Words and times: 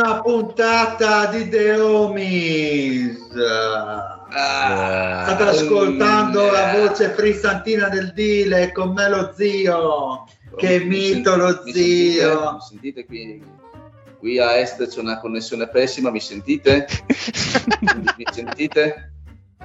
nuovissima 0.00 0.20
puntata 0.22 1.26
di 1.26 1.48
The 1.48 1.72
Homies. 1.78 3.28
State 4.30 5.42
ascoltando 5.42 6.50
la 6.50 6.72
voce 6.74 7.10
frizzantina 7.10 7.88
del 7.88 8.12
Dile 8.14 8.72
con 8.72 8.92
me 8.92 9.08
lo 9.08 9.32
zio. 9.36 10.24
Che 10.56 10.80
mito 10.80 11.36
lo 11.36 11.62
Mi 11.64 11.72
zio. 11.72 11.80
Sentite, 11.80 12.52
mi 12.52 12.60
sentite 12.60 13.04
qui? 13.06 13.42
Qui 14.18 14.38
a 14.38 14.58
est 14.58 14.86
c'è 14.86 15.00
una 15.00 15.18
connessione 15.18 15.68
pessima, 15.68 16.10
mi 16.10 16.20
sentite? 16.20 16.86
mi 18.16 18.24
sentite? 18.30 19.12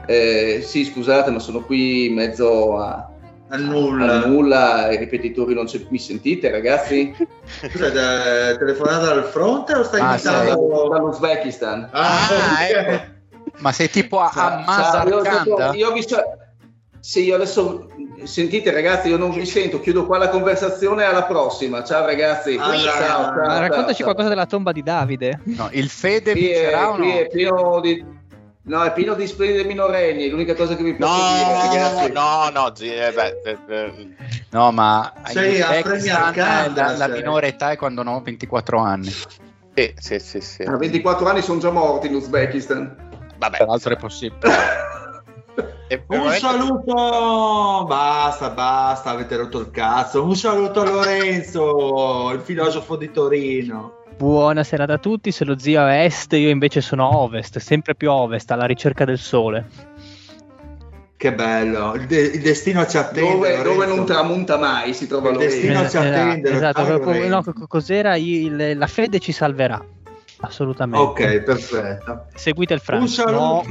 Eh, 0.06 0.62
sì, 0.64 0.86
scusate, 0.86 1.32
ma 1.32 1.40
sono 1.40 1.62
qui 1.62 2.06
in 2.08 2.14
mezzo 2.14 2.78
a, 2.78 3.12
Al 3.50 3.62
nulla. 3.62 4.24
a 4.24 4.26
nulla, 4.26 4.92
i 4.92 4.98
ripetitori 4.98 5.54
non 5.54 5.66
c'è. 5.66 5.80
Mi 5.90 6.00
sentite, 6.00 6.50
ragazzi? 6.50 7.14
Scusa, 7.70 7.90
da- 7.90 8.56
telefonata 8.58 9.06
dal 9.14 9.24
fronte 9.26 9.74
o 9.76 9.84
stai 9.84 10.02
Ah, 10.02 10.14
imitando? 10.14 10.90
Dall'Uzbekistan. 10.90 11.90
Ah, 11.92 12.18
Ah, 12.58 12.68
ecco. 12.68 13.14
Ma 13.60 13.72
sei 13.72 13.90
tipo 13.90 14.20
a, 14.20 14.26
a 14.26 14.32
Ciao, 14.34 14.64
Mazar 14.66 15.08
io, 15.76 15.90
ho 15.90 15.94
visto. 15.94 16.18
Sì, 17.00 17.24
io 17.26 17.36
adesso 17.36 17.88
sentite 18.24 18.72
ragazzi, 18.72 19.10
io 19.10 19.18
non 19.18 19.30
vi 19.30 19.46
sento, 19.46 19.80
chiudo 19.80 20.08
qua 20.08 20.18
la 20.18 20.30
conversazione 20.30 21.04
alla 21.04 21.24
prossima. 21.26 21.84
Ciao 21.84 22.04
ragazzi. 22.04 22.58
Allora, 22.60 22.78
ciao, 22.80 23.24
ciao, 23.26 23.60
raccontaci 23.60 23.94
ciao. 23.98 24.04
qualcosa 24.06 24.30
della 24.30 24.48
tomba 24.48 24.72
di 24.72 24.82
Davide. 24.82 25.40
No, 25.44 25.70
il 25.72 25.88
Fede 25.90 26.32
Qui 26.32 26.48
è, 26.50 26.62
vincerà 26.62 26.90
o 26.90 26.98
no? 26.98 27.04
qui 27.04 27.12
è 27.12 27.28
pieno 27.28 27.80
di 27.80 28.04
No, 28.68 28.84
è 28.84 28.92
pieno 28.94 29.14
di 29.14 29.28
splendidi 29.28 29.64
minorenni, 29.68 30.26
è 30.26 30.30
l'unica 30.30 30.56
cosa 30.56 30.76
che 30.76 30.82
vi 30.82 30.96
posso 30.96 31.14
dire, 31.14 31.46
No, 31.46 31.62
ragazzi. 31.62 32.12
no, 32.12 32.50
no, 32.50 32.76
zi- 32.76 32.94
eh, 32.96 33.12
beh, 33.12 33.42
eh, 33.44 33.58
eh, 33.68 34.08
No, 34.50 34.72
ma 34.72 35.14
Sei 35.26 35.62
a 35.62 36.32
Kanda, 36.32 36.92
la, 36.98 37.08
la 37.08 37.08
minore 37.10 37.50
età 37.50 37.70
è 37.72 37.78
quando 37.78 38.02
hanno 38.02 38.22
24 38.24 38.80
anni. 38.80 39.12
sì, 39.12 39.94
sì, 39.98 40.18
sì, 40.20 40.42
sì. 40.42 40.64
A 40.64 40.78
24 40.78 41.28
anni 41.28 41.44
sono 41.44 41.60
già 41.60 41.70
morti 41.70 42.08
in 42.08 42.16
Uzbekistan. 42.16 42.96
Vabbè, 43.38 43.58
Tra 43.58 43.66
l'altro 43.68 43.94
è 43.94 43.98
possibile. 43.98 44.52
Un 46.08 46.32
saluto, 46.32 47.86
basta, 47.88 48.50
basta, 48.50 49.12
avete 49.12 49.36
rotto 49.38 49.60
il 49.60 49.70
cazzo. 49.70 50.24
Un 50.24 50.36
saluto 50.36 50.82
a 50.82 50.86
Lorenzo, 50.90 52.32
il 52.34 52.40
filosofo 52.42 52.96
di 52.96 53.12
Torino. 53.12 54.04
Buonasera 54.18 54.86
a 54.86 54.98
tutti, 54.98 55.32
se 55.32 55.44
lo 55.44 55.58
zio 55.60 55.82
è 55.82 55.84
a 55.84 56.04
est, 56.04 56.32
io 56.34 56.50
invece 56.50 56.80
sono 56.82 57.10
a 57.10 57.18
ovest, 57.18 57.58
sempre 57.60 57.96
più 57.96 58.10
a 58.10 58.14
ovest, 58.14 58.50
alla 58.52 58.66
ricerca 58.66 59.04
del 59.04 59.18
sole. 59.18 59.66
Che 61.18 61.34
bello, 61.34 61.96
il, 61.96 62.06
de- 62.06 62.22
il 62.22 62.42
destino 62.42 62.86
ci 62.88 62.98
attende. 62.98 63.30
Dove, 63.32 63.62
dove 63.62 63.86
non 63.86 64.06
tramonta 64.06 64.58
mai 64.58 64.94
si 64.94 65.08
trova 65.08 65.30
Il 65.30 65.36
Lorenzo. 65.36 65.56
destino 65.58 65.90
ci 65.90 65.98
attende, 65.98 66.50
esatto, 66.52 66.86
sai, 66.86 67.00
proprio- 67.00 67.28
no, 67.28 67.44
co- 67.44 67.68
cos'era? 67.68 68.16
Il- 68.16 68.78
la 68.78 68.88
fede 68.88 69.20
ci 69.20 69.32
salverà, 69.34 69.84
assolutamente. 70.42 71.06
Ok, 71.06 71.40
perfetto. 71.42 72.26
Seguite 72.36 72.74
il 72.74 72.80
Un 72.82 72.86
Francia. 72.86 73.24
saluto, 73.24 73.44
No. 73.44 73.64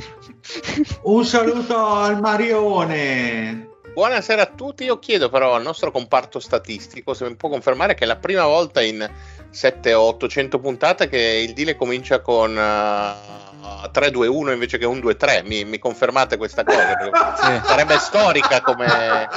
un 1.05 1.25
saluto 1.25 1.87
al 1.87 2.21
Marione. 2.21 3.69
Buonasera 3.95 4.43
a 4.43 4.47
tutti, 4.47 4.85
io 4.85 4.99
chiedo 4.99 5.29
però 5.29 5.55
al 5.55 5.63
nostro 5.63 5.91
comparto 5.93 6.41
statistico 6.41 7.15
se 7.15 7.29
mi 7.29 7.37
può 7.37 7.49
confermare 7.49 7.95
che 7.95 8.03
è 8.03 8.07
la 8.09 8.17
prima 8.17 8.45
volta 8.45 8.83
in 8.83 9.09
7 9.55 9.95
o 9.95 10.03
800 10.03 10.59
puntate 10.59 11.09
che 11.09 11.45
il 11.47 11.53
deal 11.55 11.77
comincia 11.77 12.21
con 12.21 12.57
uh, 12.57 13.89
3-2-1 13.89 14.53
invece 14.53 14.79
che 14.79 14.87
1-2-3, 14.87 15.47
mi, 15.47 15.65
mi 15.65 15.79
confermate 15.79 16.37
questa 16.37 16.65
cosa? 16.65 16.97
Perché 16.99 17.63
Sarebbe 17.65 17.99
storica 17.99 18.61
come, 18.63 19.29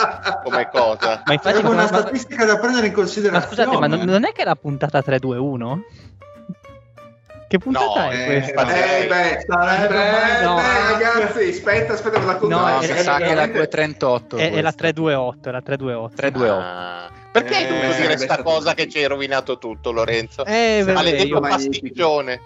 come 0.43 0.69
cosa. 0.71 1.21
Ma 1.25 1.33
infatti, 1.33 1.55
Sarebbe 1.55 1.69
una 1.69 1.83
ma- 1.83 1.87
statistica 1.87 2.45
da 2.45 2.57
prendere 2.57 2.87
in 2.87 2.93
ma 2.93 2.97
considerazione. 2.97 3.45
scusate, 3.45 3.77
ma 3.77 3.87
non, 3.87 3.99
non 3.99 4.25
è 4.25 4.31
che 4.31 4.43
la 4.43 4.55
puntata 4.55 4.99
3-2-1? 4.99 5.79
Che 7.47 7.57
puntata 7.59 7.85
No, 8.05 8.09
è 8.09 8.21
Eh, 8.21 8.25
questa? 8.25 8.61
Eh, 8.75 9.07
beh, 9.07 9.45
Sarebbe 9.47 10.43
no. 10.43 10.55
beh, 10.55 10.91
ragazzi, 10.91 11.47
aspetta, 11.47 11.93
aspetta, 11.93 12.19
ve 12.19 12.25
la 12.25 12.31
No, 12.33 12.37
controllo. 12.39 12.65
No, 12.65 12.79
è- 12.79 12.79
mi 12.79 12.85
sa 12.87 12.93
che 12.93 12.99
è 12.99 13.03
la 13.03 13.17
veramente- 13.17 13.53
238. 13.53 14.35
È, 14.37 14.41
è 14.41 14.45
la 14.47 14.51
questa. 14.61 14.71
328, 14.77 15.49
è 15.49 15.51
la 15.53 15.61
328. 15.61 16.15
328. 16.15 16.61
Ah, 16.67 17.09
perché 17.31 17.55
hai 17.55 17.63
Eh, 17.63 17.67
dovuto 17.67 17.85
dire 17.85 17.93
sarebbe 17.95 18.17
sta 18.17 18.25
stato 18.33 18.43
cosa 18.43 18.73
che 18.73 18.89
ci 18.89 18.97
hai 18.97 19.05
rovinato 19.05 19.57
tutto, 19.57 19.91
Lorenzo? 19.91 20.43
Eh, 20.45 20.79
vabbè, 20.79 20.93
Maledetto 20.93 21.25
io- 21.27 21.39
pasticcione. 21.39 22.41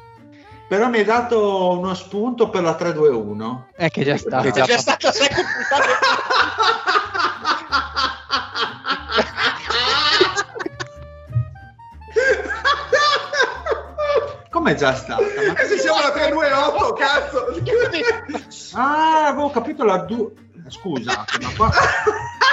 Però 0.69 0.87
mi 0.87 0.97
hai 0.99 1.03
dato 1.03 1.77
uno 1.79 1.93
spunto 1.95 2.49
per 2.49 2.61
la 2.61 2.75
321. 2.75 3.69
è 3.75 3.89
che 3.89 4.01
è 4.01 4.03
già 4.05 4.17
stato. 4.17 4.43
Che 4.43 4.51
C'è 4.51 4.65
già 4.65 4.77
stata 4.77 5.11
sei 5.11 5.27
Come 14.61 14.73
è 14.73 14.77
già 14.77 14.93
stata? 14.93 15.23
Ma- 15.23 15.59
Eh, 15.59 15.65
se 15.65 15.79
siamo 15.79 15.97
alla 15.97 16.11
328, 16.11 16.93
cazzo! 16.93 18.77
Ah, 18.77 19.25
avevo 19.29 19.49
capito 19.49 19.83
la 19.83 19.97
2. 19.97 20.31
Scusa, 20.67 21.25
ma 21.41 21.49
qua... 21.57 21.71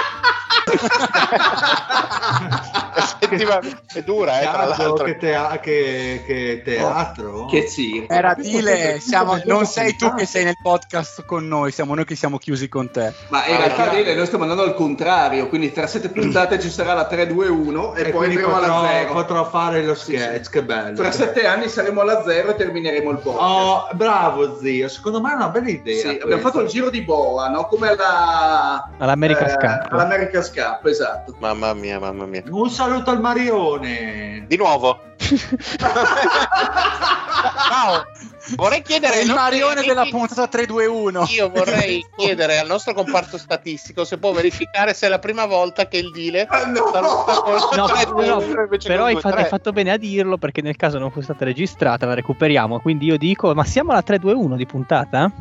Settima- 3.19 3.59
è 3.93 4.01
dura, 4.03 4.39
eh, 4.39 4.43
tra 4.51 4.65
l'altro. 4.65 5.03
che, 5.05 5.17
tea- 5.17 5.59
che- 5.61 6.23
che 6.25 6.61
teatro. 6.63 7.45
Che 7.45 7.67
sì. 7.67 8.05
Era 8.09 8.33
Dile, 8.33 8.99
siamo- 8.99 9.39
non 9.45 9.65
sei 9.65 9.95
tu 9.95 10.13
che 10.13 10.25
sei 10.25 10.43
nel 10.43 10.57
podcast 10.61 11.25
con 11.25 11.47
noi, 11.47 11.71
siamo 11.71 11.95
noi 11.95 12.05
che 12.05 12.15
siamo 12.15 12.37
chiusi 12.37 12.67
con 12.69 12.89
te. 12.91 13.13
Ma 13.29 13.45
in 13.47 13.55
Ah, 13.55 13.57
realtà 13.57 13.75
chiaro. 13.83 13.95
dire, 13.97 14.15
noi 14.15 14.25
stiamo 14.25 14.43
andando 14.43 14.63
al 14.63 14.73
contrario, 14.75 15.47
quindi 15.47 15.71
tra 15.71 15.87
sette 15.87 16.09
puntate 16.09 16.59
ci 16.59 16.69
sarà 16.69 16.93
la 16.93 17.07
3-2-1 17.09 17.95
e, 17.95 18.07
E 18.07 18.09
poi 18.09 18.27
andremo 18.27 18.55
alla 18.55 18.67
potrò, 18.67 18.87
0. 18.87 19.13
potrò 19.13 19.45
fare 19.49 19.83
lo 19.83 19.95
sketch, 19.95 20.45
sì. 20.45 20.51
che 20.51 20.63
bello. 20.63 20.95
Tra 20.95 21.11
sette 21.11 21.45
anni 21.45 21.67
saremo 21.69 22.01
alla 22.01 22.23
0 22.23 22.49
e 22.51 22.55
termineremo 22.55 23.09
il 23.11 23.17
podcast. 23.17 23.47
Oh, 23.49 23.87
bravo 23.93 24.57
zio, 24.59 24.87
secondo 24.89 25.21
me 25.21 25.31
è 25.31 25.35
una 25.35 25.49
bella 25.49 25.69
idea. 25.69 26.09
Sì, 26.11 26.19
abbiamo 26.21 26.41
fatto 26.41 26.61
il 26.61 26.67
giro 26.67 26.89
di 26.89 27.01
boa, 27.01 27.47
no? 27.49 27.65
Come 27.65 27.89
alla 27.89 28.89
All'America 28.97 29.45
eh, 29.45 29.55
Cup. 29.57 29.91
all'America 29.93 30.41
Cup, 30.59 30.85
esatto. 30.87 31.35
Mamma 31.39 31.73
mia, 31.73 31.99
mamma 31.99 32.25
mia. 32.25 32.43
Un 32.49 32.69
saluto 32.69 33.11
al 33.11 33.21
Marione. 33.21 34.43
Di 34.45 34.57
nuovo. 34.57 34.99
Ciao! 37.69 38.03
Vorrei 38.55 38.81
chiedere 38.81 39.21
il 39.21 39.31
Marione 39.31 39.83
della 39.83 40.05
puntata 40.09 40.47
321. 40.47 41.25
Io 41.29 41.49
vorrei 41.49 42.05
chiedere 42.17 42.59
al 42.59 42.67
nostro 42.67 42.93
comparto 42.93 43.37
statistico 43.37 44.03
se 44.05 44.17
può 44.17 44.31
verificare 44.31 44.93
se 44.93 45.07
è 45.07 45.09
la 45.09 45.19
prima 45.19 45.45
volta 45.45 45.87
che 45.87 45.97
il 45.97 46.11
Dile 46.11 46.47
Ah, 46.49 46.65
no! 46.65 46.91
No, 47.75 47.85
3-2-1 47.85 48.25
no, 48.25 48.61
invece 48.61 48.87
però 48.87 49.05
hai 49.05 49.15
fatto, 49.19 49.35
2-3. 49.35 49.39
hai 49.39 49.45
fatto 49.45 49.71
bene 49.71 49.91
a 49.91 49.97
dirlo 49.97 50.37
perché 50.37 50.61
nel 50.61 50.75
caso 50.75 50.97
non 50.97 51.11
fosse 51.11 51.25
stata 51.25 51.45
registrata 51.45 52.05
la 52.05 52.13
recuperiamo. 52.13 52.79
Quindi 52.79 53.05
io 53.05 53.17
dico, 53.17 53.53
ma 53.53 53.63
siamo 53.63 53.91
alla 53.91 54.03
3-2-1 54.05 54.55
di 54.55 54.65
puntata? 54.65 55.31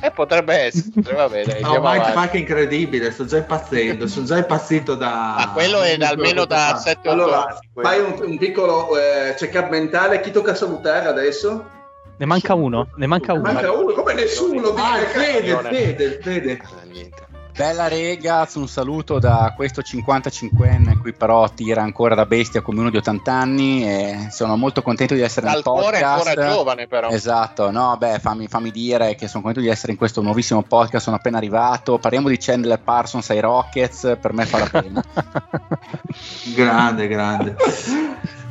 Eh, 0.00 0.10
potrebbe 0.10 0.54
essere, 0.54 1.14
va 1.14 1.28
bene, 1.28 1.60
No. 1.60 1.80
Park 1.80 2.32
è 2.32 2.36
incredibile, 2.36 3.10
sto 3.10 3.24
già 3.24 3.38
impazzendo, 3.38 4.06
sono 4.06 4.26
già 4.26 4.36
impazzito 4.38 4.94
da... 4.94 5.36
Ah, 5.36 5.50
quello 5.52 5.82
è 5.82 5.96
da 5.96 6.08
almeno 6.08 6.44
da 6.44 6.80
7-8 6.82 7.08
Allora, 7.08 7.46
anni. 7.46 7.58
fai 7.74 8.00
un, 8.00 8.14
un 8.22 8.38
piccolo 8.38 8.96
eh, 8.98 9.34
check-up 9.34 9.68
mentale. 9.68 10.20
Chi 10.20 10.30
tocca 10.30 10.54
salutare 10.54 11.08
adesso? 11.08 11.70
Ne 12.18 12.26
manca 12.26 12.54
uno, 12.54 12.88
ne 12.96 13.06
manca 13.06 13.32
uno. 13.34 13.42
Manca 13.42 13.72
uno, 13.72 13.92
come 13.92 14.14
nessuno. 14.14 14.68
Ah, 14.74 14.98
il 14.98 15.06
dire, 15.12 15.62
Fede. 15.62 15.68
Fede, 15.68 16.18
Fede. 16.22 16.60
Ah, 16.62 16.84
niente. 16.90 17.24
Bella 17.56 17.88
regaz, 17.88 18.56
un 18.56 18.68
saluto 18.68 19.18
da 19.18 19.54
questo 19.56 19.80
55enne 19.80 21.00
qui 21.00 21.14
però 21.14 21.48
tira 21.48 21.80
ancora 21.80 22.14
da 22.14 22.26
bestia 22.26 22.60
come 22.60 22.80
uno 22.80 22.90
di 22.90 22.98
80 22.98 23.32
anni 23.32 23.82
e 23.82 24.28
sono 24.30 24.58
molto 24.58 24.82
contento 24.82 25.14
di 25.14 25.22
essere 25.22 25.46
Dal 25.46 25.54
nel 25.54 25.62
cuore 25.62 26.00
podcast. 26.00 26.26
ancora 26.28 26.52
giovane 26.52 26.86
però. 26.86 27.08
Esatto, 27.08 27.70
no, 27.70 27.96
beh, 27.98 28.18
fammi, 28.18 28.46
fammi 28.46 28.70
dire 28.70 29.14
che 29.14 29.26
sono 29.26 29.42
contento 29.42 29.66
di 29.66 29.72
essere 29.72 29.92
in 29.92 29.96
questo 29.98 30.20
nuovissimo 30.20 30.62
podcast, 30.64 31.04
sono 31.04 31.16
appena 31.16 31.38
arrivato, 31.38 31.96
parliamo 31.98 32.28
di 32.28 32.36
Chandler 32.36 32.78
Parsons 32.78 33.30
ai 33.30 33.40
Rockets, 33.40 34.18
per 34.20 34.34
me 34.34 34.44
fa 34.44 34.58
la 34.58 34.68
pena. 34.68 35.02
Grande, 36.54 37.08
grande. 37.08 37.56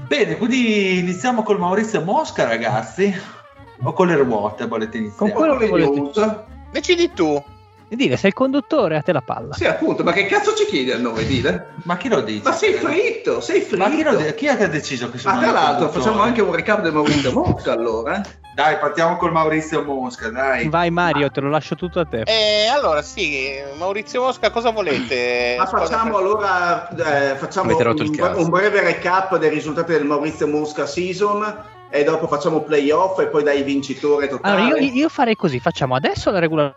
Bene, 0.07 0.37
quindi 0.37 0.97
iniziamo 0.97 1.43
col 1.43 1.59
Maurizio 1.59 2.01
Mosca, 2.01 2.47
ragazzi. 2.47 3.43
O 3.83 3.93
con 3.93 4.07
le 4.07 4.15
ruote 4.15 4.67
volete 4.67 4.97
iniziare? 4.97 5.31
Con 5.31 5.39
quello 5.39 5.57
che 5.57 5.67
volete. 5.67 5.89
news. 5.91 6.35
Decidi 6.71 7.11
tu. 7.13 7.43
E 7.87 7.95
dire, 7.95 8.17
sei 8.17 8.29
il 8.29 8.35
conduttore, 8.35 8.97
a 8.97 9.01
te 9.01 9.11
la 9.11 9.21
palla. 9.21 9.53
Sì, 9.53 9.65
appunto, 9.65 10.03
ma 10.03 10.11
che 10.11 10.25
cazzo 10.25 10.55
ci 10.55 10.65
chiedi 10.65 10.91
a 10.91 10.97
noi, 10.97 11.23
dile? 11.27 11.73
Ma 11.83 11.97
chi 11.97 12.09
lo 12.09 12.21
dice? 12.21 12.41
Ma 12.43 12.51
sei 12.51 12.73
fritto, 12.73 13.41
sei 13.41 13.61
fritto. 13.61 13.83
Ma 13.83 13.91
chi, 13.91 14.01
lo 14.01 14.15
dice? 14.15 14.33
chi 14.33 14.47
è 14.47 14.57
che 14.57 14.63
ha 14.63 14.67
deciso 14.67 15.11
che 15.11 15.19
sono 15.19 15.35
Ma 15.35 15.41
tra 15.41 15.51
l'altro 15.51 15.89
facciamo 15.89 16.19
anche 16.19 16.41
un 16.41 16.51
recap 16.51 16.81
del 16.81 16.93
Maurizio 16.93 17.31
Mosca 17.31 17.73
allora. 17.73 18.23
Dai, 18.55 18.77
partiamo 18.79 19.17
col 19.17 19.31
Maurizio 19.33 19.83
Mosca, 19.83 20.29
dai. 20.29 20.67
Vai 20.67 20.89
Mario, 20.89 21.29
te 21.29 21.41
lo 21.41 21.49
lascio 21.49 21.75
tutto 21.75 21.99
a 21.99 22.05
te. 22.05 22.21
E 22.21 22.67
allora 22.73 23.03
sì, 23.03 23.53
Maurizio 23.77 24.21
Mosca, 24.21 24.49
cosa 24.49 24.71
volete? 24.71 25.55
Ma 25.57 25.67
facciamo 25.67 26.17
allora 26.17 26.89
eh, 26.89 27.35
facciamo 27.35 27.77
un, 27.77 28.33
un 28.35 28.49
breve 28.49 28.81
recap 28.81 29.37
dei 29.37 29.49
risultati 29.49 29.91
del 29.91 30.05
Maurizio 30.05 30.47
Mosca 30.47 30.87
season 30.87 31.73
e 31.95 32.03
dopo 32.03 32.27
facciamo 32.27 32.61
playoff 32.61 33.19
e 33.19 33.27
poi 33.27 33.43
dai 33.43 33.63
vincitore 33.63 34.27
totale. 34.27 34.61
Allora, 34.61 34.79
io, 34.79 34.93
io 34.93 35.09
farei 35.09 35.35
così: 35.35 35.59
facciamo 35.59 35.95
adesso 35.95 36.29
la 36.29 36.39
regola. 36.39 36.75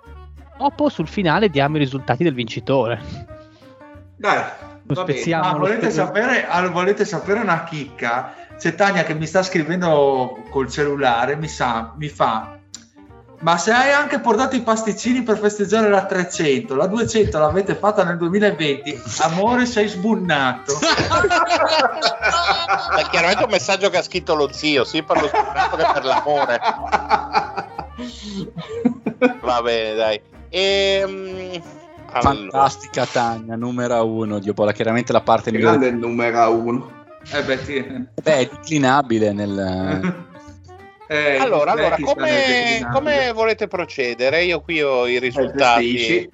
Dopo 0.56 0.88
sul 0.88 1.06
finale 1.06 1.50
diamo 1.50 1.76
i 1.76 1.80
risultati 1.80 2.24
del 2.24 2.34
vincitore. 2.34 3.00
Dai, 4.16 4.42
Lo 4.86 4.94
spezziamo. 4.94 5.44
Ah, 5.44 5.52
lo 5.52 5.58
volete, 5.58 5.90
spe- 5.90 6.04
sapere, 6.04 6.46
ah, 6.46 6.66
volete 6.68 7.04
sapere 7.04 7.40
una 7.40 7.64
chicca? 7.64 8.34
C'è 8.56 8.74
Tania 8.74 9.04
che 9.04 9.14
mi 9.14 9.26
sta 9.26 9.42
scrivendo 9.42 10.42
col 10.50 10.68
cellulare, 10.68 11.36
mi, 11.36 11.46
sa, 11.46 11.94
mi 11.96 12.08
fa... 12.08 12.57
Ma 13.40 13.56
se 13.56 13.70
hai 13.70 13.92
anche 13.92 14.18
portato 14.18 14.56
i 14.56 14.62
pasticcini 14.62 15.22
per 15.22 15.38
festeggiare 15.38 15.88
la 15.88 16.04
300, 16.04 16.74
la 16.74 16.88
200 16.88 17.38
l'avete 17.38 17.76
fatta 17.76 18.02
nel 18.02 18.16
2020, 18.16 19.00
amore 19.20 19.64
sei 19.64 19.86
sbunnato. 19.86 20.76
Ma 22.94 23.08
chiaramente 23.08 23.44
un 23.44 23.50
messaggio 23.50 23.90
che 23.90 23.98
ha 23.98 24.02
scritto 24.02 24.34
lo 24.34 24.52
zio, 24.52 24.82
sì 24.84 25.04
per 25.04 25.20
lo 25.20 25.28
scoperto 25.28 25.76
che 25.76 25.86
per 25.92 26.04
l'amore. 26.04 26.60
Va 29.40 29.62
bene, 29.62 29.94
dai. 29.94 30.20
Ehm, 30.48 31.62
allora, 32.10 32.20
Fantastica 32.20 33.06
Tagna, 33.06 33.54
numero 33.54 34.04
uno, 34.04 34.40
Dio 34.40 34.52
Bola, 34.52 34.72
chiaramente 34.72 35.12
la 35.12 35.20
parte 35.20 35.52
migliore. 35.52 35.78
Grande 35.78 35.96
il 35.96 35.96
numero 35.96 36.52
uno. 36.52 36.90
Eh 37.30 37.42
beh, 37.42 37.58
sì. 37.64 37.84
Beh, 38.22 38.36
è 38.38 38.48
declinabile 38.50 39.32
nel... 39.32 40.26
Eh, 41.08 41.36
allora, 41.36 41.72
allora, 41.72 41.96
come, 42.00 42.86
come 42.92 43.32
volete 43.32 43.66
procedere? 43.66 44.44
Io 44.44 44.60
qui 44.60 44.82
ho 44.82 45.06
i 45.06 45.16
Eh, 45.16 45.18
risultati. 45.18 46.28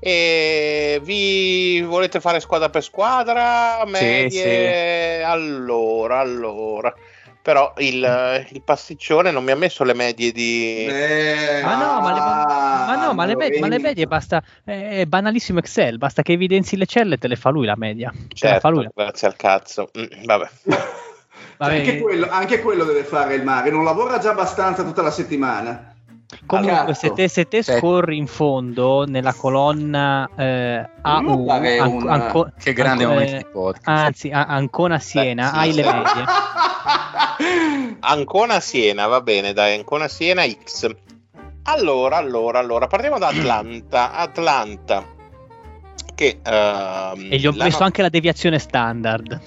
E 0.00 0.98
vi 1.04 1.80
volete 1.82 2.18
fare 2.20 2.40
squadra 2.40 2.70
per 2.70 2.82
squadra? 2.82 3.84
Medie? 3.86 5.22
Allora, 5.22 6.18
allora. 6.18 6.92
Però 7.42 7.72
il, 7.78 8.46
il 8.50 8.62
pasticcione 8.62 9.30
non 9.30 9.44
mi 9.44 9.50
ha 9.50 9.56
messo 9.56 9.84
le 9.84 9.94
medie 9.94 10.32
di... 10.32 10.86
Eh, 10.86 11.60
Ma 11.62 11.74
no, 11.76 12.00
ma 12.00 12.12
le, 12.12 12.18
ah, 12.20 12.84
ma 12.86 13.04
no, 13.06 13.14
ma 13.14 13.24
le 13.26 13.36
medie, 13.36 13.58
ma 13.60 13.66
le 13.68 13.78
medie 13.80 14.06
basta. 14.06 14.42
È 14.64 15.04
banalissimo 15.06 15.58
Excel, 15.58 15.98
basta 15.98 16.22
che 16.22 16.32
evidenzi 16.32 16.76
le 16.76 16.86
celle 16.86 17.16
e 17.16 17.18
te 17.18 17.26
le 17.28 17.36
fa 17.36 17.50
lui 17.50 17.66
la 17.66 17.74
media. 17.76 18.10
Te 18.10 18.48
la 18.48 18.60
fa 18.60 18.60
Certo, 18.60 18.70
lui. 18.70 18.88
grazie 18.94 19.26
al 19.26 19.36
cazzo. 19.36 19.90
Mm, 19.98 20.24
vabbè. 20.24 20.48
Anche, 21.64 22.00
quello, 22.00 22.26
anche 22.30 22.60
quello 22.60 22.84
deve 22.84 23.04
fare 23.04 23.34
il 23.34 23.44
mare, 23.44 23.70
non 23.70 23.84
lavora 23.84 24.18
già 24.18 24.30
abbastanza 24.30 24.82
tutta 24.82 25.02
la 25.02 25.10
settimana. 25.10 25.86
Comunque, 26.46 26.94
se 26.94 27.12
te, 27.12 27.28
se 27.28 27.46
te 27.46 27.62
scorri 27.62 28.16
in 28.16 28.26
fondo 28.26 29.04
nella 29.06 29.34
colonna 29.34 30.26
eh, 30.34 30.88
AU, 31.02 31.46
fare 31.46 31.78
An- 31.78 31.92
un- 31.92 32.08
Anco- 32.08 32.50
Che 32.58 32.72
grande 32.72 33.04
Anco- 33.04 33.14
momento 33.14 33.34
eh, 33.36 33.38
di 33.38 33.46
podcast. 33.52 33.86
Anzi, 33.88 34.30
a- 34.30 34.46
Ancona 34.46 34.98
Siena, 34.98 35.48
Eh, 35.48 35.50
sì, 35.52 35.56
hai 35.58 35.72
sì. 35.72 35.76
le 35.76 35.84
medie. 35.92 36.24
Ancona 38.00 38.60
Siena, 38.60 39.06
va 39.06 39.20
bene, 39.20 39.52
dai, 39.52 39.76
Ancona 39.76 40.08
Siena 40.08 40.42
X. 40.46 40.88
Allora, 41.64 42.16
allora, 42.16 42.58
allora, 42.58 42.86
partiamo 42.86 43.18
da 43.18 43.28
Atlanta. 43.28 44.12
Atlanta. 44.12 45.04
Che... 46.14 46.40
ehm, 46.42 47.28
E 47.30 47.36
gli 47.38 47.46
ho 47.46 47.52
messo 47.52 47.78
no- 47.80 47.84
anche 47.84 48.02
la 48.02 48.08
deviazione 48.08 48.58
standard, 48.58 49.38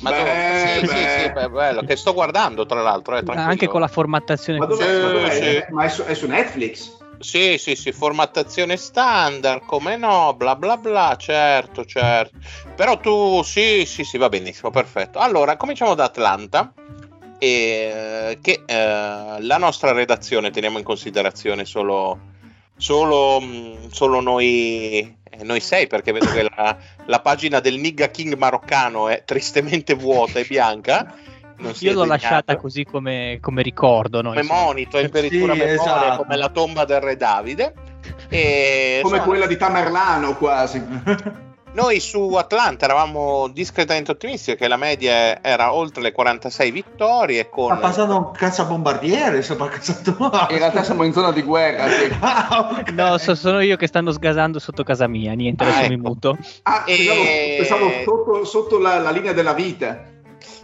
Ma 0.00 0.10
Beh, 0.10 0.16
dove- 0.16 0.80
sì, 0.80 0.86
sì, 0.86 0.86
beh. 0.86 1.18
sì, 1.18 1.32
beh, 1.32 1.48
bello, 1.48 1.82
che 1.82 1.96
sto 1.96 2.14
guardando 2.14 2.66
tra 2.66 2.82
l'altro. 2.82 3.16
Eh, 3.16 3.22
anche 3.34 3.66
con 3.66 3.80
la 3.80 3.88
formattazione. 3.88 4.58
Ma 4.58 4.66
dov'è? 4.66 5.30
Sì, 5.30 5.42
sì. 5.42 5.64
Ma 5.70 5.84
è 5.84 5.88
su, 5.88 6.02
è 6.04 6.14
su 6.14 6.26
Netflix? 6.26 6.96
Sì, 7.18 7.58
sì, 7.58 7.74
sì, 7.74 7.90
formattazione 7.90 8.76
standard, 8.76 9.64
come 9.64 9.96
no, 9.96 10.34
bla 10.34 10.54
bla 10.54 10.76
bla, 10.76 11.16
certo, 11.18 11.84
certo. 11.84 12.38
Però 12.76 13.00
tu, 13.00 13.42
sì, 13.42 13.84
sì, 13.86 14.04
sì, 14.04 14.18
va 14.18 14.28
benissimo, 14.28 14.70
perfetto. 14.70 15.18
Allora, 15.18 15.56
cominciamo 15.56 15.94
da 15.94 16.04
Atlanta, 16.04 16.72
e, 17.38 18.38
che 18.40 18.62
eh, 18.64 18.74
la 19.40 19.56
nostra 19.58 19.92
redazione 19.92 20.50
teniamo 20.50 20.78
in 20.78 20.84
considerazione 20.84 21.64
solo, 21.64 22.18
solo, 22.78 23.40
mh, 23.40 23.90
solo 23.90 24.20
noi, 24.20 25.16
eh, 25.28 25.42
noi 25.44 25.60
sei, 25.60 25.86
perché 25.86 26.12
vedo 26.12 26.30
che 26.30 26.48
la, 26.56 26.76
la 27.04 27.20
pagina 27.20 27.60
del 27.60 27.76
Nigga 27.78 28.08
King 28.08 28.34
maroccano 28.36 29.08
è 29.08 29.22
tristemente 29.24 29.92
vuota 29.94 30.38
e 30.38 30.46
bianca. 30.48 31.14
Non 31.58 31.72
Io 31.80 31.92
l'ho 31.92 32.02
degnato. 32.02 32.06
lasciata 32.06 32.56
così 32.56 32.84
come, 32.84 33.38
come 33.42 33.62
ricordo. 33.62 34.22
No? 34.22 34.28
come 34.30 34.42
monito, 34.44 34.98
in 34.98 35.10
peritura 35.10 35.52
Sì, 35.54 35.58
memoria, 35.58 35.82
esatto. 35.82 36.22
come 36.22 36.36
la 36.36 36.48
tomba 36.50 36.84
del 36.84 37.00
re 37.00 37.16
Davide. 37.16 37.74
E, 38.28 39.00
Come 39.02 39.16
insomma, 39.16 39.22
quella 39.28 39.46
di 39.46 39.56
Tamerlano 39.56 40.36
quasi. 40.36 40.80
Noi 41.74 42.00
su 42.00 42.34
Atlanta 42.34 42.86
eravamo 42.86 43.48
discretamente 43.48 44.10
ottimisti 44.10 44.50
perché 44.52 44.66
la 44.68 44.76
media 44.76 45.40
era 45.42 45.72
oltre 45.72 46.02
le 46.02 46.12
46 46.12 46.70
vittorie 46.70 47.48
con 47.50 47.66
Sta 47.66 47.76
passando 47.76 48.16
un 48.16 48.30
cacciabombardiere 48.32 49.42
sopra 49.42 49.68
casa 49.68 49.92
tua. 50.02 50.48
In 50.50 50.58
realtà 50.58 50.82
siamo 50.82 51.04
in 51.04 51.12
zona 51.12 51.30
di 51.30 51.42
guerra. 51.42 51.88
Sì. 51.88 52.06
Ah, 52.20 52.74
ok. 52.80 52.90
No, 52.90 53.16
so- 53.18 53.34
sono 53.34 53.60
io 53.60 53.76
che 53.76 53.86
stanno 53.86 54.10
sgasando 54.10 54.58
sotto 54.58 54.82
casa 54.82 55.06
mia. 55.06 55.32
Niente, 55.34 55.62
Ah, 55.64 55.68
adesso 55.68 55.88
mi 55.88 55.94
ecco. 55.94 56.08
muto. 56.08 56.38
Ah, 56.62 56.82
E- 56.86 57.56
pensavo, 57.58 57.86
pensavo 57.86 58.02
sotto, 58.04 58.44
sotto 58.44 58.78
la, 58.78 58.98
la 58.98 59.10
linea 59.10 59.32
della 59.32 59.52
vita. 59.52 60.02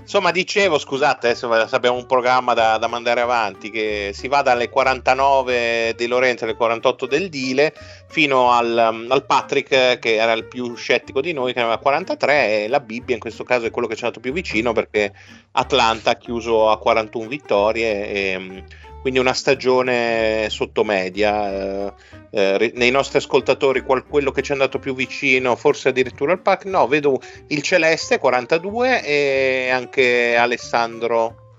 Insomma, 0.04 0.32
dicevo, 0.32 0.76
scusate, 0.76 1.28
adesso 1.28 1.48
abbiamo 1.70 1.96
un 1.96 2.04
programma 2.04 2.52
da, 2.52 2.76
da 2.76 2.88
mandare 2.88 3.22
avanti, 3.22 3.70
che 3.70 4.10
si 4.12 4.28
va 4.28 4.42
dalle 4.42 4.68
49 4.68 5.94
di 5.96 6.06
Lorenzo 6.06 6.44
alle 6.44 6.54
48 6.54 7.06
del 7.06 7.30
Dile 7.30 7.74
fino 8.06 8.52
al, 8.52 8.90
um, 8.92 9.06
al 9.08 9.24
Patrick, 9.24 9.98
che 9.98 10.16
era 10.16 10.32
il 10.32 10.44
più 10.44 10.74
scettico 10.74 11.22
di 11.22 11.32
noi, 11.32 11.54
che 11.54 11.60
aveva 11.60 11.78
43, 11.78 12.64
e 12.64 12.68
la 12.68 12.80
Bibbia 12.80 13.14
in 13.14 13.20
questo 13.20 13.44
caso 13.44 13.64
è 13.64 13.70
quello 13.70 13.88
che 13.88 13.94
ci 13.94 14.02
è 14.02 14.04
andato 14.04 14.20
più 14.20 14.34
vicino, 14.34 14.74
perché 14.74 15.10
Atlanta 15.52 16.10
ha 16.10 16.16
chiuso 16.16 16.68
a 16.68 16.78
41 16.78 17.26
vittorie, 17.26 18.06
e, 18.06 18.36
um, 18.36 18.64
quindi 19.04 19.20
una 19.20 19.34
stagione 19.34 20.46
sottomedia. 20.48 21.52
eh, 21.52 21.92
eh, 22.30 22.72
nei 22.74 22.90
nostri 22.90 23.18
ascoltatori, 23.18 23.82
qual- 23.82 24.06
quello 24.06 24.30
che 24.30 24.40
ci 24.40 24.52
è 24.52 24.54
andato 24.54 24.78
più 24.78 24.94
vicino, 24.94 25.56
forse 25.56 25.90
addirittura 25.90 26.32
il 26.32 26.40
pack, 26.40 26.64
no, 26.64 26.86
vedo 26.86 27.20
il 27.48 27.60
Celeste 27.60 28.18
42 28.18 29.04
e 29.04 29.68
anche 29.68 30.36
Alessandro 30.36 31.58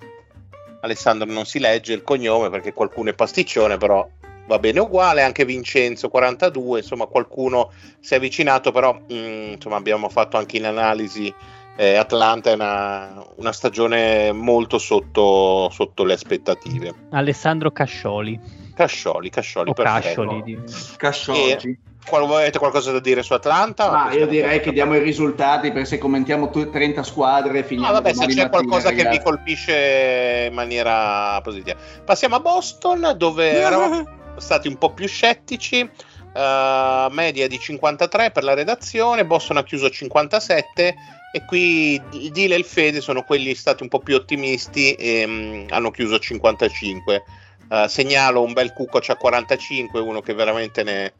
Alessandro 0.81 1.31
non 1.31 1.45
si 1.45 1.59
legge 1.59 1.93
il 1.93 2.01
cognome 2.01 2.49
perché 2.49 2.73
qualcuno 2.73 3.11
è 3.11 3.13
pasticcione 3.13 3.77
però 3.77 4.07
va 4.47 4.59
bene 4.59 4.79
uguale 4.79 5.23
anche 5.23 5.45
Vincenzo 5.45 6.09
42 6.09 6.79
insomma 6.79 7.05
qualcuno 7.07 7.71
si 7.99 8.13
è 8.13 8.17
avvicinato 8.17 8.71
però 8.71 8.93
mh, 8.93 9.53
insomma 9.53 9.77
abbiamo 9.77 10.09
fatto 10.09 10.37
anche 10.37 10.57
in 10.57 10.65
analisi 10.65 11.33
eh, 11.75 11.95
Atlanta 11.95 12.51
è 12.51 12.53
una, 12.53 13.23
una 13.35 13.51
stagione 13.51 14.31
molto 14.31 14.77
sotto, 14.77 15.69
sotto, 15.71 16.03
le 16.03 16.13
aspettative. 16.13 16.93
Alessandro 17.11 17.71
Cascioli. 17.71 18.39
Cascioli, 18.73 19.29
Cascioli, 19.29 19.69
o 19.69 19.73
perfetto. 19.73 20.21
Cascioli. 20.23 20.43
Di... 20.43 20.59
Cascioli. 20.97 21.79
Qual, 22.05 22.23
avete 22.23 22.59
qualcosa 22.59 22.91
da 22.91 22.99
dire 22.99 23.23
su 23.23 23.33
Atlanta? 23.33 24.05
Ah, 24.05 24.13
io 24.13 24.27
direi 24.27 24.61
che 24.61 24.71
diamo 24.71 24.95
i 24.95 24.99
risultati 24.99 25.71
perché 25.71 25.85
se 25.85 25.97
commentiamo 25.97 26.49
30 26.49 27.01
squadre 27.01 27.63
finiamo. 27.63 27.89
Ah, 27.89 27.93
vabbè, 27.93 28.13
se 28.13 28.27
c'è 28.27 28.49
qualcosa 28.49 28.91
che 28.91 29.09
vi 29.09 29.19
colpisce 29.21 30.45
in 30.47 30.53
maniera 30.53 31.41
positiva. 31.41 31.77
Passiamo 32.03 32.35
a 32.35 32.39
Boston, 32.39 33.15
dove 33.17 33.49
eravamo 33.59 34.03
stati 34.37 34.67
un 34.67 34.77
po' 34.77 34.93
più 34.93 35.07
scettici. 35.07 35.89
Uh, 36.35 37.09
media 37.13 37.47
di 37.47 37.57
53 37.57 38.31
per 38.31 38.43
la 38.43 38.53
redazione, 38.53 39.25
Boston 39.25 39.55
ha 39.55 39.63
chiuso 39.63 39.85
a 39.85 39.89
57 39.89 40.95
e 41.31 41.45
qui 41.45 41.93
il 42.11 42.31
Dile 42.31 42.55
e 42.55 42.57
il 42.57 42.65
Fede 42.65 42.99
sono 42.99 43.23
quelli 43.23 43.55
stati 43.55 43.83
un 43.83 43.89
po' 43.89 43.99
più 43.99 44.15
ottimisti 44.15 44.95
e 44.95 45.23
um, 45.23 45.65
hanno 45.69 45.91
chiuso 45.91 46.15
a 46.15 46.19
55. 46.19 47.23
Uh, 47.69 47.87
segnalo 47.87 48.43
un 48.43 48.51
bel 48.51 48.73
Kukoc 48.73 49.09
a 49.09 49.15
45, 49.15 49.99
uno 50.01 50.19
che 50.19 50.33
veramente 50.33 50.83
ne, 50.83 51.13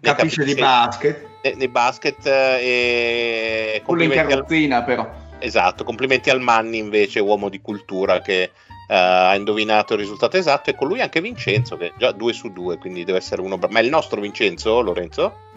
capisce, 0.00 0.38
capisce 0.40 0.44
di 0.44 0.54
basket. 0.54 1.28
Di, 1.42 1.56
di 1.56 1.68
basket 1.68 2.26
e 2.26 3.82
complimenti 3.84 4.32
al, 4.32 4.84
però. 4.84 5.10
Esatto, 5.38 5.84
complimenti 5.84 6.30
al 6.30 6.40
Manni 6.40 6.78
invece, 6.78 7.20
uomo 7.20 7.50
di 7.50 7.60
cultura 7.60 8.20
che 8.20 8.50
uh, 8.88 8.94
ha 8.94 9.34
indovinato 9.34 9.94
il 9.94 10.00
risultato 10.00 10.36
esatto 10.36 10.70
e 10.70 10.74
con 10.74 10.88
lui 10.88 11.00
anche 11.00 11.20
Vincenzo 11.20 11.76
che 11.76 11.88
è 11.88 11.92
già 11.96 12.12
2 12.12 12.32
su 12.32 12.52
2, 12.52 12.78
quindi 12.78 13.04
deve 13.04 13.18
essere 13.18 13.40
uno 13.40 13.56
Ma 13.56 13.78
è 13.78 13.82
il 13.82 13.90
nostro 13.90 14.20
Vincenzo, 14.20 14.80
Lorenzo? 14.80 15.50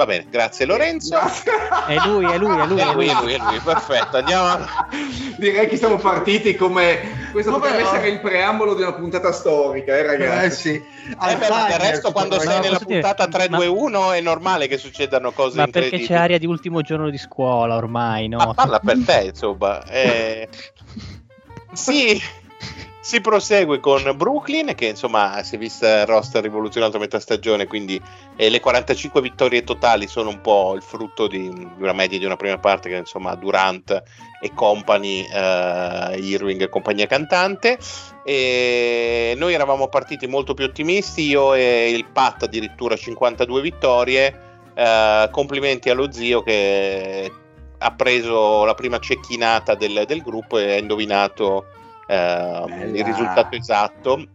Va 0.00 0.06
bene, 0.06 0.26
grazie 0.30 0.64
Lorenzo. 0.64 1.18
È 1.86 1.96
lui, 2.06 2.24
è 2.24 2.38
lui, 2.38 2.58
è 2.58 2.66
lui. 2.66 2.80
È 2.80 2.92
lui, 2.94 3.06
è 3.08 3.14
lui, 3.20 3.32
è 3.34 3.38
lui. 3.38 3.58
perfetto. 3.62 4.16
Andiamo. 4.18 4.64
Direi 5.36 5.68
che 5.68 5.76
siamo 5.76 5.96
partiti 5.96 6.54
come 6.54 7.28
questo 7.32 7.52
potrebbe 7.52 7.82
no. 7.82 7.88
essere 7.88 8.08
il 8.08 8.20
preambolo 8.20 8.74
di 8.74 8.82
una 8.82 8.94
puntata 8.94 9.32
storica, 9.32 9.94
eh, 9.96 10.02
ragazzi. 10.02 10.46
Eh 10.46 10.50
sì. 10.50 10.70
Eh 11.10 11.36
beh, 11.36 11.48
ma 11.48 11.66
del 11.68 11.78
resto 11.78 12.12
quando 12.12 12.38
sei 12.38 12.60
nella 12.60 12.78
puntata 12.78 13.26
3-2-1 13.26 13.90
ma... 13.90 14.14
è 14.14 14.20
normale 14.20 14.68
che 14.68 14.78
succedano 14.78 15.32
cose 15.32 15.56
ma 15.58 15.66
perché 15.66 15.98
c'è 15.98 16.14
aria 16.14 16.38
di 16.38 16.46
ultimo 16.46 16.80
giorno 16.82 17.10
di 17.10 17.18
scuola 17.18 17.74
ormai, 17.76 18.28
no? 18.28 18.38
Ma 18.38 18.54
parla 18.54 18.78
per 18.78 18.98
te, 19.04 19.24
insomma. 19.24 19.84
Eh... 19.84 20.48
sì. 21.72 22.20
Si 23.02 23.22
prosegue 23.22 23.80
con 23.80 24.12
Brooklyn, 24.14 24.74
che 24.74 24.84
insomma 24.84 25.42
si 25.42 25.54
è 25.54 25.58
vista 25.58 26.00
il 26.00 26.06
roster 26.06 26.42
rivoluzionato 26.42 26.98
a 26.98 27.00
metà 27.00 27.18
stagione, 27.18 27.66
quindi 27.66 28.00
eh, 28.36 28.50
le 28.50 28.60
45 28.60 29.22
vittorie 29.22 29.64
totali 29.64 30.06
sono 30.06 30.28
un 30.28 30.42
po' 30.42 30.74
il 30.74 30.82
frutto 30.82 31.26
di, 31.26 31.48
di, 31.48 31.68
una 31.78 31.94
media 31.94 32.18
di 32.18 32.26
una 32.26 32.36
prima 32.36 32.58
parte 32.58 32.90
che 32.90 32.96
insomma 32.96 33.34
Durant 33.36 34.02
e 34.42 34.52
company, 34.52 35.22
eh, 35.22 36.18
Irving 36.18 36.60
e 36.60 36.68
compagnia 36.68 37.06
cantante. 37.06 37.78
E 38.22 39.32
noi 39.34 39.54
eravamo 39.54 39.88
partiti 39.88 40.26
molto 40.26 40.52
più 40.52 40.66
ottimisti, 40.66 41.22
io 41.22 41.54
e 41.54 41.90
il 41.90 42.04
Pat 42.04 42.42
addirittura 42.42 42.96
52 42.96 43.60
vittorie. 43.62 44.40
Eh, 44.74 45.28
complimenti 45.32 45.88
allo 45.88 46.12
zio 46.12 46.42
che 46.42 47.32
ha 47.82 47.92
preso 47.92 48.64
la 48.64 48.74
prima 48.74 48.98
cecchinata 48.98 49.74
del, 49.74 50.04
del 50.06 50.20
gruppo 50.22 50.58
e 50.58 50.72
ha 50.74 50.78
indovinato 50.78 51.66
eh, 52.06 52.64
il 52.92 53.04
risultato 53.04 53.56
esatto. 53.56 54.26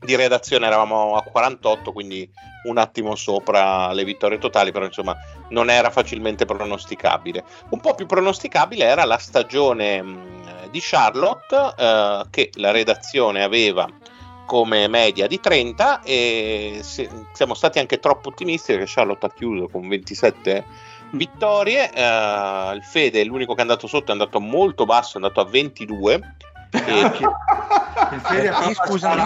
Di 0.00 0.14
redazione 0.14 0.66
eravamo 0.66 1.16
a 1.16 1.22
48, 1.22 1.92
quindi 1.92 2.28
un 2.64 2.78
attimo 2.78 3.16
sopra 3.16 3.92
le 3.92 4.04
vittorie 4.04 4.38
totali, 4.38 4.70
però 4.70 4.84
insomma 4.84 5.16
non 5.48 5.70
era 5.70 5.90
facilmente 5.90 6.44
pronosticabile. 6.44 7.44
Un 7.70 7.80
po' 7.80 7.94
più 7.94 8.06
pronosticabile 8.06 8.84
era 8.84 9.04
la 9.04 9.18
stagione 9.18 10.00
mh, 10.00 10.70
di 10.70 10.78
Charlotte, 10.80 11.74
eh, 11.76 12.22
che 12.30 12.50
la 12.54 12.70
redazione 12.70 13.42
aveva 13.42 13.88
come 14.46 14.88
media 14.88 15.26
di 15.26 15.40
30 15.40 16.00
e 16.02 16.78
se, 16.82 17.10
siamo 17.34 17.52
stati 17.52 17.80
anche 17.80 17.98
troppo 17.98 18.30
ottimisti 18.30 18.72
perché 18.72 18.90
Charlotte 18.90 19.26
ha 19.26 19.30
chiuso 19.30 19.68
con 19.68 19.86
27 19.86 20.64
vittorie, 21.10 21.90
eh, 21.92 22.72
il 22.74 22.82
Fede 22.82 23.20
è 23.20 23.24
l'unico 23.24 23.54
che 23.54 23.58
è 23.58 23.62
andato 23.62 23.86
sotto, 23.86 24.08
è 24.08 24.12
andato 24.12 24.40
molto 24.40 24.84
basso, 24.84 25.18
è 25.18 25.22
andato 25.22 25.40
a 25.40 25.44
22 25.44 26.14
e. 26.70 27.24
Il 28.10 28.20
Fede 28.20 28.48
ha 28.48 28.74
scusami. 28.74 29.22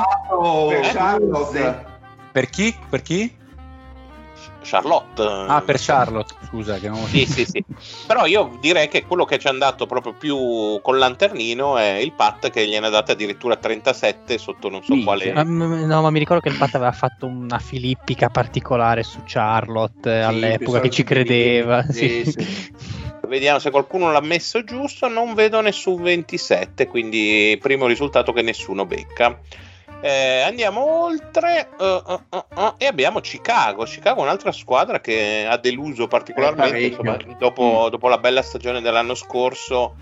Per, 1.53 1.87
per 2.33 2.51
chi? 2.51 2.77
Per 2.89 3.03
chi? 3.03 3.41
Charlotte. 4.63 5.23
Ah, 5.23 5.63
per 5.65 5.77
Charlotte, 5.79 6.35
scusa. 6.47 6.79
Che 6.79 6.89
non... 6.89 7.05
Sì, 7.07 7.27
sì, 7.27 7.45
sì. 7.45 7.65
Però 8.07 8.27
io 8.27 8.57
direi 8.61 8.89
che 8.89 9.05
quello 9.05 9.25
che 9.25 9.39
ci 9.39 9.47
è 9.47 9.51
andato 9.51 9.87
proprio 9.87 10.15
più 10.15 10.81
con 10.83 10.99
lanternino 10.99 11.77
è 11.77 11.97
il 11.97 12.13
Pat 12.13 12.51
che 12.51 12.67
gliene 12.67 12.87
ha 12.87 12.91
date 12.91 13.13
addirittura 13.13 13.57
37 13.57 14.39
sotto 14.39 14.69
non 14.69 14.83
so 14.83 14.95
sì. 14.95 15.03
quale... 15.03 15.33
no, 15.33 16.01
ma 16.01 16.11
mi 16.11 16.19
ricordo 16.19 16.43
che 16.43 16.49
il 16.49 16.57
Pat 16.57 16.75
aveva 16.75 16.93
fatto 16.93 17.27
una 17.27 17.59
filippica 17.59 18.29
particolare 18.29 19.03
su 19.03 19.21
Charlotte 19.25 20.11
sì, 20.11 20.27
all'epoca, 20.27 20.81
che 20.81 20.91
ci 20.91 21.05
credeva. 21.05 21.85
Sì, 21.91 22.25
sì 22.25 23.01
vediamo 23.33 23.59
se 23.59 23.71
qualcuno 23.71 24.13
l'ha 24.13 24.21
messo 24.21 24.63
giusto. 24.63 25.09
Non 25.09 25.35
vedo 25.35 25.61
nessun 25.61 26.03
27, 26.03 26.87
quindi 26.87 27.57
primo 27.61 27.87
risultato 27.87 28.33
che 28.33 28.43
nessuno 28.43 28.85
becca. 28.85 29.41
Eh, 30.05 30.41
andiamo 30.41 31.05
oltre 31.05 31.69
uh, 31.79 31.85
uh, 31.85 32.45
uh, 32.57 32.75
e 32.77 32.87
abbiamo 32.87 33.21
Chicago. 33.21 33.85
Chicago 33.85 34.19
è 34.19 34.23
un'altra 34.25 34.51
squadra 34.51 35.01
che 35.01 35.47
ha 35.49 35.57
deluso 35.59 36.09
particolarmente 36.09 36.81
insomma, 36.81 37.17
dopo, 37.39 37.85
mm. 37.87 37.91
dopo, 37.91 38.09
la 38.09 38.19
bella 38.19 38.43
stagione 38.43 38.81
dell'anno 38.81 39.15
scorso. 39.15 39.95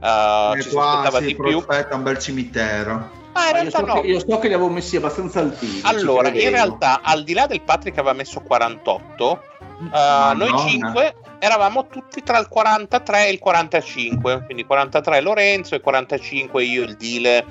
Uh, 0.00 0.60
ci 0.60 0.70
si 0.70 0.76
aspettava 0.76 1.20
di 1.20 1.36
più. 1.36 1.64
un 1.92 2.02
bel 2.02 2.18
cimitero. 2.18 3.22
Ah, 3.34 3.46
in 3.46 3.52
realtà 3.52 3.62
io 3.62 3.70
so, 3.70 3.94
no. 3.94 4.00
che, 4.00 4.06
io 4.08 4.18
so 4.18 4.38
che 4.40 4.48
li 4.48 4.54
avevo 4.54 4.70
messi 4.70 4.96
abbastanza 4.96 5.38
altini. 5.38 5.80
Allora, 5.84 6.28
in 6.30 6.50
realtà, 6.50 7.00
al 7.00 7.22
di 7.22 7.32
là 7.32 7.46
del 7.46 7.60
Patrick 7.60 7.96
aveva 7.96 8.12
messo 8.12 8.40
48, 8.40 9.42
uh, 9.78 10.36
noi 10.36 10.58
5 10.68 11.14
eravamo 11.38 11.86
tutti 11.86 12.24
tra 12.24 12.38
il 12.38 12.48
43 12.48 13.26
e 13.28 13.30
il 13.30 13.38
45, 13.38 14.42
quindi 14.46 14.64
43 14.64 15.20
Lorenzo 15.20 15.76
e 15.76 15.80
45 15.80 16.64
io, 16.64 16.82
il 16.82 16.96
Dile 16.96 17.44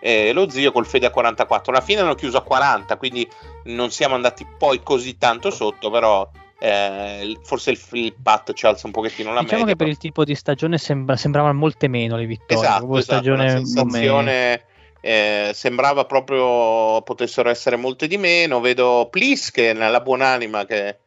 e 0.00 0.32
lo 0.32 0.48
zio 0.48 0.72
col 0.72 0.86
Fede 0.86 1.06
a 1.06 1.10
44. 1.10 1.72
Alla 1.72 1.82
fine 1.82 2.00
hanno 2.00 2.14
chiuso 2.14 2.38
a 2.38 2.42
40, 2.42 2.96
quindi 2.96 3.28
non 3.64 3.90
siamo 3.90 4.14
andati 4.14 4.46
poi 4.58 4.82
così 4.82 5.18
tanto 5.18 5.50
sotto, 5.50 5.90
però 5.90 6.28
eh, 6.58 7.38
forse 7.42 7.70
il, 7.70 7.80
il 7.92 8.14
Pat 8.20 8.52
ci 8.52 8.66
alza 8.66 8.86
un 8.86 8.92
pochettino 8.92 9.32
la 9.32 9.40
diciamo 9.40 9.60
media. 9.60 9.74
che 9.74 9.78
per 9.78 9.88
il 9.88 9.98
tipo 9.98 10.24
di 10.24 10.34
stagione 10.34 10.78
sembra, 10.78 11.16
sembravano 11.16 11.58
molte 11.58 11.86
meno 11.86 12.16
le 12.16 12.26
vittorie. 12.26 12.56
Esatto, 12.56 12.96
esatto 12.96 13.00
stagione 13.00 13.50
sensazione... 13.50 14.64
Eh, 15.02 15.52
sembrava 15.54 16.04
proprio 16.04 17.00
potessero 17.00 17.48
essere 17.48 17.76
molte 17.76 18.06
di 18.06 18.18
meno. 18.18 18.60
Vedo 18.60 19.08
Plis 19.10 19.50
che 19.50 19.72
nella 19.72 20.02
buonanima 20.02 20.66
che 20.66 20.98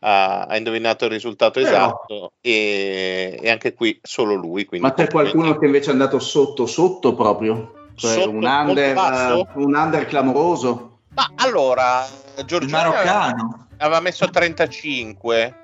ha, 0.00 0.42
ha 0.42 0.56
indovinato 0.58 1.06
il 1.06 1.12
risultato 1.12 1.58
Però, 1.58 1.70
esatto 1.70 2.32
e, 2.42 3.38
e, 3.40 3.50
anche 3.50 3.72
qui 3.72 3.98
solo 4.02 4.34
lui. 4.34 4.68
Ma 4.72 4.92
c'è 4.92 5.08
qualcuno 5.08 5.56
che 5.56 5.64
invece 5.64 5.88
è 5.88 5.92
andato 5.92 6.18
sotto 6.18 6.66
sotto 6.66 7.14
proprio? 7.14 7.77
Cioè 7.98 8.12
sotto, 8.12 8.30
un, 8.30 8.44
under, 8.44 8.96
uh, 8.96 9.46
un 9.54 9.74
under 9.74 10.06
clamoroso? 10.06 11.00
Ma 11.14 11.30
allora, 11.36 12.06
Giorgio 12.46 12.68
Maroccano 12.68 13.66
aveva 13.78 14.00
messo 14.00 14.24
a 14.24 14.28
35. 14.28 15.54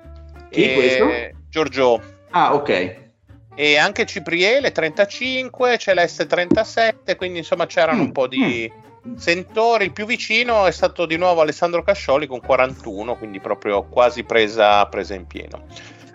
Chi 0.49 0.63
e... 0.63 0.73
questo? 0.73 1.05
Giorgio. 1.49 2.01
Ah, 2.31 2.53
ok. 2.53 3.03
E 3.55 3.77
anche 3.77 4.05
Cipriele 4.05 4.71
35, 4.71 5.77
Celeste 5.77 6.25
37, 6.25 7.15
quindi 7.15 7.37
insomma 7.39 7.65
c'erano 7.65 8.01
mm, 8.01 8.05
un 8.05 8.11
po' 8.11 8.27
di... 8.27 8.71
Mm 8.73 8.83
Sentore 9.17 9.83
il 9.83 9.91
più 9.91 10.05
vicino 10.05 10.65
è 10.65 10.71
stato 10.71 11.05
di 11.05 11.15
nuovo 11.15 11.41
Alessandro 11.41 11.83
Cascioli 11.83 12.25
con 12.25 12.41
41, 12.41 13.15
quindi 13.15 13.39
proprio 13.39 13.83
quasi 13.83 14.23
presa, 14.23 14.83
presa 14.87 15.13
in 15.13 15.27
pieno. 15.27 15.61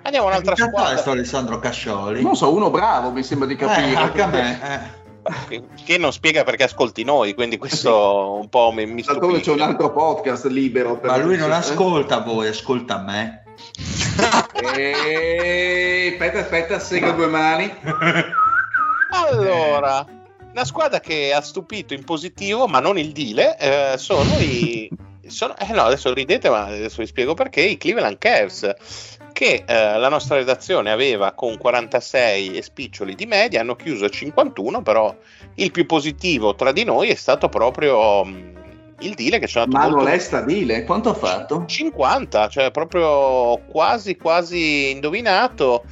Andiamo 0.02 0.26
a 0.26 0.30
un'altra 0.30 0.56
squadra. 0.56 1.00
È 1.00 1.08
Alessandro 1.08 1.60
Cascioli? 1.60 2.20
Non 2.20 2.34
so, 2.34 2.52
uno 2.52 2.68
bravo 2.68 3.12
mi 3.12 3.22
sembra 3.22 3.46
di 3.46 3.54
capire. 3.54 3.92
Eh, 3.92 3.94
anche 3.94 4.22
a 4.22 4.26
me. 4.26 4.60
Eh. 4.60 5.00
Che, 5.84 5.99
non 5.99 6.12
spiega 6.12 6.44
perché 6.44 6.64
ascolti 6.64 7.04
noi, 7.04 7.34
quindi 7.34 7.56
questo 7.56 8.38
un 8.40 8.49
po' 8.49 8.72
mi, 8.72 8.87
mi 8.87 9.02
stupisce. 9.02 9.40
c'è 9.40 9.52
un 9.52 9.60
altro 9.60 9.92
podcast 9.92 10.46
libero. 10.46 11.00
Ma 11.02 11.16
lui 11.16 11.37
non 11.37 11.52
ascolta 11.52 12.20
voi, 12.20 12.49
ascolta 12.49 12.99
me. 12.99 13.44
e... 14.76 16.10
Aspetta, 16.12 16.38
aspetta, 16.40 16.78
sega 16.78 17.12
due 17.12 17.26
mani. 17.26 17.72
Allora, 19.12 20.06
una 20.50 20.64
squadra 20.64 21.00
che 21.00 21.32
ha 21.32 21.40
stupito 21.40 21.94
in 21.94 22.04
positivo, 22.04 22.66
ma 22.66 22.80
non 22.80 22.99
il 22.99 23.12
Dile, 23.12 23.58
eh, 23.58 23.99
sono 23.99 24.38
i... 24.38 24.90
Sono, 25.26 25.56
eh 25.56 25.72
no, 25.72 25.82
adesso 25.82 26.12
ridete, 26.12 26.50
ma 26.50 26.64
adesso 26.64 27.00
vi 27.02 27.06
spiego 27.06 27.34
perché. 27.34 27.60
I 27.60 27.76
Cleveland 27.76 28.18
Cavs, 28.18 28.68
che 29.40 29.64
eh, 29.66 29.97
la 29.97 30.11
nostra 30.11 30.37
redazione 30.37 30.90
aveva 30.90 31.32
con 31.32 31.56
46 31.56 32.59
e 32.59 32.61
spiccioli 32.61 33.14
di 33.14 33.25
media, 33.25 33.62
hanno 33.62 33.75
chiuso 33.75 34.04
a 34.04 34.11
51, 34.11 34.82
però 34.82 35.16
il 35.54 35.70
più 35.70 35.87
positivo 35.87 36.54
tra 36.54 36.73
di 36.73 36.85
noi 36.85 37.09
è 37.09 37.14
stato 37.14 37.49
proprio 37.49 38.23
mh, 38.23 38.28
mm, 38.28 38.56
il 38.99 39.14
Dile 39.14 39.38
che 39.38 39.47
ci 39.47 39.56
ha 39.56 39.64
dato 39.64 39.78
Mano 39.78 39.97
molto... 39.97 40.11
Lesta 40.11 40.42
Dile, 40.42 40.85
quanto 40.85 41.09
ha 41.09 41.14
fatto? 41.14 41.64
50, 41.64 42.49
cioè 42.49 42.70
proprio 42.70 43.62
quasi 43.70 44.18
quasi 44.18 44.90
indovinato 44.90 45.85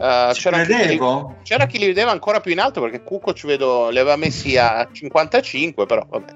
Uh, 0.00 0.32
c'era, 0.32 0.64
chi 0.64 0.86
li, 0.86 0.98
c'era, 1.42 1.66
chi 1.66 1.76
li, 1.76 1.84
vedeva 1.84 2.10
ancora 2.10 2.40
più 2.40 2.52
in 2.52 2.58
alto 2.58 2.80
perché 2.80 3.02
Cuco 3.02 3.34
ci 3.34 3.46
vedo, 3.46 3.90
li 3.90 3.98
aveva 3.98 4.16
messi 4.16 4.56
a 4.56 4.88
55, 4.90 5.84
però 5.84 6.06
vabbè. 6.08 6.32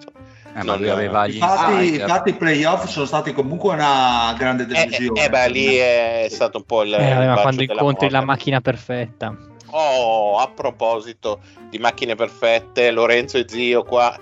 Eh, 0.54 0.62
non 0.62 0.78
lui 0.78 0.88
aveva 0.88 1.26
gli 1.26 1.34
infatti, 1.34 1.94
infatti, 1.96 2.28
i 2.30 2.34
playoff 2.34 2.87
sono 2.87 3.06
stati 3.06 3.32
comunque 3.32 3.75
una 3.75 4.34
grande 4.38 4.66
delusione. 4.66 5.20
Eh, 5.20 5.25
eh 5.25 5.28
beh, 5.28 5.49
lì 5.49 5.75
è 5.75 6.26
stato 6.30 6.58
un 6.58 6.64
po' 6.64 6.82
il. 6.82 6.94
Eh, 6.94 7.25
il 7.25 7.38
quando 7.40 7.62
incontri 7.62 8.08
la 8.08 8.25
macchina 8.25 8.61
perfetta. 8.61 9.37
Oh, 9.70 10.38
a 10.38 10.49
proposito 10.49 11.40
di 11.68 11.78
macchine 11.78 12.14
perfette, 12.14 12.92
Lorenzo 12.92 13.38
e 13.38 13.46
Zio 13.49 13.82
qua 13.82 14.16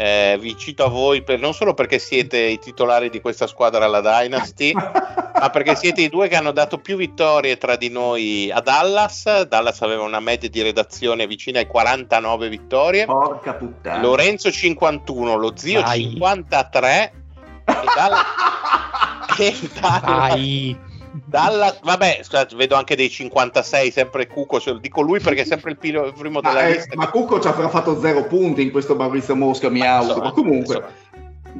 eh, 0.00 0.38
vi 0.38 0.56
cito 0.56 0.84
a 0.84 0.88
voi 0.88 1.24
per, 1.24 1.40
non 1.40 1.52
solo 1.52 1.74
perché 1.74 1.98
siete 1.98 2.38
i 2.38 2.60
titolari 2.60 3.10
di 3.10 3.20
questa 3.20 3.48
squadra 3.48 3.84
alla 3.84 4.00
Dynasty, 4.00 4.70
ma 4.72 5.50
perché 5.50 5.74
siete 5.74 6.02
i 6.02 6.08
due 6.08 6.28
che 6.28 6.36
hanno 6.36 6.52
dato 6.52 6.78
più 6.78 6.96
vittorie 6.96 7.58
tra 7.58 7.74
di 7.74 7.88
noi 7.88 8.48
a 8.48 8.60
Dallas. 8.60 9.42
Dallas 9.48 9.82
aveva 9.82 10.04
una 10.04 10.20
media 10.20 10.48
di 10.48 10.62
redazione 10.62 11.26
vicina 11.26 11.58
ai 11.58 11.66
49 11.66 12.48
vittorie. 12.48 13.06
Porca 13.06 13.54
puttana. 13.54 14.00
Lorenzo 14.00 14.52
51, 14.52 15.34
lo 15.34 15.52
zio 15.56 15.80
Vai. 15.80 16.10
53 16.10 17.12
e 17.64 17.74
Dallas, 17.96 18.24
e 19.36 19.56
Dallas 19.80 20.87
dalla, 21.12 21.76
vabbè, 21.82 22.20
scusate, 22.22 22.56
vedo 22.56 22.74
anche 22.74 22.96
dei 22.96 23.08
56, 23.08 23.90
sempre 23.90 24.26
Cuco, 24.26 24.60
cioè, 24.60 24.74
dico 24.74 25.00
lui 25.00 25.20
perché 25.20 25.42
è 25.42 25.44
sempre 25.44 25.70
il, 25.72 25.78
primo 25.78 26.40
ma, 26.40 26.48
della 26.48 26.66
eh, 26.66 26.72
lista. 26.72 26.96
Ma 26.96 27.08
Cuco 27.08 27.40
ci 27.40 27.48
avrà 27.48 27.68
fatto 27.68 28.00
zero 28.00 28.24
punti 28.24 28.62
in 28.62 28.70
questo 28.70 28.94
Maurizio 28.94 29.36
Mosca, 29.36 29.68
mi 29.68 29.80
ma 29.80 30.32
comunque... 30.32 30.76
Insomma, 30.76 31.06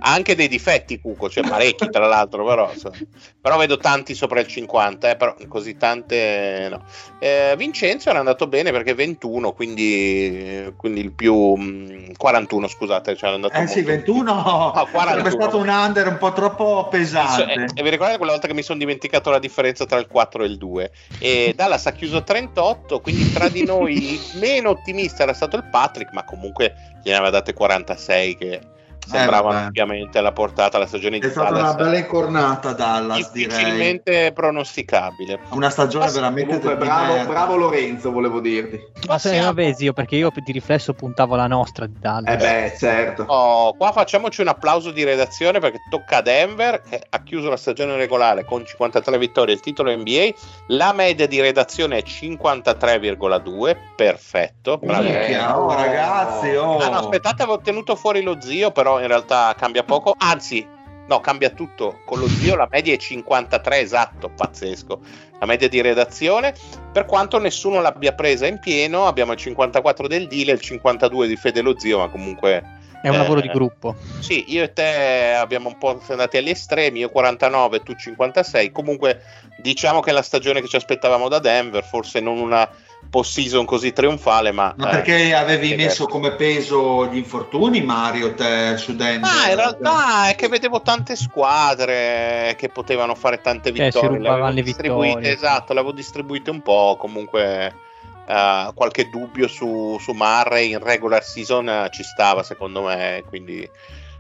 ha 0.00 0.12
anche 0.12 0.34
dei 0.34 0.48
difetti 0.48 1.00
Cuco, 1.00 1.28
cioè 1.28 1.46
parecchi 1.48 1.88
tra 1.88 2.06
l'altro, 2.06 2.44
però, 2.44 2.70
insomma. 2.72 2.96
però 3.40 3.56
vedo 3.56 3.76
tanti 3.76 4.14
sopra 4.14 4.40
il 4.40 4.46
50, 4.46 5.10
eh, 5.10 5.16
però 5.16 5.34
così 5.48 5.76
tante 5.76 6.68
no. 6.70 6.84
Eh, 7.18 7.54
Vincenzo 7.56 8.10
era 8.10 8.18
andato 8.18 8.46
bene 8.46 8.70
perché 8.70 8.94
21, 8.94 9.52
quindi, 9.52 10.72
quindi 10.76 11.00
il 11.00 11.12
più 11.12 11.34
mh, 11.34 12.12
41, 12.16 12.68
scusate, 12.68 13.16
cioè 13.16 13.30
andato 13.30 13.58
Eh 13.58 13.66
sì, 13.66 13.82
21 13.82 14.32
no, 14.32 14.88
41. 14.90 15.26
è 15.26 15.30
stato 15.30 15.58
un 15.58 15.68
under 15.68 16.06
un 16.06 16.18
po' 16.18 16.32
troppo 16.32 16.88
pesante. 16.90 17.52
E, 17.52 17.66
e 17.74 17.82
vi 17.82 17.90
ricordate 17.90 18.18
quella 18.18 18.32
volta 18.32 18.46
che 18.46 18.54
mi 18.54 18.62
sono 18.62 18.78
dimenticato 18.78 19.30
la 19.30 19.38
differenza 19.38 19.84
tra 19.86 19.98
il 19.98 20.06
4 20.06 20.44
e 20.44 20.46
il 20.46 20.58
2? 20.58 20.90
E 21.18 21.52
Dallas 21.56 21.86
ha 21.86 21.92
chiuso 21.92 22.22
38, 22.22 23.00
quindi 23.00 23.32
tra 23.32 23.48
di 23.48 23.64
noi 23.64 24.14
il 24.14 24.20
meno 24.38 24.70
ottimista 24.70 25.22
era 25.22 25.32
stato 25.32 25.56
il 25.56 25.64
Patrick, 25.64 26.12
ma 26.12 26.24
comunque 26.24 26.74
gliene 27.02 27.16
aveva 27.16 27.30
date 27.30 27.52
46 27.52 28.36
che 28.36 28.60
sembravano 29.08 29.58
eh, 29.58 29.62
ampiamente 29.62 30.18
alla 30.18 30.32
portata 30.32 30.78
la 30.78 30.86
stagione 30.86 31.18
di 31.18 31.20
Dallas. 31.20 31.36
È 31.36 31.46
stata 31.46 31.60
una 31.60 31.74
bella 31.74 31.98
incornata 31.98 32.72
Dallas, 32.72 33.32
difficilmente 33.32 34.10
direi. 34.10 34.32
pronosticabile. 34.32 35.40
Una 35.50 35.70
stagione 35.70 36.04
ma 36.04 36.10
veramente 36.10 36.58
comunque, 36.60 36.76
bravo, 36.76 37.26
bravo, 37.26 37.56
Lorenzo, 37.56 38.12
volevo 38.12 38.40
dirti. 38.40 38.80
Ma 39.06 39.18
se 39.18 39.40
vabbè, 39.40 39.72
zio, 39.72 39.92
perché 39.92 40.16
io 40.16 40.30
di 40.34 40.52
riflesso 40.52 40.92
puntavo 40.92 41.34
la 41.34 41.46
nostra 41.46 41.86
di 41.86 41.96
Dallas. 41.98 42.34
Eh 42.34 42.36
beh, 42.36 42.76
certo. 42.78 43.24
Oh, 43.26 43.74
qua 43.74 43.92
facciamoci 43.92 44.42
un 44.42 44.48
applauso 44.48 44.90
di 44.90 45.04
redazione 45.04 45.58
perché 45.58 45.78
tocca 45.90 46.18
a 46.18 46.22
Denver 46.22 46.82
che 46.88 47.02
ha 47.08 47.22
chiuso 47.22 47.48
la 47.48 47.56
stagione 47.56 47.96
regolare 47.96 48.44
con 48.44 48.64
53 48.64 49.18
vittorie 49.18 49.54
il 49.54 49.60
titolo 49.60 49.94
NBA. 49.94 50.30
La 50.68 50.92
media 50.92 51.26
di 51.26 51.40
redazione 51.40 51.98
è 51.98 52.02
53,2, 52.06 53.76
perfetto. 53.96 54.80
Oh, 54.82 55.74
ragazzi, 55.74 56.54
oh. 56.54 56.78
Ah, 56.78 56.88
no, 56.88 56.98
aspettate, 56.98 57.42
avevo 57.42 57.60
tenuto 57.60 57.96
fuori 57.96 58.22
lo 58.22 58.36
zio, 58.40 58.70
però 58.70 58.97
in 59.00 59.06
realtà 59.06 59.54
cambia 59.56 59.82
poco, 59.82 60.14
anzi 60.16 60.76
no, 61.08 61.20
cambia 61.20 61.50
tutto. 61.50 62.00
Con 62.04 62.20
lo 62.20 62.28
zio 62.28 62.54
la 62.54 62.68
media 62.70 62.94
è 62.94 62.98
53 62.98 63.78
esatto, 63.80 64.28
pazzesco. 64.28 65.00
La 65.40 65.46
media 65.46 65.68
di 65.68 65.80
redazione, 65.80 66.54
per 66.92 67.06
quanto 67.06 67.38
nessuno 67.38 67.80
l'abbia 67.80 68.12
presa 68.12 68.46
in 68.46 68.58
pieno, 68.58 69.06
abbiamo 69.06 69.32
il 69.32 69.38
54 69.38 70.06
del 70.06 70.26
Dile 70.26 70.52
e 70.52 70.54
il 70.54 70.60
52 70.60 71.26
di 71.26 71.36
Fede 71.36 71.62
lo 71.62 71.78
zio, 71.78 71.98
ma 71.98 72.08
comunque... 72.08 72.76
È 73.00 73.08
un 73.08 73.14
eh, 73.14 73.18
lavoro 73.18 73.40
di 73.40 73.48
gruppo. 73.48 73.94
Sì, 74.18 74.46
io 74.48 74.64
e 74.64 74.72
te 74.72 75.34
abbiamo 75.34 75.68
un 75.68 75.78
po' 75.78 76.00
andati 76.08 76.36
agli 76.36 76.48
estremi, 76.48 76.98
io 76.98 77.10
49, 77.10 77.82
tu 77.84 77.94
56. 77.94 78.72
Comunque 78.72 79.22
diciamo 79.62 80.00
che 80.00 80.10
è 80.10 80.12
la 80.12 80.22
stagione 80.22 80.60
che 80.60 80.66
ci 80.66 80.74
aspettavamo 80.74 81.28
da 81.28 81.38
Denver, 81.38 81.84
forse 81.84 82.18
non 82.18 82.38
una 82.38 82.68
post-season 83.08 83.64
così 83.64 83.92
trionfale, 83.92 84.52
ma... 84.52 84.74
Ma 84.76 84.88
perché 84.88 85.28
eh, 85.28 85.32
avevi 85.32 85.74
messo 85.74 86.06
come 86.06 86.32
peso 86.32 87.06
gli 87.06 87.16
infortuni 87.16 87.82
Mario 87.82 88.34
te, 88.34 88.76
su 88.76 88.94
Denver? 88.94 89.30
Ah, 89.30 89.50
in 89.50 89.56
realtà 89.56 90.28
è 90.28 90.34
che 90.34 90.48
vedevo 90.48 90.82
tante 90.82 91.16
squadre 91.16 92.54
che 92.58 92.68
potevano 92.68 93.14
fare 93.14 93.40
tante 93.40 93.70
eh, 93.70 93.72
vittorie. 93.72 94.18
Eh, 94.18 94.52
le 94.52 94.62
vittorie. 94.62 95.32
Esatto, 95.32 95.72
le 95.72 95.80
avevo 95.80 95.94
distribuite 95.94 96.50
un 96.50 96.62
po', 96.62 96.96
comunque... 96.98 97.86
Uh, 98.28 98.74
qualche 98.74 99.08
dubbio 99.08 99.48
su, 99.48 99.96
su 99.98 100.12
Murray 100.12 100.72
in 100.72 100.80
regular 100.80 101.24
season 101.24 101.66
uh, 101.66 101.88
ci 101.88 102.02
stava 102.02 102.42
secondo 102.42 102.82
me 102.82 103.24
quindi, 103.26 103.66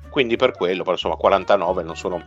quindi, 0.08 0.36
per 0.36 0.52
quello 0.52 0.80
però 0.80 0.92
insomma 0.92 1.16
49 1.16 1.82
non 1.82 1.94
sono 1.94 2.24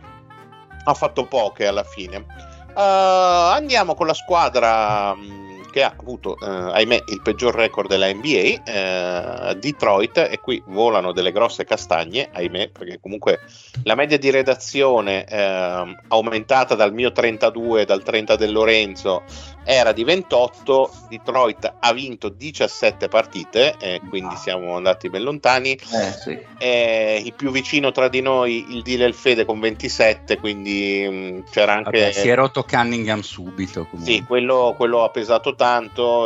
ha 0.84 0.94
fatto 0.94 1.24
poche 1.24 1.66
alla 1.66 1.82
fine 1.82 2.18
uh, 2.18 3.52
andiamo 3.52 3.96
con 3.96 4.06
la 4.06 4.14
squadra 4.14 5.12
mh, 5.12 5.24
mm, 5.24 5.41
che 5.72 5.82
ha 5.82 5.94
avuto, 5.98 6.36
eh, 6.38 6.46
ahimè, 6.46 7.04
il 7.06 7.22
peggior 7.22 7.54
record 7.54 7.88
della 7.88 8.12
NBA, 8.12 8.62
eh, 8.64 9.56
Detroit, 9.56 10.18
e 10.18 10.38
qui 10.40 10.62
volano 10.66 11.12
delle 11.12 11.32
grosse 11.32 11.64
castagne, 11.64 12.28
ahimè, 12.32 12.70
perché 12.70 13.00
comunque 13.00 13.40
la 13.84 13.94
media 13.94 14.18
di 14.18 14.30
redazione 14.30 15.24
eh, 15.24 15.96
aumentata 16.08 16.74
dal 16.74 16.92
mio 16.92 17.10
32, 17.10 17.84
dal 17.84 18.02
30 18.02 18.36
del 18.36 18.52
Lorenzo, 18.52 19.22
era 19.64 19.92
di 19.92 20.04
28, 20.04 20.90
Detroit 21.08 21.72
ha 21.78 21.92
vinto 21.92 22.28
17 22.28 23.08
partite, 23.08 23.76
quindi 24.08 24.34
siamo 24.36 24.74
andati 24.74 25.08
ben 25.08 25.22
lontani. 25.22 25.72
Eh, 25.72 26.12
sì. 26.12 27.24
il 27.24 27.32
più 27.34 27.50
vicino 27.52 27.92
tra 27.92 28.08
di 28.08 28.20
noi, 28.20 28.66
il 28.70 28.82
Dile 28.82 29.06
il 29.06 29.14
Fede 29.14 29.44
con 29.44 29.60
27, 29.60 30.38
quindi 30.38 31.06
mh, 31.08 31.14
mm, 31.14 31.40
c'era 31.50 31.74
anche... 31.74 31.98
Vabbè, 31.98 32.12
si 32.12 32.28
è 32.28 32.34
rotto 32.34 32.64
Cunningham 32.64 33.20
subito. 33.20 33.86
Comunque. 33.88 34.12
Sì, 34.12 34.24
quello, 34.24 34.74
quello, 34.76 35.04
ha 35.04 35.10
pesato 35.10 35.54
tanto. 35.54 35.61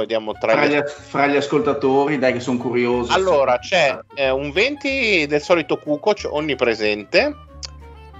Vediamo 0.01 0.33
tra 0.33 0.53
fra, 0.53 0.67
gli... 0.67 0.81
fra 0.85 1.27
gli 1.27 1.37
ascoltatori, 1.37 2.19
dai 2.19 2.33
che 2.33 2.41
sono 2.41 2.59
curioso. 2.59 3.13
Allora, 3.13 3.59
c'è 3.59 3.99
eh, 4.15 4.31
un 4.31 4.51
20 4.51 5.27
del 5.27 5.41
solito 5.41 5.79
Kukoc 5.79 6.29
onnipresente 6.31 7.35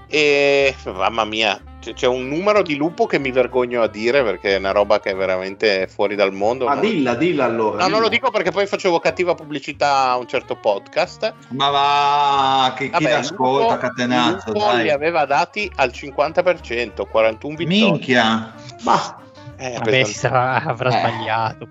e 0.07 0.73
mamma 0.85 1.25
mia, 1.25 1.61
c'è 1.93 2.07
un 2.07 2.27
numero 2.27 2.61
di 2.61 2.75
lupo 2.75 3.05
che 3.05 3.19
mi 3.19 3.31
vergogno 3.31 3.81
a 3.81 3.87
dire 3.87 4.23
perché 4.23 4.55
è 4.55 4.57
una 4.57 4.71
roba 4.71 4.99
che 4.99 5.11
è 5.11 5.15
veramente 5.15 5.87
fuori 5.87 6.15
dal 6.15 6.33
mondo. 6.33 6.65
Ma 6.65 6.75
dilla, 6.75 7.15
dilla 7.15 7.45
allora. 7.45 7.77
No, 7.77 7.85
dilla. 7.85 7.87
non 7.87 8.01
lo 8.01 8.09
dico 8.09 8.31
perché 8.31 8.51
poi 8.51 8.65
facevo 8.65 8.99
cattiva 8.99 9.35
pubblicità 9.35 10.09
a 10.09 10.17
un 10.17 10.27
certo 10.27 10.55
podcast. 10.55 11.33
Ma 11.49 11.69
va, 11.69 12.73
che 12.75 12.89
chi 12.89 13.03
l'ascolta, 13.03 13.77
catenazzo, 13.77 14.51
dai. 14.51 14.83
li 14.83 14.91
aveva 14.91 15.25
dati 15.25 15.69
al 15.75 15.89
50%, 15.89 17.07
41 17.09 17.55
vittorie. 17.55 17.91
Minchia. 17.91 18.53
Ma... 18.83 19.21
Eh, 19.57 19.73
Vabbè, 19.73 20.03
sarà, 20.03 20.63
avrà 20.63 20.89
eh. 20.89 20.99
sbagliato. 20.99 21.67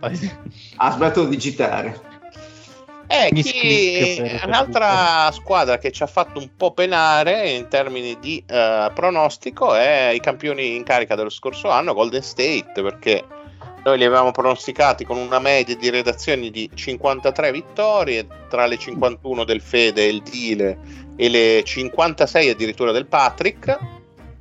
Ha 0.76 0.90
sbagliato 0.90 1.24
di 1.24 1.30
digitare. 1.30 2.14
È 3.06 3.28
chi... 3.32 4.40
un'altra 4.44 5.30
squadra 5.30 5.78
che 5.78 5.92
ci 5.92 6.02
ha 6.02 6.08
fatto 6.08 6.40
un 6.40 6.50
po' 6.56 6.72
penare 6.72 7.50
in 7.50 7.68
termini 7.68 8.18
di 8.20 8.42
uh, 8.48 8.92
pronostico 8.92 9.74
è 9.74 10.10
i 10.12 10.18
campioni 10.18 10.74
in 10.74 10.82
carica 10.82 11.14
dello 11.14 11.30
scorso 11.30 11.70
anno, 11.70 11.94
Golden 11.94 12.22
State, 12.22 12.82
perché 12.82 13.24
noi 13.84 13.98
li 13.98 14.04
avevamo 14.04 14.32
pronosticati 14.32 15.04
con 15.04 15.16
una 15.16 15.38
media 15.38 15.76
di 15.76 15.88
redazioni 15.88 16.50
di 16.50 16.68
53 16.74 17.52
vittorie, 17.52 18.26
tra 18.48 18.66
le 18.66 18.76
51 18.76 19.44
del 19.44 19.60
Fede 19.60 20.02
e 20.02 20.08
il 20.08 20.22
Dile 20.22 20.78
e 21.14 21.28
le 21.28 21.62
56 21.64 22.48
addirittura 22.48 22.90
del 22.90 23.06
Patrick. 23.06 23.78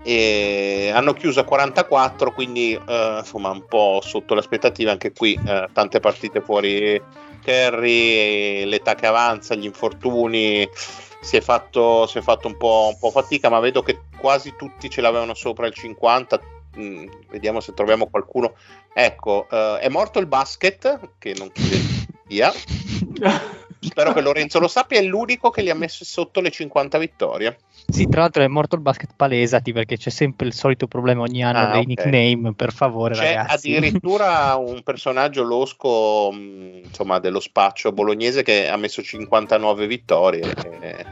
E 0.08 0.92
hanno 0.94 1.14
chiuso 1.14 1.40
a 1.40 1.46
44, 1.46 2.32
quindi 2.32 2.76
uh, 2.76 3.18
insomma 3.18 3.50
un 3.50 3.66
po' 3.66 4.02
sotto 4.04 4.36
l'aspettativa 4.36 4.92
anche 4.92 5.12
qui, 5.12 5.36
uh, 5.36 5.72
tante 5.74 6.00
partite 6.00 6.42
fuori 6.42 7.02
Kerry, 7.42 8.66
l'età 8.66 8.94
che 8.94 9.08
avanza, 9.08 9.56
gli 9.56 9.66
infortuni, 9.66 10.70
si 11.22 11.38
è 11.38 11.42
fatto, 11.42 12.06
si 12.06 12.20
è 12.20 12.22
fatto 12.22 12.48
un, 12.48 12.58
po', 12.58 12.90
un, 12.92 13.00
po', 13.00 13.10
fatica, 13.10 13.50
ma 13.50 13.60
vedo 13.60 13.82
che 13.82 14.02
quasi 14.18 14.56
tutti 14.56 14.90
ce 14.90 15.02
l'avevano 15.02 15.34
sopra 15.34 15.66
il 15.66 15.74
50. 15.74 16.40
Mm, 16.78 17.08
vediamo 17.30 17.60
se 17.60 17.74
troviamo 17.74 18.08
qualcuno. 18.08 18.54
Ecco, 18.94 19.48
uh, 19.50 19.78
è 19.78 19.90
morto 19.90 20.20
il 20.20 20.28
basket, 20.28 21.14
che 21.18 21.34
non 21.36 21.52
chiede 21.52 21.82
via. 22.28 22.52
Spero 23.80 24.14
che 24.14 24.22
Lorenzo 24.22 24.60
lo 24.60 24.68
sappia, 24.68 25.00
è 25.00 25.04
l'unico 25.04 25.52
che 25.52 25.62
li 25.62 25.70
ha 25.70 25.76
messi 25.76 26.06
sotto 26.06 26.42
le 26.42 26.50
50 26.50 26.98
vittorie. 26.98 27.58
Sì, 27.88 28.08
tra 28.08 28.22
l'altro 28.22 28.44
è 28.44 28.48
morto 28.48 28.76
il 28.76 28.82
basket 28.82 29.12
palesati 29.16 29.72
perché 29.72 29.98
c'è 29.98 30.10
sempre 30.10 30.48
il 30.48 30.54
solito 30.54 30.88
problema 30.88 31.22
ogni 31.22 31.44
anno 31.44 31.60
ah, 31.60 31.72
dei 31.72 31.82
okay. 31.82 31.86
nickname, 31.86 32.54
per 32.54 32.74
favore 32.74 33.14
c'è 33.14 33.36
ragazzi. 33.36 33.76
addirittura 33.76 34.56
un 34.60 34.82
personaggio 34.84 35.44
losco 35.44 36.30
insomma, 36.34 37.20
dello 37.20 37.40
spaccio 37.40 37.92
bolognese 37.92 38.44
che 38.44 38.68
ha 38.68 38.78
messo 38.78 39.02
59 39.02 39.88
vittorie. 39.88 40.54
E 40.82 41.06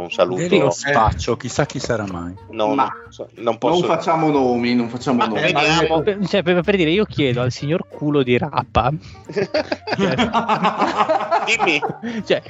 un 0.00 0.10
saluto. 0.10 0.54
Io 0.54 0.70
spaccio, 0.70 1.36
chissà 1.36 1.66
chi 1.66 1.78
sarà 1.78 2.06
mai. 2.10 2.34
No, 2.50 2.74
Ma 2.74 2.90
non, 3.36 3.58
posso... 3.58 3.80
non 3.80 3.88
facciamo 3.88 4.30
nomi, 4.30 4.74
non 4.74 4.88
facciamo 4.88 5.18
Ma 5.18 5.26
nomi. 5.26 5.40
Vediamo. 5.40 6.02
Cioè, 6.26 6.42
per, 6.42 6.62
per, 6.62 6.76
dire, 6.76 6.90
io 6.90 7.04
chiedo 7.04 7.42
al 7.42 7.52
signor 7.52 7.86
culo 7.88 8.22
di 8.22 8.38
Rappa. 8.38 8.90
Dimmi. 11.46 11.80
Cioè, 12.24 12.42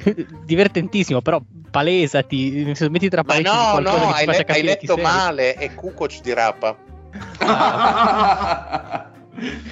divertentissimo, 0.43 1.21
però 1.21 1.41
palesati, 1.69 2.73
metti 2.89 3.09
tra 3.09 3.23
parentesi 3.23 3.55
no, 3.55 3.71
qualcosa 3.71 3.97
no, 3.97 4.11
che 4.11 4.19
hai, 4.19 4.25
le- 4.25 4.45
hai 4.47 4.63
letto 4.63 4.97
male, 4.97 5.53
è 5.55 5.73
Kukoc 5.73 6.21
di 6.21 6.33
Rappa. 6.33 6.77
Ah. 7.39 9.09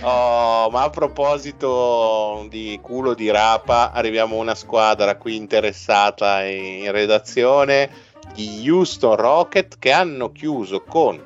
Oh, 0.02 0.70
ma 0.70 0.84
a 0.84 0.90
proposito 0.90 2.46
di 2.50 2.78
culo 2.82 3.14
di 3.14 3.30
rapa, 3.30 3.92
arriviamo 3.92 4.36
a 4.36 4.42
una 4.42 4.56
squadra 4.56 5.16
qui 5.16 5.36
interessata 5.36 6.44
in 6.44 6.92
redazione, 6.92 7.90
gli 8.36 8.70
Houston 8.70 9.16
Rocket, 9.16 9.78
che 9.80 9.92
hanno 9.92 10.32
chiuso 10.32 10.82
con 10.82 11.22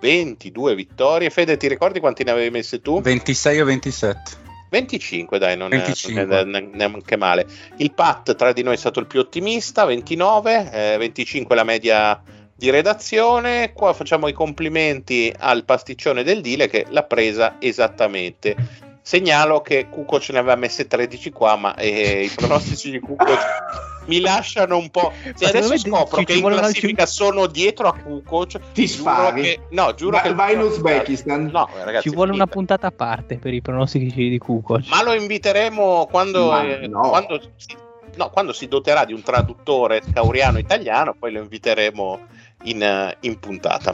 22 0.00 0.74
vittorie. 0.74 1.30
Fede, 1.30 1.56
ti 1.56 1.68
ricordi 1.68 2.00
quanti 2.00 2.24
ne 2.24 2.32
avevi 2.32 2.50
messe 2.50 2.80
tu? 2.80 3.00
26 3.00 3.60
o 3.60 3.64
27. 3.64 4.48
25, 4.70 5.38
dai, 5.38 5.56
non, 5.56 5.68
25. 5.68 6.22
È, 6.22 6.44
non 6.44 6.54
è 6.54 6.60
neanche 6.60 7.16
male. 7.16 7.46
Il 7.76 7.92
Pat 7.92 8.34
tra 8.34 8.52
di 8.52 8.62
noi 8.62 8.74
è 8.74 8.78
stato 8.78 9.00
il 9.00 9.06
più 9.06 9.20
ottimista, 9.20 9.84
29, 9.84 10.70
eh, 10.72 10.96
25 10.96 11.54
la 11.54 11.64
media 11.64 12.22
di 12.60 12.68
redazione. 12.68 13.72
Qua 13.72 13.94
facciamo 13.94 14.28
i 14.28 14.34
complimenti 14.34 15.32
al 15.36 15.64
pasticcione 15.64 16.22
del 16.22 16.42
Dile 16.42 16.68
che 16.68 16.84
l'ha 16.90 17.04
presa 17.04 17.56
esattamente. 17.58 18.54
Segnalo 19.00 19.62
che 19.62 19.88
Cuco 19.88 20.20
ce 20.20 20.34
ne 20.34 20.40
aveva 20.40 20.56
messe 20.56 20.86
13 20.86 21.30
qua, 21.30 21.56
ma 21.56 21.74
eh, 21.74 22.24
i 22.24 22.28
pronostici 22.28 22.90
di 22.90 23.00
Cuco 23.00 23.24
mi 24.08 24.20
lasciano 24.20 24.76
un 24.76 24.90
po'. 24.90 25.10
Se 25.34 25.46
adesso 25.46 25.78
scopro 25.78 26.22
che 26.22 26.34
in 26.34 26.44
classifica 26.44 27.06
ci... 27.06 27.14
sono 27.14 27.46
dietro 27.46 27.88
a 27.88 27.94
Cuco, 27.94 28.46
ti 28.74 28.86
spari. 28.86 29.40
Che... 29.40 29.60
No, 29.70 29.94
giuro 29.94 30.16
ma 30.16 30.22
che 30.22 30.34
vai 30.34 30.52
in 30.52 30.60
Uzbekistan. 30.60 31.46
No, 31.46 31.66
ragazzi, 31.82 32.10
ci 32.10 32.14
vuole 32.14 32.32
una 32.32 32.46
puntata 32.46 32.88
a 32.88 32.92
parte 32.92 33.38
per 33.38 33.54
i 33.54 33.62
pronostici 33.62 34.28
di 34.28 34.38
Cuco. 34.38 34.78
Ma 34.88 35.02
lo 35.02 35.14
inviteremo 35.14 36.06
quando, 36.10 36.54
eh, 36.60 36.86
no. 36.86 37.08
quando, 37.08 37.40
si, 37.56 37.74
no, 38.16 38.28
quando 38.28 38.52
si 38.52 38.68
doterà 38.68 39.06
di 39.06 39.14
un 39.14 39.22
traduttore 39.22 40.02
scauriano 40.06 40.58
italiano, 40.58 41.16
poi 41.18 41.32
lo 41.32 41.40
inviteremo 41.40 42.38
in, 42.64 43.16
in 43.20 43.38
puntata. 43.38 43.92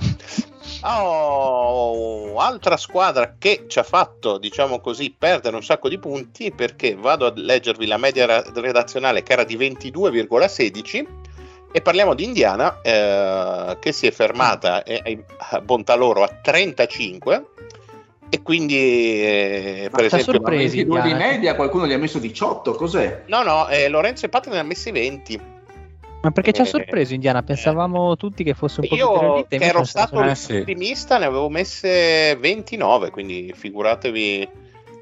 Oh, 0.83 2.39
altra 2.39 2.77
squadra 2.77 3.37
che 3.39 3.65
ci 3.67 3.79
ha 3.79 3.83
fatto, 3.83 4.39
diciamo 4.39 4.81
così, 4.81 5.15
perdere 5.17 5.57
un 5.57 5.63
sacco 5.63 5.89
di 5.89 5.99
punti 5.99 6.53
perché 6.53 6.95
vado 6.95 7.27
a 7.27 7.33
leggervi 7.35 7.87
la 7.87 7.97
media 7.97 8.43
redazionale 8.53 9.23
che 9.23 9.33
era 9.33 9.45
di 9.45 9.57
22,16 9.57 11.07
e 11.73 11.81
parliamo 11.81 12.15
di 12.15 12.25
Indiana 12.25 12.81
eh, 12.83 13.77
che 13.81 13.93
si 13.93 14.07
è 14.07 14.11
fermata 14.11 14.83
eh, 14.83 15.25
a 15.51 15.61
bontà 15.61 15.95
loro 15.95 16.23
a 16.23 16.29
35 16.29 17.47
e 18.29 18.43
quindi 18.43 18.75
eh, 18.75 19.89
per 19.93 20.05
esempio 20.05 20.33
sorpresi, 20.33 20.85
di 20.85 21.15
media 21.15 21.55
qualcuno 21.55 21.87
gli 21.87 21.93
ha 21.93 21.99
messo 21.99 22.19
18 22.19 22.75
cos'è? 22.75 23.23
no 23.27 23.43
no 23.43 23.69
eh, 23.69 23.89
Lorenzo 23.89 24.27
e 24.27 24.29
Patria 24.29 24.55
ne 24.55 24.61
ha 24.61 24.65
messi 24.65 24.91
20 24.91 25.41
ma 26.27 26.33
perché 26.33 26.53
ci 26.53 26.61
ha 26.61 26.65
eh, 26.65 26.69
sorpreso 26.69 27.15
Indiana? 27.15 27.45
Pensavamo 27.45 28.13
eh, 28.13 28.17
tutti 28.17 28.43
che 28.43 28.55
fosse 28.55 28.81
un 28.81 28.89
po' 28.89 28.97
Io 28.97 29.47
che 29.49 29.57
ero 29.59 29.85
stato 29.85 30.19
ottimista, 30.19 31.19
ne 31.19 31.27
avevo 31.27 31.49
messe 31.49 32.35
29, 32.37 33.11
quindi 33.11 33.53
figuratevi 33.55 34.49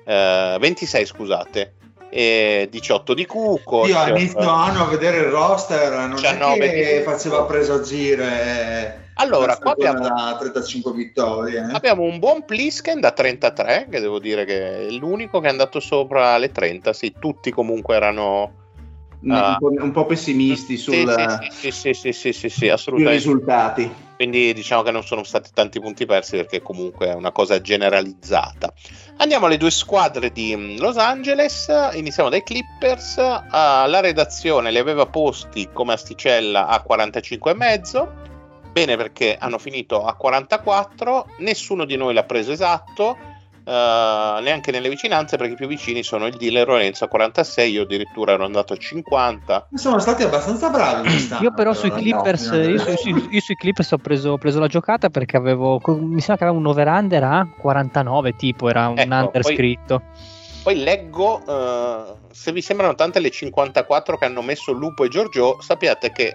eh, 0.04 0.56
26 0.60 1.06
scusate. 1.06 1.74
E 2.10 2.68
18 2.70 3.14
di 3.14 3.24
Cuco. 3.26 3.86
Io 3.86 3.98
all'inizio 3.98 4.38
anno 4.48 4.84
a 4.84 4.86
vedere 4.86 5.16
il 5.16 5.24
roster 5.24 6.08
non 6.08 6.22
è 6.22 6.70
che 6.70 7.02
faceva 7.04 7.42
presagire 7.42 9.02
allora, 9.14 9.56
qua 9.56 9.72
abbiamo, 9.72 10.00
da 10.00 10.36
35 10.38 10.92
vittorie. 10.92 11.58
Eh? 11.58 11.74
Abbiamo 11.74 12.02
un 12.02 12.18
buon 12.18 12.44
Plisken 12.44 13.00
da 13.00 13.12
33, 13.12 13.88
che 13.90 14.00
devo 14.00 14.18
dire 14.18 14.44
che 14.44 14.88
è 14.88 14.90
l'unico 14.90 15.40
che 15.40 15.46
è 15.46 15.50
andato 15.50 15.80
sopra 15.80 16.36
le 16.36 16.52
30. 16.52 16.92
Sì, 16.92 17.14
tutti 17.18 17.50
comunque 17.50 17.94
erano 17.96 18.63
un, 19.24 19.30
uh, 19.30 19.58
po', 19.58 19.82
un, 19.82 19.90
po', 19.90 20.06
pessimisti 20.06 20.76
sui 20.76 21.04
risultati. 23.10 23.90
Quindi 24.16 24.52
diciamo 24.52 24.82
che 24.82 24.90
non 24.90 25.02
sono 25.02 25.24
stati 25.24 25.50
tanti 25.52 25.80
punti 25.80 26.06
persi 26.06 26.36
perché 26.36 26.62
comunque 26.62 27.08
è 27.08 27.14
una 27.14 27.32
cosa 27.32 27.60
generalizzata. 27.60 28.72
Andiamo 29.16 29.46
alle 29.46 29.56
due 29.56 29.70
squadre 29.70 30.30
di 30.30 30.54
mm, 30.54 30.78
Los 30.78 30.96
Angeles, 30.96 31.68
iniziamo 31.94 32.28
dai 32.28 32.42
Clippers, 32.42 33.16
uh, 33.16 33.48
la 33.50 34.00
redazione 34.00 34.70
li 34.70 34.78
aveva 34.78 35.06
posti 35.06 35.68
come 35.72 35.94
asticella 35.94 36.66
a 36.66 36.84
45,5, 36.86 38.08
bene 38.72 38.96
perché 38.96 39.36
hanno 39.38 39.58
finito 39.58 40.04
a 40.04 40.14
44, 40.14 41.26
nessuno 41.38 41.84
di 41.84 41.96
noi 41.96 42.14
l'ha 42.14 42.24
preso 42.24 42.52
esatto, 42.52 43.16
Uh, 43.64 44.42
neanche 44.42 44.70
nelle 44.70 44.90
vicinanze 44.90 45.38
perché 45.38 45.54
i 45.54 45.56
più 45.56 45.66
vicini 45.66 46.02
sono 46.02 46.26
il 46.26 46.36
dealer 46.36 46.68
Lorenzo 46.68 47.04
a 47.04 47.08
46 47.08 47.70
io 47.72 47.82
addirittura 47.84 48.32
ero 48.32 48.44
andato 48.44 48.74
a 48.74 48.76
50 48.76 49.68
sono 49.72 49.98
stati 50.00 50.22
abbastanza 50.22 50.68
bravi 50.68 51.08
io 51.40 51.50
però 51.54 51.72
sui 51.72 51.90
Clippers 51.90 52.50
no, 52.50 52.58
io, 52.58 52.96
su, 52.98 53.08
io, 53.30 53.40
sui 53.40 53.54
Clippers 53.54 53.92
ho 53.92 53.96
preso, 53.96 54.32
ho 54.32 54.36
preso, 54.36 54.60
la 54.60 54.66
giocata 54.66 55.08
perché 55.08 55.38
avevo 55.38 55.80
mi 55.86 56.20
sembra 56.20 56.36
che 56.36 56.44
aveva 56.44 56.58
un 56.58 56.66
over 56.66 56.88
under 56.88 57.24
a 57.24 57.48
49 57.58 58.36
tipo 58.36 58.68
era 58.68 58.88
un 58.88 58.98
ecco, 58.98 59.14
under 59.14 59.40
poi, 59.40 59.54
scritto. 59.54 60.02
Poi 60.62 60.76
leggo 60.76 61.42
uh, 61.46 62.16
se 62.32 62.52
vi 62.52 62.60
sembrano 62.60 62.94
tante 62.94 63.18
le 63.18 63.30
54 63.30 64.18
che 64.18 64.26
hanno 64.26 64.42
messo 64.42 64.72
Lupo 64.72 65.04
e 65.04 65.08
Giorgio 65.08 65.56
sappiate 65.62 66.12
che 66.12 66.34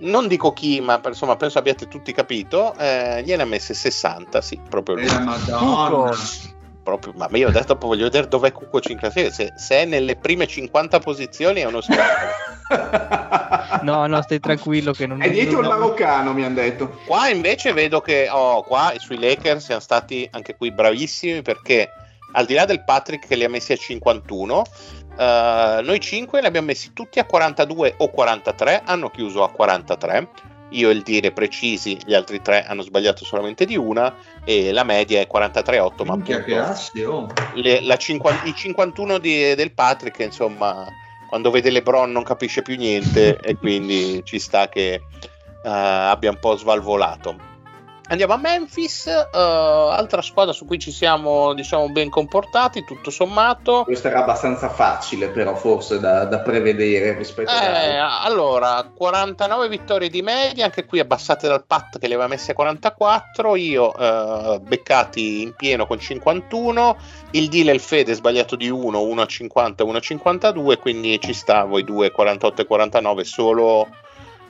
non 0.00 0.26
dico 0.26 0.52
chi, 0.52 0.80
ma 0.80 1.00
insomma 1.04 1.36
penso 1.36 1.58
abbiate 1.58 1.86
tutti 1.86 2.12
capito, 2.12 2.74
eh, 2.76 3.22
gliene 3.24 3.42
ha 3.42 3.46
messe 3.46 3.74
60, 3.74 4.40
sì, 4.40 4.60
proprio 4.68 4.96
lui. 4.96 5.06
Eh, 5.06 5.18
madonna 5.20 6.52
proprio, 6.84 7.12
ma 7.16 7.28
io 7.32 7.48
adesso 7.48 7.76
voglio 7.80 8.04
vedere 8.04 8.28
dov'è 8.28 8.52
Kukoc 8.52 8.90
in 8.90 8.98
classifica. 8.98 9.32
Se, 9.32 9.52
se, 9.56 9.76
è 9.78 9.84
nelle 9.86 10.14
prime 10.14 10.46
50 10.46 11.00
posizioni 11.00 11.62
è 11.62 11.64
uno 11.64 11.80
spettacolo. 11.80 12.32
no, 13.82 14.06
no, 14.06 14.22
stai 14.22 14.38
tranquillo 14.38 14.92
che 14.92 15.06
non 15.06 15.22
è 15.22 15.30
dietro 15.30 15.60
il 15.60 15.66
maroccano, 15.66 16.32
mi 16.32 16.44
hanno 16.44 16.54
detto. 16.54 17.00
Qua 17.06 17.28
invece 17.28 17.72
vedo 17.72 18.00
che 18.00 18.28
oh, 18.30 18.62
qua 18.62 18.92
sui 18.98 19.18
Lakers 19.18 19.64
siamo 19.64 19.80
stati 19.80 20.28
anche 20.30 20.54
qui 20.54 20.70
bravissimi 20.70 21.42
perché 21.42 21.90
al 22.32 22.44
di 22.46 22.54
là 22.54 22.64
del 22.64 22.84
Patrick 22.84 23.26
che 23.26 23.34
li 23.34 23.44
ha 23.44 23.48
messi 23.48 23.72
a 23.72 23.76
51, 23.76 24.56
uh, 24.56 25.20
eh, 25.20 25.80
noi 25.82 26.00
5 26.00 26.40
li 26.40 26.46
abbiamo 26.46 26.66
messi 26.66 26.92
tutti 26.92 27.18
a 27.18 27.24
42 27.24 27.94
o 27.98 28.10
43, 28.10 28.82
hanno 28.84 29.08
chiuso 29.08 29.42
a 29.42 29.50
43 29.50 30.28
io 30.76 30.90
e 30.90 30.92
il 30.92 31.02
dire 31.02 31.32
precisi, 31.32 31.98
gli 32.04 32.14
altri 32.14 32.40
tre 32.42 32.64
hanno 32.64 32.82
sbagliato 32.82 33.24
solamente 33.24 33.64
di 33.64 33.76
una 33.76 34.14
e 34.44 34.72
la 34.72 34.84
media 34.84 35.20
è 35.20 35.28
43,8 35.30 36.04
ma 36.04 36.14
appunto, 36.14 36.56
assi, 36.56 37.02
oh. 37.02 37.26
le, 37.54 37.80
la 37.82 37.96
50, 37.96 38.46
i 38.46 38.54
51 38.54 39.18
di, 39.18 39.54
del 39.54 39.72
Patrick 39.72 40.18
insomma 40.20 40.86
quando 41.28 41.50
vede 41.50 41.70
LeBron 41.70 42.12
non 42.12 42.22
capisce 42.22 42.62
più 42.62 42.76
niente 42.76 43.38
e 43.38 43.56
quindi 43.56 44.22
ci 44.24 44.38
sta 44.38 44.68
che 44.68 45.00
uh, 45.02 45.68
abbia 45.68 46.30
un 46.30 46.38
po' 46.38 46.56
svalvolato 46.56 47.52
Andiamo 48.06 48.34
a 48.34 48.36
Memphis, 48.36 49.06
uh, 49.06 49.36
altra 49.36 50.20
squadra 50.20 50.52
su 50.52 50.66
cui 50.66 50.78
ci 50.78 50.92
siamo 50.92 51.54
diciamo 51.54 51.88
ben 51.88 52.10
comportati, 52.10 52.84
tutto 52.84 53.10
sommato. 53.10 53.84
Questo 53.84 54.08
era 54.08 54.20
abbastanza 54.20 54.68
facile 54.68 55.28
però 55.28 55.54
forse 55.54 55.98
da, 55.98 56.26
da 56.26 56.40
prevedere 56.40 57.16
rispetto 57.16 57.50
eh, 57.50 57.96
a... 57.96 58.22
Allora, 58.22 58.86
49 58.94 59.68
vittorie 59.68 60.10
di 60.10 60.20
media, 60.20 60.66
anche 60.66 60.84
qui 60.84 60.98
abbassate 60.98 61.48
dal 61.48 61.64
Pat 61.64 61.98
che 61.98 62.06
le 62.06 62.14
aveva 62.14 62.28
messe 62.28 62.50
a 62.50 62.54
44, 62.54 63.56
io 63.56 63.90
uh, 63.96 64.60
beccati 64.60 65.40
in 65.40 65.54
pieno 65.54 65.86
con 65.86 65.98
51, 65.98 66.96
il 67.30 67.48
deal 67.48 67.68
e 67.68 67.72
il 67.72 67.80
Fede 67.80 68.12
sbagliato 68.12 68.54
di 68.54 68.68
1, 68.68 69.00
1 69.00 69.22
a 69.22 69.26
50, 69.26 69.82
1 69.82 69.96
a 69.96 70.00
52, 70.00 70.76
quindi 70.76 71.18
ci 71.20 71.32
sta 71.32 71.64
voi 71.64 71.84
due 71.84 72.10
48 72.10 72.60
e 72.60 72.66
49 72.66 73.24
solo 73.24 73.88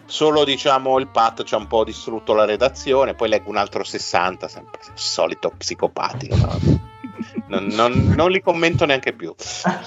solo 0.07 0.45
diciamo 0.45 0.99
il 0.99 1.09
Pat 1.09 1.45
ci 1.45 1.55
ha 1.55 1.57
un 1.57 1.67
po' 1.67 1.85
distrutto 1.85 2.35
la 2.35 2.45
redazione 2.45 3.15
poi 3.15 3.29
leggo 3.29 3.51
un 3.51 3.57
altro 3.57 3.85
60 3.85 4.49
sempre 4.49 4.81
solito 4.95 5.53
psicopatico 5.57 6.37
no? 6.37 6.59
non, 7.47 7.67
non, 7.67 8.13
non, 8.17 8.31
li 8.31 8.41
commento 8.41 8.85
neanche 8.85 9.13
più 9.13 9.35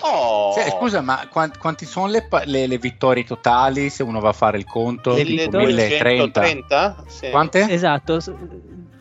oh. 0.02 0.54
cioè, 0.54 0.70
scusa 0.78 1.02
ma 1.02 1.28
quanti, 1.30 1.58
quanti 1.58 1.86
sono 1.86 2.08
le, 2.08 2.28
le, 2.46 2.68
le, 2.68 2.78
vittorie 2.78 3.24
totali 3.24 3.90
se 3.90 4.04
uno 4.04 4.20
va 4.20 4.30
a 4.30 4.34
fare 4.34 4.58
il 4.58 4.66
conto 4.66 5.14
le, 5.16 5.24
1030 5.24 7.04
sì. 7.08 7.30
quante? 7.30 7.68
esatto 7.70 8.20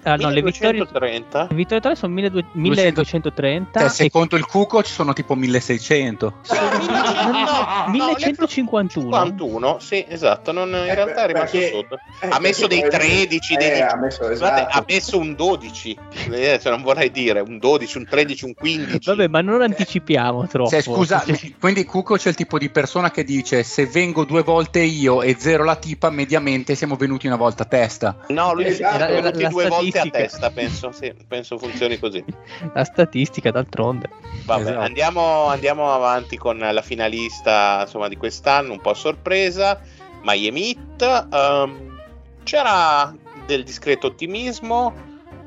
Ah, 0.09 0.15
no, 0.17 0.31
le 0.31 0.41
vittorie, 0.43 0.81
1230. 0.85 1.47
le 1.51 1.55
vittorie 1.57 1.81
totali 1.81 1.97
sono 1.97 2.13
1200 2.15 2.59
1230 2.61 3.81
Cioè, 3.81 3.89
se 3.89 4.09
conto 4.11 4.37
il 4.37 4.47
Cuco 4.47 4.83
ci 4.85 4.93
sono 4.93 5.13
tipo 5.13 5.35
1600. 5.35 6.33
no, 6.51 7.31
no, 7.31 7.85
1151. 7.91 9.11
51, 9.11 9.79
sì, 9.81 10.05
esatto. 10.09 10.53
Non, 10.53 10.69
in 10.69 10.75
Eh, 10.75 10.95
realtà 10.95 11.25
è 11.25 11.27
rimasto 11.27 11.59
perché- 11.59 11.73
sotto. 11.75 11.99
eh, 12.21 12.29
ha 12.29 12.39
messo 12.41 12.67
dei 12.67 12.81
perché 12.83 12.97
13, 12.99 13.55
eh, 13.55 13.57
dei 13.57 13.81
ha 13.81 13.97
messo, 13.97 14.19
Guardate, 14.27 14.61
esatto. 14.63 14.79
ha 14.79 14.85
messo 14.87 15.19
un 15.19 15.35
12, 15.35 15.99
eh, 16.31 16.59
se 16.61 16.71
non 16.71 16.83
vorrei 16.83 17.11
dire, 17.11 17.41
un 17.41 17.59
12, 17.59 17.99
un 17.99 18.07
13, 18.09 18.45
un 18.45 18.55
15. 18.55 18.99
Vabbè, 19.11 19.29
ma 19.29 19.41
non 19.41 19.63
anticipiamo 19.63 20.47
troppo. 20.47 20.71
Cioè, 20.71 20.83
scusa, 20.83 21.23
Cioè, 21.27 21.53
quindi 21.59 21.85
Cuco 21.85 22.17
c'è 22.17 22.29
il 22.29 22.35
tipo 22.37 22.59
di 22.59 22.71
persona 22.71 23.11
che 23.11 23.25
dice 23.25 23.63
se 23.65 23.87
vengo 23.87 24.25
due 24.25 24.43
volte 24.43 24.81
io 24.81 25.23
e 25.23 25.35
zero 25.39 25.65
la 25.65 25.77
tipa, 25.77 26.11
mediamente 26.11 26.75
siamo 26.75 26.95
venuti 26.97 27.27
una 27.27 27.37
volta 27.37 27.65
a 27.65 27.67
testa. 27.67 28.17
No, 28.29 28.53
lui 28.55 28.67
Esatto. 28.67 29.05
è 29.05 29.21
la 29.21 29.31
due 29.31 29.69
volte 29.69 29.96
a 29.97 30.01
statistica. 30.01 30.19
testa, 30.19 30.51
penso, 30.51 30.93
sì, 30.93 31.15
penso 31.27 31.59
funzioni 31.59 31.99
così. 31.99 32.25
la 32.75 32.85
statistica 32.85 33.51
d'altronde. 33.51 34.09
Vabbè, 34.45 34.63
Esatto. 34.63 34.79
andiamo, 34.81 35.47
andiamo 35.47 35.93
avanti 35.93 36.37
con 36.37 36.59
la 36.59 36.83
finalista 36.83 37.83
insomma, 37.83 38.09
di 38.09 38.17
quest'anno, 38.17 38.73
un 38.73 38.81
po' 38.81 38.91
a 38.91 38.95
sorpresa, 38.95 39.81
Miami 40.23 40.77
Heat. 40.77 41.29
Ehm, 41.33 42.01
c'era 42.45 43.15
del 43.47 43.65
discreto 43.65 44.09
ottimismo, 44.09 44.95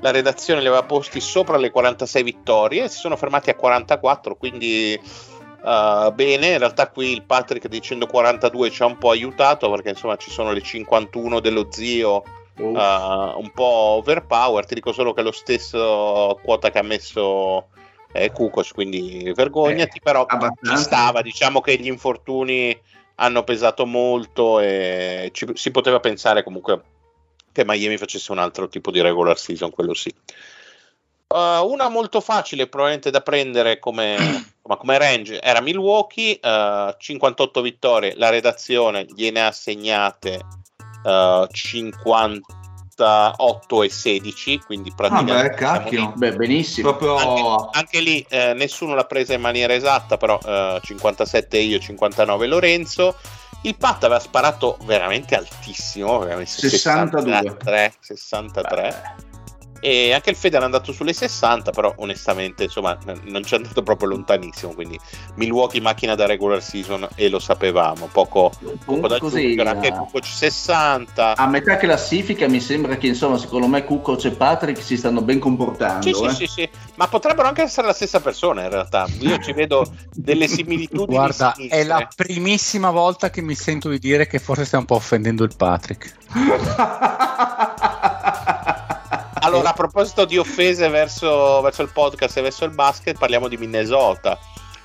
la 0.02 0.12
redazione 0.12 0.62
li 0.62 0.68
aveva 0.68 0.84
posti 0.84 1.20
sopra 1.20 1.58
le 1.58 1.72
46 1.72 2.24
vittorie, 2.24 2.88
si 2.90 2.98
sono 2.98 3.16
fermati 3.16 3.50
a 3.50 3.56
44, 3.56 4.36
quindi 4.36 5.00
eh, 5.64 6.12
bene. 6.14 6.52
In 6.52 6.58
realtà 6.58 6.90
qui 6.90 7.12
il 7.12 7.24
Patrick 7.24 7.68
dicendo 7.68 8.06
42 8.06 8.70
ci 8.70 8.82
ha 8.82 8.86
un 8.86 8.98
po' 8.98 9.12
aiutato 9.12 9.70
perché 9.70 9.90
insomma 9.90 10.16
ci 10.16 10.32
sono 10.32 10.52
le 10.52 10.62
51 10.62 11.40
dello 11.40 11.68
zio. 11.70 12.24
Uh, 12.60 13.40
un 13.40 13.52
po' 13.54 13.98
overpower. 14.00 14.66
Ti 14.66 14.76
dico 14.76 14.92
solo 14.92 15.14
che 15.14 15.22
è 15.22 15.24
lo 15.24 15.32
stesso 15.32 16.40
quota 16.44 16.70
che 16.70 16.80
ha 16.80 16.84
messo 16.84 17.68
eh, 18.12 18.32
Kukoc, 18.32 18.74
quindi 18.74 19.32
vergognati, 19.36 19.98
Eh, 19.98 20.02
però 20.02 20.26
ci 20.62 20.78
stava. 20.78 21.22
Diciamo 21.22 21.62
che 21.62 21.78
gli 21.78 21.88
infortuni 21.88 22.78
hanno 23.16 23.44
pesato 23.44 23.86
molto 23.86 24.60
e 24.60 25.30
ci- 25.34 25.52
si 25.54 25.72
poteva 25.72 26.00
pensare 26.00 26.44
comunque 26.44 26.82
che 27.52 27.66
Miami 27.66 27.98
facesse 27.98 28.32
un 28.32 28.40
altro 28.40 28.68
tipo 28.68 28.92
di 28.92 29.02
regular 29.02 29.38
season, 29.38 29.72
quello 29.72 29.94
sì. 29.94 30.14
Uh, 31.28 31.64
una 31.64 31.90
molto 31.90 32.22
facile 32.22 32.66
probabilmente 32.68 33.12
da 33.12 33.22
prendere 33.22 33.78
come, 33.78 34.18
come 34.64 34.98
range 34.98 35.40
era 35.40 35.62
Milwaukee, 35.62 36.40
uh, 36.42 36.96
58 36.98 37.62
vittorie, 37.62 38.16
la 38.16 38.30
redazione 38.30 39.06
gliene 39.06 39.42
ha 39.42 39.48
assegnate 39.48 40.40
uh, 41.04 41.48
58 41.50 43.84
e 43.84 43.90
16, 43.90 44.60
quindi 44.66 44.92
praticamente 44.96 45.34
Vabbè, 45.34 45.58
siamo 45.58 45.78
cacchio. 45.78 46.00
lì. 46.00 46.12
Beh, 46.16 46.36
benissimo. 46.36 46.96
Proprio 46.96 47.16
Anche, 47.16 47.78
anche 47.78 48.00
lì 48.00 48.26
eh, 48.30 48.54
nessuno 48.54 48.96
l'ha 48.96 49.06
presa 49.06 49.34
in 49.34 49.42
maniera 49.42 49.74
esatta, 49.74 50.18
però 50.18 50.40
eh, 50.44 50.80
57 50.84 51.58
io, 51.58 51.80
59 51.80 52.48
Lorenzo. 52.48 53.16
Il 53.64 53.76
Pat 53.76 54.06
aveva 54.06 54.22
sparato 54.22 54.78
veramente 54.84 55.36
altissimo, 55.36 56.22
aveva 56.22 56.38
messo 56.38 56.62
62. 56.62 57.32
63, 57.32 57.94
63. 58.00 59.16
E 59.82 60.14
anche 60.14 60.30
il 60.30 60.36
Fede 60.36 60.56
era 60.58 60.66
andato 60.66 60.92
sulle 60.92 61.14
60, 61.14 61.72
però 61.72 61.94
onestamente 61.98 62.64
insomma 62.64 62.98
non 63.24 63.44
ci 63.44 63.54
è 63.54 63.58
andato 63.58 63.82
proprio 63.84 64.10
lontanissimo. 64.10 64.74
Quindi 64.74 65.00
Milwaukee 65.36 65.82
macchina 65.82 66.16
da 66.16 66.26
regular 66.26 66.62
season 66.62 67.08
e 67.16 67.30
lo 67.30 67.40
sapevamo. 67.40 68.08
Poco, 68.12 68.52
poco 68.86 69.08
da 69.08 69.18
Così, 69.20 69.38
aggiungere. 69.38 69.70
Anche 69.70 69.88
a- 69.90 69.98
Kukoc 69.98 70.26
60. 70.26 71.36
a 71.36 71.48
metà 71.48 71.78
classifica 71.78 72.48
mi 72.48 72.60
sembra 72.60 72.98
che 72.98 73.08
insomma 73.08 73.38
secondo 73.38 73.68
me 73.68 73.84
Kukoc 73.84 74.26
e 74.26 74.32
Patrick 74.32 74.82
si 74.82 74.98
stanno 74.98 75.22
ben 75.22 75.40
comportando 75.40 76.02
Sì, 76.06 76.14
sì, 76.14 76.24
eh. 76.26 76.32
sì, 76.34 76.48
sì, 76.48 76.70
ma 76.96 77.08
potrebbero 77.08 77.48
anche 77.48 77.62
essere 77.64 77.88
la 77.88 77.94
stessa 77.94 78.20
persona 78.20 78.64
in 78.64 78.70
realtà. 78.70 79.08
Io 79.20 79.38
ci 79.40 79.54
vedo 79.54 79.86
delle 80.14 80.48
similitudini. 80.48 81.16
Guarda, 81.18 81.54
sinistre. 81.56 81.80
è 81.80 81.84
la 81.84 82.08
primissima 82.16 82.92
volta 82.92 83.30
che 83.30 83.42
mi 83.42 83.56
sento 83.56 83.90
di 83.90 84.00
dire 84.00 84.28
che 84.28 84.40
forse 84.40 84.66
stiamo 84.66 84.86
un 84.88 84.90
po' 84.90 84.96
offendendo 84.98 85.44
il 85.44 85.54
Patrick. 85.56 86.16
Allora, 89.50 89.70
a 89.70 89.74
proposito 89.74 90.26
di 90.26 90.38
offese 90.38 90.88
verso, 90.90 91.60
verso 91.62 91.82
il 91.82 91.90
podcast 91.92 92.38
e 92.38 92.42
verso 92.42 92.66
il 92.66 92.72
basket, 92.72 93.18
parliamo 93.18 93.48
di 93.48 93.58
Minnesota. 93.58 94.38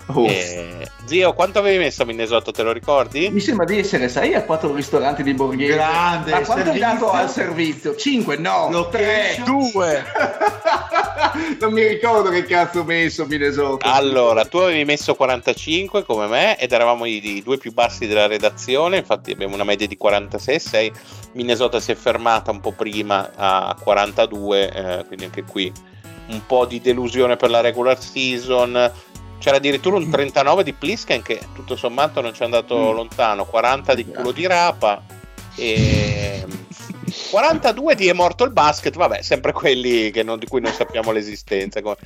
Oh. 0.06 0.26
Eh, 0.26 0.86
zio, 1.06 1.32
quanto 1.32 1.58
avevi 1.58 1.78
messo 1.78 2.02
a 2.02 2.04
Minnesota? 2.06 2.50
Te 2.50 2.62
lo 2.62 2.72
ricordi? 2.72 3.30
Mi 3.30 3.40
sembra 3.40 3.64
di 3.64 3.78
essere, 3.78 4.08
sai, 4.08 4.34
a 4.34 4.42
quattro 4.42 4.74
ristoranti 4.74 5.22
di 5.22 5.32
Borghese. 5.32 5.74
Grande, 5.74 6.30
Ma 6.30 6.40
quanto 6.40 6.70
hai 6.70 6.78
servizio? 6.78 6.92
dato 6.92 7.10
al 7.10 7.30
servizio? 7.30 7.96
5? 7.96 8.36
No, 8.36 8.68
Location? 8.70 9.44
3. 9.44 9.44
Due! 9.44 10.04
non 11.60 11.72
mi 11.72 11.86
ricordo 11.86 12.30
che 12.30 12.44
cazzo 12.44 12.80
ho 12.80 12.84
messo 12.84 13.26
Minnesota. 13.26 13.92
Allora, 13.92 14.44
tu 14.44 14.58
avevi 14.58 14.84
messo 14.84 15.14
45 15.14 16.04
come 16.04 16.26
me 16.26 16.58
ed 16.58 16.72
eravamo 16.72 17.06
i, 17.06 17.24
i 17.24 17.42
due 17.42 17.58
più 17.58 17.72
bassi 17.72 18.06
della 18.06 18.26
redazione, 18.26 18.98
infatti 18.98 19.32
abbiamo 19.32 19.54
una 19.54 19.64
media 19.64 19.86
di 19.86 19.98
46,6. 20.00 20.92
Minnesota 21.32 21.80
si 21.80 21.92
è 21.92 21.94
fermata 21.94 22.50
un 22.50 22.60
po' 22.60 22.72
prima 22.72 23.30
a 23.34 23.76
42, 23.80 24.70
eh, 24.70 25.04
quindi 25.06 25.24
anche 25.24 25.44
qui 25.44 25.72
un 26.26 26.40
po' 26.46 26.64
di 26.64 26.80
delusione 26.80 27.36
per 27.36 27.50
la 27.50 27.60
regular 27.60 28.00
season. 28.00 28.92
C'era 29.44 29.56
addirittura 29.58 29.96
un 29.98 30.08
39 30.08 30.64
di 30.64 30.72
Plisken 30.72 31.20
che 31.20 31.38
tutto 31.54 31.76
sommato 31.76 32.22
non 32.22 32.32
ci 32.32 32.40
è 32.40 32.44
andato 32.46 32.78
Mm. 32.78 32.94
lontano, 32.94 33.44
40 33.44 33.92
di 33.94 34.06
culo 34.06 34.32
di 34.32 34.46
rapa 34.46 35.02
e 35.54 36.46
42 37.30 37.94
di 37.94 38.08
è 38.08 38.14
morto 38.14 38.44
il 38.44 38.52
basket, 38.52 38.96
vabbè, 38.96 39.20
sempre 39.20 39.52
quelli 39.52 40.10
che 40.10 40.22
non- 40.22 40.38
di 40.38 40.46
cui 40.46 40.62
non 40.62 40.72
sappiamo 40.72 41.12
l'esistenza. 41.12 41.82
come- 41.82 41.96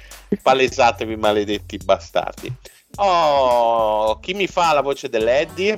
Palesatevi, 0.42 1.14
maledetti 1.14 1.76
bastardi. 1.76 2.52
Oh, 2.96 4.18
chi 4.18 4.34
mi 4.34 4.48
fa 4.48 4.72
la 4.72 4.80
voce 4.82 5.08
dell'Eddie? 5.08 5.76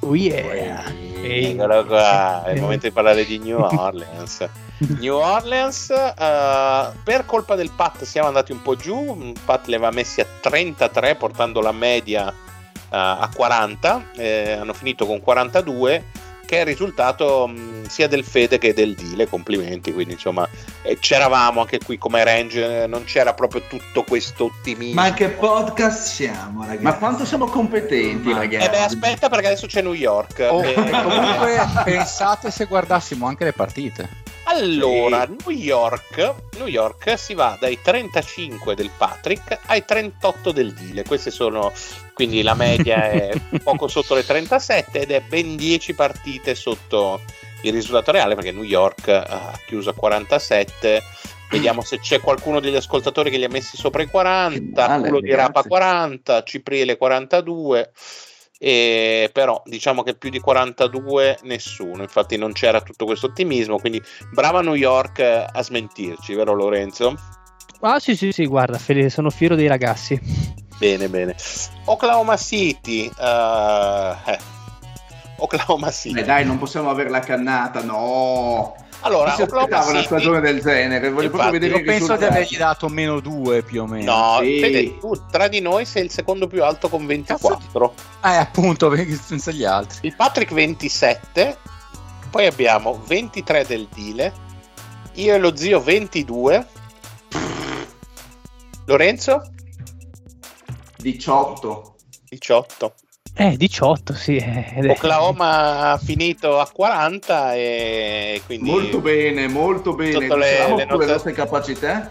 Oh 0.00 0.14
yeah. 0.14 0.84
Ehi. 1.22 1.52
Eccolo 1.52 1.84
qua, 1.84 2.44
è 2.44 2.52
il 2.52 2.60
momento 2.60 2.86
di 2.86 2.92
parlare 2.92 3.24
di 3.24 3.38
New 3.38 3.58
Orleans. 3.60 4.48
New 5.00 5.16
Orleans, 5.16 5.90
eh, 5.90 6.92
per 7.02 7.26
colpa 7.26 7.56
del 7.56 7.70
Pat 7.74 8.04
siamo 8.04 8.28
andati 8.28 8.52
un 8.52 8.62
po' 8.62 8.76
giù. 8.76 9.32
Pat 9.44 9.66
li 9.66 9.74
aveva 9.74 9.90
messi 9.90 10.20
a 10.20 10.26
33, 10.40 11.16
portando 11.16 11.60
la 11.60 11.72
media 11.72 12.28
eh, 12.28 12.34
a 12.90 13.28
40. 13.34 14.10
eh, 14.16 14.52
hanno 14.52 14.72
finito 14.72 15.04
con 15.06 15.20
42, 15.20 16.04
che 16.48 16.56
è 16.56 16.60
il 16.60 16.66
risultato 16.66 17.46
mh, 17.46 17.88
sia 17.88 18.08
del 18.08 18.24
Fede 18.24 18.56
che 18.56 18.72
del 18.72 18.94
Dile. 18.94 19.28
Complimenti. 19.28 19.92
Quindi, 19.92 20.14
insomma, 20.14 20.48
eh, 20.80 20.96
c'eravamo 20.98 21.60
anche 21.60 21.78
qui 21.78 21.98
come 21.98 22.24
range. 22.24 22.84
eh, 22.84 22.86
non 22.86 23.04
c'era 23.04 23.34
proprio 23.34 23.60
tutto 23.68 24.02
questo 24.04 24.44
ottimismo. 24.46 24.98
Ma 25.02 25.12
che 25.12 25.28
podcast 25.28 26.06
siamo, 26.06 26.62
ragazzi? 26.62 26.82
Ma 26.84 26.94
quanto 26.94 27.26
siamo 27.26 27.44
competenti, 27.48 28.30
Ma- 28.30 28.38
ragazzi? 28.38 28.66
Eh 28.66 28.70
beh, 28.70 28.80
aspetta, 28.80 29.28
perché 29.28 29.46
adesso 29.48 29.66
c'è 29.66 29.82
New 29.82 29.92
York. 29.92 30.46
Oh, 30.50 30.62
Eh, 30.62 30.70
e 30.72 30.90
comunque 31.02 31.58
pensate 31.84 32.50
se 32.50 32.64
guardassimo 32.64 33.26
anche 33.26 33.44
le 33.44 33.52
partite. 33.52 34.08
Allora, 34.44 35.26
New 35.26 35.50
York, 35.50 36.34
New 36.56 36.66
York 36.66 37.18
si 37.18 37.34
va 37.34 37.56
dai 37.60 37.78
35 37.80 38.74
del 38.74 38.90
Patrick 38.96 39.58
ai 39.66 39.84
38 39.84 40.52
del 40.52 40.72
Dile. 40.74 41.04
Queste 41.04 41.30
sono 41.30 41.72
quindi 42.18 42.42
la 42.42 42.54
media 42.54 43.10
è 43.10 43.30
poco 43.62 43.86
sotto 43.86 44.14
le 44.14 44.24
37 44.24 45.00
ed 45.00 45.10
è 45.12 45.20
ben 45.20 45.54
10 45.54 45.94
partite 45.94 46.56
sotto 46.56 47.20
il 47.62 47.72
risultato 47.72 48.10
reale 48.10 48.34
perché 48.34 48.52
New 48.52 48.64
York 48.64 49.06
eh, 49.06 49.14
ha 49.14 49.60
chiuso 49.66 49.90
a 49.90 49.94
47. 49.94 51.02
Vediamo 51.50 51.82
se 51.82 51.98
c'è 52.00 52.20
qualcuno 52.20 52.60
degli 52.60 52.74
ascoltatori 52.74 53.30
che 53.30 53.38
li 53.38 53.44
ha 53.44 53.48
messi 53.48 53.76
sopra 53.76 54.02
i 54.02 54.06
40. 54.06 54.82
Che 54.82 54.88
male, 54.88 55.08
Culo 55.08 55.20
di 55.20 55.30
Rapa 55.30 55.62
ragazzi. 55.62 55.68
40, 55.68 56.42
Cipriele 56.42 56.96
42. 56.96 57.92
E 58.58 59.30
però 59.32 59.62
diciamo 59.64 60.02
che 60.02 60.14
più 60.14 60.30
di 60.30 60.40
42 60.40 61.38
nessuno, 61.42 62.02
infatti 62.02 62.36
non 62.36 62.52
c'era 62.52 62.80
tutto 62.80 63.04
questo 63.04 63.26
ottimismo, 63.26 63.78
quindi 63.78 64.02
brava 64.32 64.60
New 64.60 64.74
York 64.74 65.20
a 65.20 65.62
smentirci, 65.62 66.34
vero 66.34 66.54
Lorenzo? 66.54 67.14
Ah 67.80 68.00
sì 68.00 68.16
sì 68.16 68.32
sì, 68.32 68.46
guarda, 68.46 68.78
sono 69.08 69.30
fiero 69.30 69.54
dei 69.54 69.68
ragazzi. 69.68 70.20
Bene, 70.78 71.08
bene. 71.08 71.34
Oklahoma 71.84 72.36
City, 72.36 73.06
eh, 73.06 74.16
eh, 74.26 74.38
Oklahoma 75.38 75.90
City. 75.90 76.20
Eh, 76.20 76.24
dai, 76.24 76.44
non 76.44 76.58
possiamo 76.58 76.90
avere 76.90 77.10
la 77.10 77.20
cannata, 77.20 77.82
no. 77.82 78.74
Allora, 79.00 79.34
si 79.34 79.42
aspettava 79.42 79.84
una 79.84 80.00
City, 80.00 80.04
stagione 80.04 80.40
del 80.40 80.60
genere, 80.60 81.10
voglio 81.10 81.30
proprio 81.30 81.50
Infatti, 81.50 81.50
vedere 81.52 81.72
Io 81.74 81.80
i 81.80 81.84
penso 81.84 82.16
di 82.16 82.24
avergli 82.24 82.56
dato 82.56 82.88
meno 82.88 83.20
due 83.20 83.62
più 83.62 83.82
o 83.82 83.86
meno. 83.86 84.12
no, 84.12 84.38
Sì. 84.40 84.58
Fede, 84.58 84.98
tu 84.98 85.20
tra 85.30 85.46
di 85.46 85.60
noi 85.60 85.84
sei 85.84 86.04
il 86.04 86.10
secondo 86.10 86.48
più 86.48 86.64
alto 86.64 86.88
con 86.88 87.06
24. 87.06 87.94
Eh, 88.24 88.34
appunto, 88.34 88.92
senza 89.22 89.52
gli 89.52 89.64
altri. 89.64 90.08
Il 90.08 90.16
Patrick 90.16 90.52
27, 90.52 91.56
poi 92.30 92.46
abbiamo 92.46 93.00
23 93.06 93.64
del 93.66 93.86
Dile, 93.94 94.32
io 95.14 95.34
e 95.34 95.38
lo 95.38 95.54
zio 95.54 95.80
22. 95.80 96.66
Lorenzo 98.86 99.42
18. 100.96 101.94
18. 102.30 102.94
Eh, 103.34 103.56
18, 103.56 104.14
sì. 104.14 104.36
eh, 104.36 104.88
Oklahoma 104.88 105.92
ha 105.92 105.98
finito 105.98 106.58
a 106.58 106.68
40 106.68 107.54
e 107.54 108.42
quindi... 108.46 108.68
Molto 108.70 108.98
bene, 109.00 109.46
molto 109.48 109.94
bene. 109.94 110.12
Sotto 110.12 110.36
le- 110.36 110.50
Diciamo 110.50 110.76
le 110.76 110.86
con 110.86 110.98
le 110.98 111.06
nostre- 111.06 111.12
nostre 111.12 111.32
capacità. 111.32 112.10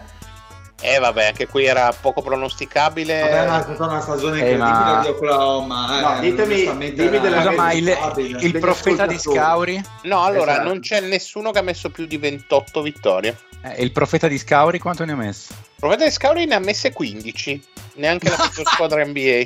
Eh 0.80 0.98
vabbè, 1.00 1.26
anche 1.26 1.48
qui 1.48 1.64
era 1.64 1.92
poco 1.92 2.22
pronosticabile. 2.22 3.20
Vabbè, 3.20 3.46
ma 3.48 3.58
è 3.58 3.62
stata 3.74 3.84
una 3.90 4.00
stagione 4.00 4.36
Eh, 4.36 4.52
incredibile 4.52 4.90
ma- 4.92 5.00
di 5.02 5.08
Oklahoma. 5.08 5.98
eh, 5.98 6.00
No, 6.02 6.20
ditemi- 6.20 6.64
dimmi 6.94 7.20
delle 7.20 7.36
Scusa, 7.36 7.50
ma 7.50 7.72
il, 7.72 7.96
il 8.40 8.58
profeta 8.60 9.04
di. 9.06 9.18
Scauri? 9.18 9.82
No, 10.04 10.22
allora 10.22 10.52
Esatto. 10.52 10.68
non 10.68 10.80
c'è 10.80 11.00
nessuno 11.00 11.50
che 11.50 11.58
ha 11.58 11.62
messo 11.62 11.90
più 11.90 12.06
di 12.06 12.16
28 12.16 12.80
vittorie. 12.80 13.36
Eh, 13.64 13.82
il 13.82 13.90
profeta 13.90 14.28
di 14.28 14.38
Scauri 14.38 14.78
quanto 14.78 15.04
ne 15.04 15.12
ha 15.12 15.16
messo? 15.16 15.52
Il 15.52 15.66
profeta 15.80 16.04
di 16.04 16.12
Scauri 16.12 16.44
ne 16.46 16.54
ha 16.54 16.60
messe 16.60 16.92
15, 16.92 17.60
neanche 17.94 18.28
la 18.30 18.36
peggior 18.48 18.66
squadra 18.68 19.04
NBA. 19.04 19.42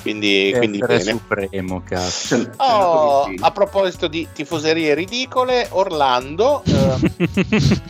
Quindi, 0.00 0.52
quindi 0.56 0.78
bene. 0.78 1.00
supremo, 1.02 1.82
cazzo. 1.86 2.36
C'è 2.42 2.50
Oh, 2.56 3.26
vicino. 3.26 3.46
a 3.46 3.50
proposito 3.50 4.08
di 4.08 4.26
tifoserie 4.32 4.94
ridicole, 4.94 5.66
Orlando, 5.70 6.62
eh, 6.66 7.80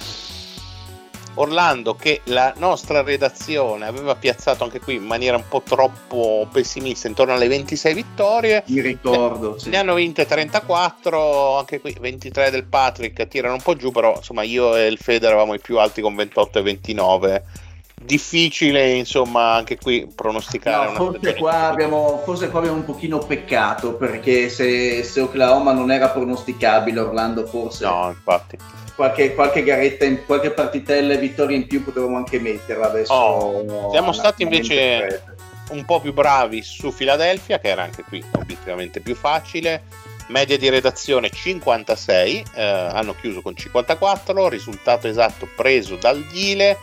Orlando 1.35 1.94
che 1.94 2.20
la 2.25 2.53
nostra 2.59 3.03
redazione 3.03 3.87
aveva 3.87 4.16
piazzato 4.16 4.64
anche 4.64 4.81
qui 4.81 4.96
in 4.96 5.05
maniera 5.05 5.37
un 5.37 5.44
po' 5.49 5.62
troppo 5.62 6.46
pessimista, 6.53 7.07
intorno 7.07 7.33
alle 7.33 7.46
26 7.49 7.94
vittorie, 7.94 8.64
Mi 8.66 8.81
ricordo. 8.81 9.57
sì. 9.59 9.68
ne 9.70 9.77
hanno 9.79 9.94
vinte 9.94 10.27
34, 10.27 11.57
anche 11.59 11.81
qui 11.81 11.96
23 11.99 12.51
del 12.51 12.64
Patrick, 12.64 13.29
tirano 13.29 13.55
un 13.55 13.62
po' 13.62 13.77
giù, 13.77 13.90
però 13.92 14.14
insomma 14.16 14.42
io 14.42 14.77
e 14.77 14.87
il 14.88 14.99
Fede 14.99 15.29
eravamo 15.29 15.55
i 15.55 15.61
più 15.61 15.79
alti 15.79 16.01
con 16.03 16.14
28 16.16 16.59
e 16.59 16.62
29. 16.62 17.44
Difficile, 18.02 18.92
insomma, 18.92 19.52
anche 19.54 19.76
qui 19.76 20.08
pronosticare 20.14 20.92
No, 20.92 20.94
forse, 20.94 21.34
qua 21.34 21.68
abbiamo, 21.68 22.22
forse 22.24 22.48
qua 22.48 22.60
abbiamo 22.60 22.78
un 22.78 22.84
pochino 22.86 23.18
peccato 23.18 23.94
perché 23.94 24.48
se, 24.48 25.02
se 25.02 25.20
Oklahoma 25.20 25.72
non 25.72 25.90
era 25.90 26.08
pronosticabile, 26.08 26.98
Orlando 26.98 27.46
forse 27.46 27.84
No, 27.84 28.08
infatti. 28.08 28.56
qualche, 28.96 29.34
qualche 29.34 29.62
garetta, 29.62 30.06
in, 30.06 30.24
qualche 30.24 30.50
partitella 30.50 31.12
e 31.12 31.18
vittoria 31.18 31.56
in 31.56 31.66
più 31.66 31.84
potevamo 31.84 32.16
anche 32.16 32.40
metterla 32.40 32.86
adesso. 32.86 33.12
Oh, 33.12 33.62
no, 33.64 33.90
siamo 33.92 34.12
stati 34.12 34.44
invece- 34.44 34.96
fredde. 34.98 35.34
un 35.72 35.84
po' 35.84 36.00
più 36.00 36.14
bravi 36.14 36.62
su 36.62 36.94
Philadelphia, 36.94 37.58
che 37.58 37.68
era 37.68 37.82
anche 37.82 38.02
qui 38.02 38.24
obiettivamente 38.32 39.00
più 39.00 39.14
facile. 39.14 39.82
Media 40.28 40.56
di 40.56 40.70
redazione 40.70 41.28
56, 41.28 42.44
eh, 42.54 42.62
hanno 42.62 43.14
chiuso 43.14 43.42
con 43.42 43.54
54, 43.54 44.48
risultato 44.48 45.06
esatto 45.06 45.46
preso 45.54 45.96
dal 45.96 46.22
Dile, 46.32 46.78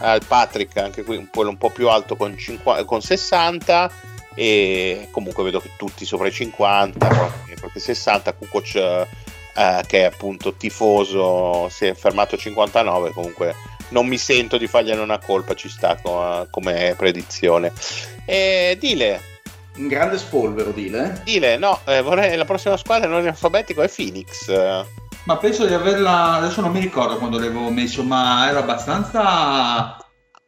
al 0.00 0.22
Patrick 0.26 0.76
anche 0.76 1.02
qui 1.02 1.16
un 1.16 1.28
po', 1.28 1.48
un 1.48 1.56
po' 1.56 1.70
più 1.70 1.88
alto 1.88 2.16
con, 2.16 2.36
50 2.36 2.84
con 2.84 3.00
60 3.00 3.90
e 4.34 5.08
comunque 5.10 5.42
vedo 5.44 5.60
che 5.60 5.70
tutti 5.76 6.04
sopra 6.04 6.28
i 6.28 6.32
50, 6.32 7.06
proprio, 7.06 7.54
proprio 7.54 7.80
60, 7.82 8.34
Kukoc 8.34 8.74
eh, 8.74 9.06
eh, 9.54 9.82
che 9.86 10.00
è 10.00 10.04
appunto 10.04 10.52
tifoso 10.52 11.68
si 11.70 11.86
è 11.86 11.94
fermato 11.94 12.34
a 12.34 12.38
59, 12.38 13.10
comunque 13.12 13.54
non 13.88 14.06
mi 14.06 14.18
sento 14.18 14.58
di 14.58 14.66
fargliene 14.66 15.00
una 15.00 15.18
colpa, 15.18 15.54
ci 15.54 15.68
sta 15.70 15.96
co- 15.96 16.46
come 16.50 16.94
predizione. 16.96 17.72
E 18.26 18.76
Dile, 18.78 19.20
Un 19.76 19.88
grande 19.88 20.18
spolvero, 20.18 20.72
dile. 20.72 21.22
Dile, 21.24 21.56
no, 21.56 21.80
eh, 21.86 22.02
vorrei, 22.02 22.36
la 22.36 22.44
prossima 22.44 22.76
squadra 22.76 23.06
in 23.06 23.12
ordine 23.12 23.30
alfabetico 23.30 23.80
è 23.80 23.88
Phoenix. 23.88 24.48
Eh, 25.26 25.32
Ma 25.32 25.36
penso 25.38 25.66
di 25.66 25.74
averla. 25.74 26.34
Adesso 26.34 26.60
non 26.60 26.70
mi 26.72 26.80
ricordo 26.80 27.16
quando 27.18 27.38
l'avevo 27.38 27.68
messo, 27.70 28.02
ma 28.04 28.48
era 28.48 28.60
abbastanza 28.60 29.96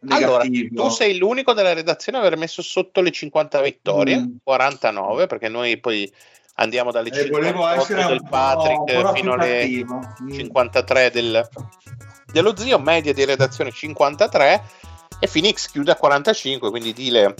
Allora, 0.09 0.45
negativo. 0.45 0.85
tu 0.85 0.89
sei 0.91 1.19
l'unico 1.19 1.53
della 1.53 1.73
redazione 1.73 2.19
a 2.19 2.21
aver 2.21 2.37
messo 2.37 2.63
sotto 2.63 3.01
le 3.01 3.11
50 3.11 3.61
vittorie, 3.61 4.19
Mm. 4.19 4.37
49, 4.45 5.27
perché 5.27 5.49
noi 5.49 5.79
poi 5.81 6.11
andiamo 6.55 6.91
dalle 6.93 7.11
Eh, 7.11 7.29
volevo 7.29 7.63
58 7.63 7.81
essere 7.83 8.07
del 8.07 8.23
Patrick 8.29 9.13
fino 9.15 9.33
alle 9.33 9.59
cattivo. 9.61 10.01
Mm. 10.23 10.31
53 10.31 11.11
del- 11.11 11.49
dello 12.33 12.57
zio, 12.57 12.79
media 12.79 13.13
di 13.13 13.25
redazione 13.25 13.73
53 13.73 14.63
e 15.21 15.27
Phoenix 15.27 15.69
chiude 15.71 15.91
a 15.93 15.97
45, 15.97 16.71
quindi 16.71 16.93
Dile 16.93 17.35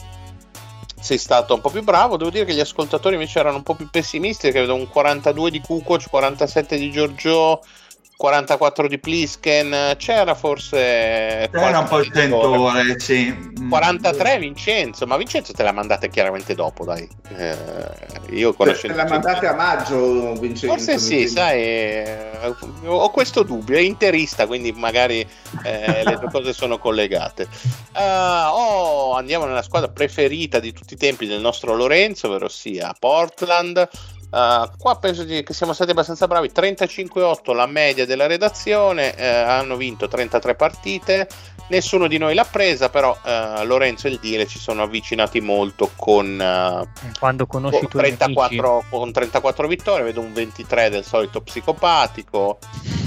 sei 1.01 1.19
stato 1.19 1.55
un 1.55 1.61
po' 1.61 1.71
più 1.71 1.83
bravo, 1.83 2.17
devo 2.17 2.31
dire 2.31 2.45
che 2.45 2.55
gli 2.55 2.61
ascoltatori 2.61 3.15
invece 3.15 3.39
erano 3.39 3.57
un 3.57 3.63
po' 3.63 3.75
più 3.75 3.89
pessimisti, 3.89 4.51
che 4.51 4.61
vedo 4.61 4.75
un 4.75 4.89
42 4.89 5.51
di 5.51 5.61
Kukoc, 5.61 6.09
47 6.09 6.77
di 6.77 6.91
Giorgio, 6.91 7.63
44 8.19 8.89
di 8.89 8.99
Plisken, 8.99 9.95
c'era 9.97 10.35
forse 10.35 11.49
Era 11.49 11.79
un 11.79 11.87
po' 11.87 12.01
il 12.01 12.11
tentore, 12.11 12.99
sì. 12.99 13.33
Mm. 13.33 13.71
43 13.71 14.39
Vincenzo, 14.41 15.07
ma 15.07 15.17
Vincenzo 15.17 15.53
te 15.53 15.63
la 15.63 15.71
mandate 15.71 16.09
chiaramente 16.09 16.57
dopo, 16.57 16.85
dai. 16.85 17.09
Eh, 17.37 17.57
io 18.31 18.51
Te 18.51 18.57
conoscendo 18.57 18.97
la 18.97 19.07
mandate 19.07 19.47
a 19.47 19.55
maggio, 19.55 20.33
Vincenzo. 20.33 20.67
Forse 20.67 20.99
sì, 20.99 21.29
sembra. 21.29 21.43
sai, 21.45 21.63
eh, 21.63 22.55
ho 22.87 23.09
questo 23.11 23.45
dubbio, 23.45 23.77
è 23.77 23.83
interista, 23.83 24.49
quindi 24.49 24.73
magari 24.73 25.25
eh, 25.63 26.03
le 26.05 26.19
due 26.19 26.29
cose 26.29 26.53
sono 26.53 26.79
collegate. 26.79 27.47
Ah, 27.93 28.53
oh, 28.53 29.15
andiamo 29.15 29.45
nella 29.45 29.63
squadra 29.63 29.91
preferita 29.93 30.59
di 30.59 30.73
tutti 30.73 30.95
i 30.95 30.97
tempi 30.97 31.29
del 31.29 31.41
nostro 31.41 31.77
Lorenzo, 31.77 32.27
ovvero 32.27 32.49
sia 32.49 32.93
Portland. 32.99 33.89
Ah, 34.31 34.71
qua 34.77 34.97
penso 34.99 35.25
di- 35.25 35.43
che 35.43 35.55
siamo 35.55 35.73
stati 35.73 35.91
abbastanza 35.93 36.27
bravi, 36.27 36.51
35-8 36.55 37.55
la 37.55 37.67
media 37.67 38.05
della 38.05 38.27
redazione, 38.27 39.15
eh, 39.15 39.27
hanno 39.27 39.77
vinto 39.77 40.07
33 40.07 40.55
partite, 40.55 41.27
nessuno 41.69 42.07
di 42.09 42.19
noi 42.19 42.35
l'ha 42.35 42.45
presa, 42.45 42.91
però 42.91 43.17
eh, 43.25 43.65
Lorenzo 43.65 44.07
e 44.07 44.11
il 44.11 44.19
Dire 44.21 44.47
ci 44.47 44.59
sono 44.59 44.83
avvicinati 44.83 45.41
molto 45.41 45.91
con... 45.97 46.39
eh, 46.39 46.89
Quando 47.19 47.47
conosci 47.47 47.79
con 47.79 47.87
i 47.87 47.89
tuoi 47.89 48.03
nemici. 48.03 48.25
34, 48.25 48.85
con 48.91 49.13
34 49.13 49.67
vittorie, 49.69 50.05
vedo 50.05 50.21
un 50.21 50.33
23 50.35 50.91
del 50.91 51.05
solito 51.05 51.41
psicopatico. 51.41 52.59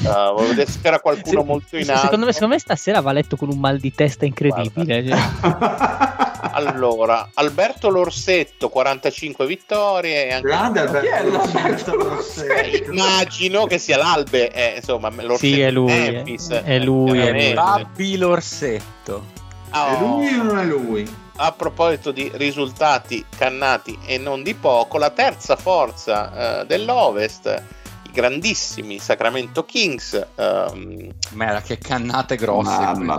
Uh, 0.02 0.08
volevo 0.34 0.48
vedere 0.48 0.72
se 0.72 0.80
c'era 0.82 1.00
qualcuno 1.00 1.42
Se- 1.42 1.46
molto 1.46 1.78
in 1.78 1.86
se- 1.86 1.92
alto. 1.92 2.04
secondo, 2.06 2.26
me, 2.26 2.34
secondo 2.34 2.56
me 2.56 2.60
stasera 2.60 3.02
va 3.02 3.12
letto 3.12 3.36
con 3.36 3.50
un 3.50 3.60
mal 3.60 3.78
di 3.78 3.94
testa 3.94 4.26
incredibile. 4.26 5.06
Allora, 6.52 7.30
Alberto 7.36 7.90
Lorsetto, 7.90 8.70
45 8.70 9.46
vittorie. 9.46 10.28
E 10.28 10.34
anche 10.34 10.48
Grande 10.48 10.80
Chi 10.80 10.86
è 11.08 11.12
Alberto 11.18 11.32
l'Alberto 11.32 11.96
Rossetto. 11.96 12.10
Rossetto? 12.10 12.92
Immagino 12.94 13.66
che 13.66 13.78
sia 13.78 13.98
l'Albe, 13.98 14.52
eh, 14.52 14.74
insomma, 14.78 15.10
Lorsetto 15.10 15.38
Sì, 15.38 15.60
è 15.62 15.72
lui, 15.72 15.86
Memphis, 15.94 16.50
è- 16.50 16.64
è 16.64 16.80
lui, 16.80 17.20
è 17.20 17.32
lui. 17.32 17.54
Babbi 17.54 18.18
l'orsetto. 18.18 19.40
Oh, 19.74 19.88
È 19.88 20.00
lui 20.00 20.34
o 20.40 20.44
non 20.44 20.60
è 20.60 20.64
lui? 20.66 21.16
A 21.38 21.52
proposito 21.54 22.12
di 22.12 22.30
risultati 22.36 23.26
cannati 23.36 23.98
e 24.06 24.18
non 24.18 24.44
di 24.44 24.54
poco, 24.54 24.98
la 24.98 25.10
terza 25.12 25.56
forza 25.56 26.60
eh, 26.62 26.66
dell'Ovest, 26.66 27.64
grandissimi 28.12 29.00
Sacramento 29.00 29.64
Kings, 29.64 30.28
ehm, 30.36 31.10
Mera, 31.32 31.62
che 31.62 31.78
cannate 31.78 32.36
grosse. 32.36 32.72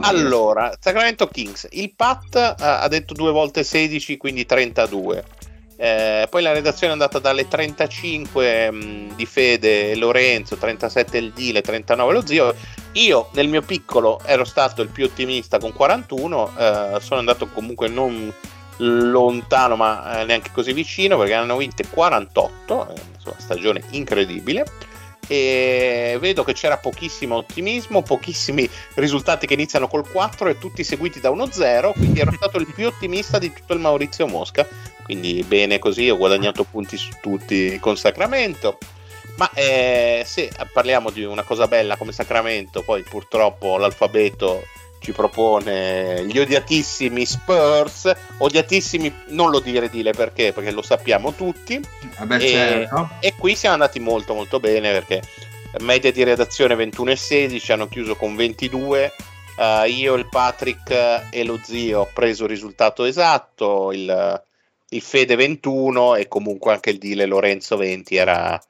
Allora, 0.02 0.76
Sacramento 0.78 1.26
Kings, 1.28 1.66
il 1.70 1.94
Pat 1.94 2.35
eh, 2.37 2.55
ha 2.59 2.88
detto 2.88 3.14
due 3.14 3.31
volte 3.31 3.64
16, 3.64 4.16
quindi 4.16 4.46
32. 4.46 5.24
Eh, 5.76 6.28
poi 6.31 6.42
la 6.42 6.52
redazione 6.52 6.90
è 6.90 6.92
andata 6.92 7.18
dalle 7.18 7.48
35 7.48 8.70
mh, 8.70 9.14
di 9.16 9.26
Fede 9.26 9.90
e 9.90 9.96
Lorenzo, 9.96 10.57
37 10.57 11.18
il 11.18 11.33
Dile, 11.33 11.61
39 11.61 12.12
lo 12.12 12.24
zio. 12.24 12.55
Io 12.92 13.31
nel 13.33 13.48
mio 13.48 13.62
piccolo 13.62 14.20
ero 14.24 14.44
stato 14.44 14.83
il 14.83 14.90
più 14.90 15.07
ottimista 15.07 15.59
con 15.59 15.72
41, 15.72 16.52
eh, 16.57 16.98
sono 17.00 17.18
andato 17.18 17.48
comunque 17.48 17.88
non 17.88 18.33
lontano 18.82 19.76
ma 19.76 20.20
eh, 20.20 20.24
neanche 20.24 20.50
così 20.52 20.72
vicino 20.72 21.16
perché 21.16 21.34
hanno 21.34 21.56
vinte 21.56 21.86
48, 21.88 22.88
eh, 22.88 23.00
insomma, 23.14 23.36
stagione 23.38 23.82
incredibile 23.90 24.64
e 25.28 26.18
vedo 26.20 26.42
che 26.44 26.52
c'era 26.52 26.76
pochissimo 26.76 27.36
ottimismo, 27.36 28.02
pochissimi 28.02 28.68
risultati 28.94 29.46
che 29.46 29.54
iniziano 29.54 29.88
col 29.88 30.08
4 30.10 30.48
e 30.48 30.58
tutti 30.58 30.82
seguiti 30.84 31.20
da 31.20 31.30
uno 31.30 31.50
0, 31.50 31.92
quindi 31.92 32.20
ero 32.20 32.32
stato 32.32 32.58
il 32.58 32.66
più 32.66 32.86
ottimista 32.86 33.38
di 33.38 33.52
tutto 33.52 33.72
il 33.72 33.78
Maurizio 33.78 34.26
Mosca, 34.26 34.66
quindi 35.04 35.42
bene 35.44 35.78
così, 35.78 36.10
ho 36.10 36.16
guadagnato 36.16 36.64
punti 36.64 36.96
su 36.96 37.10
tutti 37.20 37.78
con 37.78 37.96
Sacramento. 37.96 38.78
Ma 39.36 39.50
eh, 39.54 40.22
se 40.26 40.52
parliamo 40.70 41.10
di 41.10 41.24
una 41.24 41.42
cosa 41.42 41.66
bella 41.66 41.96
come 41.96 42.12
Sacramento, 42.12 42.82
poi 42.82 43.02
purtroppo 43.02 43.78
l'alfabeto 43.78 44.62
ci 45.02 45.12
propone 45.12 46.24
gli 46.26 46.38
odiatissimi 46.38 47.26
Spurs, 47.26 48.12
odiatissimi 48.38 49.12
non 49.28 49.50
lo 49.50 49.58
dire 49.60 49.90
dile 49.90 50.12
perché, 50.12 50.52
perché 50.52 50.70
lo 50.70 50.82
sappiamo 50.82 51.32
tutti, 51.34 51.80
Vabbè, 52.18 52.36
E- 52.36 52.48
certo. 52.48 53.08
e 53.20 53.34
qui 53.36 53.54
siamo 53.56 53.74
andati 53.74 53.98
molto 54.00 54.34
molto 54.34 54.60
bene 54.60 54.92
perché 54.92 55.20
media 55.80 56.12
di 56.12 56.22
redazione 56.22 56.74
21 56.74 57.10
e 57.10 57.16
16, 57.16 57.72
hanno 57.72 57.88
chiuso 57.88 58.14
con 58.16 58.36
22. 58.36 59.12
eh, 59.58 59.88
io, 59.90 60.14
il 60.14 60.28
Patrick 60.28 61.28
e 61.30 61.44
lo 61.44 61.58
zio 61.62 62.00
ho 62.00 62.10
preso 62.12 62.44
il 62.44 62.50
risultato 62.50 63.04
esatto, 63.04 63.90
il, 63.92 64.42
il 64.90 65.00
Fede 65.02 65.34
21 65.36 66.14
e 66.16 66.28
comunque 66.28 66.72
anche 66.72 66.90
il 66.90 66.98
Dile 66.98 67.26
Lorenzo 67.26 67.76
20 67.76 68.16
era 68.16 68.60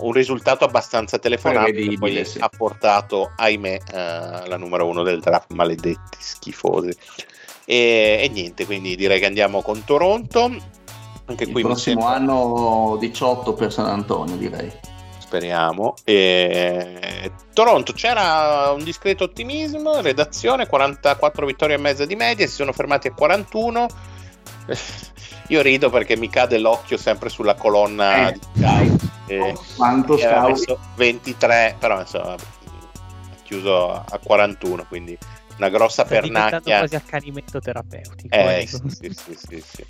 un 0.00 0.12
risultato 0.12 0.64
abbastanza 0.64 1.18
telefonato 1.18 1.70
che 1.72 1.96
poi 1.98 2.24
sì. 2.24 2.38
ha 2.38 2.48
portato, 2.48 3.32
ahimè, 3.36 3.78
eh, 3.92 4.48
la 4.48 4.56
numero 4.56 4.86
uno 4.86 5.02
del 5.02 5.20
draft, 5.20 5.52
maledetti 5.52 6.18
schifosi. 6.18 6.96
E, 7.64 8.20
e 8.22 8.28
niente, 8.32 8.66
quindi 8.66 8.96
direi 8.96 9.20
che 9.20 9.26
andiamo 9.26 9.62
con 9.62 9.84
Toronto. 9.84 10.50
Anche 11.24 11.44
Il 11.44 11.52
prossimo 11.52 12.00
sembra... 12.00 12.08
anno 12.08 12.96
18 12.98 13.54
per 13.54 13.72
San 13.72 13.86
Antonio, 13.86 14.36
direi. 14.36 14.70
Speriamo. 15.18 15.94
E... 16.04 17.30
Toronto 17.52 17.92
c'era 17.92 18.70
un 18.72 18.84
discreto 18.84 19.24
ottimismo, 19.24 20.00
redazione 20.00 20.66
44 20.66 21.46
vittorie 21.46 21.76
e 21.76 21.78
mezza 21.78 22.04
di 22.04 22.16
media, 22.16 22.46
si 22.46 22.54
sono 22.54 22.72
fermati 22.72 23.08
a 23.08 23.12
41. 23.12 23.86
Io 25.48 25.60
rido 25.60 25.90
perché 25.90 26.16
mi 26.16 26.30
cade 26.30 26.58
l'occhio 26.58 26.96
sempre 26.96 27.28
sulla 27.28 27.54
colonna 27.54 28.28
eh. 28.28 28.32
di 28.32 28.40
scout. 28.56 29.10
Eh, 29.26 29.54
quanto 29.76 30.16
scout? 30.16 30.78
23, 30.96 31.76
però 31.78 32.00
insomma, 32.00 32.36
chiuso 33.42 33.92
a 33.92 34.18
41, 34.18 34.86
quindi 34.88 35.18
una 35.56 35.68
grossa 35.68 36.04
Sta 36.04 36.14
pernacchia. 36.14 36.78
quasi 36.78 36.96
accanimento 36.96 37.60
terapeutico. 37.60 38.34
Eh, 38.34 38.60
ecco. 38.60 38.88
sì, 38.88 39.12
sì, 39.14 39.36
sì, 39.36 39.64
sì, 39.64 39.86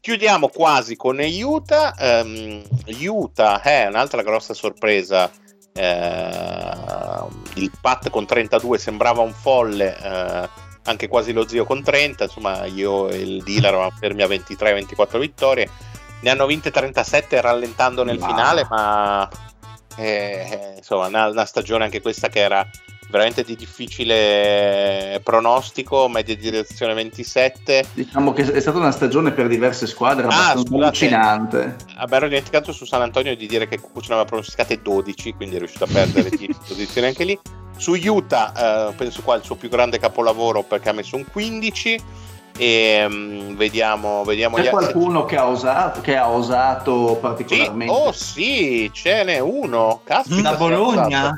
Chiudiamo 0.00 0.48
quasi 0.48 0.96
con 0.96 1.18
Utah. 1.20 1.94
Um, 1.98 2.62
Utah 3.00 3.60
è 3.62 3.86
un'altra 3.86 4.22
grossa 4.22 4.54
sorpresa. 4.54 5.30
Uh, 5.76 7.28
il 7.54 7.70
Pat 7.80 8.10
con 8.10 8.26
32 8.26 8.78
sembrava 8.78 9.22
un 9.22 9.32
folle. 9.32 9.96
Uh, 10.02 10.62
anche 10.84 11.08
quasi 11.08 11.32
lo 11.32 11.46
zio 11.46 11.64
con 11.64 11.82
30, 11.82 12.24
insomma 12.24 12.64
io 12.66 13.08
e 13.08 13.16
il 13.16 13.42
dealer 13.42 13.72
eravamo 13.72 13.92
fermi 13.98 14.22
a 14.22 14.26
23-24 14.26 15.18
vittorie, 15.18 15.68
ne 16.20 16.30
hanno 16.30 16.46
vinte 16.46 16.70
37 16.70 17.40
rallentando 17.40 18.04
nel 18.04 18.18
wow. 18.18 18.28
finale, 18.28 18.66
ma 18.68 19.28
eh, 19.96 20.74
insomma 20.76 21.06
una, 21.06 21.28
una, 21.28 21.44
stagione 21.44 21.84
anche 21.84 22.00
questa 22.00 22.28
che 22.28 22.40
era 22.40 22.66
veramente 23.10 23.44
di 23.44 23.54
difficile 23.54 25.20
pronostico, 25.22 26.08
media 26.08 26.34
di 26.34 26.42
direzione 26.42 26.94
27. 26.94 27.86
Diciamo 27.92 28.32
che 28.32 28.42
è 28.42 28.60
stata 28.60 28.78
una 28.78 28.90
stagione 28.90 29.30
per 29.30 29.46
diverse 29.46 29.86
squadre 29.86 30.26
ah, 30.28 30.50
allucinante. 30.50 31.76
Abbiamo 31.96 32.26
dimenticato 32.26 32.72
su 32.72 32.84
San 32.84 33.02
Antonio 33.02 33.36
di 33.36 33.46
dire 33.46 33.68
che 33.68 33.78
Cucci 33.78 34.08
ne 34.08 34.14
aveva 34.14 34.24
pronosticate 34.24 34.82
12, 34.82 35.32
quindi 35.34 35.56
è 35.56 35.58
riuscito 35.58 35.84
a 35.84 35.88
perdere 35.90 36.30
10 36.30 36.56
posizioni 36.66 37.06
anche 37.06 37.24
lì. 37.24 37.38
Su 37.76 37.94
Utah, 37.94 38.88
eh, 38.88 38.92
penso 38.94 39.22
qua 39.22 39.34
il 39.36 39.42
suo 39.42 39.56
più 39.56 39.68
grande 39.68 39.98
capolavoro 39.98 40.62
perché 40.62 40.90
ha 40.90 40.92
messo 40.92 41.16
un 41.16 41.24
15 41.30 42.00
e 42.56 43.04
um, 43.04 43.56
vediamo, 43.56 44.22
vediamo 44.22 44.56
c'è 44.56 44.70
qualcuno 44.70 45.24
che 45.24 45.36
ha, 45.36 45.48
osato, 45.48 46.00
che 46.00 46.16
ha 46.16 46.30
osato 46.30 47.18
particolarmente? 47.20 47.92
sì, 47.92 48.00
oh 48.00 48.12
sì 48.12 48.90
ce 48.92 49.24
n'è 49.24 49.40
uno. 49.40 50.00
Caspita, 50.04 50.50
da 50.50 50.56
Bologna? 50.56 51.34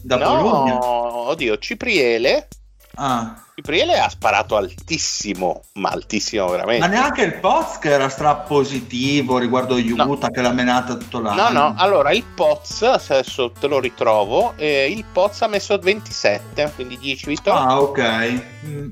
Da 0.00 0.16
no, 0.16 0.36
Bologna? 0.36 0.78
oddio 0.84 1.58
Cipriele. 1.58 2.46
Ah. 2.94 3.41
Cipriele 3.54 3.98
ha 3.98 4.08
sparato 4.08 4.56
altissimo, 4.56 5.64
ma 5.74 5.90
altissimo 5.90 6.48
veramente. 6.48 6.86
Ma 6.86 6.90
neanche 6.90 7.22
il 7.22 7.34
Poz 7.34 7.78
che 7.78 7.90
era 7.90 8.08
strapositivo 8.08 9.36
riguardo 9.36 9.74
Utah 9.76 10.04
no. 10.04 10.16
che 10.16 10.40
l'ha 10.40 10.52
menata 10.52 10.94
tutto 10.94 11.20
l'anno. 11.20 11.50
No, 11.50 11.50
no, 11.50 11.74
allora 11.76 12.12
il 12.12 12.24
Poz, 12.24 12.80
adesso 12.80 13.50
te 13.50 13.66
lo 13.66 13.78
ritrovo, 13.78 14.54
eh, 14.56 14.90
il 14.90 15.04
Poz 15.04 15.42
ha 15.42 15.48
messo 15.48 15.76
27, 15.76 16.72
quindi 16.74 16.96
10 16.96 17.26
vittorie. 17.26 17.60
Ah, 17.60 17.80
ok. 17.80 18.42
Mm. 18.64 18.88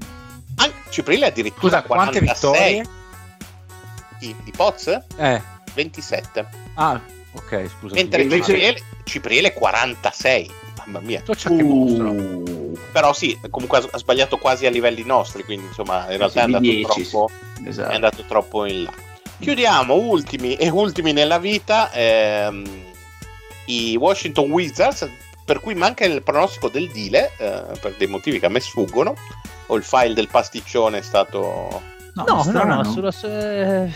Anche 0.56 0.76
Cipriele 0.90 1.26
addirittura 1.26 1.80
Scusa, 1.80 1.82
46. 1.82 2.20
quante 2.20 2.32
vittorie? 2.32 2.88
I, 4.20 4.36
i 4.44 4.52
Poz? 4.54 4.86
Eh. 5.16 5.42
27. 5.72 6.46
Ah, 6.74 7.00
ok, 7.32 7.70
scusa. 7.78 7.94
Mentre 7.94 8.28
Cipriele, 8.28 8.82
Cipriele 9.04 9.54
46 9.54 10.68
mamma 10.90 11.00
mia. 11.00 11.22
Uh. 11.26 12.59
Però 12.90 13.12
sì, 13.12 13.38
comunque 13.50 13.78
ha 13.90 13.98
sbagliato 13.98 14.36
quasi 14.38 14.66
a 14.66 14.70
livelli 14.70 15.04
nostri, 15.04 15.44
quindi 15.44 15.66
insomma 15.66 16.10
in 16.10 16.18
realtà 16.18 16.40
è 16.40 16.44
andato, 16.44 16.62
10, 16.64 17.08
troppo, 17.08 17.30
sì. 17.56 17.68
esatto. 17.68 17.90
è 17.90 17.94
andato 17.94 18.24
troppo 18.26 18.64
in 18.66 18.82
là. 18.84 18.92
Chiudiamo 19.38 19.94
ultimi 19.94 20.54
e 20.56 20.68
ultimi 20.68 21.12
nella 21.12 21.38
vita 21.38 21.90
ehm, 21.92 22.62
i 23.66 23.96
Washington 23.96 24.50
Wizards, 24.50 25.08
per 25.44 25.60
cui 25.60 25.74
manca 25.74 26.04
il 26.04 26.22
pronostico 26.22 26.68
del 26.68 26.90
Dile, 26.90 27.32
eh, 27.38 27.62
per 27.80 27.94
dei 27.96 28.06
motivi 28.06 28.38
che 28.38 28.46
a 28.46 28.50
me 28.50 28.60
sfuggono, 28.60 29.14
o 29.66 29.76
il 29.76 29.82
file 29.82 30.14
del 30.14 30.28
pasticcione 30.28 30.98
è 30.98 31.02
stato... 31.02 31.82
No, 32.14 32.24
no, 32.26 32.44
no, 32.44 32.64
no, 32.64 32.82
no. 32.82 32.84
Solo, 32.84 33.12
eh, 33.22 33.90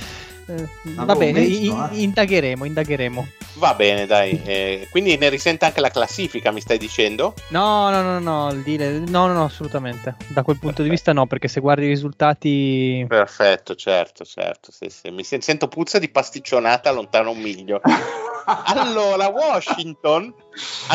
eh, 0.47 0.69
va 0.95 1.15
bene, 1.15 1.41
messo, 1.41 1.91
eh. 1.91 2.01
indagheremo, 2.01 2.65
indagheremo. 2.65 3.27
Va 3.55 3.75
bene, 3.75 4.07
dai. 4.07 4.41
Eh, 4.45 4.89
quindi 4.91 5.17
ne 5.17 5.29
risente 5.29 5.65
anche 5.65 5.81
la 5.81 5.91
classifica, 5.91 6.51
mi 6.51 6.61
stai 6.61 6.79
dicendo? 6.79 7.35
No, 7.49 7.89
no, 7.91 8.03
no, 8.03 8.19
no, 8.19 8.51
il 8.51 8.63
dire... 8.63 8.99
no, 8.99 9.27
no, 9.27 9.33
no, 9.33 9.45
assolutamente. 9.45 10.17
Da 10.29 10.43
quel 10.43 10.59
punto 10.59 10.83
Perfetto. 10.83 10.83
di 10.83 10.89
vista 10.89 11.13
no, 11.13 11.27
perché 11.27 11.47
se 11.49 11.61
guardi 11.61 11.85
i 11.85 11.89
risultati... 11.89 13.05
Perfetto, 13.09 13.75
certo, 13.75 14.25
certo. 14.25 14.73
Sì, 14.73 14.89
sì. 14.89 15.11
Mi 15.11 15.23
sento 15.23 15.69
puzza 15.69 15.99
di 15.99 16.09
pasticcionata 16.09 16.91
lontano 16.91 17.31
un 17.31 17.39
miglio. 17.39 17.81
allora, 18.45 19.29
Washington... 19.29 20.35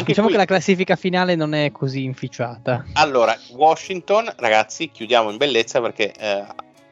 diciamo 0.04 0.28
qui... 0.28 0.36
che 0.36 0.42
la 0.42 0.46
classifica 0.46 0.98
finale 0.98 1.36
non 1.36 1.54
è 1.54 1.72
così 1.72 2.04
inficiata. 2.04 2.86
Allora, 2.94 3.38
Washington, 3.52 4.34
ragazzi, 4.38 4.92
chiudiamo 4.92 5.32
in 5.32 5.38
bellezza 5.38 5.80
perché 5.80 6.12
eh, 6.12 6.46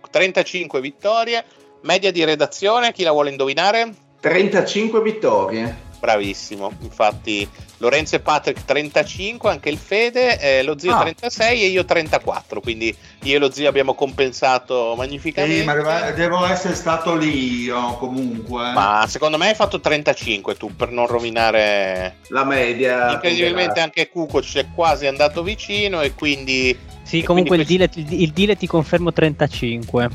35 0.10 0.80
vittorie, 0.80 1.44
media 1.82 2.12
di 2.12 2.24
redazione, 2.24 2.94
chi 2.94 3.04
la 3.04 3.12
vuole 3.12 3.32
indovinare? 3.32 4.06
35 4.28 5.02
vittorie. 5.02 5.86
Bravissimo, 6.00 6.72
infatti 6.82 7.48
Lorenzo 7.78 8.18
e 8.18 8.20
Patrick 8.20 8.66
35, 8.66 9.50
anche 9.50 9.70
il 9.70 9.78
Fede, 9.78 10.38
eh, 10.40 10.64
lo 10.64 10.78
zio 10.78 10.94
ah. 10.94 11.00
36 11.00 11.64
e 11.64 11.68
io 11.68 11.86
34, 11.86 12.60
quindi 12.60 12.96
io 13.24 13.36
e 13.36 13.40
lo 13.40 13.50
zio 13.50 13.70
abbiamo 13.70 13.96
compensato 13.96 14.94
magnificamente. 14.98 15.60
Sì, 15.60 15.66
ma 15.66 16.12
devo 16.12 16.46
essere 16.46 16.76
stato 16.76 17.16
lì 17.16 17.62
io 17.62 17.96
comunque. 17.96 18.74
Ma 18.74 19.06
secondo 19.08 19.38
me 19.38 19.48
hai 19.48 19.56
fatto 19.56 19.80
35 19.80 20.58
tu 20.58 20.76
per 20.76 20.92
non 20.92 21.08
rovinare 21.08 22.18
la 22.28 22.44
media. 22.44 23.14
Incredibilmente 23.14 23.80
anche 23.80 24.10
Cuco 24.10 24.42
ci 24.42 24.60
è 24.60 24.68
quasi 24.76 25.08
andato 25.08 25.42
vicino 25.42 26.02
e 26.02 26.14
quindi... 26.14 26.78
Sì, 27.02 27.22
e 27.22 27.24
comunque 27.24 27.56
quindi 27.56 27.76
il, 27.76 27.90
deal, 27.90 28.22
il 28.22 28.32
deal 28.32 28.58
ti 28.58 28.68
confermo 28.68 29.14
35. 29.14 30.10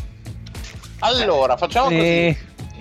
Allora, 1.01 1.57
facciamo 1.57 1.87
così. 1.87 1.99
E 1.99 2.37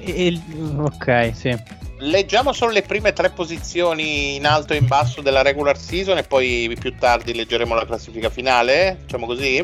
il... 0.05 0.41
Ok, 0.77 1.31
sì. 1.33 1.55
Leggiamo 1.99 2.51
solo 2.51 2.71
le 2.71 2.81
prime 2.81 3.13
tre 3.13 3.29
posizioni 3.29 4.35
in 4.35 4.47
alto 4.47 4.73
e 4.73 4.77
in 4.77 4.87
basso 4.87 5.21
della 5.21 5.43
regular 5.43 5.77
season 5.77 6.17
e 6.17 6.23
poi 6.23 6.75
più 6.79 6.95
tardi 6.97 7.33
leggeremo 7.33 7.75
la 7.75 7.85
classifica 7.85 8.29
finale. 8.29 8.97
Facciamo 9.01 9.27
così? 9.27 9.63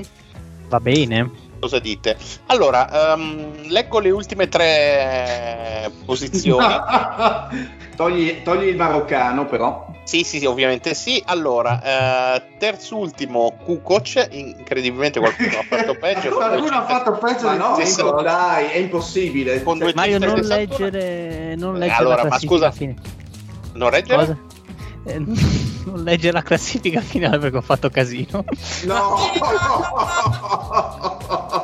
Va 0.69 0.79
bene. 0.79 1.46
Cosa 1.67 1.79
dite? 1.79 2.15
Allora, 2.45 3.13
um, 3.17 3.67
leggo 3.67 3.99
le 3.99 4.09
ultime 4.09 4.47
tre 4.47 5.91
posizioni. 6.05 6.63
togli, 7.97 8.41
togli 8.41 8.67
il 8.67 8.77
maroccano, 8.77 9.45
però. 9.45 9.85
Sì, 10.05 10.23
sì, 10.23 10.39
sì, 10.39 10.45
ovviamente 10.45 10.93
sì. 10.93 11.21
Allora, 11.25 12.35
eh, 12.35 12.43
terzultimo 12.57 13.57
Kukoc, 13.65 14.29
incredibilmente 14.31 15.19
qualcuno 15.19 15.57
ha 15.59 15.63
fatto 15.63 15.95
peggio. 15.99 16.29
qualcuno 16.29 16.77
ha 16.77 16.85
fatto 16.85 17.11
peggio 17.17 17.49
di 17.49 17.57
no, 17.57 17.75
Nico, 17.75 18.21
dai, 18.21 18.67
è 18.67 18.77
impossibile. 18.77 19.61
Con 19.61 19.91
Mario, 19.93 20.19
non 20.19 20.39
leggere, 20.39 21.55
non 21.57 21.75
eh, 21.75 21.79
leggere 21.79 21.97
allora, 21.97 22.23
ma 22.27 22.39
scusa, 22.39 22.71
fine. 22.71 22.95
non 23.73 23.91
leggere? 23.91 24.17
Cosa? 24.17 24.37
Eh, 25.03 25.19
non 25.83 26.03
leggere 26.03 26.31
la 26.31 26.43
classifica 26.43 27.01
finale 27.01 27.39
perché 27.39 27.57
ho 27.57 27.61
fatto 27.61 27.89
casino. 27.89 28.45
No! 28.85 29.17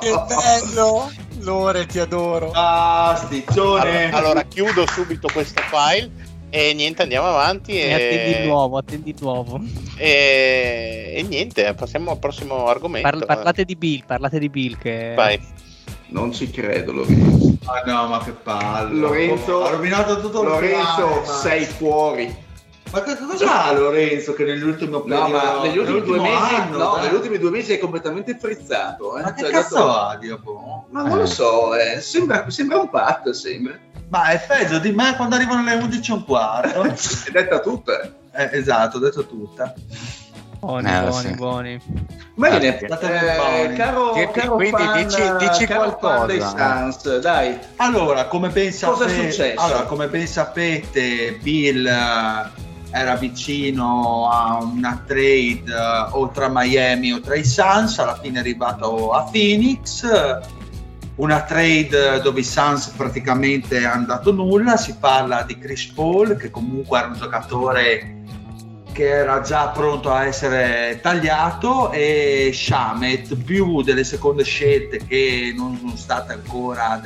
Che 0.03 0.23
bello! 0.27 1.11
Lore, 1.39 1.85
ti 1.85 1.99
adoro. 1.99 2.51
Ah, 2.53 3.19
sticcione. 3.25 4.05
Allora, 4.05 4.17
allora, 4.17 4.43
chiudo 4.43 4.85
subito 4.87 5.29
questo 5.33 5.61
file 5.63 6.11
e 6.49 6.73
niente, 6.73 7.01
andiamo 7.01 7.27
avanti. 7.27 7.71
E, 7.71 7.87
e 7.87 7.93
attendi 7.93 8.41
il 8.41 8.47
nuovo, 8.47 8.77
attendi 8.77 9.09
il 9.09 9.15
nuovo. 9.19 9.59
E, 9.97 11.13
e 11.15 11.23
niente, 11.23 11.73
passiamo 11.73 12.11
al 12.11 12.19
prossimo 12.19 12.67
argomento. 12.67 13.09
Parla, 13.09 13.25
parlate 13.25 13.65
di 13.65 13.75
Bill, 13.75 14.03
parlate 14.05 14.39
di 14.39 14.49
Bill 14.49 14.77
che... 14.77 15.13
Vai. 15.15 15.41
Non 16.07 16.31
ci 16.31 16.51
credo, 16.51 16.91
Lorenzo. 16.91 17.57
Ah 17.65 17.81
no, 17.85 18.07
ma 18.07 18.23
che 18.23 18.31
palle. 18.31 18.99
Lorenzo, 18.99 19.65
ha 19.65 19.69
rovinato 19.71 20.21
tutto 20.21 20.43
Lorenzo, 20.43 20.95
piano, 20.95 21.25
sei 21.25 21.65
fuori. 21.65 22.35
Ma 22.93 23.01
che 23.01 23.17
cosa 23.17 23.65
ha 23.65 23.73
Lorenzo 23.73 24.33
che 24.33 24.43
nell'ultimo 24.43 25.01
periodo, 25.01 25.27
no, 25.27 25.33
ma 25.33 25.61
negli 25.63 25.79
ultimi 25.79 26.01
due 26.03 26.19
mesi, 26.19 26.53
anno, 26.53 26.77
no, 26.77 26.95
negli 26.97 27.13
ultimi 27.15 27.39
due 27.39 27.49
mesi 27.49 27.73
è 27.73 27.79
completamente 27.79 28.37
frizzato. 28.37 29.17
Eh? 29.17 29.23
Ma 29.23 29.33
che 29.33 29.41
cioè, 29.41 29.51
cazzo 29.51 29.75
dato... 29.77 29.97
ha, 29.97 30.17
Dio? 30.17 30.85
Ma 30.91 31.01
non 31.01 31.17
lo 31.17 31.25
so, 31.25 31.73
eh. 31.73 31.99
sembra, 32.01 32.47
sembra 32.51 32.81
un 32.81 32.91
patto, 32.91 33.33
sembra. 33.33 33.73
Ma 34.09 34.27
è 34.27 34.45
peggio 34.45 34.77
di 34.77 34.91
me 34.91 35.15
quando 35.15 35.33
arrivano 35.33 35.63
le 35.63 35.73
11 35.73 36.11
e 36.11 36.13
un 36.13 36.23
quarto. 36.23 36.83
è 36.85 37.31
detta 37.31 37.59
tutta. 37.61 38.01
Eh, 38.31 38.49
esatto, 38.51 38.99
detto 38.99 39.25
tutta. 39.25 39.73
Buoni, 40.59 40.87
eh, 40.87 40.99
buoni, 41.01 41.27
sì. 41.27 41.33
buoni. 41.33 41.81
Bene, 42.35 42.79
eh, 42.79 43.73
caro, 43.75 44.11
che, 44.11 44.29
caro 44.31 44.55
quindi 44.55 44.81
fan, 44.83 45.05
dici, 45.05 45.21
dici 45.39 45.65
caro 45.65 45.95
qualcosa. 45.95 46.25
dei 46.27 46.41
Suns, 46.41 47.17
dai. 47.17 47.57
Allora, 47.77 48.27
come 48.27 48.49
ben 48.49 48.71
sapete, 48.71 49.55
allora, 49.55 49.81
come 49.83 50.07
ben 50.07 50.27
sapete 50.27 51.39
Bill 51.41 51.85
uh, 51.85 52.62
era 52.93 53.15
vicino 53.15 54.29
a 54.29 54.63
una 54.63 55.03
trade 55.05 55.63
uh, 55.65 56.15
o 56.15 56.29
tra 56.29 56.47
Miami 56.47 57.11
o 57.11 57.19
tra 57.19 57.35
i 57.35 57.43
Suns, 57.43 57.97
alla 57.97 58.19
fine 58.21 58.37
è 58.37 58.39
arrivato 58.41 59.11
a 59.11 59.23
Phoenix. 59.23 60.07
Una 61.15 61.41
trade 61.41 62.21
dove 62.21 62.39
i 62.39 62.43
Suns 62.43 62.89
praticamente 62.89 63.85
hanno 63.85 64.05
dato 64.05 64.31
nulla, 64.31 64.77
si 64.77 64.95
parla 64.99 65.41
di 65.41 65.57
Chris 65.57 65.87
Paul 65.87 66.37
che 66.37 66.51
comunque 66.51 66.99
era 66.99 67.07
un 67.07 67.13
giocatore 67.13 68.21
che 68.93 69.07
era 69.07 69.41
già 69.41 69.69
pronto 69.69 70.11
a 70.11 70.25
essere 70.25 70.99
tagliato 71.01 71.91
e 71.91 72.51
Shamet 72.53 73.35
più 73.37 73.81
delle 73.81 74.03
seconde 74.03 74.43
scelte 74.43 75.03
che 75.07 75.51
non 75.55 75.77
sono 75.79 75.95
state 75.95 76.33
ancora 76.33 77.01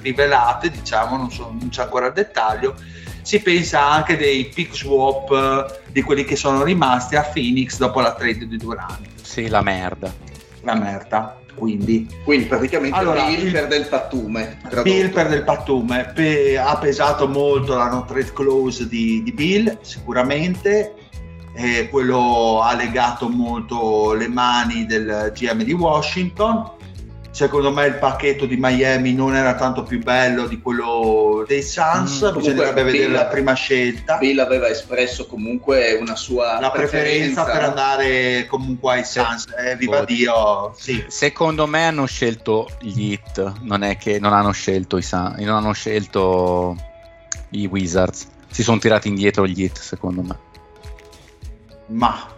rivelate, 0.00 0.70
diciamo, 0.70 1.16
non, 1.16 1.30
so, 1.30 1.54
non 1.58 1.68
c'è 1.68 1.82
ancora 1.82 2.06
il 2.06 2.14
dettaglio, 2.14 2.74
si 3.22 3.40
pensa 3.40 3.90
anche 3.90 4.16
dei 4.16 4.46
pick 4.46 4.74
swap 4.74 5.80
di 5.90 6.02
quelli 6.02 6.24
che 6.24 6.36
sono 6.36 6.62
rimasti 6.62 7.16
a 7.16 7.22
Phoenix 7.22 7.76
dopo 7.78 8.00
la 8.00 8.14
trade 8.14 8.46
di 8.46 8.56
Durant. 8.56 9.06
Sì, 9.22 9.48
la 9.48 9.62
merda. 9.62 10.12
La 10.62 10.74
merda. 10.74 11.40
Quindi, 11.54 12.08
quindi 12.22 12.46
praticamente 12.46 12.96
allora, 12.96 13.26
Bill 13.26 13.50
perde 13.50 13.76
il 13.76 13.86
pattume. 13.88 14.58
Bill 14.82 15.10
perde 15.10 15.36
il 15.36 15.42
pattume. 15.42 16.12
Pe- 16.14 16.56
ha 16.56 16.76
pesato 16.78 17.26
molto 17.26 17.76
la 17.76 17.88
no 17.88 18.04
trade 18.04 18.32
close 18.32 18.86
di, 18.86 19.22
di 19.24 19.32
Bill, 19.32 19.78
sicuramente. 19.80 20.94
Eh, 21.54 21.88
quello 21.90 22.60
ha 22.62 22.72
legato 22.74 23.28
molto 23.28 24.12
le 24.12 24.28
mani 24.28 24.86
del 24.86 25.32
GM 25.34 25.64
di 25.64 25.72
Washington 25.72 26.76
secondo 27.38 27.70
me 27.70 27.86
il 27.86 27.94
pacchetto 27.94 28.46
di 28.46 28.56
Miami 28.58 29.14
non 29.14 29.36
era 29.36 29.54
tanto 29.54 29.84
più 29.84 30.02
bello 30.02 30.48
di 30.48 30.60
quello 30.60 31.44
dei 31.46 31.62
Suns, 31.62 32.28
mm, 32.32 32.36
bisognerebbe 32.36 32.82
vedere 32.82 33.06
Bill, 33.06 33.12
la 33.12 33.26
prima 33.26 33.52
scelta. 33.52 34.16
Bill 34.16 34.40
aveva 34.40 34.66
espresso 34.66 35.28
comunque 35.28 35.92
una 35.92 36.16
sua 36.16 36.58
la 36.58 36.72
preferenza, 36.72 37.44
preferenza 37.44 37.44
per 37.44 37.62
andare 37.62 38.46
comunque 38.48 38.94
ai 38.94 39.04
Suns, 39.04 39.46
eh, 39.56 39.76
viva 39.76 40.04
Dio. 40.04 40.74
Sì. 40.76 41.04
Secondo 41.06 41.68
me 41.68 41.86
hanno 41.86 42.06
scelto 42.06 42.68
gli 42.80 43.12
Hit, 43.12 43.52
non 43.60 43.84
è 43.84 43.96
che 43.98 44.18
non 44.18 44.32
hanno 44.32 44.50
scelto 44.50 44.96
i 44.96 45.02
Suns, 45.02 45.36
non 45.36 45.54
hanno 45.54 45.72
scelto 45.72 46.76
i 47.50 47.66
Wizards. 47.66 48.26
Si 48.50 48.64
sono 48.64 48.78
tirati 48.78 49.06
indietro 49.06 49.46
gli 49.46 49.62
Hit, 49.62 49.78
secondo 49.78 50.22
me. 50.22 50.38
Ma 51.86 52.36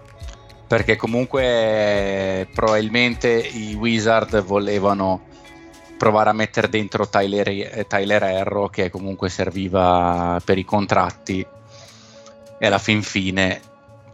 perché 0.70 0.94
comunque 0.94 2.46
probabilmente 2.54 3.28
i 3.28 3.74
Wizard 3.74 4.40
volevano 4.42 5.22
provare 5.98 6.30
a 6.30 6.32
mettere 6.32 6.68
dentro 6.68 7.08
Tyler, 7.08 7.48
eh, 7.48 7.86
Tyler 7.88 8.22
Erro 8.22 8.68
che 8.68 8.88
comunque 8.88 9.28
serviva 9.30 10.40
per 10.44 10.58
i 10.58 10.64
contratti. 10.64 11.44
E 12.56 12.66
alla 12.66 12.78
fin 12.78 13.02
fine 13.02 13.60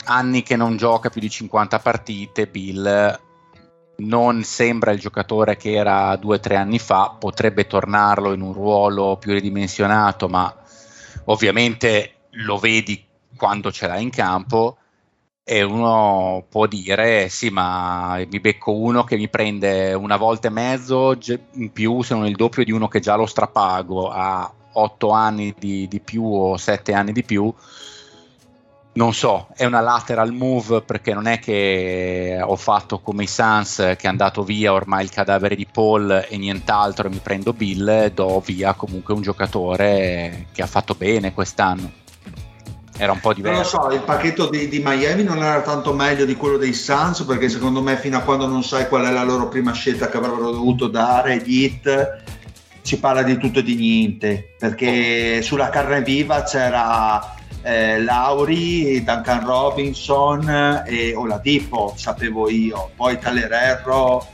anni 0.05 0.43
che 0.43 0.57
non 0.57 0.79
gioca 0.79 1.11
più 1.11 1.21
di 1.21 1.29
50 1.29 1.79
partite 1.79 2.47
Bill 2.47 3.21
non 3.97 4.43
sembra 4.43 4.93
il 4.93 4.99
giocatore 4.99 5.59
che 5.59 5.75
era 5.75 6.17
due 6.17 6.37
o 6.37 6.41
tre 6.41 6.57
anni 6.57 6.79
fa 6.79 7.15
potrebbe 7.19 7.67
tornarlo 7.67 8.33
in 8.33 8.41
un 8.41 8.55
ruolo 8.55 9.19
più 9.19 9.33
ridimensionato 9.35 10.27
ma 10.29 10.55
ovviamente 11.25 12.13
lo 12.31 12.57
vedi 12.57 13.05
quando 13.37 13.71
ce 13.71 13.87
l'ha 13.89 13.99
in 13.99 14.11
campo 14.11 14.79
e 15.49 15.63
uno 15.63 16.45
può 16.49 16.67
dire 16.67 17.29
sì 17.29 17.51
ma 17.51 18.21
mi 18.29 18.41
becco 18.41 18.73
uno 18.73 19.05
che 19.05 19.17
mi 19.17 19.29
prende 19.29 19.95
una 19.95 20.17
volta 20.17 20.49
e 20.49 20.51
mezzo 20.51 21.17
in 21.53 21.71
più 21.71 22.03
se 22.03 22.17
non 22.17 22.27
il 22.27 22.35
doppio 22.35 22.65
di 22.65 22.73
uno 22.73 22.89
che 22.89 22.99
già 22.99 23.15
lo 23.15 23.27
strapago 23.27 24.11
a 24.11 24.53
8 24.73 25.11
anni 25.11 25.55
di, 25.57 25.87
di 25.87 26.01
più 26.01 26.25
o 26.25 26.57
7 26.57 26.93
anni 26.95 27.13
di 27.13 27.23
più 27.23 27.55
non 28.95 29.13
so, 29.13 29.49
è 29.55 29.65
una 29.65 29.81
lateral 29.81 30.33
move 30.33 30.81
perché 30.81 31.15
non 31.15 31.27
è 31.27 31.39
che 31.39 32.41
ho 32.43 32.57
fatto 32.57 32.99
come 32.99 33.23
i 33.23 33.29
Suns 33.29 33.77
che 33.77 33.99
è 34.01 34.09
andato 34.09 34.43
via 34.43 34.73
ormai 34.73 35.05
il 35.05 35.11
cadavere 35.11 35.55
di 35.55 35.67
Paul 35.71 36.27
e 36.29 36.37
nient'altro 36.37 37.07
e 37.07 37.11
mi 37.11 37.21
prendo 37.23 37.53
Bill, 37.53 38.13
do 38.13 38.41
via 38.41 38.73
comunque 38.73 39.15
un 39.15 39.23
giocatore 39.23 40.47
che 40.51 40.63
ha 40.63 40.67
fatto 40.67 40.95
bene 40.95 41.33
quest'anno 41.33 42.05
era 42.97 43.13
un 43.13 43.21
po' 43.21 43.33
diverso. 43.33 43.77
Non 43.77 43.87
lo 43.87 43.91
so, 43.91 43.97
il 43.97 44.03
pacchetto 44.03 44.49
di, 44.49 44.69
di, 44.69 44.83
Miami 44.85 45.23
non 45.23 45.43
era 45.43 45.61
tanto 45.63 45.93
meglio 45.93 46.25
di 46.25 46.35
quello 46.35 46.57
dei 46.57 46.73
Suns 46.73 47.23
perché 47.23 47.49
secondo 47.49 47.83
me 47.83 47.97
fino 47.97 48.17
a 48.17 48.21
quando 48.21 48.47
non 48.47 48.63
sai 48.63 48.89
qual 48.89 49.07
è 49.07 49.11
la 49.11 49.23
loro 49.23 49.49
prima 49.49 49.73
scelta 49.73 50.09
che 50.09 50.17
avrebbero 50.17 50.51
dovuto 50.51 50.89
dare, 50.89 51.39
gli 51.39 51.65
hit, 51.65 52.23
si 52.83 52.99
parla 52.99 53.23
di 53.23 53.37
tutto 53.37 53.59
e 53.59 53.63
di 53.63 53.75
niente 53.75 54.55
perché 54.59 55.43
sulla 55.43 55.69
carne 55.69 56.03
viva 56.03 56.43
c'era 56.43 57.35
eh, 57.63 58.01
Lauri, 58.01 59.03
Duncan 59.03 59.45
Robinson 59.45 60.85
e 60.87 61.15
Oladipo, 61.15 61.95
sapevo 61.97 62.49
io, 62.49 62.91
poi 62.97 63.19
Talererro 63.19 64.27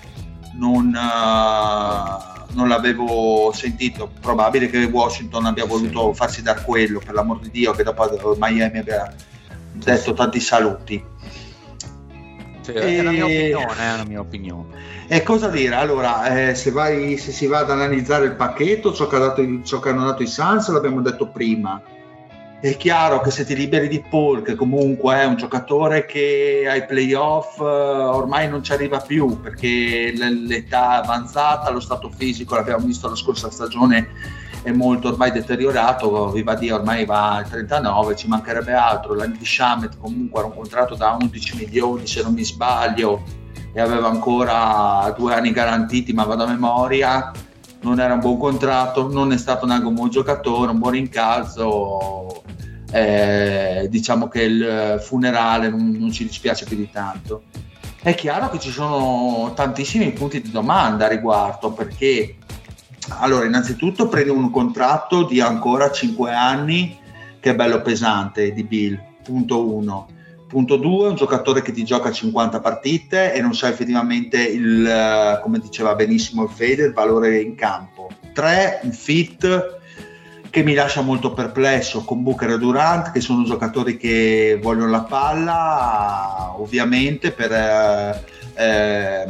non... 0.55 0.95
Uh, 0.95 2.31
non 2.55 2.69
l'avevo 2.69 3.51
sentito. 3.53 4.11
Probabile 4.21 4.69
che 4.69 4.85
Washington 4.85 5.47
abbia 5.47 5.65
voluto 5.65 6.13
sì. 6.13 6.19
farsi 6.19 6.43
dar 6.43 6.65
quello, 6.65 7.01
per 7.05 7.15
l'amor 7.15 7.41
di 7.41 7.51
Dio, 7.51 7.73
che 7.73 7.83
dopo 7.83 8.37
Miami 8.39 8.79
abbia 8.79 9.15
detto 9.73 10.13
tanti 10.13 10.41
saluti. 10.41 11.05
Sì, 12.61 12.73
è, 12.73 13.03
la 13.03 13.11
mia 13.11 13.25
opinione, 13.25 13.77
è 13.77 13.97
la 13.97 14.05
mia 14.05 14.21
opinione. 14.21 14.81
E 15.09 15.23
cosa 15.23 15.49
dire? 15.49 15.75
Allora, 15.75 16.49
eh, 16.49 16.55
se, 16.55 16.71
vai, 16.71 17.19
se, 17.19 17.33
si 17.33 17.47
va 17.47 17.59
ad 17.59 17.71
analizzare 17.71 18.27
il 18.27 18.35
pacchetto, 18.35 18.93
ciò 18.93 19.09
che, 19.09 19.19
dato, 19.19 19.63
ciò 19.65 19.81
che 19.81 19.89
hanno 19.89 20.05
dato 20.05 20.23
i 20.23 20.29
Suns 20.29 20.69
l'abbiamo 20.69 21.01
detto 21.01 21.29
prima 21.29 21.83
è 22.63 22.77
chiaro 22.77 23.21
che 23.21 23.33
se 23.33 23.45
ti 23.45 23.57
liberi 23.57 23.89
di 23.89 24.01
Paul, 24.09 24.43
che 24.43 24.55
comunque 24.55 25.17
è 25.17 25.25
un 25.25 25.35
giocatore 25.35 26.07
che 26.07 26.65
ai 26.71 26.87
playoff 26.87 27.59
eh, 27.59 27.65
ormai 27.65 28.49
non 28.49 28.63
ci 28.63 28.73
arriva 28.73 29.01
più 29.01 29.41
perché 29.41 30.13
l'età 30.15 31.03
avanzata, 31.03 31.71
lo 31.71 31.81
stato 31.81 32.09
fisico, 32.09 32.55
l'abbiamo 32.55 32.87
visto 32.87 33.09
la 33.09 33.17
scorsa 33.17 33.51
stagione, 33.51 34.11
è 34.63 34.71
molto 34.71 35.09
ormai 35.09 35.33
deteriorato, 35.33 36.31
viva 36.31 36.55
Dio, 36.55 36.77
ormai 36.77 37.05
va 37.05 37.35
al 37.39 37.49
39, 37.49 38.15
ci 38.15 38.29
mancherebbe 38.29 38.73
altro. 38.73 39.15
L'Andy 39.15 39.45
Shamet 39.45 39.99
comunque 39.99 40.39
era 40.39 40.49
un 40.49 40.55
contratto 40.55 40.95
da 40.95 41.17
11 41.21 41.57
milioni, 41.57 42.07
se 42.07 42.23
non 42.23 42.33
mi 42.33 42.45
sbaglio, 42.45 43.25
e 43.73 43.81
aveva 43.81 44.07
ancora 44.07 45.13
due 45.19 45.35
anni 45.35 45.51
garantiti, 45.51 46.13
ma 46.13 46.23
vado 46.23 46.45
a 46.45 46.47
memoria 46.47 47.33
non 47.83 47.99
era 47.99 48.15
un 48.15 48.21
buon 48.21 48.39
contratto, 48.39 49.11
non 49.11 49.33
è 49.33 49.37
stato 49.37 49.67
neanche 49.67 49.87
un 49.87 49.95
buon 49.95 50.09
giocatore, 50.09 50.71
un 50.71 50.79
buon 50.79 50.97
incalzo. 50.97 52.43
Eh, 52.93 53.87
diciamo 53.91 54.29
che 54.29 54.43
il 54.43 55.01
funerale 55.03 55.71
non, 55.71 55.97
non, 55.99 56.13
ci 56.13 56.25
dispiace 56.25 56.65
più 56.67 56.77
di 56.77 56.91
tanto. 56.91 57.45
È 58.01 58.15
chiaro 58.15 58.51
che 58.51 58.59
ci 58.59 58.71
sono 58.71 59.53
tantissimi 59.55 60.13
punti 60.13 60.43
di 60.43 60.51
domanda 60.51 61.07
a 61.07 61.09
riguardo 61.09 61.73
perché 61.73 62.37
allora 63.19 63.47
innanzitutto 63.47 64.09
prendi 64.09 64.31
un 64.31 64.51
contratto 64.51 65.25
di 65.25 65.41
ancora 65.41 65.91
5 65.91 66.33
anni 66.33 66.99
che 67.41 67.51
è 67.51 67.55
bello 67.55 67.81
pesante 67.81 68.53
di 68.53 68.63
Bill, 68.65 69.01
punto 69.23 69.75
1 69.75 70.07
Punto 70.53 70.77
2, 70.77 71.09
un 71.09 71.15
giocatore 71.15 71.63
che 71.63 71.73
ti 71.73 71.83
gioca 71.83 72.13
50 72.13 72.61
partite 72.61 73.33
e 73.33 73.41
non 73.41 73.55
sa 73.55 73.71
effettivamente 73.71 74.39
il, 74.39 75.41
come 75.43 75.59
diceva 75.59 75.95
benissimo 75.95 76.43
il 76.43 76.51
Fede, 76.51 76.85
il 76.85 76.93
valore 76.93 77.41
in 77.41 77.55
campo. 77.55 78.11
3, 78.35 78.81
un 78.83 78.93
fit 78.93 79.81
che 80.53 80.63
mi 80.63 80.75
lascia 80.75 81.01
molto 81.01 81.33
perplesso 81.33 82.05
con 82.05 82.23
Booker 82.23 82.51
e 82.51 82.59
Durant, 82.59 83.11
che 83.11 83.23
sono 83.23 83.43
giocatori 83.43 83.97
che 83.97 84.59
vogliono 84.61 84.91
la 84.91 85.01
palla, 85.01 86.53
ovviamente 86.59 87.31
per 87.31 87.51
eh, 87.51 88.23
eh, 88.55 89.27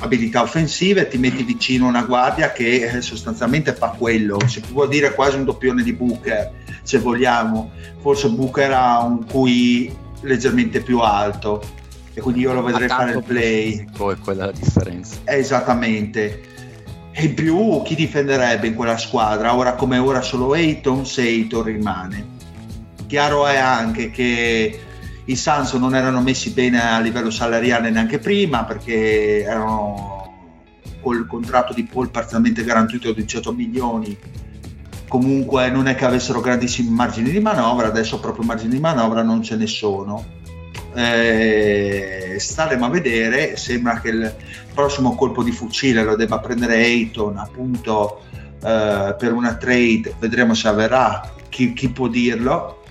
abilità 0.00 0.42
offensive, 0.42 1.08
ti 1.08 1.16
metti 1.16 1.42
vicino 1.42 1.86
una 1.86 2.02
guardia 2.02 2.52
che 2.52 2.82
eh, 2.84 3.00
sostanzialmente 3.00 3.72
fa 3.72 3.94
quello, 3.96 4.38
si 4.46 4.60
può 4.60 4.86
dire 4.86 5.14
quasi 5.14 5.38
un 5.38 5.44
doppione 5.44 5.82
di 5.82 5.94
Booker 5.94 6.52
se 6.82 6.98
vogliamo, 6.98 7.70
forse 8.02 8.28
Booker 8.28 8.72
ha 8.72 9.02
un 9.02 9.24
QI 9.24 9.90
leggermente 10.20 10.82
più 10.82 10.98
alto 10.98 11.62
e 12.12 12.20
quindi 12.20 12.40
io 12.40 12.52
lo 12.52 12.62
vedrei 12.62 12.88
fare 12.88 13.12
il 13.12 13.22
play. 13.22 13.86
Quella 13.96 14.42
è 14.42 14.46
la 14.48 14.52
differenza. 14.52 15.16
Esattamente. 15.24 16.52
E 17.16 17.26
in 17.26 17.34
più 17.34 17.80
chi 17.84 17.94
difenderebbe 17.94 18.66
in 18.66 18.74
quella 18.74 18.98
squadra? 18.98 19.54
Ora 19.54 19.74
come 19.74 19.98
ora 19.98 20.20
solo 20.20 20.52
Ayton, 20.52 21.06
se 21.06 21.22
Ayton 21.22 21.62
rimane. 21.62 22.26
Chiaro 23.06 23.46
è 23.46 23.56
anche 23.56 24.10
che 24.10 24.80
i 25.24 25.36
Suns 25.36 25.74
non 25.74 25.94
erano 25.94 26.20
messi 26.20 26.50
bene 26.50 26.82
a 26.82 26.98
livello 26.98 27.30
salariale 27.30 27.90
neanche 27.90 28.18
prima 28.18 28.64
perché 28.64 29.42
erano 29.42 30.22
col 31.00 31.26
contratto 31.26 31.72
di 31.72 31.84
Paul 31.84 32.10
parzialmente 32.10 32.64
garantito 32.64 33.12
di 33.12 33.22
18 33.22 33.52
milioni 33.52 34.18
comunque 35.14 35.70
non 35.70 35.86
è 35.86 35.94
che 35.94 36.04
avessero 36.04 36.40
grandissimi 36.40 36.90
margini 36.90 37.30
di 37.30 37.38
manovra, 37.38 37.86
adesso 37.86 38.18
proprio 38.18 38.44
margini 38.44 38.74
di 38.74 38.80
manovra 38.80 39.22
non 39.22 39.44
ce 39.44 39.54
ne 39.54 39.68
sono. 39.68 40.42
Eh, 40.94 42.36
staremo 42.38 42.86
a 42.86 42.88
vedere, 42.88 43.56
sembra 43.56 44.00
che 44.00 44.08
il 44.10 44.34
prossimo 44.72 45.14
colpo 45.16 45.42
di 45.42 45.50
fucile 45.50 46.04
lo 46.04 46.14
debba 46.16 46.38
prendere 46.38 46.76
Ayton 46.76 47.36
appunto 47.36 48.22
eh, 48.62 49.14
per 49.18 49.32
una 49.32 49.56
trade, 49.56 50.14
vedremo 50.18 50.54
se 50.54 50.68
avverrà, 50.68 51.32
chi, 51.48 51.72
chi 51.72 51.90
può 51.90 52.06
dirlo, 52.08 52.82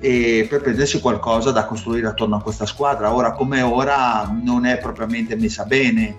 e 0.00 0.46
per 0.48 0.62
prendersi 0.62 1.00
qualcosa 1.00 1.52
da 1.52 1.64
costruire 1.64 2.08
attorno 2.08 2.36
a 2.36 2.42
questa 2.42 2.66
squadra. 2.66 3.14
Ora 3.14 3.32
come 3.32 3.62
ora 3.62 4.28
non 4.42 4.66
è 4.66 4.78
propriamente 4.78 5.36
messa 5.36 5.64
bene 5.64 6.16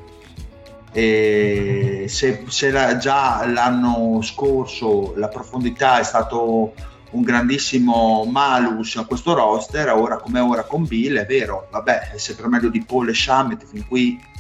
E 0.94 2.06
se, 2.08 2.44
se 2.48 2.70
la, 2.70 2.98
già 2.98 3.46
l'anno 3.48 4.22
scorso 4.22 5.14
la 5.18 5.28
profondità 5.28 6.00
è 6.00 6.04
stato 6.04 6.74
un 7.14 7.22
grandissimo 7.22 8.26
malus 8.26 8.98
a 8.98 9.06
questo 9.06 9.34
roster, 9.34 9.90
ora 9.90 10.18
come 10.18 10.40
ora 10.40 10.64
con 10.64 10.86
Bill 10.86 11.18
è 11.18 11.26
vero, 11.26 11.68
vabbè, 11.72 12.12
è 12.12 12.18
sempre 12.18 12.48
meglio 12.48 12.70
di 12.70 12.84
Paul 12.84 13.10
e 13.10 13.14
Shamet 13.14 13.66
fin 13.66 13.88
qui 13.88 14.32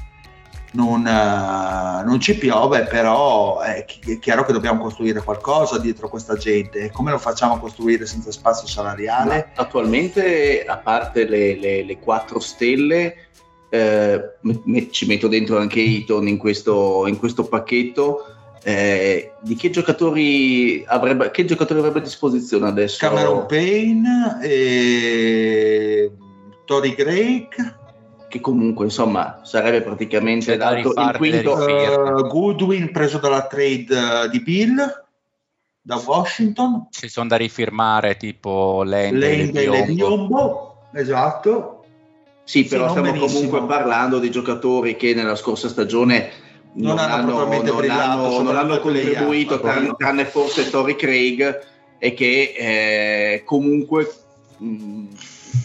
non, 0.73 1.01
uh, 1.01 2.03
non, 2.03 2.19
ci 2.19 2.35
piove, 2.35 2.85
però 2.85 3.59
è, 3.59 3.85
è, 3.85 4.19
chiaro 4.19 4.43
che 4.43 4.53
dobbiamo 4.53 4.81
costruire 4.81 5.21
qualcosa 5.21 5.77
dietro 5.77 6.09
questa 6.09 6.35
gente. 6.35 6.89
Come 6.91 7.11
lo 7.11 7.19
facciamo 7.19 7.53
a 7.53 7.59
costruire 7.59 8.07
senza 8.07 8.31
spazio 8.31 8.67
salariale? 8.67 9.51
Ma 9.55 9.61
attualmente, 9.61 10.65
a 10.65 10.77
parte 10.77 11.27
le, 11.27 11.59
le, 11.59 11.83
le 11.83 11.99
quattro 11.99 12.39
stelle, 12.39 13.27
eh, 13.69 14.21
me, 14.41 14.91
ci 14.91 15.05
metto 15.05 15.27
dentro 15.27 15.59
anche 15.59 15.79
Eton 15.79 16.27
in 16.27 16.37
questo, 16.37 17.05
in 17.07 17.17
questo 17.17 17.43
pacchetto. 17.45 18.32
Eh, 18.65 19.33
di 19.41 19.55
che 19.55 19.69
giocatori, 19.69 20.83
avrebbe, 20.87 21.31
che 21.31 21.43
giocatori 21.43 21.79
avrebbe 21.79 21.99
a 21.99 22.03
disposizione 22.03 22.67
adesso? 22.67 23.05
Cameron 23.05 23.45
Payne 23.45 24.39
e 24.41 26.11
Tori 26.65 26.95
Drake 26.95 27.81
che 28.33 28.39
comunque 28.39 28.85
insomma 28.85 29.41
sarebbe 29.43 29.83
praticamente 29.83 30.57
dato 30.57 30.91
il 30.95 31.13
quinto. 31.17 31.53
uh, 31.53 32.27
Goodwin 32.27 32.91
preso 32.91 33.19
dalla 33.19 33.45
trade 33.45 33.95
uh, 33.95 34.27
di 34.27 34.41
Bill 34.41 35.05
da 35.79 36.01
Washington. 36.03 36.87
Ci 36.89 37.09
sono 37.09 37.27
da 37.27 37.35
rifirmare 37.35 38.17
tipo 38.17 38.81
Lende 38.81 39.51
e 39.51 39.85
Biombo 39.85 40.87
esatto. 40.93 41.85
Sì, 42.43 42.65
però 42.65 42.85
sì, 42.85 42.89
stiamo 42.89 43.11
benissimo. 43.11 43.49
comunque 43.49 43.67
parlando 43.67 44.17
di 44.17 44.31
giocatori 44.31 44.95
che 44.95 45.13
nella 45.13 45.35
scorsa 45.35 45.69
stagione 45.69 46.31
non, 46.75 46.95
non 46.95 46.99
hanno, 46.99 47.45
non 47.45 47.89
hanno, 47.89 48.41
non 48.41 48.55
hanno 48.55 48.79
contribuito 48.79 49.59
tranne, 49.59 49.93
tranne, 49.97 50.25
forse 50.25 50.69
Tori 50.69 50.95
Craig 50.95 51.67
e 51.99 52.13
che 52.13 52.53
eh, 52.57 53.43
comunque 53.45 54.11
mh, 54.57 55.05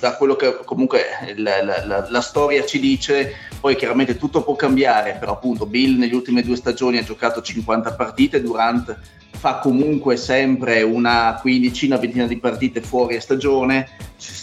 da 0.01 0.17
quello 0.17 0.37
che 0.37 0.59
comunque 0.65 1.03
la, 1.37 1.63
la, 1.63 2.07
la, 2.09 2.21
storia 2.21 2.65
ci 2.65 2.79
dice, 2.79 3.35
poi 3.61 3.75
chiaramente 3.75 4.17
tutto 4.17 4.43
può 4.43 4.55
cambiare, 4.55 5.17
però 5.19 5.33
appunto 5.33 5.67
Bill 5.67 5.99
negli 5.99 6.15
ultimi 6.15 6.43
due 6.43 6.57
stagioni 6.57 6.99
ha 6.99 7.03
giocato 7.03 7.41
50 7.41 7.95
partite, 7.95 8.43
Durant 8.43 8.97
fa 9.31 9.59
comunque 9.59 10.17
sempre 10.17 10.83
una 10.83 11.39
quindicina, 11.41 11.97
ventina 11.97 12.27
di 12.27 12.39
partite 12.39 12.81
fuori 12.83 13.17
a 13.17 13.21
stagione, 13.21 13.89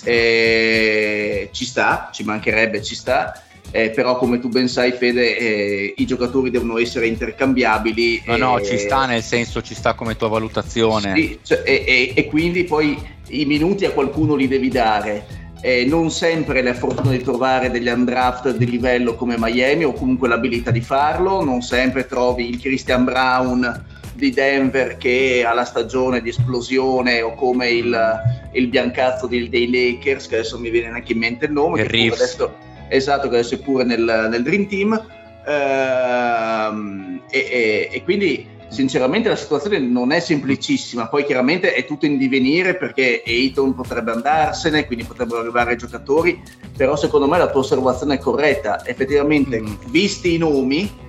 eh, 0.03 1.49
ci 1.51 1.65
sta, 1.65 2.09
ci 2.11 2.23
mancherebbe, 2.23 2.81
ci 2.81 2.95
sta. 2.95 3.41
Eh, 3.71 3.89
però 3.89 4.17
come 4.17 4.39
tu 4.39 4.47
ben 4.47 4.69
sai 4.69 4.93
Fede 4.93 5.37
eh, 5.37 5.93
i 5.97 6.05
giocatori 6.05 6.49
devono 6.49 6.77
essere 6.77 7.07
intercambiabili 7.07 8.23
no 8.27 8.37
no 8.37 8.61
ci 8.61 8.77
sta 8.77 9.05
nel 9.05 9.21
senso 9.21 9.61
ci 9.61 9.75
sta 9.75 9.95
come 9.95 10.15
tua 10.15 10.29
valutazione 10.29 11.13
sì, 11.13 11.39
cioè, 11.43 11.61
e, 11.65 11.83
e, 11.85 12.13
e, 12.15 12.25
quindi 12.27 12.63
poi 12.63 12.97
i 13.29 13.45
minuti 13.45 13.85
a 13.85 13.91
qualcuno 13.91 14.35
li 14.35 14.47
devi 14.47 14.69
dare. 14.69 15.43
Eh, 15.61 15.85
non 15.85 16.11
sempre 16.11 16.61
la 16.61 16.75
fortuna 16.75 17.11
di 17.11 17.23
trovare 17.23 17.71
degli 17.71 17.87
undraft 17.87 18.55
di 18.55 18.69
livello 18.69 19.15
come 19.15 19.35
Miami 19.39 19.83
o 19.83 19.93
comunque 19.93 20.27
l'abilità 20.27 20.69
di 20.69 20.81
farlo, 20.81 21.43
non 21.43 21.61
sempre 21.61 22.05
trovi 22.05 22.49
il 22.49 22.59
Christian 22.59 23.03
Brown 23.03 23.83
di 24.13 24.29
Denver 24.29 24.97
che 24.97 25.43
ha 25.45 25.53
la 25.53 25.65
stagione 25.65 26.21
di 26.21 26.29
esplosione 26.29 27.21
o 27.21 27.33
come 27.33 27.69
il, 27.69 28.21
il 28.51 28.67
biancazzo 28.67 29.25
dei, 29.25 29.49
dei, 29.49 29.69
Lakers, 29.71 30.27
che 30.27 30.35
adesso 30.35 30.59
mi 30.59 30.69
viene 30.69 30.89
neanche 30.89 31.13
in 31.13 31.19
mente 31.19 31.45
il 31.45 31.51
nome, 31.51 31.81
il 31.81 31.87
che 31.87 32.11
adesso, 32.13 32.55
esatto, 32.89 33.27
che 33.29 33.35
adesso 33.35 33.55
è 33.55 33.59
pure 33.59 33.83
nel, 33.83 34.27
nel 34.29 34.43
Dream 34.43 34.67
Team. 34.67 35.07
Ehm, 35.47 37.21
e, 37.29 37.39
e, 37.39 37.89
e 37.91 38.03
quindi 38.03 38.53
sinceramente 38.69 39.29
la 39.29 39.35
situazione 39.35 39.79
non 39.79 40.11
è 40.11 40.19
semplicissima, 40.19 41.07
poi 41.07 41.23
chiaramente 41.23 41.73
è 41.73 41.85
tutto 41.85 42.05
in 42.05 42.17
divenire 42.17 42.75
perché 42.75 43.23
Eiton 43.23 43.73
potrebbe 43.73 44.11
andarsene, 44.11 44.85
quindi 44.85 45.05
potrebbero 45.05 45.39
arrivare 45.39 45.73
i 45.73 45.77
giocatori, 45.77 46.41
però 46.75 46.95
secondo 46.95 47.27
me 47.27 47.37
la 47.37 47.49
tua 47.49 47.61
osservazione 47.61 48.15
è 48.15 48.19
corretta, 48.19 48.85
effettivamente 48.85 49.61
mm. 49.61 49.73
visti 49.87 50.33
i 50.33 50.37
nomi 50.37 51.03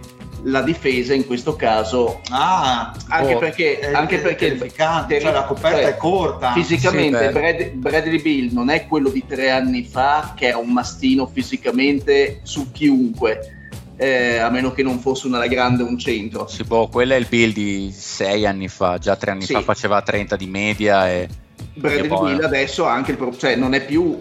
la 0.45 0.63
difesa 0.63 1.15
in 1.15 1.27
questo 1.27 1.57
caso. 1.57 2.21
Ah, 2.31 2.95
anche 3.09 3.35
oh, 3.35 3.39
perché, 3.39 3.79
è, 3.79 3.93
anche 3.93 4.19
perché 4.19 4.57
è 4.57 5.21
cioè 5.21 5.33
la 5.33 5.45
coperta 5.45 5.79
cioè, 5.79 5.95
è 5.95 5.97
corta. 5.97 6.53
fisicamente 6.53 7.27
sì, 7.27 7.33
Brad, 7.33 7.71
Bradley 7.73 8.23
Bill 8.23 8.53
non 8.53 8.71
è 8.71 8.87
quello 8.87 9.09
di 9.09 9.25
tre 9.27 9.51
anni 9.51 9.85
fa 9.85 10.35
che 10.37 10.49
era 10.49 10.59
un 10.59 10.73
mastino 10.73 11.27
fisicamente 11.27 12.41
su 12.43 12.71
chiunque 12.73 13.57
eh, 13.97 14.37
a 14.39 14.51
meno 14.51 14.73
che 14.73 14.83
non 14.83 15.01
fosse 15.01 15.27
una 15.27 15.47
grande 15.47 15.83
un 15.83 15.99
centro. 15.99 16.47
Sì, 16.47 16.65
boh, 16.65 16.89
quello 16.89 17.15
è 17.15 17.17
il 17.17 17.27
build 17.29 17.55
di 17.55 17.93
sei 17.93 18.47
anni 18.47 18.69
fa, 18.69 18.99
già 18.99 19.17
tre 19.17 19.31
anni 19.31 19.45
sì. 19.45 19.55
fa 19.55 19.63
faceva 19.63 20.03
30 20.03 20.37
di 20.37 20.47
media 20.47 21.11
e... 21.11 21.29
Bradley 21.75 22.09
poi... 22.09 22.35
Bill 22.35 22.45
adesso 22.45 22.85
anche 22.85 23.13
il 23.13 23.37
cioè 23.39 23.57
non 23.57 23.75
è 23.75 23.85
più 23.85 24.17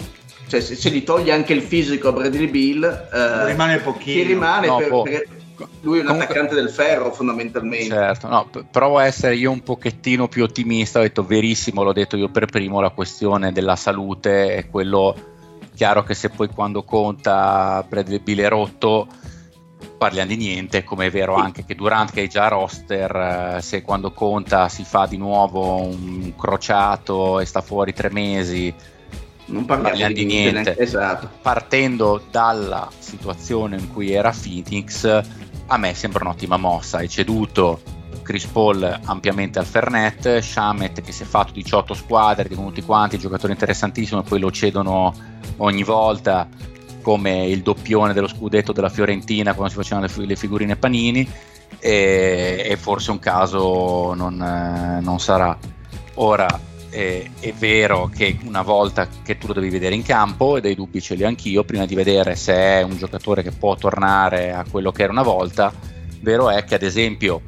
cioè 0.47 0.61
se, 0.61 0.75
se 0.75 0.89
gli 0.89 1.03
togli 1.03 1.31
anche 1.31 1.53
il 1.53 1.61
fisico 1.61 2.09
a 2.09 2.11
Bradley 2.11 2.47
Bill 2.47 2.83
eh, 2.83 3.45
rimane 3.47 3.79
pochino. 3.79 4.21
che 4.21 4.27
rimane 4.27 4.67
no, 4.67 4.77
per, 4.77 5.01
per, 5.03 5.27
lui 5.81 5.97
è 5.97 6.01
un 6.01 6.07
Comunque, 6.07 6.25
attaccante 6.25 6.55
del 6.55 6.69
ferro 6.69 7.11
fondamentalmente 7.11 7.87
certo 7.87 8.27
no, 8.27 8.49
provo 8.71 8.97
a 8.97 9.05
essere 9.05 9.35
io 9.35 9.51
un 9.51 9.61
pochettino 9.61 10.27
più 10.27 10.43
ottimista 10.43 10.99
ho 10.99 11.03
detto 11.03 11.23
verissimo 11.23 11.83
l'ho 11.83 11.93
detto 11.93 12.17
io 12.17 12.29
per 12.29 12.45
primo 12.45 12.81
la 12.81 12.89
questione 12.89 13.51
della 13.51 13.75
salute 13.75 14.55
è 14.55 14.69
quello 14.69 15.15
chiaro 15.73 16.03
che 16.03 16.13
se 16.13 16.29
poi 16.29 16.47
quando 16.49 16.83
conta 16.83 17.85
Bradley 17.87 18.19
Bill 18.19 18.39
è 18.39 18.49
rotto 18.49 19.07
parliamo 19.97 20.29
di 20.29 20.35
niente, 20.35 20.83
come 20.83 21.07
è 21.07 21.11
vero 21.11 21.35
anche 21.35 21.63
che 21.63 21.75
Durant 21.75 22.11
che 22.11 22.23
è 22.23 22.27
già 22.27 22.47
roster, 22.47 23.55
eh, 23.57 23.61
se 23.61 23.81
quando 23.81 24.11
conta 24.11 24.67
si 24.67 24.83
fa 24.83 25.05
di 25.05 25.17
nuovo 25.17 25.81
un 25.81 26.33
crociato 26.35 27.39
e 27.39 27.45
sta 27.45 27.61
fuori 27.61 27.93
tre 27.93 28.09
mesi, 28.11 28.73
non 29.47 29.65
parliamo, 29.65 29.89
parliamo 29.89 30.13
di, 30.13 30.19
di 30.19 30.25
niente. 30.25 30.51
niente. 30.51 30.77
Esatto. 30.79 31.29
Partendo 31.41 32.21
dalla 32.31 32.89
situazione 32.97 33.77
in 33.77 33.91
cui 33.91 34.11
era 34.11 34.31
Phoenix, 34.31 35.23
a 35.67 35.77
me 35.77 35.93
sembra 35.93 36.23
un'ottima 36.23 36.57
mossa, 36.57 36.97
hai 36.97 37.09
ceduto 37.09 37.81
Chris 38.21 38.45
Paul 38.45 38.99
ampiamente 39.03 39.59
al 39.59 39.65
Fernet, 39.65 40.39
Shamet 40.39 41.01
che 41.01 41.11
si 41.11 41.23
è 41.23 41.25
fatto 41.25 41.53
18 41.53 41.93
squadre, 41.93 42.47
di 42.47 42.55
tutti 42.55 42.81
quanti, 42.81 43.19
giocatori 43.19 43.53
interessantissimo 43.53 44.21
e 44.21 44.23
poi 44.23 44.39
lo 44.39 44.51
cedono 44.51 45.13
ogni 45.57 45.83
volta 45.83 46.47
come 47.01 47.45
il 47.45 47.61
doppione 47.61 48.13
dello 48.13 48.27
scudetto 48.27 48.71
della 48.71 48.89
Fiorentina 48.89 49.53
quando 49.53 49.71
si 49.71 49.77
facevano 49.77 50.07
le, 50.07 50.25
le 50.25 50.35
figurine 50.35 50.75
panini 50.75 51.29
e, 51.77 52.65
e, 52.65 52.77
forse 52.77 53.11
un 53.11 53.19
caso 53.19 54.13
non, 54.15 54.41
eh, 54.41 55.01
non 55.01 55.19
sarà. 55.19 55.55
Ora 56.15 56.47
eh, 56.95 57.31
è 57.39 57.53
vero 57.53 58.09
che 58.13 58.37
una 58.45 58.61
volta 58.61 59.07
che 59.23 59.37
tu 59.37 59.47
lo 59.47 59.53
devi 59.53 59.69
vedere 59.69 59.95
in 59.95 60.03
campo, 60.03 60.57
e 60.57 60.61
dei 60.61 60.75
dubbi 60.75 61.01
ce 61.01 61.15
li 61.15 61.23
ho 61.23 61.27
anch'io, 61.27 61.63
prima 61.63 61.85
di 61.85 61.95
vedere 61.95 62.35
se 62.35 62.53
è 62.53 62.81
un 62.81 62.97
giocatore 62.97 63.43
che 63.43 63.51
può 63.51 63.75
tornare 63.75 64.53
a 64.53 64.65
quello 64.69 64.91
che 64.91 65.03
era 65.03 65.11
una 65.11 65.23
volta, 65.23 65.73
vero 66.21 66.49
è 66.49 66.63
che 66.63 66.75
ad 66.75 66.83
esempio 66.83 67.41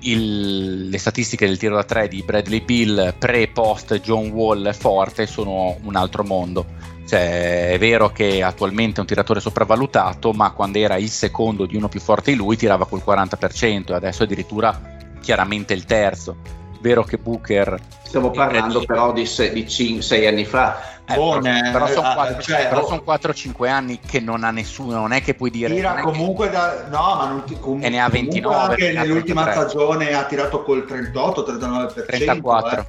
il, 0.00 0.88
le 0.88 0.98
statistiche 0.98 1.46
del 1.46 1.58
tiro 1.58 1.74
da 1.74 1.84
3 1.84 2.08
di 2.08 2.22
Bradley 2.22 2.62
Bill 2.62 3.14
pre-post 3.18 4.00
John 4.00 4.28
Wall 4.28 4.72
forte 4.72 5.26
sono 5.26 5.78
un 5.82 5.96
altro 5.96 6.22
mondo 6.22 6.66
cioè, 7.06 7.70
è 7.70 7.78
vero 7.78 8.10
che 8.10 8.42
attualmente 8.42 8.96
è 8.96 9.00
un 9.00 9.06
tiratore 9.06 9.38
sopravvalutato, 9.38 10.32
ma 10.32 10.50
quando 10.50 10.78
era 10.78 10.96
il 10.96 11.08
secondo 11.08 11.64
di 11.64 11.76
uno 11.76 11.88
più 11.88 12.00
forte 12.00 12.32
di 12.32 12.36
lui 12.36 12.56
tirava 12.56 12.84
col 12.86 13.02
40% 13.06 13.92
e 13.92 13.94
adesso 13.94 14.24
addirittura 14.24 14.96
chiaramente 15.20 15.72
il 15.72 15.84
terzo. 15.84 16.64
Vero 16.86 17.02
che 17.02 17.18
Booker. 17.18 17.80
Stiamo 18.04 18.30
parlando 18.30 18.74
Reggie, 18.74 18.86
però 18.86 19.12
di 19.12 19.26
6 19.26 20.24
anni 20.24 20.44
fa. 20.44 21.00
Eh, 21.04 21.14
Buone, 21.14 21.70
però, 21.72 21.88
sono 21.88 22.12
4, 22.14 22.42
cioè, 22.42 22.68
però 22.68 22.86
son 22.86 23.02
4-5 23.04 23.68
anni 23.68 23.98
che 23.98 24.20
non 24.20 24.44
ha 24.44 24.52
nessuno, 24.52 25.00
non 25.00 25.10
è 25.10 25.20
che 25.20 25.34
puoi 25.34 25.50
dire. 25.50 25.74
Tira 25.74 25.94
comunque 26.00 26.46
che... 26.46 26.52
da. 26.52 26.86
No, 26.88 27.16
ma 27.16 27.26
non 27.26 27.42
ti, 27.44 27.58
comunque, 27.58 27.88
e 27.88 27.90
ne 27.90 28.00
ha 28.00 28.08
29. 28.08 28.56
Anche 28.56 28.92
nell'ultima 28.92 29.50
stagione 29.50 30.14
ha 30.14 30.24
tirato 30.26 30.62
col 30.62 30.86
38-39%. 30.88 32.06
34. 32.06 32.80
Eh. 32.80 32.86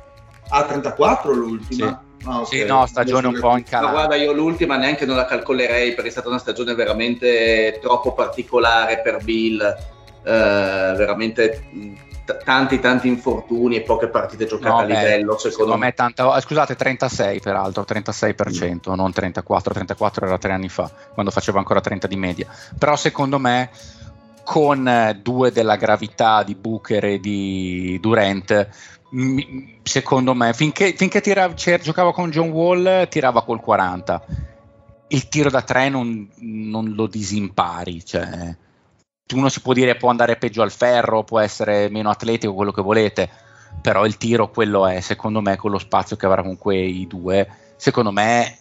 Ah, 0.50 0.64
34 0.64 1.34
l'ultima. 1.34 2.04
Sì. 2.22 2.28
Ah, 2.30 2.42
okay. 2.42 2.60
Sì, 2.60 2.66
no, 2.66 2.86
stagione 2.86 3.26
un 3.26 3.40
po' 3.40 3.58
in 3.58 3.64
calo. 3.64 3.88
Ma 3.88 3.94
guarda, 3.94 4.16
io 4.16 4.32
l'ultima 4.32 4.78
neanche 4.78 5.08
non 5.08 5.16
la 5.16 5.26
calcolerei 5.26 5.96
perché 5.96 6.10
è 6.10 6.12
stata 6.12 6.30
una 6.30 6.38
stagione 6.38 6.76
veramente 6.76 7.80
troppo 7.82 8.14
particolare 8.14 9.02
per 9.02 9.24
Bill, 9.24 9.60
eh, 9.60 9.74
veramente 10.24 12.06
t- 12.28 12.44
tanti 12.44 12.80
tanti 12.82 13.08
infortuni 13.08 13.78
e 13.78 13.82
poche 13.82 14.10
partite 14.10 14.46
giocate 14.46 14.70
no, 14.70 14.78
a 14.80 14.84
livello. 14.84 15.34
Beh, 15.34 15.40
secondo, 15.40 15.50
secondo 15.50 15.78
me, 15.78 15.94
tanta, 15.94 16.40
scusate, 16.42 16.76
36 16.76 17.40
peraltro, 17.40 17.86
36%, 17.88 18.92
mm. 18.92 18.94
non 18.94 19.14
34, 19.14 19.74
34 19.74 20.26
era 20.26 20.38
tre 20.38 20.52
anni 20.52 20.68
fa, 20.68 20.92
quando 21.14 21.32
facevo 21.32 21.58
ancora 21.58 21.80
30 21.80 22.08
di 22.08 22.18
media. 22.18 22.48
Però 22.78 22.98
secondo 22.98 23.40
me 23.40 23.70
con 24.44 25.20
due 25.22 25.52
della 25.52 25.76
gravità 25.76 26.44
di 26.44 26.56
Booker 26.56 27.04
e 27.06 27.20
di 27.20 27.98
Durant 28.02 28.70
secondo 29.84 30.34
me, 30.34 30.54
finché, 30.54 30.94
finché 30.94 31.22
tira, 31.22 31.54
giocava 31.54 32.12
con 32.12 32.30
John 32.30 32.50
Wall, 32.50 33.08
tirava 33.08 33.44
col 33.44 33.62
40. 33.62 34.26
Il 35.10 35.30
tiro 35.30 35.50
da 35.50 35.62
tre 35.62 35.88
non, 35.88 36.30
non 36.40 36.94
lo 36.94 37.08
disimpari, 37.08 38.04
cioè, 38.06 38.56
uno 39.34 39.50
si 39.50 39.62
può 39.62 39.74
dire 39.74 39.96
può 39.96 40.10
andare 40.10 40.38
peggio 40.38 40.62
al 40.62 40.72
ferro, 40.72 41.24
può 41.24 41.40
essere 41.40 41.90
meno 41.90 42.10
atletico, 42.10 42.54
quello 42.54 42.72
che 42.72 42.82
volete, 42.82 43.30
però 43.82 44.06
il 44.06 44.18
tiro 44.18 44.50
quello 44.50 44.88
è, 44.88 45.02
secondo 45.02 45.42
me, 45.42 45.56
con 45.56 45.72
lo 45.72 45.80
spazio 45.80 46.16
che 46.16 46.26
avrà 46.26 46.42
con 46.42 46.58
quei 46.58 47.06
due, 47.08 47.48
secondo 47.76 48.12
me 48.12 48.58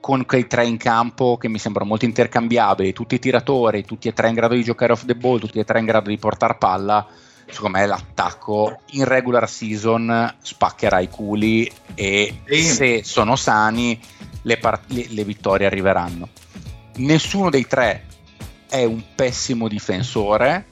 con 0.00 0.26
quei 0.26 0.46
tre 0.46 0.66
in 0.66 0.76
campo 0.76 1.38
che 1.38 1.48
mi 1.48 1.58
sembrano 1.58 1.88
molto 1.88 2.04
intercambiabili, 2.04 2.92
tutti 2.92 3.14
i 3.14 3.18
tiratori, 3.18 3.84
tutti 3.84 4.08
e 4.08 4.12
tre 4.12 4.28
in 4.28 4.34
grado 4.34 4.54
di 4.54 4.62
giocare 4.62 4.92
off 4.92 5.04
the 5.06 5.14
ball, 5.14 5.38
tutti 5.38 5.58
e 5.58 5.64
tre 5.64 5.78
in 5.78 5.86
grado 5.86 6.10
di 6.10 6.18
portare 6.18 6.56
palla, 6.56 7.06
secondo 7.48 7.78
me 7.78 7.86
l'attacco 7.86 8.80
in 8.90 9.04
regular 9.04 9.48
season 9.48 10.34
spaccherà 10.42 11.00
i 11.00 11.08
culi 11.08 11.70
e 11.94 12.40
se 12.46 13.02
sono 13.02 13.34
sani 13.34 13.98
le, 14.42 14.58
part- 14.58 14.90
le, 14.90 15.06
le 15.08 15.24
vittorie 15.24 15.66
arriveranno. 15.66 16.28
Nessuno 16.96 17.48
dei 17.48 17.66
tre 17.66 18.04
è 18.74 18.82
un 18.82 19.00
pessimo 19.14 19.68
difensore 19.68 20.66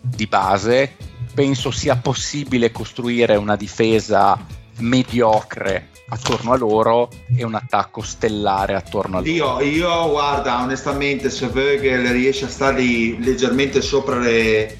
di 0.00 0.28
base, 0.28 0.94
penso 1.34 1.72
sia 1.72 1.96
possibile 1.96 2.70
costruire 2.70 3.34
una 3.34 3.56
difesa 3.56 4.38
mediocre 4.78 5.88
attorno 6.08 6.52
a 6.52 6.56
loro 6.56 7.08
e 7.36 7.42
un 7.44 7.54
attacco 7.54 8.00
stellare 8.00 8.76
attorno 8.76 9.16
a 9.16 9.20
loro. 9.22 9.60
Io, 9.60 9.60
io 9.60 10.10
guarda, 10.10 10.62
onestamente, 10.62 11.28
se 11.28 11.48
Vögel 11.48 12.06
riesce 12.12 12.44
a 12.44 12.48
stare 12.48 12.80
leggermente 13.18 13.82
sopra 13.82 14.20
le, 14.20 14.78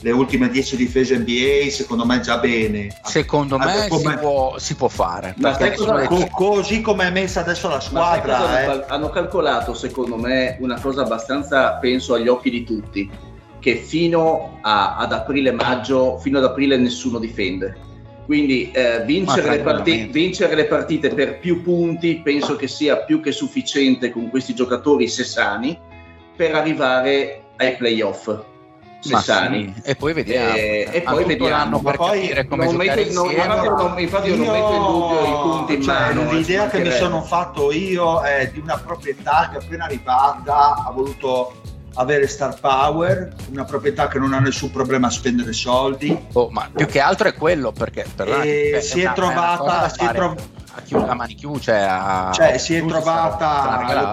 le 0.00 0.10
ultime 0.10 0.48
10 0.48 0.76
difese 0.76 1.18
NBA 1.18 1.70
secondo 1.70 2.04
me 2.04 2.20
già 2.20 2.38
bene. 2.38 2.88
Secondo 3.02 3.58
me 3.58 3.86
come... 3.88 4.00
si, 4.00 4.18
può, 4.18 4.58
si, 4.58 4.74
può, 4.76 4.88
fare 4.88 5.34
cosa, 5.38 6.06
co- 6.06 6.28
così 6.30 6.80
come 6.80 7.08
è 7.08 7.10
messa 7.10 7.40
adesso 7.40 7.68
la 7.68 7.80
squadra 7.80 8.62
eh. 8.62 8.84
hanno 8.88 9.10
calcolato 9.10 9.74
secondo 9.74 10.16
me 10.16 10.56
una 10.60 10.78
cosa 10.80 11.02
abbastanza 11.02 11.74
penso 11.74 12.14
agli 12.14 12.28
occhi 12.28 12.50
di 12.50 12.64
tutti 12.64 13.10
che 13.58 13.76
fino 13.76 14.58
a, 14.62 14.96
ad 14.96 15.12
aprile 15.12 15.50
maggio 15.50 16.18
fino 16.18 16.38
ad 16.38 16.44
aprile 16.44 16.76
nessuno 16.76 17.18
difende. 17.18 17.86
Quindi 18.24 18.70
eh, 18.72 19.04
vincere, 19.06 19.48
le 19.48 19.60
partite, 19.60 20.06
vincere 20.12 20.54
le 20.54 20.66
partite 20.66 21.08
per 21.08 21.38
più 21.38 21.62
punti 21.62 22.20
penso 22.22 22.56
che 22.56 22.68
sia 22.68 22.98
più 22.98 23.22
che 23.22 23.32
sufficiente 23.32 24.10
con 24.10 24.28
questi 24.28 24.54
giocatori 24.54 25.08
se 25.08 25.24
sani 25.24 25.78
per 26.36 26.54
arrivare 26.54 27.44
ai 27.56 27.76
playoff 27.76 28.28
Sessani 29.00 29.72
sì. 29.76 29.90
e 29.90 29.94
poi 29.94 30.12
vediamo. 30.12 30.54
E, 30.54 30.88
e 30.92 31.02
poi 31.02 31.24
vediamo. 31.24 31.80
per 31.80 31.96
poi 31.96 32.20
capire 32.20 32.46
come 32.46 32.64
non 32.64 32.76
metto, 32.76 33.12
non, 33.12 33.34
non, 33.34 33.98
infatti 33.98 34.28
io, 34.28 34.34
io 34.34 34.44
non 34.44 34.52
metto 34.52 34.74
in 34.74 34.82
dubbio 34.82 35.20
i 35.20 35.40
punti 35.42 35.74
in 35.74 35.82
cioè, 35.82 35.94
mano 36.14 36.32
l'idea 36.32 36.68
che 36.68 36.80
mi 36.80 36.90
sono 36.90 37.22
fatto 37.22 37.70
io 37.70 38.20
è 38.22 38.50
di 38.52 38.58
una 38.58 38.76
proprietà 38.76 39.50
che 39.52 39.58
appena 39.58 39.84
arrivata 39.84 40.84
ha 40.84 40.90
voluto 40.90 41.54
avere 41.94 42.26
star 42.28 42.58
power, 42.60 43.34
una 43.50 43.64
proprietà 43.64 44.08
che 44.08 44.18
non 44.18 44.32
ha 44.32 44.38
nessun 44.38 44.70
problema 44.70 45.08
a 45.08 45.10
spendere 45.10 45.52
soldi. 45.52 46.26
Oh, 46.32 46.48
ma 46.50 46.68
più 46.72 46.86
che 46.86 47.00
altro 47.00 47.28
è 47.28 47.34
quello 47.34 47.72
perché 47.72 48.06
per 48.14 48.28
e 48.44 48.80
si 48.80 49.00
è, 49.00 49.12
trovata 49.12 49.88
si 49.88 50.04
è 50.04 50.12
trovata 50.12 51.10
a 51.10 51.14
mani 51.14 51.34
chiuse, 51.34 51.72
cioè, 51.72 51.86
a, 51.88 52.30
cioè 52.32 52.58
si 52.58 52.76
è 52.76 52.84
trovata 52.84 54.06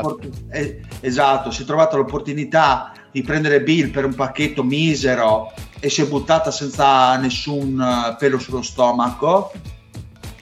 eh, 0.49 0.81
esatto, 0.99 1.51
si 1.51 1.61
è 1.61 1.65
trovata 1.65 1.95
l'opportunità 1.95 2.91
di 3.15 3.21
prendere 3.21 3.61
Bill 3.61 3.91
per 3.91 4.03
un 4.03 4.13
pacchetto 4.13 4.61
misero 4.61 5.53
e 5.79 5.89
si 5.89 6.01
è 6.01 6.05
buttata 6.05 6.51
senza 6.51 7.15
nessun 7.15 7.79
eh, 7.79 8.15
pelo 8.19 8.37
sullo 8.37 8.61
stomaco. 8.61 9.53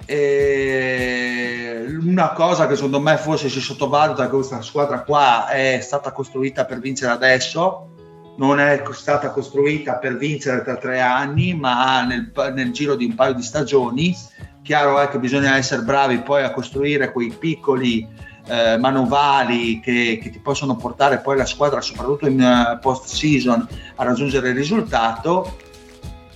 E 0.05 1.85
una 2.01 2.29
cosa 2.29 2.65
che 2.65 2.73
secondo 2.73 2.99
me 2.99 3.15
forse 3.17 3.47
si 3.47 3.61
sottovaluta 3.61 4.23
che 4.23 4.31
questa 4.31 4.63
squadra 4.63 5.03
qua 5.03 5.49
è 5.49 5.81
stata 5.83 6.11
costruita 6.11 6.65
per 6.65 6.79
vincere 6.79 7.11
adesso, 7.11 7.89
non 8.37 8.59
è 8.59 8.81
stata 8.93 9.29
costruita 9.29 9.97
per 9.97 10.17
vincere 10.17 10.63
tra 10.63 10.75
tre 10.75 10.99
anni, 10.99 11.53
ma 11.53 12.03
nel, 12.03 12.31
nel 12.55 12.71
giro 12.71 12.95
di 12.95 13.05
un 13.05 13.13
paio 13.13 13.35
di 13.35 13.43
stagioni. 13.43 14.17
Chiaro 14.63 14.99
è 14.99 15.09
che 15.09 15.19
bisogna 15.19 15.57
essere 15.57 15.83
bravi 15.83 16.21
poi 16.21 16.41
a 16.41 16.51
costruire 16.51 17.11
quei 17.11 17.31
piccoli 17.37 18.07
eh, 18.47 18.77
manovali 18.77 19.79
che, 19.79 20.19
che, 20.21 20.29
ti 20.29 20.39
possono 20.39 20.75
portare 20.75 21.19
poi 21.19 21.37
la 21.37 21.45
squadra, 21.45 21.81
soprattutto 21.81 22.27
in 22.27 22.41
uh, 22.41 22.79
post 22.79 23.05
season, 23.07 23.67
a 23.95 24.03
raggiungere 24.03 24.49
il 24.49 24.55
risultato. 24.55 25.57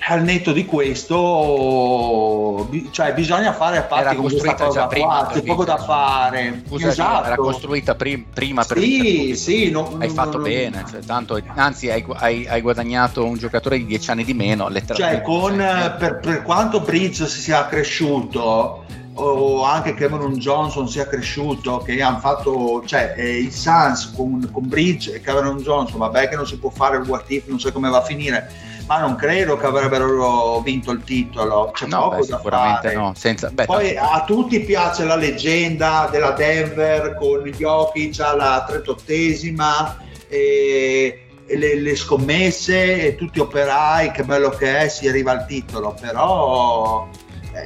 Al 0.09 0.23
netto 0.23 0.53
di 0.53 0.63
questo, 0.63 1.15
bi- 2.69 2.87
cioè 2.91 3.13
bisogna 3.13 3.51
fare 3.51 3.75
a 3.75 3.81
parte 3.81 4.15
con 4.15 4.29
questa 4.29 4.53
cosa 4.53 4.85
qua, 4.85 5.29
c'è 5.33 5.43
poco 5.43 5.65
da 5.65 5.75
fare. 5.75 6.63
Scusa, 6.65 6.87
esatto. 6.87 7.25
era 7.25 7.35
costruita 7.35 7.93
prim- 7.95 8.23
prima 8.33 8.63
per 8.63 8.77
Sì, 8.77 9.35
sì, 9.35 9.69
no, 9.69 9.97
hai 9.99 10.07
fatto 10.07 10.37
no, 10.37 10.43
bene, 10.43 10.85
cioè, 10.89 11.01
tanto, 11.01 11.37
anzi 11.55 11.89
hai, 11.89 12.05
hai, 12.13 12.47
hai, 12.47 12.61
guadagnato 12.61 13.25
un 13.25 13.37
giocatore 13.37 13.79
di 13.79 13.85
dieci 13.85 14.09
anni 14.09 14.23
di 14.23 14.33
meno, 14.33 14.69
letteralmente. 14.69 15.25
Cioè, 15.25 15.39
con, 15.39 15.57
per, 15.99 16.19
per 16.21 16.41
quanto 16.41 16.79
Bridge 16.79 17.27
sia 17.27 17.65
cresciuto, 17.65 18.85
o 19.19 19.63
anche 19.63 19.93
Cameron 19.93 20.35
Johnson 20.35 20.87
sia 20.87 21.07
cresciuto, 21.07 21.79
che 21.79 22.01
hanno 22.01 22.19
fatto, 22.19 22.83
cioè 22.85 23.15
eh, 23.17 23.37
il 23.39 23.51
Suns 23.51 24.13
con, 24.15 24.47
con, 24.51 24.67
Bridge 24.67 25.13
e 25.13 25.21
Cameron 25.21 25.57
Johnson, 25.57 25.99
vabbè 25.99 26.29
che 26.29 26.35
non 26.35 26.45
si 26.45 26.57
può 26.57 26.69
fare 26.69 26.97
il 26.97 27.07
what 27.07 27.23
if, 27.27 27.47
non 27.47 27.59
so 27.59 27.71
come 27.71 27.89
va 27.89 27.97
a 27.97 28.03
finire, 28.03 28.49
ma 28.85 28.99
non 28.99 29.15
credo 29.15 29.57
che 29.57 29.65
avrebbero 29.65 30.59
vinto 30.61 30.91
il 30.91 31.03
titolo, 31.03 31.71
c'è 31.73 31.87
no, 31.87 32.09
poco 32.09 32.21
beh, 32.21 32.27
da 32.27 32.39
fare. 32.39 32.93
No. 32.93 33.13
Senza, 33.15 33.49
beh, 33.49 33.65
Poi 33.65 33.93
tanto... 33.93 34.11
a 34.11 34.23
tutti 34.23 34.59
piace 34.61 35.03
la 35.03 35.15
leggenda 35.15 36.07
della 36.11 36.31
Denver 36.31 37.15
con 37.15 37.43
Jokic 37.43 38.19
alla 38.19 38.65
38esima 38.69 39.95
e, 40.27 41.25
le, 41.47 41.75
le, 41.75 41.95
scommesse 41.95 43.07
e 43.07 43.15
tutti 43.15 43.39
operai, 43.39 44.11
che 44.11 44.23
bello 44.23 44.49
che 44.49 44.77
è, 44.77 44.87
si 44.89 45.07
arriva 45.07 45.31
al 45.31 45.47
titolo, 45.47 45.95
però 45.99 47.07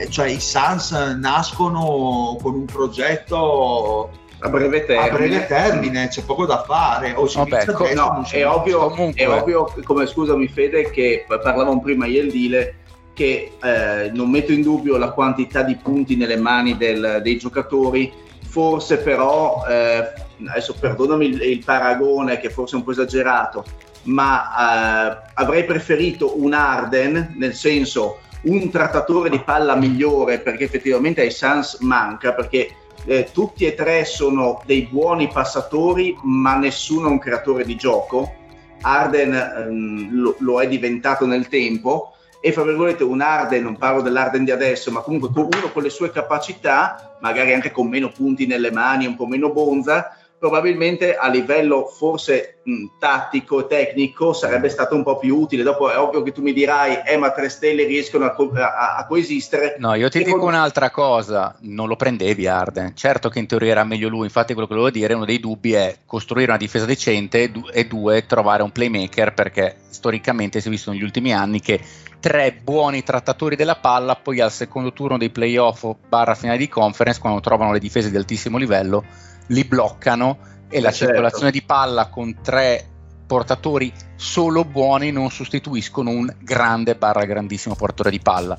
cioè 0.09 0.27
i 0.27 0.39
Suns 0.39 0.91
nascono 0.91 2.37
con 2.41 2.53
un 2.55 2.65
progetto 2.65 4.09
a 4.43 4.49
breve 4.49 4.85
termine, 4.85 5.09
a 5.09 5.13
breve 5.13 5.45
termine. 5.45 6.07
c'è 6.07 6.23
poco 6.23 6.45
da 6.45 6.63
fare 6.63 7.13
o 7.13 7.29
Vabbè, 7.31 7.65
co- 7.73 7.93
no, 7.93 8.25
è, 8.29 8.45
ovvio, 8.45 9.13
è 9.13 9.27
ovvio 9.27 9.73
come 9.83 10.07
scusami 10.07 10.47
Fede 10.47 10.89
che 10.89 11.25
parlavamo 11.27 11.79
prima 11.79 12.07
io 12.07 12.21
e 12.21 12.25
il 12.25 12.31
Dile 12.31 12.75
che 13.13 13.51
eh, 13.61 14.09
non 14.13 14.31
metto 14.31 14.51
in 14.51 14.61
dubbio 14.61 14.97
la 14.97 15.11
quantità 15.11 15.61
di 15.61 15.75
punti 15.75 16.15
nelle 16.15 16.37
mani 16.37 16.75
del, 16.75 17.19
dei 17.21 17.37
giocatori. 17.37 18.11
Forse 18.47 18.97
però 18.97 19.63
eh, 19.69 20.11
adesso 20.47 20.75
perdonami 20.79 21.25
il, 21.25 21.41
il, 21.41 21.63
paragone 21.63 22.39
che 22.39 22.49
forse 22.49 22.75
è 22.75 22.79
un 22.79 22.83
po' 22.83 22.91
esagerato 22.91 23.63
ma 24.03 25.13
eh, 25.13 25.29
avrei 25.35 25.63
preferito 25.63 26.41
un 26.41 26.53
Arden 26.53 27.35
nel 27.37 27.53
senso 27.53 28.17
un 28.43 28.69
trattatore 28.69 29.29
di 29.29 29.39
palla 29.39 29.75
migliore 29.75 30.39
perché 30.39 30.63
effettivamente 30.63 31.21
ai 31.21 31.31
Suns 31.31 31.77
manca 31.81 32.33
perché 32.33 32.75
eh, 33.05 33.29
tutti 33.31 33.65
e 33.65 33.73
tre 33.73 34.05
sono 34.05 34.61
dei 34.65 34.87
buoni 34.89 35.27
passatori 35.27 36.17
ma 36.23 36.55
nessuno 36.55 37.07
è 37.07 37.11
un 37.11 37.19
creatore 37.19 37.65
di 37.65 37.75
gioco. 37.75 38.35
Arden 38.81 39.33
ehm, 39.33 40.09
lo, 40.11 40.35
lo, 40.39 40.61
è 40.61 40.67
diventato 40.67 41.25
nel 41.25 41.47
tempo. 41.47 42.13
E 42.43 42.51
fra 42.51 42.63
virgolette 42.63 43.03
un 43.03 43.21
Arden, 43.21 43.61
non 43.61 43.77
parlo 43.77 44.01
dell'Arden 44.01 44.43
di 44.43 44.49
adesso, 44.49 44.89
ma 44.89 45.01
comunque 45.01 45.29
uno 45.35 45.71
con 45.71 45.83
le 45.83 45.91
sue 45.91 46.09
capacità, 46.09 47.17
magari 47.21 47.53
anche 47.53 47.69
con 47.69 47.87
meno 47.87 48.09
punti 48.09 48.47
nelle 48.47 48.71
mani, 48.71 49.05
un 49.05 49.15
po' 49.15 49.27
meno 49.27 49.51
bonza, 49.51 50.17
probabilmente 50.41 51.15
a 51.15 51.29
livello 51.29 51.85
forse 51.85 52.61
mh, 52.63 52.85
tattico 52.97 53.59
e 53.59 53.67
tecnico 53.67 54.33
sarebbe 54.33 54.69
stato 54.69 54.95
un 54.95 55.03
po' 55.03 55.19
più 55.19 55.37
utile. 55.37 55.61
Dopo 55.61 55.91
è 55.91 55.99
ovvio 55.99 56.23
che 56.23 56.31
tu 56.31 56.41
mi 56.41 56.51
dirai, 56.51 57.03
eh, 57.05 57.15
ma 57.15 57.29
tre 57.29 57.47
stelle 57.47 57.83
riescono 57.83 58.25
a, 58.25 58.31
co- 58.31 58.51
a, 58.51 58.95
a 58.95 59.05
coesistere. 59.05 59.75
No, 59.77 59.93
io 59.93 60.09
ti 60.09 60.21
e 60.21 60.23
dico 60.23 60.39
con... 60.39 60.47
un'altra 60.47 60.89
cosa, 60.89 61.55
non 61.59 61.87
lo 61.87 61.95
prendevi 61.95 62.47
Arden. 62.47 62.95
Certo 62.95 63.29
che 63.29 63.37
in 63.37 63.45
teoria 63.45 63.73
era 63.73 63.83
meglio 63.83 64.09
lui, 64.09 64.23
infatti 64.23 64.53
quello 64.53 64.67
che 64.67 64.73
volevo 64.73 64.91
dire, 64.91 65.13
uno 65.13 65.25
dei 65.25 65.39
dubbi 65.39 65.73
è 65.73 65.97
costruire 66.07 66.49
una 66.49 66.57
difesa 66.57 66.85
decente 66.85 67.51
e 67.71 67.85
due, 67.85 68.25
trovare 68.25 68.63
un 68.63 68.71
playmaker, 68.71 69.35
perché 69.35 69.75
storicamente 69.89 70.59
si 70.59 70.69
è 70.69 70.71
visto 70.71 70.89
negli 70.89 71.03
ultimi 71.03 71.35
anni 71.35 71.59
che 71.59 71.79
tre 72.19 72.51
buoni 72.51 73.03
trattatori 73.03 73.55
della 73.55 73.75
palla, 73.75 74.15
poi 74.15 74.39
al 74.39 74.51
secondo 74.51 74.91
turno 74.91 75.19
dei 75.19 75.29
playoff 75.29 75.85
barra 76.09 76.33
finale 76.33 76.57
di 76.57 76.67
conference, 76.67 77.19
quando 77.19 77.41
trovano 77.41 77.73
le 77.73 77.79
difese 77.79 78.09
di 78.09 78.17
altissimo 78.17 78.57
livello, 78.57 79.29
li 79.51 79.63
bloccano 79.63 80.37
e 80.69 80.79
la 80.81 80.91
certo. 80.91 81.13
circolazione 81.13 81.51
di 81.51 81.61
palla 81.61 82.07
con 82.07 82.37
tre 82.41 82.85
portatori 83.27 83.93
solo 84.15 84.65
buoni 84.65 85.11
non 85.11 85.29
sostituiscono 85.29 86.09
un 86.09 86.33
grande 86.39 86.95
barra 86.95 87.25
grandissimo 87.25 87.75
portatore 87.75 88.09
di 88.09 88.19
palla. 88.19 88.57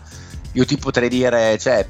Io 0.54 0.66
ti 0.66 0.76
potrei 0.76 1.08
dire, 1.08 1.56
cioè, 1.58 1.86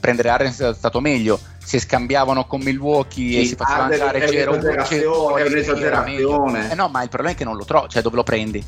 prendere 0.00 0.28
Arden 0.28 0.50
è 0.50 0.74
stato 0.74 1.00
meglio, 1.00 1.38
se 1.58 1.78
scambiavano 1.78 2.46
con 2.46 2.60
Milwaukee 2.60 3.30
sì, 3.30 3.40
e 3.40 3.44
si 3.44 3.54
faceva 3.54 3.84
andare 3.84 4.26
c'era 4.26 4.50
un 4.50 5.36
è 5.36 5.46
un'esagerazione. 5.46 6.72
Eh 6.72 6.74
no, 6.74 6.88
ma 6.88 7.02
il 7.02 7.08
problema 7.08 7.34
è 7.34 7.36
che 7.36 7.44
non 7.44 7.56
lo 7.56 7.64
trovi, 7.64 7.88
cioè 7.90 8.02
dove 8.02 8.16
lo 8.16 8.24
prendi? 8.24 8.64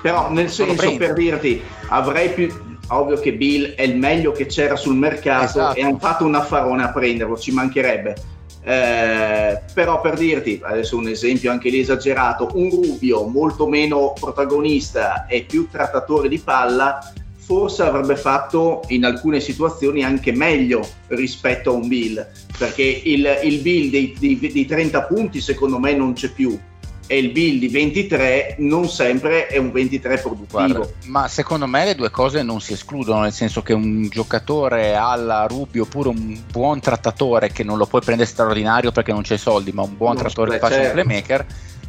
Però 0.00 0.30
nel 0.30 0.50
senso 0.50 0.96
per 0.96 1.12
dirti, 1.12 1.62
avrei 1.88 2.30
più 2.30 2.78
ovvio 2.88 3.18
che 3.18 3.34
Bill 3.34 3.74
è 3.74 3.82
il 3.82 3.96
meglio 3.96 4.32
che 4.32 4.46
c'era 4.46 4.76
sul 4.76 4.96
mercato 4.96 5.44
esatto. 5.44 5.78
e 5.78 5.82
hanno 5.82 5.98
fatto 5.98 6.24
un 6.24 6.34
affarone 6.34 6.82
a 6.82 6.92
prenderlo, 6.92 7.38
ci 7.38 7.52
mancherebbe 7.52 8.32
Eh, 8.66 9.60
però 9.74 10.00
per 10.00 10.16
dirti, 10.16 10.58
adesso 10.62 10.96
un 10.96 11.08
esempio 11.08 11.50
anche 11.50 11.68
lì 11.68 11.80
esagerato, 11.80 12.50
un 12.54 12.70
Rubio 12.70 13.24
molto 13.24 13.68
meno 13.68 14.14
protagonista 14.18 15.26
e 15.26 15.42
più 15.42 15.68
trattatore 15.70 16.28
di 16.28 16.38
palla, 16.38 17.12
forse 17.36 17.82
avrebbe 17.82 18.16
fatto 18.16 18.82
in 18.88 19.04
alcune 19.04 19.40
situazioni 19.40 20.02
anche 20.02 20.32
meglio 20.32 20.86
rispetto 21.08 21.70
a 21.70 21.74
un 21.74 21.88
Bill, 21.88 22.26
perché 22.56 22.82
il, 22.82 23.40
il 23.42 23.60
Bill 23.60 23.90
di, 24.18 24.50
di 24.50 24.66
30 24.66 25.02
punti 25.02 25.42
secondo 25.42 25.78
me 25.78 25.94
non 25.94 26.14
c'è 26.14 26.30
più 26.30 26.58
e 27.06 27.18
il 27.18 27.30
Bill 27.30 27.58
di 27.58 27.68
23 27.68 28.56
non 28.58 28.88
sempre 28.88 29.46
è 29.46 29.58
un 29.58 29.72
23 29.72 30.18
produttivo. 30.18 30.66
Guarda, 30.66 30.88
ma 31.06 31.28
secondo 31.28 31.66
me 31.66 31.84
le 31.84 31.94
due 31.94 32.10
cose 32.10 32.42
non 32.42 32.60
si 32.60 32.72
escludono, 32.72 33.20
nel 33.22 33.32
senso 33.32 33.62
che 33.62 33.72
un 33.72 34.08
giocatore 34.08 34.94
alla 34.94 35.46
Rubio 35.46 35.82
oppure 35.82 36.08
un 36.08 36.38
buon 36.50 36.80
trattatore 36.80 37.52
che 37.52 37.62
non 37.62 37.76
lo 37.76 37.86
puoi 37.86 38.00
prendere 38.02 38.28
straordinario 38.28 38.90
perché 38.92 39.12
non 39.12 39.22
c'è 39.22 39.36
soldi, 39.36 39.72
ma 39.72 39.82
un 39.82 39.96
buon 39.96 40.14
non 40.14 40.22
trattatore 40.22 40.52
che 40.52 40.58
faccia 40.58 40.74
certo. 40.74 40.98
un 40.98 41.04
playmaker 41.04 41.46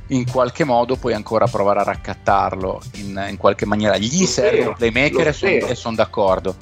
in 0.09 0.29
qualche 0.29 0.63
modo 0.65 0.97
puoi 0.97 1.13
ancora 1.13 1.47
provare 1.47 1.79
a 1.79 1.83
raccattarlo 1.83 2.81
in, 2.95 3.25
in 3.29 3.37
qualche 3.37 3.65
maniera. 3.65 3.97
Gli 3.97 4.19
lo 4.19 4.27
serve 4.27 4.65
un 4.65 4.75
playmaker 4.75 5.27
e 5.27 5.33
sono 5.33 5.73
son 5.73 5.95
d'accordo. 5.95 6.55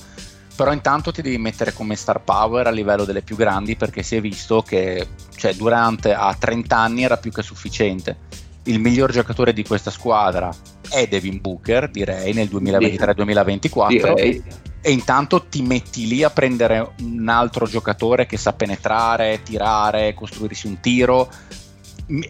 Però 0.55 0.71
intanto 0.71 1.11
ti 1.11 1.23
devi 1.23 1.39
mettere 1.39 1.73
come 1.73 1.95
star 1.95 2.21
power 2.21 2.67
a 2.67 2.69
livello 2.69 3.05
delle 3.05 3.23
più 3.23 3.35
grandi 3.35 3.75
perché 3.75 4.03
si 4.03 4.15
è 4.15 4.21
visto 4.21 4.61
che 4.61 5.07
cioè, 5.35 5.55
Durante 5.55 6.13
a 6.13 6.33
30 6.33 6.77
anni 6.77 7.03
era 7.03 7.17
più 7.17 7.31
che 7.31 7.41
sufficiente. 7.41 8.15
Il 8.65 8.79
miglior 8.79 9.11
giocatore 9.11 9.51
di 9.51 9.63
questa 9.63 9.91
squadra 9.91 10.53
è 10.89 11.07
Devin 11.07 11.41
Booker, 11.41 11.89
direi, 11.89 12.33
nel 12.33 12.47
2023-2024. 12.47 14.41
E 14.85 14.91
intanto 14.91 15.45
ti 15.45 15.61
metti 15.61 16.07
lì 16.07 16.23
a 16.23 16.29
prendere 16.29 16.91
un 16.99 17.29
altro 17.29 17.65
giocatore 17.65 18.25
che 18.25 18.37
sa 18.37 18.51
penetrare, 18.53 19.41
tirare, 19.41 20.13
costruirsi 20.13 20.67
un 20.67 20.79
tiro 20.81 21.29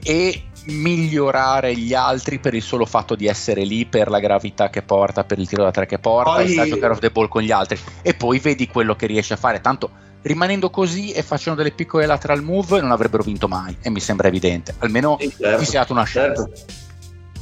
e 0.03 0.43
migliorare 0.65 1.75
gli 1.75 1.93
altri 1.93 2.39
per 2.39 2.53
il 2.53 2.61
solo 2.61 2.86
fatto 2.86 3.15
di 3.15 3.25
essere 3.27 3.63
lì, 3.63 3.86
per 3.86 4.09
la 4.09 4.19
gravità 4.19 4.69
che 4.69 4.81
porta, 4.81 5.23
per 5.23 5.39
il 5.39 5.47
tiro 5.47 5.63
da 5.63 5.71
tre 5.71 5.86
che 5.86 5.99
porta, 5.99 6.34
poi... 6.34 6.45
e 6.45 6.49
sta 6.49 6.65
giocare 6.65 6.93
off 6.93 6.99
the 6.99 7.09
ball 7.09 7.27
con 7.27 7.41
gli 7.41 7.51
altri. 7.51 7.77
E 8.01 8.13
poi 8.13 8.39
vedi 8.39 8.67
quello 8.67 8.95
che 8.95 9.07
riesce 9.07 9.34
a 9.34 9.38
fare. 9.38 9.59
Tanto 9.59 9.89
rimanendo 10.24 10.69
così 10.69 11.11
e 11.11 11.21
facendo 11.21 11.61
delle 11.61 11.74
piccole 11.74 12.05
lateral 12.05 12.41
move 12.41 12.82
non 12.82 12.91
avrebbero 12.91 13.24
vinto 13.24 13.47
mai, 13.47 13.78
e 13.82 13.89
mi 13.89 13.99
sembra 13.99 14.28
evidente. 14.28 14.74
Almeno 14.80 15.17
sì, 15.19 15.30
certo, 15.30 15.63
è 15.63 15.71
dato 15.71 15.93
una 15.93 16.03
scelta. 16.03 16.47
Certo 16.47 16.82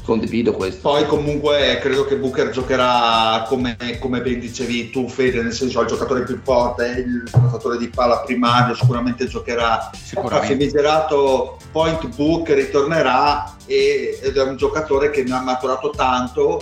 condivido 0.03 0.53
questo. 0.53 0.81
Poi 0.81 1.05
comunque 1.05 1.79
credo 1.81 2.05
che 2.05 2.17
Booker 2.17 2.49
giocherà 2.49 3.45
come, 3.47 3.77
come 3.99 4.21
ben 4.21 4.39
dicevi 4.39 4.89
tu 4.89 5.07
Fede, 5.07 5.41
nel 5.41 5.53
senso 5.53 5.81
il 5.81 5.87
giocatore 5.87 6.23
più 6.23 6.39
forte, 6.43 6.87
il 7.05 7.29
giocatore 7.31 7.77
di 7.77 7.87
palla 7.87 8.19
primario 8.19 8.75
sicuramente 8.75 9.27
giocherà. 9.27 9.89
Sicuramente. 9.95 10.47
Famigerato 10.47 11.57
Point 11.71 12.13
Book 12.15 12.49
ritornerà 12.49 13.55
e, 13.65 14.19
ed 14.21 14.35
è 14.35 14.43
un 14.43 14.57
giocatore 14.57 15.09
che 15.09 15.23
ne 15.23 15.33
ha 15.33 15.41
maturato 15.41 15.91
tanto 15.91 16.61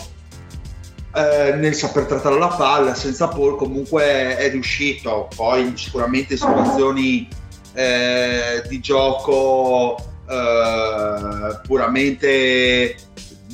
eh, 1.16 1.54
nel 1.56 1.74
saper 1.74 2.06
trattare 2.06 2.38
la 2.38 2.50
palla 2.50 2.94
senza 2.94 3.28
Paul 3.28 3.56
comunque 3.56 4.38
è 4.38 4.50
riuscito 4.52 5.28
poi 5.36 5.74
sicuramente 5.76 6.34
in 6.34 6.40
situazioni 6.40 7.28
eh, 7.74 8.64
di 8.68 8.80
gioco 8.80 9.98
eh, 10.30 11.60
puramente 11.66 12.96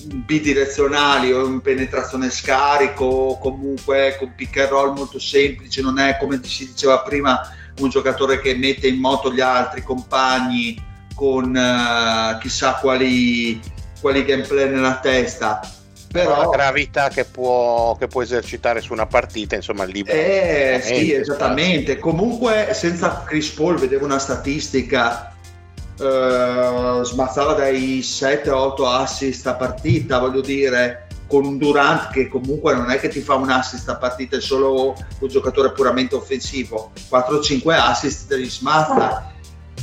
bidirezionali 0.06 1.32
o 1.32 1.47
in 1.47 1.62
penetrazione 1.62 2.30
scarico, 2.30 3.38
comunque 3.41 4.16
con 4.20 4.34
pick 4.36 4.58
and 4.58 4.70
roll 4.70 4.95
molto 4.95 5.20
semplice, 5.20 5.82
non 5.82 5.99
è 5.99 6.18
come 6.20 6.39
si 6.43 6.68
diceva 6.68 6.99
prima 6.99 7.41
un 7.80 7.89
giocatore 7.89 8.39
che 8.39 8.56
mette 8.56 8.88
in 8.88 8.99
moto 8.99 9.34
gli 9.34 9.41
altri 9.41 9.84
compagni 9.84 10.82
con 11.14 11.56
uh, 11.56 12.38
chissà 12.39 12.74
quali, 12.76 13.60
quali 13.99 14.26
gameplay 14.26 14.70
nella 14.70 14.99
testa. 14.99 15.60
Però 16.24 16.38
la 16.38 16.49
gravità 16.49 17.09
che 17.09 17.26
può, 17.26 17.95
che 17.97 18.07
può, 18.07 18.22
esercitare 18.22 18.82
su 18.82 18.93
una 18.93 19.05
partita, 19.05 19.55
insomma, 19.55 19.84
libero. 19.84 20.18
Eh, 20.18 20.80
sì, 20.84 21.13
esattamente. 21.13 21.99
Comunque, 21.99 22.70
senza 22.74 23.24
Chris 23.26 23.49
Paul, 23.49 23.78
vedevo 23.78 24.05
una 24.05 24.20
statistica 24.20 25.36
eh, 25.99 26.99
smazzava 27.03 27.53
dai 27.53 27.99
7-8 27.99 28.86
assist 28.86 29.47
a 29.47 29.55
partita, 29.55 30.20
voglio 30.20 30.41
dire, 30.41 31.07
con 31.28 31.45
un 31.45 31.57
Durant 31.57 32.11
che 32.11 32.28
comunque 32.28 32.74
non 32.76 32.89
è 32.91 32.99
che 32.99 33.07
ti 33.07 33.22
fa 33.22 33.36
un 33.36 33.49
assist 33.49 33.88
a 33.89 33.95
partita, 33.95 34.38
è 34.38 34.41
solo 34.41 34.95
un 35.20 35.28
giocatore 35.28 35.72
puramente 35.72 36.16
offensivo, 36.16 36.91
4-5 37.09 37.72
assist 37.72 38.28
te 38.28 38.38
li 38.38 38.49
smazza. 38.49 39.32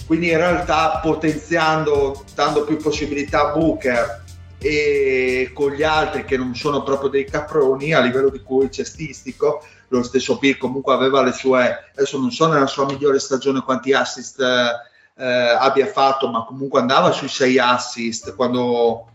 Quindi 0.06 0.30
in 0.30 0.36
realtà 0.36 1.00
potenziando, 1.02 2.24
dando 2.34 2.64
più 2.64 2.76
possibilità 2.76 3.48
a 3.48 3.52
Booker 3.52 4.21
e 4.62 5.50
con 5.52 5.72
gli 5.72 5.82
altri 5.82 6.24
che 6.24 6.36
non 6.36 6.54
sono 6.54 6.82
proprio 6.82 7.10
dei 7.10 7.24
caproni 7.24 7.92
a 7.92 8.00
livello 8.00 8.30
di 8.30 8.40
cui 8.42 8.70
cestistico, 8.70 9.64
lo 9.88 10.02
stesso 10.02 10.38
Bill 10.38 10.56
comunque 10.56 10.94
aveva 10.94 11.22
le 11.22 11.32
sue, 11.32 11.90
adesso 11.94 12.18
non 12.18 12.30
so 12.30 12.46
nella 12.46 12.66
sua 12.66 12.86
migliore 12.86 13.18
stagione 13.18 13.62
quanti 13.62 13.92
assist 13.92 14.40
eh, 14.40 15.24
abbia 15.24 15.86
fatto, 15.86 16.28
ma 16.28 16.44
comunque 16.44 16.80
andava 16.80 17.10
sui 17.10 17.28
6 17.28 17.58
assist 17.58 18.34
quando 18.34 19.08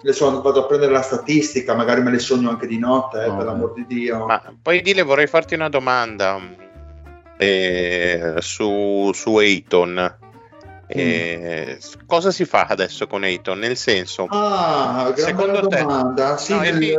adesso 0.00 0.40
vado 0.40 0.60
a 0.60 0.66
prendere 0.66 0.92
la 0.92 1.02
statistica, 1.02 1.74
magari 1.74 2.00
me 2.02 2.10
le 2.10 2.18
sogno 2.18 2.50
anche 2.50 2.66
di 2.66 2.78
notte, 2.78 3.24
eh, 3.24 3.28
oh, 3.28 3.36
per 3.36 3.46
l'amor 3.46 3.72
di 3.74 3.86
Dio. 3.86 4.24
Ma 4.24 4.42
poi 4.62 4.80
Dile 4.80 5.02
vorrei 5.02 5.26
farti 5.26 5.54
una 5.54 5.68
domanda 5.68 6.40
eh, 7.36 8.34
su, 8.38 9.10
su 9.12 9.36
Ayton. 9.36 10.28
Eh, 10.92 11.78
mm. 11.78 12.06
Cosa 12.06 12.32
si 12.32 12.44
fa 12.44 12.66
adesso 12.68 13.06
con 13.06 13.22
Ayton? 13.22 13.58
Nel 13.58 13.76
senso, 13.76 14.26
ah, 14.28 15.12
secondo 15.16 15.66
te, 15.68 15.78
domanda. 15.82 16.36
Sì, 16.36 16.52
no, 16.52 16.60
nel, 16.60 16.78
ti, 16.78 16.96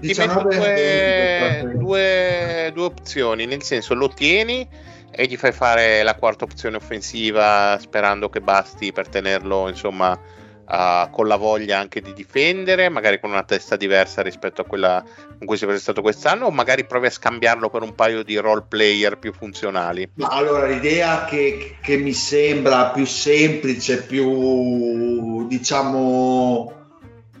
19... 0.00 0.48
ti 0.48 0.56
due, 0.56 1.72
due, 1.74 2.70
due 2.72 2.84
opzioni, 2.84 3.44
nel 3.44 3.62
senso 3.62 3.94
lo 3.94 4.08
tieni 4.08 4.66
e 5.10 5.26
gli 5.26 5.36
fai 5.36 5.52
fare 5.52 6.02
la 6.02 6.14
quarta 6.14 6.44
opzione 6.44 6.76
offensiva 6.76 7.78
sperando 7.80 8.28
che 8.28 8.40
basti 8.40 8.92
per 8.92 9.08
tenerlo 9.08 9.68
insomma 9.68 10.18
uh, 10.66 11.10
con 11.10 11.26
la 11.26 11.36
voglia 11.36 11.78
anche 11.78 12.00
di 12.00 12.12
difendere, 12.12 12.88
magari 12.88 13.20
con 13.20 13.30
una 13.30 13.44
testa 13.44 13.76
diversa 13.76 14.22
rispetto 14.22 14.62
a 14.62 14.64
quella 14.64 15.04
con 15.38 15.46
cui 15.46 15.56
si 15.56 15.64
è 15.64 15.66
presentato 15.66 16.02
quest'anno, 16.02 16.46
o 16.46 16.50
magari 16.50 16.84
provi 16.84 17.06
a 17.06 17.10
scambiarlo 17.10 17.70
per 17.70 17.82
un 17.82 17.94
paio 17.94 18.22
di 18.22 18.36
role 18.36 18.64
player 18.68 19.18
più 19.18 19.32
funzionali? 19.32 20.08
Ma 20.14 20.28
allora 20.28 20.66
l'idea 20.66 21.24
che, 21.24 21.76
che 21.80 21.96
mi 21.96 22.12
sembra 22.12 22.90
più 22.90 23.04
semplice, 23.06 24.02
più 24.02 25.46
diciamo 25.46 26.72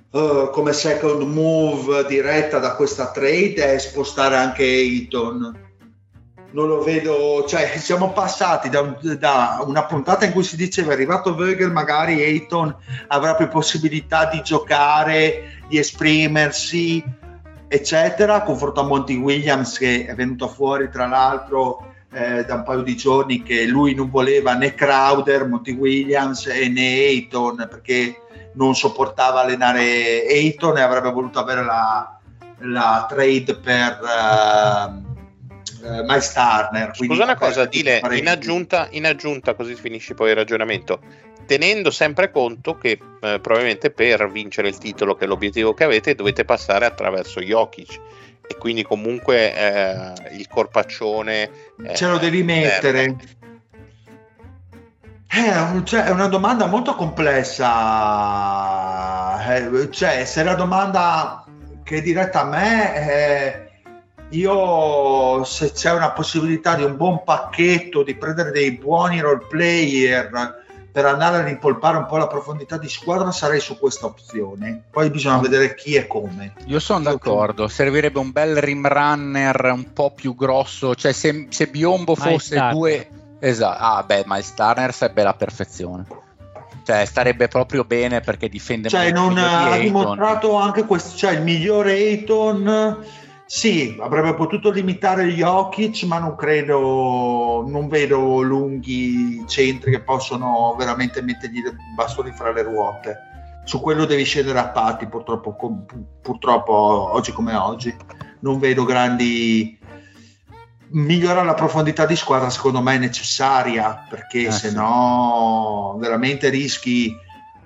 Uh, 0.08 0.48
come 0.50 0.72
second 0.72 1.20
move 1.20 2.06
diretta 2.06 2.58
da 2.58 2.74
questa 2.74 3.10
trade 3.10 3.74
è 3.74 3.78
spostare 3.78 4.36
anche 4.36 4.64
Eaton 4.64 5.65
non 6.56 6.68
lo 6.68 6.82
vedo, 6.82 7.44
cioè 7.46 7.76
siamo 7.76 8.12
passati 8.12 8.70
da, 8.70 8.96
da, 9.18 9.62
una 9.66 9.84
puntata 9.84 10.24
in 10.24 10.32
cui 10.32 10.42
si 10.42 10.56
diceva 10.56 10.92
è 10.92 10.94
arrivato 10.94 11.34
Vogel, 11.34 11.70
magari 11.70 12.22
Ayton 12.22 12.74
avrà 13.08 13.34
più 13.34 13.46
possibilità 13.48 14.24
di 14.24 14.40
giocare, 14.40 15.60
di 15.68 15.76
esprimersi, 15.76 17.04
eccetera, 17.68 18.40
confronto 18.40 18.80
a 18.80 18.84
Monty 18.84 19.16
Williams 19.16 19.76
che 19.76 20.06
è 20.06 20.14
venuto 20.14 20.48
fuori 20.48 20.88
tra 20.88 21.06
l'altro 21.06 21.92
eh, 22.10 22.46
da 22.46 22.54
un 22.54 22.62
paio 22.62 22.80
di 22.80 22.96
giorni 22.96 23.42
che 23.42 23.66
lui 23.66 23.94
non 23.94 24.08
voleva 24.08 24.54
né 24.54 24.72
Crowder, 24.72 25.46
Monty 25.46 25.72
Williams 25.72 26.46
né 26.46 27.04
Ayton 27.04 27.66
perché 27.68 28.22
non 28.54 28.74
sopportava 28.74 29.42
allenare 29.42 30.24
Ayton 30.26 30.78
e 30.78 30.80
avrebbe 30.80 31.10
voluto 31.10 31.38
avere 31.38 31.62
la, 31.62 32.18
la 32.60 33.04
trade 33.06 33.56
per... 33.56 34.00
Uh, 34.00 35.05
eh, 35.82 36.02
Miles 36.02 36.32
Turner. 36.32 36.90
Scusa 36.94 37.24
una 37.24 37.36
cosa, 37.36 37.64
Dile, 37.66 38.00
in 38.12 38.28
aggiunta, 38.28 38.88
in 38.90 39.06
aggiunta, 39.06 39.54
così 39.54 39.74
finisci 39.74 40.14
poi 40.14 40.30
il 40.30 40.36
ragionamento, 40.36 41.00
tenendo 41.46 41.90
sempre 41.90 42.30
conto 42.30 42.76
che 42.76 42.98
eh, 43.20 43.40
probabilmente 43.40 43.90
per 43.90 44.30
vincere 44.30 44.68
il 44.68 44.78
titolo, 44.78 45.14
che 45.14 45.24
è 45.24 45.28
l'obiettivo 45.28 45.74
che 45.74 45.84
avete, 45.84 46.14
dovete 46.14 46.44
passare 46.44 46.84
attraverso 46.84 47.40
Jokic 47.40 48.00
e 48.48 48.56
quindi 48.58 48.82
comunque 48.82 49.54
eh, 49.54 50.12
il 50.36 50.46
corpaccione... 50.48 51.50
Eh, 51.84 51.94
Ce 51.94 52.06
lo 52.06 52.18
devi 52.18 52.42
mettere. 52.42 53.16
Eh, 55.28 55.82
cioè, 55.84 56.04
è 56.04 56.10
una 56.10 56.28
domanda 56.28 56.66
molto 56.66 56.94
complessa. 56.94 57.64
Eh, 59.56 59.90
cioè, 59.90 60.24
se 60.24 60.44
la 60.44 60.54
domanda 60.54 61.44
che 61.82 61.96
è 61.96 62.02
diretta 62.02 62.42
a 62.42 62.44
me 62.44 62.94
è 62.94 63.65
io 64.30 65.44
se 65.44 65.72
c'è 65.72 65.92
una 65.92 66.10
possibilità 66.10 66.74
di 66.74 66.82
un 66.82 66.96
buon 66.96 67.22
pacchetto, 67.24 68.02
di 68.02 68.14
prendere 68.14 68.50
dei 68.50 68.72
buoni 68.72 69.20
role 69.20 69.44
player 69.48 70.64
per 70.90 71.04
andare 71.04 71.36
a 71.36 71.44
rimpolpare 71.44 71.98
un 71.98 72.06
po' 72.06 72.16
la 72.16 72.26
profondità 72.26 72.78
di 72.78 72.88
squadra, 72.88 73.30
sarei 73.30 73.60
su 73.60 73.78
questa 73.78 74.06
opzione. 74.06 74.84
Poi 74.90 75.10
bisogna 75.10 75.38
vedere 75.38 75.74
chi 75.74 75.94
e 75.94 76.06
come. 76.06 76.54
Io 76.64 76.80
sono 76.80 77.02
d'accordo, 77.02 77.68
servirebbe 77.68 78.18
un 78.18 78.32
bel 78.32 78.56
rim 78.56 78.88
runner 78.88 79.72
un 79.74 79.92
po' 79.92 80.12
più 80.12 80.34
grosso, 80.34 80.94
cioè 80.94 81.12
se, 81.12 81.48
se 81.50 81.66
Biombo 81.66 82.14
fosse 82.14 82.68
due... 82.70 83.08
Esatto, 83.38 83.76
ah 83.78 84.02
beh, 84.02 84.24
Miles 84.26 84.54
Turner 84.54 84.94
sarebbe 84.94 85.22
la 85.22 85.34
perfezione. 85.34 86.06
Cioè, 86.82 87.04
starebbe 87.04 87.48
proprio 87.48 87.84
bene 87.84 88.20
perché 88.20 88.48
difende 88.48 88.88
cioè, 88.88 89.12
molto 89.12 89.34
non 89.34 89.38
ha 89.38 89.76
dimostrato 89.76 90.54
anche 90.54 90.84
questo, 90.84 91.14
cioè 91.14 91.32
il 91.32 91.42
migliore 91.42 91.92
Ayton 91.92 93.04
sì, 93.46 93.96
avrebbe 94.00 94.34
potuto 94.34 94.70
limitare 94.70 95.28
Jokic, 95.28 96.02
ma 96.02 96.18
non 96.18 96.34
credo, 96.34 97.64
non 97.66 97.86
vedo 97.88 98.42
lunghi 98.42 99.44
centri 99.46 99.92
che 99.92 100.00
possono 100.00 100.74
veramente 100.76 101.22
mettergli 101.22 101.58
i 101.58 101.62
bastoni 101.94 102.32
fra 102.32 102.50
le 102.50 102.62
ruote. 102.62 103.16
Su 103.64 103.80
quello 103.80 104.04
devi 104.04 104.24
scendere 104.24 104.58
a 104.58 104.68
patti, 104.68 105.06
purtroppo, 105.06 105.56
purtroppo 106.20 106.72
oggi 106.72 107.30
come 107.30 107.54
oggi. 107.54 107.94
Non 108.40 108.58
vedo 108.58 108.84
grandi 108.84 109.78
migliorare 110.88 111.46
la 111.46 111.54
profondità 111.54 112.06
di 112.06 112.14
squadra 112.14 112.48
secondo 112.50 112.80
me 112.80 112.94
è 112.94 112.98
necessaria 112.98 114.06
perché 114.08 114.46
eh, 114.46 114.52
se 114.52 114.70
no 114.70 115.96
veramente 115.98 116.48
rischi 116.48 117.12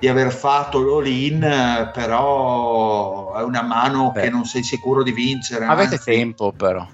di 0.00 0.08
aver 0.08 0.32
fatto 0.32 0.80
l'all-in 0.80 1.90
però 1.92 3.34
è 3.34 3.42
una 3.42 3.62
mano 3.62 4.10
Beh. 4.12 4.22
che 4.22 4.30
non 4.30 4.44
sei 4.46 4.62
sicuro 4.62 5.02
di 5.02 5.12
vincere 5.12 5.66
avete 5.66 5.96
anzi. 5.96 6.10
tempo 6.10 6.52
però 6.52 6.86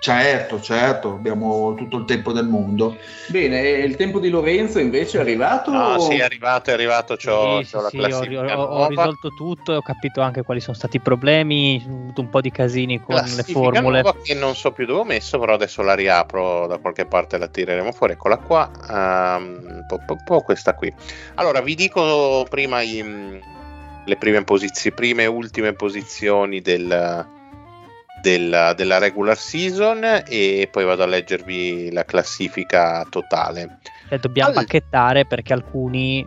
Certo, 0.00 0.60
certo, 0.60 1.14
abbiamo 1.14 1.74
tutto 1.74 1.96
il 1.96 2.04
tempo 2.04 2.32
del 2.32 2.46
mondo. 2.46 2.96
Bene, 3.26 3.68
il 3.68 3.96
tempo 3.96 4.20
di 4.20 4.28
Lorenzo 4.28 4.78
invece 4.78 5.18
è 5.18 5.20
arrivato? 5.20 5.72
No, 5.72 5.94
o... 5.94 5.98
sì, 5.98 6.18
è 6.18 6.22
arrivato, 6.22 6.70
è 6.70 6.72
arrivato, 6.72 7.16
c'ho, 7.16 7.60
sì, 7.64 7.72
c'ho 7.72 7.88
sì, 7.88 8.00
sì, 8.08 8.34
ho, 8.36 8.44
ho, 8.44 8.62
ho, 8.62 8.88
risolto 8.88 9.30
tutto 9.30 9.72
e 9.72 9.76
ho 9.76 9.82
capito 9.82 10.20
anche 10.20 10.44
quali 10.44 10.60
sono 10.60 10.76
stati 10.76 10.98
i 10.98 11.00
problemi, 11.00 11.84
un 11.84 12.28
po' 12.30 12.40
di 12.40 12.52
casini 12.52 13.00
con 13.00 13.16
le 13.16 13.42
formule. 13.42 14.04
che 14.22 14.34
non 14.34 14.54
so 14.54 14.70
più 14.70 14.86
dove 14.86 15.00
ho 15.00 15.04
messo, 15.04 15.36
però 15.40 15.54
adesso 15.54 15.82
la 15.82 15.94
riapro 15.94 16.68
da 16.68 16.78
qualche 16.78 17.04
parte, 17.04 17.36
la 17.36 17.48
tireremo 17.48 17.90
fuori, 17.90 18.12
eccola 18.12 18.36
qua, 18.36 18.70
um, 18.88 19.84
po, 19.88 20.00
po, 20.06 20.16
po, 20.24 20.40
questa 20.42 20.74
qui. 20.74 20.94
Allora, 21.34 21.60
vi 21.60 21.74
dico 21.74 22.46
prima 22.48 22.82
i, 22.82 23.40
le 24.04 24.16
prime 24.16 24.44
posizioni, 24.44 24.94
prime 24.94 25.24
e 25.24 25.26
ultime 25.26 25.72
posizioni 25.72 26.60
del 26.60 27.36
della, 28.20 28.72
della, 28.74 28.98
regular 28.98 29.36
season 29.36 30.22
e 30.26 30.68
poi 30.70 30.84
vado 30.84 31.02
a 31.02 31.06
leggervi 31.06 31.92
la 31.92 32.04
classifica 32.04 33.06
totale. 33.08 33.78
E 34.08 34.18
dobbiamo 34.18 34.50
All... 34.50 34.56
pacchettare 34.56 35.26
perché 35.26 35.52
alcuni 35.52 36.26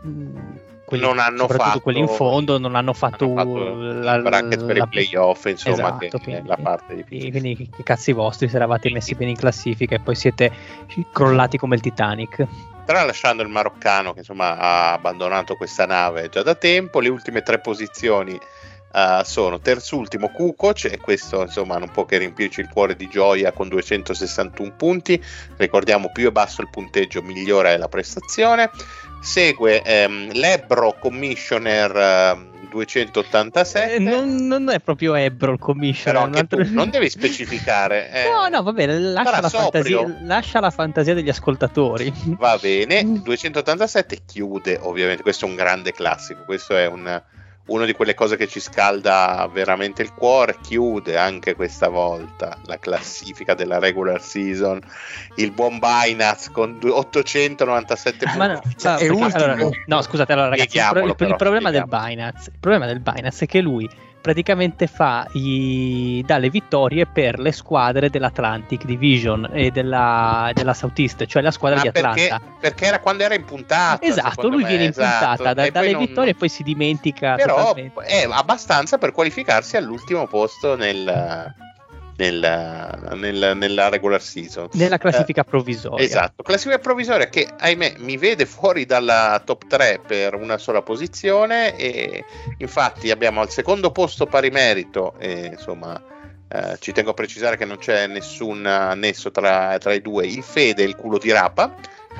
quelli, 0.92 1.06
non 1.06 1.20
hanno 1.20 1.48
fatto 1.48 1.80
quelli 1.80 2.00
in 2.00 2.08
fondo 2.10 2.58
non 2.58 2.76
hanno 2.76 2.92
fatto, 2.92 3.34
hanno 3.34 3.56
fatto 3.56 3.76
la, 3.76 4.20
bracket 4.20 4.66
per 4.66 4.78
la, 4.78 4.84
i 4.84 4.88
playoff 4.90 5.46
insomma 5.46 5.98
esatto, 5.98 6.20
quindi, 6.20 6.48
la 6.48 6.58
parte 6.58 6.96
di 6.96 7.32
quindi 7.32 7.70
che 7.74 7.84
cazzi 7.84 8.12
vostri 8.12 8.50
se 8.50 8.58
eravate 8.58 8.92
messi 8.92 9.16
bene 9.16 9.32
in 9.32 9.38
classifica 9.38 9.96
e 9.96 10.00
poi 10.00 10.16
siete 10.16 10.52
crollati 11.14 11.58
come 11.58 11.76
il 11.76 11.82
Titanic 11.82 12.46
tralasciando 12.84 13.42
il 13.42 13.48
maroccano 13.48 14.12
che 14.12 14.20
insomma 14.20 14.58
ha 14.58 14.94
abbandonato 14.94 15.56
questa 15.56 15.86
nave 15.86 16.28
già 16.28 16.44
da 16.44 16.56
tempo 16.56 17.00
le 17.00 17.08
ultime 17.08 17.42
tre 17.42 17.60
posizioni 17.60 18.38
Uh, 18.94 19.24
sono 19.24 19.60
terzultimo 19.60 20.30
Kukoc 20.30 20.86
e 20.86 20.98
questo 20.98 21.44
insomma 21.44 21.78
non 21.78 21.90
può 21.92 22.04
che 22.04 22.18
riempirci 22.18 22.60
il 22.60 22.68
cuore 22.70 22.96
di 22.96 23.08
gioia 23.08 23.52
con 23.52 23.70
261 23.70 24.74
punti. 24.76 25.22
Ricordiamo 25.58 26.12
più 26.12 26.28
è 26.28 26.32
basso 26.32 26.62
il 26.62 26.70
punteggio 26.70 27.22
migliore 27.22 27.74
è 27.74 27.78
la 27.78 27.88
prestazione. 27.88 28.70
Segue 29.22 29.82
um, 29.86 30.32
l'Ebro 30.34 30.98
Commissioner 31.00 32.36
uh, 32.36 32.52
287 32.72 33.96
eh, 33.96 34.00
non, 34.00 34.48
non, 34.48 34.70
è 34.70 34.80
proprio 34.80 35.14
Ebro 35.14 35.52
il 35.52 35.60
Commissioner 35.60 36.30
altro... 36.34 36.64
non 36.70 36.90
devi 36.90 37.10
specificare 37.10 38.10
eh. 38.12 38.30
no 38.30 38.48
no 38.48 38.64
va 38.64 38.72
bene 38.72 38.98
lascia 38.98 39.42
la, 39.42 39.50
fantasia, 39.50 40.18
lascia 40.22 40.60
la 40.62 40.70
fantasia 40.70 41.14
degli 41.14 41.30
ascoltatori. 41.30 42.12
Va 42.40 42.58
bene 42.60 43.22
287 43.22 44.22
chiude 44.26 44.80
ovviamente 44.82 45.22
questo 45.22 45.46
è 45.46 45.50
un 45.50 45.56
grande 45.56 45.92
classico 45.92 46.44
questo 46.46 46.76
è 46.78 46.88
un 46.88 47.22
una 47.68 47.86
di 47.86 47.94
quelle 47.94 48.14
cose 48.14 48.38
che 48.38 48.48
ci 48.48 48.60
scalda 48.60 49.50
veramente 49.52 50.02
il 50.02 50.14
cuore, 50.14 50.58
chiude 50.62 51.18
anche 51.18 51.56
questa 51.56 51.90
volta 51.90 52.58
la 52.66 52.78
classifica 52.80 53.54
della 53.54 53.80
regular 53.80 54.22
season, 54.22 54.82
il 55.36 55.52
buon 55.52 55.80
Binance 55.80 56.52
con 56.52 56.80
897 56.82 58.26
punti. 58.26 58.38
No, 58.38 58.62
cioè, 58.78 59.08
no, 59.08 59.30
allora, 59.32 59.56
no, 59.86 60.02
scusate, 60.02 60.34
allora 60.34 60.50
ragazzi, 60.50 60.78
il, 60.78 60.88
pro- 60.90 61.06
il, 61.06 61.16
il, 61.18 61.36
problema 61.36 61.72
del 61.72 61.86
Binance, 61.88 62.50
il 62.50 62.60
problema 62.60 62.86
del 62.88 63.00
Binance 63.00 63.46
è 63.46 63.48
che 63.48 63.62
lui 63.62 63.90
praticamente 64.22 64.88
fa 64.88 65.28
i, 65.34 66.24
dà 66.26 66.38
le 66.38 66.50
vittorie 66.50 67.08
per 67.08 67.40
le 67.40 67.52
squadre 67.52 68.10
dell'Atlantic 68.10 68.86
Division 68.86 69.50
e 69.52 69.72
della, 69.72 70.52
della 70.54 70.74
Southeast, 70.74 71.26
cioè 71.26 71.42
la 71.42 71.52
squadra 71.52 71.78
Ma 71.78 71.82
di 71.84 71.88
Atlanta. 71.90 72.16
Perché, 72.16 72.40
perché, 72.60 72.86
era 72.86 73.00
quando 73.00 73.24
era 73.24 73.34
impuntata. 73.34 74.06
Esatto, 74.06 74.48
lui 74.48 74.64
me, 74.64 74.70
viene 74.70 74.84
impuntata, 74.86 75.34
esatto. 75.34 75.54
da, 75.54 75.70
dalle 75.70 75.92
non, 75.92 76.06
vittorie 76.06 76.32
e 76.32 76.36
poi 76.36 76.50
si 76.50 76.64
dimentica. 76.64 77.36
Però 77.36 77.56
totalmente. 77.56 78.02
è 78.02 78.28
abbastanza 78.30 78.98
per 78.98 79.12
qualificarsi 79.12 79.76
all'ultimo 79.78 80.28
posto 80.28 80.76
nel 80.76 81.70
nella, 82.22 83.00
nella, 83.16 83.56
nella, 83.56 83.90
regular 83.90 84.22
season. 84.22 84.70
Nella 84.74 85.00
classifica 85.00 85.42
eh, 85.42 85.46
provvisoria. 85.46 86.06
Esatto, 86.06 86.44
classifica 86.44 86.78
provvisoria 86.78 87.28
che 87.30 87.48
ahimè 87.58 87.96
mi 87.98 88.18
vede 88.18 88.46
fuori 88.46 88.86
dalla 88.86 89.42
top 89.44 89.66
3 89.68 90.02
per 90.06 90.36
una 90.36 90.60
sola 90.60 90.84
posizione 90.84 91.76
e 91.76 92.24
infatti 92.60 93.10
abbiamo 93.10 93.42
al 93.42 93.50
secondo 93.50 93.90
posto 93.92 94.28
pari 94.28 94.52
merito 94.52 95.16
e 95.18 95.48
insomma 95.48 96.00
eh, 96.48 96.78
ci 96.80 96.92
tengo 96.92 97.10
a 97.10 97.16
precisare 97.16 97.58
che 97.58 97.66
non 97.66 97.78
c'è 97.78 98.06
nessun 98.06 98.62
nesso 98.96 99.32
tra, 99.32 99.80
tra 99.80 99.94
i 99.94 100.02
due, 100.02 100.28
il 100.28 100.44
Fede 100.44 100.84
e 100.84 100.86
il 100.86 100.96
culo 100.96 101.18
di 101.18 101.32
Rapa. 101.32 101.74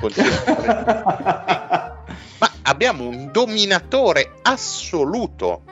Ma 2.38 2.50
abbiamo 2.62 3.06
un 3.06 3.30
dominatore 3.30 4.32
assoluto 4.42 5.62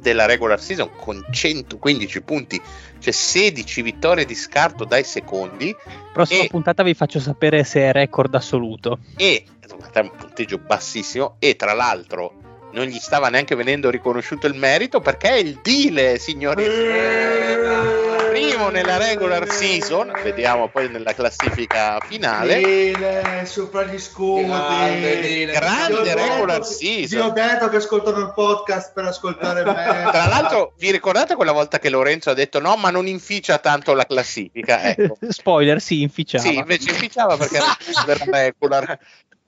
della 0.00 0.24
regular 0.24 0.60
season 0.60 0.90
con 0.96 1.24
115 1.30 2.22
punti, 2.22 2.60
cioè 3.00 3.12
16 3.12 3.82
vittorie 3.82 4.24
di 4.24 4.34
scarto 4.34 4.84
dai 4.84 5.02
secondi. 5.02 5.74
Prossima 6.12 6.44
e, 6.44 6.48
puntata 6.48 6.82
vi 6.82 6.94
faccio 6.94 7.18
sapere 7.18 7.64
se 7.64 7.80
è 7.80 7.92
record 7.92 8.34
assoluto. 8.34 8.98
E 9.16 9.44
è 9.92 9.98
un 9.98 10.10
punteggio 10.16 10.58
bassissimo 10.58 11.36
e 11.38 11.56
tra 11.56 11.72
l'altro 11.72 12.68
non 12.72 12.84
gli 12.86 12.98
stava 12.98 13.28
neanche 13.28 13.54
venendo 13.56 13.90
riconosciuto 13.90 14.46
il 14.46 14.54
merito 14.54 15.00
perché 15.00 15.30
è 15.30 15.36
il 15.36 15.58
deal, 15.62 16.18
signori. 16.18 17.99
Primo 18.40 18.70
nella 18.70 18.96
regular 18.96 19.46
season, 19.50 20.12
vediamo 20.22 20.68
poi 20.68 20.88
nella 20.88 21.12
classifica 21.12 22.00
finale. 22.00 22.56
Dile, 22.56 23.42
sopra 23.44 23.84
gli 23.84 23.98
scudi. 23.98 24.46
Grande, 24.46 25.44
grande 25.44 26.14
regular 26.14 26.64
season. 26.64 27.20
Ti 27.20 27.26
ho 27.28 27.30
detto 27.32 27.68
che 27.68 27.76
ascoltano 27.76 28.18
il 28.18 28.32
podcast 28.32 28.94
per 28.94 29.04
ascoltare 29.04 29.62
me. 29.62 29.72
Tra 30.10 30.26
l'altro, 30.26 30.72
vi 30.78 30.90
ricordate 30.90 31.34
quella 31.34 31.52
volta 31.52 31.78
che 31.78 31.90
Lorenzo 31.90 32.30
ha 32.30 32.34
detto 32.34 32.60
no, 32.60 32.76
ma 32.76 32.88
non 32.90 33.06
inficia 33.06 33.58
tanto 33.58 33.92
la 33.92 34.06
classifica? 34.06 34.84
Ecco. 34.84 35.18
Spoiler, 35.28 35.78
sì, 35.78 36.00
inficiava. 36.00 36.48
Sì, 36.48 36.54
invece 36.56 36.90
inficiava 36.90 37.36
perché 37.36 37.58
era 37.58 38.24
regular. 38.24 38.98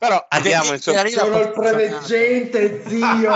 Però 0.03 0.27
andiamo 0.31 0.73
insomma. 0.73 1.07
Sono 1.07 1.39
il 1.39 1.53
preveggente, 1.53 2.83
zio. 2.89 3.31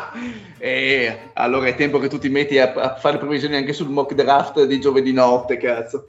e 0.56 1.30
allora 1.34 1.66
è 1.66 1.74
tempo 1.74 1.98
che 1.98 2.08
tu 2.08 2.18
ti 2.18 2.30
metti 2.30 2.58
a, 2.58 2.72
a 2.72 2.96
fare 2.96 3.18
previsioni 3.18 3.56
anche 3.56 3.74
sul 3.74 3.90
mock 3.90 4.14
draft 4.14 4.64
di 4.64 4.80
giovedì 4.80 5.12
notte, 5.12 5.58
cazzo. 5.58 6.06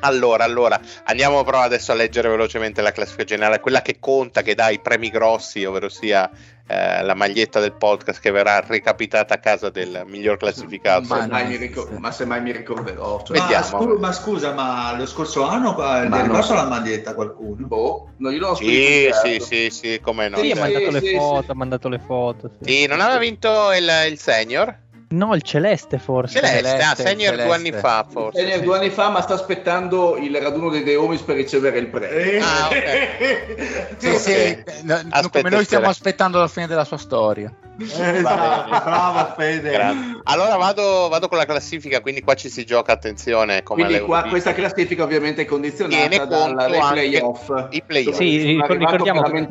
Allora, 0.00 0.44
allora, 0.44 0.78
andiamo 1.04 1.42
però 1.42 1.60
adesso 1.60 1.92
a 1.92 1.94
leggere 1.94 2.28
velocemente 2.28 2.82
la 2.82 2.92
classifica 2.92 3.24
generale, 3.24 3.60
quella 3.60 3.80
che 3.80 3.96
conta, 3.98 4.42
che 4.42 4.54
dà 4.54 4.68
i 4.68 4.80
premi 4.80 5.08
grossi, 5.08 5.64
ovvero 5.64 5.88
sia 5.88 6.30
eh, 6.66 7.02
la 7.02 7.14
maglietta 7.14 7.60
del 7.60 7.72
podcast 7.72 8.20
che 8.20 8.30
verrà 8.30 8.60
recapitata 8.60 9.34
a 9.34 9.38
casa 9.38 9.68
del 9.68 10.04
miglior 10.06 10.38
classificato. 10.38 11.06
Ma, 11.08 11.26
mai 11.26 11.46
mi, 11.46 11.56
ricor- 11.56 11.90
ma 11.98 12.10
se 12.10 12.24
mai 12.24 12.40
mi 12.40 12.52
ricorderò. 12.52 13.22
Cioè. 13.22 13.38
Ma, 13.38 13.62
scu- 13.62 13.98
ma, 13.98 14.12
scusa, 14.12 14.52
ma 14.52 14.96
lo 14.96 15.06
scorso 15.06 15.42
anno 15.42 15.72
eh, 15.72 16.08
ma 16.08 16.16
è 16.16 16.20
arrivato 16.20 16.54
la 16.54 16.66
maglietta 16.66 17.14
qualcuno? 17.14 17.66
Boh, 17.66 18.08
no, 18.16 18.30
io 18.30 18.38
l'ho 18.38 18.54
sì, 18.54 19.10
sì, 19.12 19.40
sì, 19.40 19.70
sì, 19.70 20.00
come 20.00 20.28
no. 20.28 20.38
Sì, 20.38 20.52
ha 20.52 20.56
mandato 20.56 20.86
sì, 20.86 20.92
le 20.92 21.00
sì, 21.00 21.16
foto, 21.16 21.52
ha 21.52 21.54
mandato 21.54 21.88
le 21.88 21.98
foto. 21.98 22.50
Sì, 22.62 22.72
sì 22.72 22.86
non 22.86 23.00
aveva 23.00 23.18
vinto 23.18 23.72
il, 23.72 23.90
il 24.10 24.18
senior? 24.18 24.82
No, 25.14 25.34
il 25.34 25.42
Celeste 25.42 25.98
forse. 25.98 26.40
Celeste, 26.40 26.68
Celeste 26.68 26.82
ah, 26.82 26.94
Senior 26.94 27.34
Celeste. 27.36 27.44
due 27.44 27.54
anni 27.54 27.72
fa 27.72 28.06
forse. 28.08 28.40
Senior 28.40 28.60
due 28.60 28.76
anni 28.76 28.90
fa, 28.90 29.08
ma 29.10 29.20
sta 29.20 29.34
aspettando 29.34 30.16
il 30.16 30.36
raduno 30.36 30.70
dei 30.70 30.82
Deomis 30.82 31.20
per 31.20 31.36
ricevere 31.36 31.78
il 31.78 31.86
premio. 31.86 32.44
Ah, 32.44 32.66
ok. 32.66 33.96
sì, 33.98 34.18
sì, 34.18 34.62
no, 34.82 35.00
come 35.30 35.50
noi 35.50 35.64
stiamo 35.64 35.88
aspettando 35.88 36.38
la 36.38 36.48
fine 36.48 36.66
della 36.66 36.84
sua 36.84 36.98
storia. 36.98 37.52
Eh, 37.76 38.20
bravo 38.20 39.34
Fede. 39.36 39.70
Grazie. 39.70 40.20
Allora 40.24 40.56
vado, 40.56 41.08
vado, 41.08 41.28
con 41.28 41.38
la 41.38 41.44
classifica, 41.44 42.00
quindi 42.00 42.22
qua 42.22 42.34
ci 42.34 42.48
si 42.48 42.64
gioca 42.64 42.92
attenzione. 42.92 43.62
Come 43.64 43.84
quindi 43.84 44.04
qua, 44.04 44.24
questa 44.28 44.52
classifica 44.52 45.02
ovviamente 45.02 45.42
è 45.42 45.44
condizionata 45.44 46.24
dai 46.24 46.80
playoff. 46.92 47.50
I 47.70 47.82
playoff. 47.84 48.14
Sì, 48.14 48.60
ricordiamo 48.68 49.22
che, 49.22 49.48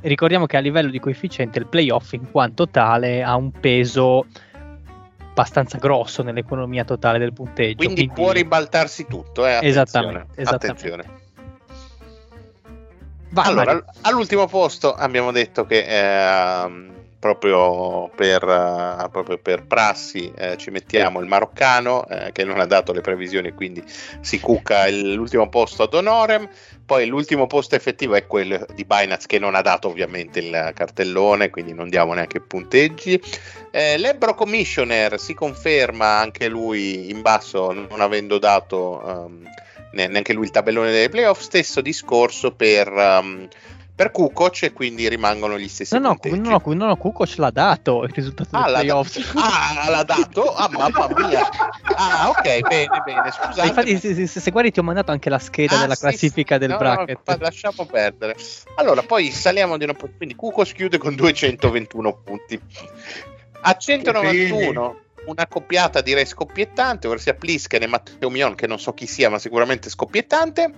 ricordiamo 0.00 0.46
che 0.46 0.56
a 0.56 0.60
livello 0.60 0.90
di 0.90 0.98
coefficiente 0.98 1.58
il 1.58 1.66
playoff 1.66 2.12
in 2.12 2.30
quanto 2.30 2.68
tale 2.68 3.22
ha 3.22 3.36
un 3.36 3.50
peso 3.50 4.24
abbastanza 5.38 5.78
grosso 5.78 6.22
nell'economia 6.24 6.84
totale 6.84 7.18
del 7.18 7.32
punteggio. 7.32 7.76
Quindi, 7.76 8.06
quindi... 8.06 8.14
può 8.14 8.32
ribaltarsi 8.32 9.06
tutto, 9.06 9.46
eh? 9.46 9.54
Attenzione. 9.54 9.68
Esattamente, 9.68 10.40
esattamente. 10.40 10.66
Attenzione. 10.66 11.26
Vai, 13.30 13.46
allora, 13.46 13.74
Mario. 13.74 13.84
all'ultimo 14.02 14.46
posto 14.46 14.94
abbiamo 14.94 15.30
detto 15.32 15.66
che 15.66 15.84
eh, 15.84 16.90
proprio, 17.18 18.08
per, 18.14 18.44
uh, 18.44 19.10
proprio 19.10 19.38
per, 19.38 19.66
prassi 19.66 20.32
eh, 20.36 20.56
ci 20.56 20.70
mettiamo 20.70 21.20
il 21.20 21.26
maroccano 21.26 22.06
eh, 22.06 22.30
che 22.32 22.44
non 22.44 22.60
ha 22.60 22.66
dato 22.66 22.92
le 22.92 23.00
previsioni, 23.00 23.52
quindi 23.52 23.82
si 24.20 24.38
cucca 24.38 24.86
il, 24.86 25.14
l'ultimo 25.14 25.48
posto 25.48 25.82
ad 25.82 25.94
honorem. 25.94 26.48
Poi 26.86 27.06
l'ultimo 27.06 27.46
posto 27.46 27.74
effettivo 27.74 28.14
è 28.14 28.26
quello 28.26 28.64
di 28.74 28.84
Binance 28.84 29.26
che 29.26 29.38
non 29.38 29.54
ha 29.54 29.60
dato 29.60 29.88
ovviamente 29.88 30.38
il 30.38 30.70
cartellone, 30.74 31.50
quindi 31.50 31.74
non 31.74 31.90
diamo 31.90 32.14
neanche 32.14 32.40
punteggi. 32.40 33.20
Eh, 33.70 33.98
L'Ebro 33.98 34.34
Commissioner 34.34 35.20
si 35.20 35.34
conferma 35.34 36.18
anche 36.18 36.48
lui 36.48 37.10
in 37.10 37.20
basso, 37.20 37.72
non 37.72 38.00
avendo 38.00 38.38
dato 38.38 39.02
um, 39.04 39.42
neanche 39.92 40.32
lui 40.32 40.44
il 40.44 40.50
tabellone 40.50 40.90
dei 40.90 41.10
playoff. 41.10 41.40
Stesso 41.40 41.82
discorso 41.82 42.52
per. 42.52 42.88
Um, 42.88 43.48
per 43.98 44.12
Kukoc 44.12 44.62
e 44.62 44.72
quindi 44.72 45.08
rimangono 45.08 45.58
gli 45.58 45.66
stessi 45.66 45.98
no, 45.98 46.16
no, 46.22 46.36
no, 46.36 46.62
no, 46.64 46.86
no, 46.86 46.96
Kukoc 46.96 47.34
l'ha 47.38 47.50
dato 47.50 48.04
il 48.04 48.12
risultato 48.14 48.50
ah, 48.52 48.66
dei 48.66 48.72
playoff. 48.74 49.34
ah 49.34 49.90
l'ha 49.90 50.04
dato? 50.04 50.54
ah 50.54 50.68
mamma 50.70 51.08
mia. 51.16 51.48
Ah 51.96 52.28
ok 52.28 52.60
bene 52.60 53.02
bene 53.04 53.32
scusate 53.32 53.66
infatti 53.66 53.98
se, 53.98 54.28
se, 54.28 54.38
se, 54.40 54.50
guardi 54.52 54.70
ti 54.70 54.78
ho 54.78 54.84
mandato 54.84 55.10
anche 55.10 55.28
la 55.28 55.40
scheda 55.40 55.78
ah, 55.78 55.80
della 55.80 55.96
sì, 55.96 56.02
classifica 56.02 56.54
sì, 56.54 56.60
del 56.60 56.70
no, 56.70 56.76
bracket. 56.76 57.18
no, 57.24 57.36
lasciamo 57.40 57.86
perdere. 57.86 58.36
Allora 58.76 59.02
poi 59.02 59.32
saliamo 59.32 59.76
di 59.76 59.82
una 59.82 59.96
quindi 59.96 60.36
Kukoc 60.36 60.74
chiude 60.74 60.98
con 60.98 61.16
221 61.16 62.20
punti. 62.22 62.60
A 63.62 63.76
191 63.76 65.00
una 65.24 65.46
coppiata 65.48 66.02
direi 66.02 66.24
scoppiettante, 66.24 67.08
ossia 67.08 67.34
Plisken 67.34 67.82
e 67.82 67.86
Matteo 67.88 68.30
Mion, 68.30 68.54
che 68.54 68.68
non 68.68 68.78
so 68.78 68.94
chi 68.94 69.06
sia, 69.06 69.28
ma 69.28 69.40
sicuramente 69.40 69.90
scoppiettante. 69.90 70.72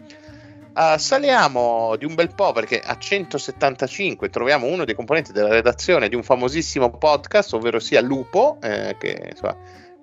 Uh, 0.75 0.97
saliamo 0.97 1.97
di 1.97 2.05
un 2.05 2.15
bel 2.15 2.33
po' 2.35 2.53
perché 2.53 2.81
a 2.81 2.97
175 2.97 4.31
troviamo 4.31 4.67
uno 4.67 4.85
dei 4.85 4.95
componenti 4.95 5.33
della 5.33 5.49
redazione 5.49 6.09
di 6.09 6.15
un 6.15 6.23
famosissimo 6.23 6.91
podcast, 6.91 7.55
ovvero 7.55 7.81
sia 7.81 8.01
Lupo, 8.01 8.59
eh, 8.63 8.97
che 8.99 9.31
insomma, 9.31 9.57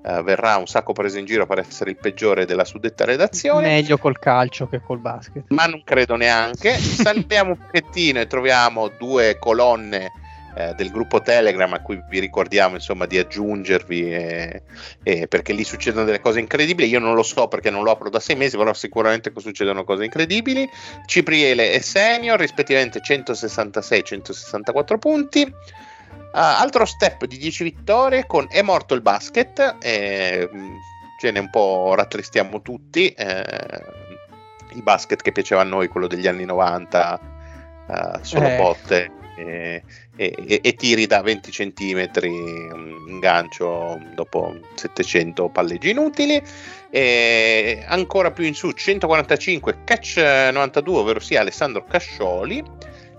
uh, 0.04 0.24
verrà 0.24 0.58
un 0.58 0.68
sacco 0.68 0.92
preso 0.92 1.18
in 1.18 1.26
giro 1.26 1.46
per 1.46 1.60
essere 1.60 1.92
il 1.92 1.98
peggiore 1.98 2.46
della 2.46 2.66
suddetta 2.66 3.06
redazione. 3.06 3.68
Meglio 3.68 3.98
col 3.98 4.20
calcio 4.20 4.68
che 4.68 4.82
col 4.82 5.00
basket. 5.00 5.46
Ma 5.50 5.66
non 5.66 5.84
credo 5.86 6.16
neanche. 6.16 6.74
Saliamo 6.78 7.52
un 7.52 7.58
pochettino 7.58 8.20
e 8.20 8.28
troviamo 8.28 8.90
due 8.90 9.38
colonne 9.40 10.12
eh, 10.58 10.74
del 10.74 10.90
gruppo 10.90 11.22
Telegram 11.22 11.72
a 11.74 11.82
cui 11.82 12.02
vi 12.10 12.20
ricordiamo 12.20 12.74
insomma 12.74 13.06
di 13.06 13.20
aggiungervi 13.20 14.12
eh, 14.12 14.62
eh, 15.04 15.28
perché 15.28 15.54
lì 15.54 15.64
succedono 15.64 16.04
delle 16.04 16.20
cose 16.20 16.40
incredibili. 16.40 16.90
Io 16.90 17.00
non 17.00 17.14
lo 17.14 17.22
so 17.22 17.48
perché 17.48 17.70
non 17.70 17.84
lo 17.84 17.92
apro 17.92 18.10
da 18.10 18.20
sei 18.20 18.36
mesi 18.36 18.58
però 18.58 18.74
sicuramente 18.74 19.32
succedono 19.36 19.84
cose 19.84 20.06
incredibili. 20.06 20.68
Cipriele 21.06 21.74
e 21.74 21.82
Senior 21.82 22.40
rispettivamente 22.40 23.02
166 23.02 24.04
164 24.04 24.98
punti. 24.98 25.42
Uh, 25.44 26.40
altro 26.40 26.86
step 26.86 27.26
di 27.26 27.38
10 27.38 27.64
vittorie 27.64 28.26
con 28.26 28.48
È 28.50 28.62
morto 28.62 28.94
il 28.94 29.02
basket 29.02 29.78
eh, 29.80 30.50
ce 31.20 31.32
ne 31.32 31.40
un 31.40 31.50
po' 31.50 31.94
rattristiamo 31.96 32.62
tutti 32.62 33.10
eh, 33.10 33.84
il 34.74 34.84
basket 34.84 35.22
che 35.22 35.32
piaceva 35.32 35.62
a 35.62 35.64
noi 35.64 35.88
quello 35.88 36.06
degli 36.06 36.28
anni 36.28 36.44
90 36.44 37.20
uh, 37.88 38.20
solo 38.22 38.56
botte 38.58 39.12
e, 39.38 39.84
e, 40.16 40.60
e, 40.64 40.74
tiri 40.74 41.06
da 41.06 41.22
20 41.22 41.52
cm 41.52 42.10
un 42.24 43.20
gancio 43.20 44.00
dopo 44.16 44.58
700 44.76 45.50
palleggi 45.50 45.92
inutili. 45.92 46.42
E 46.90 47.84
ancora 47.86 48.32
più 48.32 48.46
in 48.46 48.56
su 48.56 48.72
145 48.72 49.84
catch 49.84 50.18
92 50.18 51.00
ovvero 51.00 51.20
sia 51.20 51.42
Alessandro 51.42 51.84
Cascioli 51.84 52.64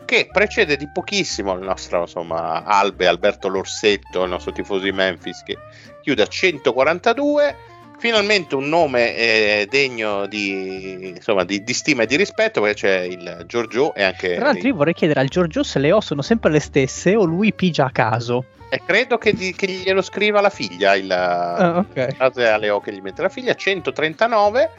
che 0.06 0.26
precede 0.32 0.76
di 0.76 0.88
pochissimo 0.90 1.52
il 1.52 1.60
nostro 1.60 2.00
insomma, 2.00 2.64
Albe 2.64 3.06
Alberto 3.06 3.48
Lorsetto 3.48 4.22
il 4.24 4.30
nostro 4.30 4.52
tifoso 4.52 4.84
di 4.84 4.92
Memphis 4.92 5.42
che 5.42 5.58
chiude 6.00 6.22
a 6.22 6.26
142 6.26 7.56
finalmente 7.98 8.54
un 8.54 8.68
nome 8.68 9.14
eh, 9.14 9.66
degno 9.68 10.26
di, 10.26 11.14
insomma, 11.16 11.44
di, 11.44 11.62
di, 11.62 11.74
stima 11.74 12.04
e 12.04 12.06
di 12.06 12.16
rispetto 12.16 12.60
perché 12.60 12.80
c'è 12.80 13.00
il 13.00 13.44
Giorgio 13.46 13.94
e 13.94 14.04
anche... 14.04 14.36
Tra 14.36 14.46
l'altro 14.46 14.68
io 14.68 14.74
vorrei 14.74 14.94
chiedere 14.94 15.20
al 15.20 15.28
Giorgio 15.28 15.62
se 15.62 15.78
le 15.78 15.92
O 15.92 16.00
sono 16.00 16.22
sempre 16.22 16.50
le 16.50 16.60
stesse 16.60 17.14
o 17.14 17.24
lui 17.24 17.52
pigia 17.52 17.86
a 17.86 17.90
caso. 17.90 18.44
E 18.70 18.80
credo 18.84 19.18
che, 19.18 19.32
di, 19.32 19.54
che 19.54 19.66
glielo 19.66 20.02
scriva 20.02 20.40
la 20.40 20.50
figlia, 20.50 20.94
il, 20.94 21.10
ah, 21.10 21.78
okay. 21.78 22.14
a 22.18 22.56
Leo 22.56 22.80
che 22.80 22.92
gli 22.92 23.00
mette 23.00 23.22
la 23.22 23.28
figlia, 23.28 23.54
139 23.54 24.70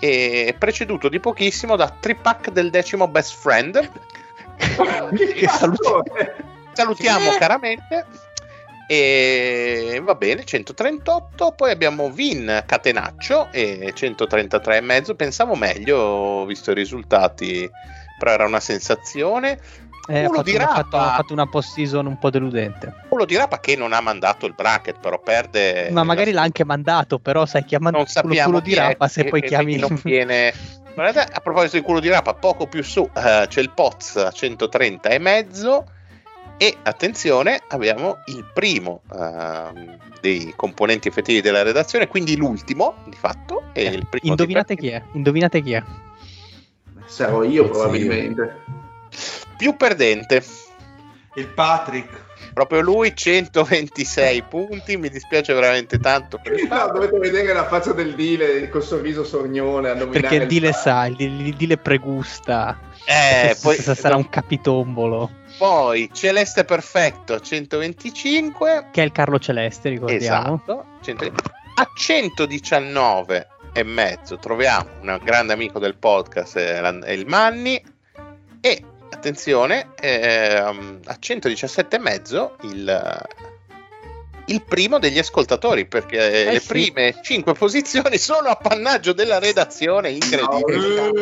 e 0.00 0.54
preceduto 0.56 1.08
di 1.08 1.18
pochissimo 1.18 1.74
da 1.74 1.88
Tripack 1.88 2.50
del 2.50 2.70
decimo 2.70 3.08
Best 3.08 3.34
Friend. 3.34 3.90
che 4.58 5.48
salutiamo, 5.48 6.02
salutiamo 6.72 7.30
caramente 7.38 8.06
e 8.90 10.00
va 10.02 10.14
bene 10.14 10.44
138 10.44 11.52
poi 11.52 11.70
abbiamo 11.70 12.10
Vin 12.10 12.62
Catenaccio 12.64 13.48
e 13.52 13.92
133,5 13.94 15.14
pensavo 15.14 15.54
meglio 15.54 16.46
visto 16.46 16.70
i 16.70 16.74
risultati 16.74 17.68
però 18.18 18.32
era 18.32 18.46
una 18.46 18.60
sensazione 18.60 19.60
eh, 20.10 20.24
ha, 20.24 20.30
fatto, 20.30 20.56
Rapa, 20.56 20.72
fatto, 20.72 20.96
ha 20.96 21.14
fatto 21.16 21.32
una 21.34 21.46
post-season 21.46 22.06
un 22.06 22.18
po' 22.18 22.30
deludente. 22.30 22.94
Quello 23.08 23.26
di 23.26 23.36
Rapa 23.36 23.60
che 23.60 23.76
non 23.76 23.92
ha 23.92 24.00
mandato 24.00 24.46
il 24.46 24.54
bracket, 24.54 25.00
però 25.00 25.20
perde. 25.20 25.90
Ma 25.90 26.02
magari 26.02 26.32
l'ha 26.32 26.40
anche 26.40 26.64
mandato, 26.64 27.18
però 27.18 27.44
sai 27.44 27.66
chiamando 27.66 28.00
il 28.00 28.42
culo 28.42 28.60
di 28.60 28.72
Rapa 28.74 29.06
se 29.06 29.24
poi 29.24 29.42
chiami. 29.42 29.76
Non 29.76 30.00
viene. 30.02 30.50
Guardate, 30.94 31.30
a 31.30 31.40
proposito 31.40 31.76
di 31.76 31.82
culo 31.82 32.00
di 32.00 32.08
Rapa, 32.08 32.32
poco 32.32 32.66
più 32.66 32.82
su 32.82 33.02
uh, 33.02 33.46
c'è 33.46 33.60
il 33.60 33.70
Poz 33.74 34.16
a 34.16 34.30
130 34.30 35.10
e 35.10 35.18
mezzo 35.18 35.84
e 36.58 36.76
attenzione, 36.82 37.60
abbiamo 37.68 38.18
il 38.26 38.44
primo 38.52 39.02
uh, 39.10 39.96
dei 40.20 40.52
componenti 40.56 41.06
effettivi 41.06 41.40
della 41.40 41.62
redazione, 41.62 42.08
quindi 42.08 42.36
l'ultimo 42.36 42.96
di 43.06 43.16
fatto. 43.16 43.70
E 43.72 43.84
eh, 43.84 43.90
il 43.90 44.06
primo 44.08 44.30
indovinate 44.30 44.74
chi 44.74 44.88
è? 44.88 45.00
Indovinate 45.12 45.62
chi 45.62 45.72
è? 45.72 45.82
Sarò 47.06 47.44
io 47.44 47.68
probabilmente. 47.68 48.62
Più 49.56 49.76
perdente. 49.76 50.42
Il 51.34 51.46
Patrick. 51.46 52.26
Proprio 52.52 52.80
lui 52.80 53.14
126 53.14 54.42
punti, 54.48 54.96
mi 54.96 55.08
dispiace 55.08 55.54
veramente 55.54 55.98
tanto. 56.00 56.40
No, 56.68 56.90
dovete 56.92 57.18
vedere 57.18 57.52
la 57.52 57.68
faccia 57.68 57.92
del 57.92 58.16
Dile 58.16 58.68
col 58.68 58.82
sorriso 58.82 59.22
sornione. 59.22 59.94
Perché 59.94 60.34
il 60.34 60.46
Dile 60.48 60.72
sa, 60.72 61.06
il, 61.06 61.20
il 61.20 61.54
Dile 61.54 61.76
pregusta. 61.76 62.76
Eh, 63.04 63.56
poi, 63.62 63.76
sarà 63.76 64.16
un 64.16 64.28
capitombolo. 64.28 65.30
Poi 65.58 66.08
Celeste 66.12 66.64
Perfetto 66.64 67.40
125. 67.40 68.90
Che 68.92 69.02
è 69.02 69.04
il 69.04 69.10
Carlo 69.10 69.40
Celeste, 69.40 69.88
ricordiamo. 69.88 70.62
Esatto. 70.64 70.84
A 71.74 71.90
119 71.96 73.48
e 73.72 73.82
mezzo 73.82 74.38
troviamo 74.38 74.88
un 75.00 75.20
grande 75.22 75.52
amico 75.52 75.80
del 75.80 75.96
podcast, 75.96 76.58
è 76.58 77.10
il 77.10 77.26
Manni. 77.26 77.82
E 78.60 78.84
attenzione, 79.10 79.88
ehm, 80.00 81.00
a 81.04 81.16
117 81.18 81.96
e 81.96 81.98
mezzo 81.98 82.56
il 82.62 83.26
il 84.48 84.62
primo 84.62 84.98
degli 84.98 85.18
ascoltatori 85.18 85.86
perché 85.86 86.46
eh 86.46 86.52
le 86.52 86.60
sì. 86.60 86.66
prime 86.66 87.16
cinque 87.22 87.54
posizioni 87.54 88.18
sono 88.18 88.48
appannaggio 88.48 89.12
della 89.12 89.38
redazione 89.38 90.10
incredibile 90.10 91.12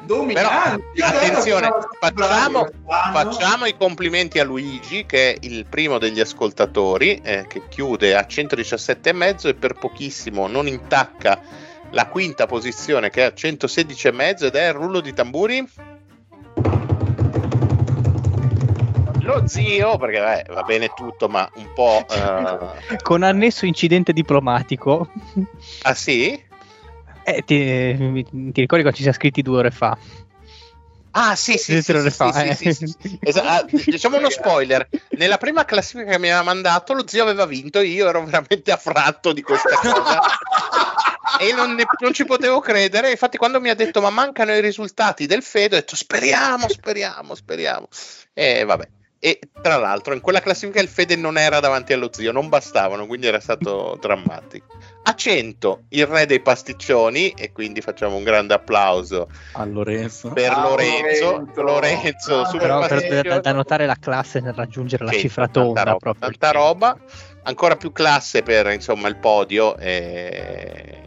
dominante 0.00 1.02
attenzione 1.02 1.68
facciamo, 2.00 2.68
facciamo, 2.86 3.66
i 3.66 3.76
complimenti 3.76 4.38
a 4.38 4.44
Luigi 4.44 5.04
che 5.06 5.34
è 5.34 5.36
il 5.40 5.66
primo 5.66 5.98
degli 5.98 6.20
ascoltatori 6.20 7.20
eh, 7.22 7.46
che 7.46 7.62
chiude 7.68 8.16
a 8.16 8.26
117 8.26 9.08
e 9.08 9.12
mezzo 9.12 9.48
e 9.48 9.54
per 9.54 9.74
pochissimo 9.74 10.46
non 10.46 10.66
intacca 10.66 11.40
la 11.90 12.06
quinta 12.06 12.46
posizione 12.46 13.10
che 13.10 13.22
è 13.22 13.24
a 13.26 13.34
116 13.34 14.08
e 14.08 14.12
mezzo 14.12 14.46
ed 14.46 14.54
è 14.54 14.68
il 14.68 14.74
rullo 14.74 15.00
di 15.00 15.12
tamburi 15.12 15.66
zio, 19.48 19.96
perché 19.96 20.18
beh, 20.18 20.52
va 20.52 20.62
bene 20.62 20.92
tutto, 20.94 21.28
ma 21.28 21.50
un 21.54 21.72
po'... 21.74 22.04
Uh... 22.08 22.96
Con 23.02 23.22
annesso 23.22 23.66
incidente 23.66 24.12
diplomatico. 24.12 25.10
Ah 25.82 25.94
sì? 25.94 26.40
Eh, 27.24 27.42
ti, 27.44 28.24
ti 28.24 28.60
ricordi 28.60 28.82
quando 28.82 28.92
ci 28.92 29.02
siamo 29.02 29.16
scritti 29.16 29.42
due 29.42 29.58
ore 29.58 29.70
fa? 29.70 29.96
Ah, 31.10 31.34
sì, 31.34 31.58
sì, 31.58 31.82
sì, 31.82 32.00
sì, 32.00 32.10
fa, 32.10 32.42
eh. 32.44 32.54
sì, 32.54 32.72
sì 32.72 32.94
ah, 33.42 33.64
diciamo 33.66 34.18
uno 34.18 34.30
spoiler. 34.30 34.88
Nella 35.10 35.38
prima 35.38 35.64
classifica 35.64 36.12
che 36.12 36.18
mi 36.18 36.28
aveva 36.28 36.44
mandato, 36.44 36.92
lo 36.92 37.06
zio 37.08 37.22
aveva 37.22 37.44
vinto. 37.44 37.80
Io 37.80 38.08
ero 38.08 38.24
veramente 38.24 38.70
affratto 38.70 39.32
di 39.32 39.42
questa 39.42 39.70
cosa. 39.82 40.20
e 41.40 41.52
non, 41.54 41.74
ne, 41.74 41.84
non, 41.98 42.12
ci 42.12 42.24
potevo 42.24 42.60
credere. 42.60 43.10
Infatti, 43.10 43.36
quando 43.36 43.60
mi 43.60 43.70
ha 43.70 43.74
detto, 43.74 44.00
ma 44.00 44.10
mancano 44.10 44.52
i 44.52 44.60
risultati 44.60 45.26
del 45.26 45.42
Fedo, 45.42 45.74
ho 45.74 45.78
detto 45.80 45.96
speriamo, 45.96 46.68
speriamo, 46.68 47.34
speriamo. 47.34 47.88
E 48.32 48.64
vabbè. 48.64 48.88
E 49.20 49.40
tra 49.60 49.76
l'altro 49.76 50.14
in 50.14 50.20
quella 50.20 50.40
classifica 50.40 50.80
il 50.80 50.88
Fede 50.88 51.16
non 51.16 51.36
era 51.36 51.58
davanti 51.58 51.92
allo 51.92 52.08
zio, 52.12 52.30
non 52.30 52.48
bastavano, 52.48 53.06
quindi 53.06 53.26
era 53.26 53.40
stato 53.40 53.96
drammatico. 54.00 54.66
A 55.02 55.14
100 55.14 55.84
il 55.90 56.06
re 56.06 56.26
dei 56.26 56.40
pasticcioni 56.40 57.30
e 57.30 57.50
quindi 57.52 57.80
facciamo 57.80 58.16
un 58.16 58.22
grande 58.22 58.54
applauso 58.54 59.28
a 59.52 59.64
Lorenzo. 59.64 60.30
Per 60.30 60.50
ah, 60.50 60.68
Lorenzo, 60.68 61.30
Lorenzo, 61.54 61.62
Lorenzo 61.62 62.40
ah, 62.42 62.56
però 62.56 62.86
per, 62.86 63.40
da 63.40 63.52
notare 63.52 63.86
la 63.86 63.96
classe 63.98 64.40
nel 64.40 64.52
raggiungere 64.52 65.04
la 65.04 65.12
cifra 65.12 65.48
tonda 65.48 65.82
tanta 65.82 65.98
roba, 65.98 66.18
tanta 66.18 66.50
roba, 66.52 66.98
ancora 67.42 67.76
più 67.76 67.90
classe 67.90 68.42
per 68.42 68.70
insomma 68.70 69.08
il 69.08 69.16
podio 69.16 69.76
e 69.78 71.02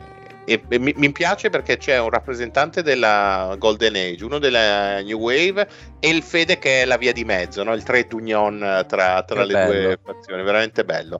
e, 0.46 0.62
e 0.68 0.80
mi, 0.80 0.94
mi, 0.96 1.12
piace 1.12 1.50
perché 1.50 1.78
c'è 1.78 2.00
un 2.00 2.10
rappresentante 2.10 2.82
della 2.82 3.56
Golden 3.58 3.96
Age, 3.96 4.24
uno 4.24 4.40
della 4.40 5.02
New 5.02 5.20
Wave 5.20 5.68
e 6.00 6.10
il 6.10 6.24
Fede 6.24 6.58
che 6.58 6.82
è 6.82 6.86
la 6.86 6.98
via 6.98 7.14
di 7.14 7.24
mezzo, 7.24 7.64
no? 7.64 7.74
il 7.74 7.84
trade 7.84 8.14
union 8.16 8.86
tra, 8.88 9.24
tra 9.24 9.44
le 9.44 9.54
bello. 9.54 9.72
due 9.72 10.00
fazioni, 10.04 10.44
veramente 10.44 10.84
bello. 10.84 11.20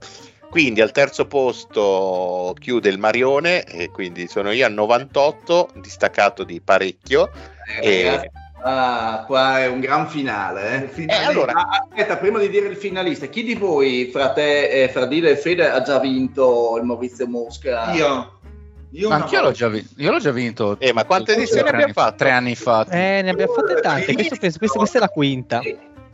Quindi 0.52 0.82
al 0.82 0.92
terzo 0.92 1.28
posto 1.28 2.54
chiude 2.60 2.90
il 2.90 3.00
Marione 3.00 3.64
e 3.64 3.90
quindi 3.90 4.28
sono 4.28 4.52
io 4.52 4.66
a 4.66 4.70
98, 4.70 5.70
distaccato 5.76 6.44
di 6.44 6.60
parecchio. 6.60 7.32
Eh, 7.80 7.90
e... 7.90 8.32
Ah, 8.64 9.24
qua 9.26 9.62
è 9.62 9.68
un 9.68 9.80
gran 9.80 10.10
finale. 10.10 10.92
Eh? 10.94 11.06
Eh, 11.06 11.24
allora... 11.24 11.54
ah, 11.54 11.88
aspetta, 11.90 12.18
prima 12.18 12.38
di 12.38 12.50
dire 12.50 12.68
il 12.68 12.76
finalista, 12.76 13.28
chi 13.28 13.44
di 13.44 13.56
voi, 13.56 14.10
fra 14.12 14.34
te, 14.34 14.84
eh, 14.84 14.90
fra 14.90 15.06
Dile 15.06 15.32
e 15.32 15.38
Fede, 15.38 15.70
ha 15.70 15.82
già 15.82 16.00
vinto 16.00 16.78
il 16.78 16.84
Maurizio 16.84 17.28
Mosca? 17.28 17.94
Io. 17.94 18.40
Io 18.94 19.08
ma 19.08 19.16
anch'io 19.16 19.42
l'ho 19.42 19.52
già, 19.52 19.70
vi- 19.70 19.88
io 19.98 20.12
l'ho 20.12 20.20
già 20.20 20.32
vinto. 20.32 20.78
Eh, 20.80 20.92
ma 20.92 21.06
quante 21.06 21.34
edizioni 21.34 21.70
abbiamo 21.70 21.94
fatto? 21.94 22.18
Tre 22.18 22.32
anni 22.32 22.56
fa. 22.56 22.86
Eh, 22.90 23.22
ne 23.22 23.30
abbiamo 23.30 23.54
fatte 23.54 23.76
tante. 23.76 24.14
Questo, 24.14 24.36
questo, 24.38 24.78
questa 24.78 24.98
è 24.98 25.02
la 25.02 25.10
quinta. 25.10 25.62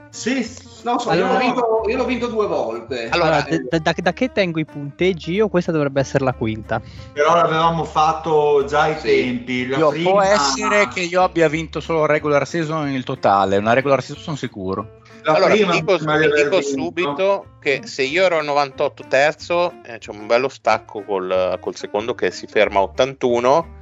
Sì, 0.10 0.48
no, 0.84 0.98
so, 1.00 1.10
allora, 1.10 1.34
io, 1.34 1.34
l'ho 1.34 1.38
vinto, 1.38 1.84
io, 1.90 1.98
l'ho 1.98 2.06
vinto, 2.06 2.28
due 2.28 2.48
volte. 2.48 3.10
Allora, 3.10 3.46
da, 3.70 3.80
da, 3.80 3.94
da, 3.96 4.14
che 4.14 4.32
tengo 4.32 4.60
i 4.60 4.66
punteggi? 4.66 5.34
Io 5.34 5.50
questa 5.50 5.72
dovrebbe 5.72 6.00
essere 6.00 6.24
la 6.24 6.34
quinta. 6.34 6.82
Però 7.14 7.36
l'avevamo 7.36 7.84
fatto 7.84 8.64
già 8.68 8.84
ai 8.84 8.96
sì. 9.00 9.08
tempi. 9.08 9.54
Io, 9.66 9.90
prima... 9.90 10.10
Può 10.10 10.22
essere 10.22 10.88
che 10.88 11.02
io 11.02 11.24
abbia 11.24 11.50
vinto 11.50 11.80
solo 11.80 12.06
regular 12.06 12.48
season 12.48 12.90
il 12.90 13.04
totale. 13.04 13.58
Una 13.58 13.74
regular 13.74 14.02
season 14.02 14.24
sono 14.24 14.36
sicuro. 14.38 14.97
La 15.28 15.34
allora, 15.34 15.54
prima, 15.54 15.72
vi 15.74 15.80
dico, 15.82 15.98
vi 15.98 16.44
dico 16.44 16.62
subito 16.62 17.46
che 17.60 17.82
se 17.84 18.04
io 18.04 18.24
ero 18.24 18.38
al 18.38 18.46
98 18.46 19.04
terzo, 19.10 19.74
eh, 19.84 19.98
c'è 19.98 20.12
un 20.12 20.26
bello 20.26 20.48
stacco 20.48 21.04
col, 21.04 21.58
col, 21.60 21.76
secondo 21.76 22.16
che 22.16 22.32
si 22.32 22.48
ferma 22.48 22.80
a 22.80 22.84
81. 22.84 23.76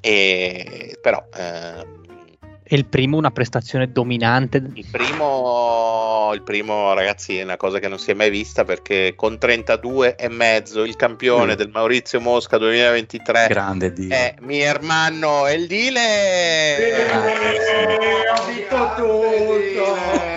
E, 0.00 0.98
però 1.02 1.22
eh, 1.34 1.86
e 2.70 2.76
il 2.76 2.84
primo 2.84 3.16
una 3.16 3.30
prestazione 3.30 3.90
dominante. 3.90 4.62
Il 4.74 4.86
primo, 4.90 6.30
il 6.34 6.42
primo, 6.42 6.92
ragazzi, 6.92 7.38
è 7.38 7.42
una 7.42 7.56
cosa 7.56 7.78
che 7.78 7.88
non 7.88 7.98
si 7.98 8.10
è 8.10 8.14
mai 8.14 8.28
vista 8.28 8.64
perché 8.64 9.14
con 9.16 9.38
32 9.38 10.16
e 10.16 10.28
mezzo 10.28 10.84
il 10.84 10.94
campione 10.94 11.54
mm. 11.54 11.56
del 11.56 11.70
Maurizio 11.70 12.20
Mosca 12.20 12.58
2023 12.58 13.46
Grande 13.48 13.92
Dio. 13.94 14.14
è 14.14 14.34
mi 14.40 14.60
hermano 14.60 15.46
El 15.46 15.66
Dile. 15.66 16.76
Eh, 16.76 18.30
ho 18.30 18.44
vinto 18.44 18.92
tutto. 18.96 20.27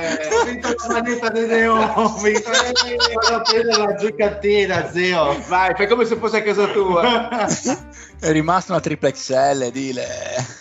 Vinto 0.62 0.88
la 0.88 0.94
manetta 0.94 1.30
di 1.30 1.46
Neomi. 1.46 2.34
Vado 2.34 3.80
a 3.80 3.86
la 3.86 3.96
giocatina, 3.96 4.90
zio. 4.92 5.38
Vai, 5.48 5.74
fai 5.76 5.88
come 5.88 6.06
se 6.06 6.16
fosse 6.16 6.38
a 6.38 6.44
casa 6.44 6.68
tua. 6.68 7.48
è 8.20 8.32
rimasta 8.32 8.74
una 8.74 8.82
triple 8.82 9.12
XL, 9.12 9.72
Dile. 9.72 10.08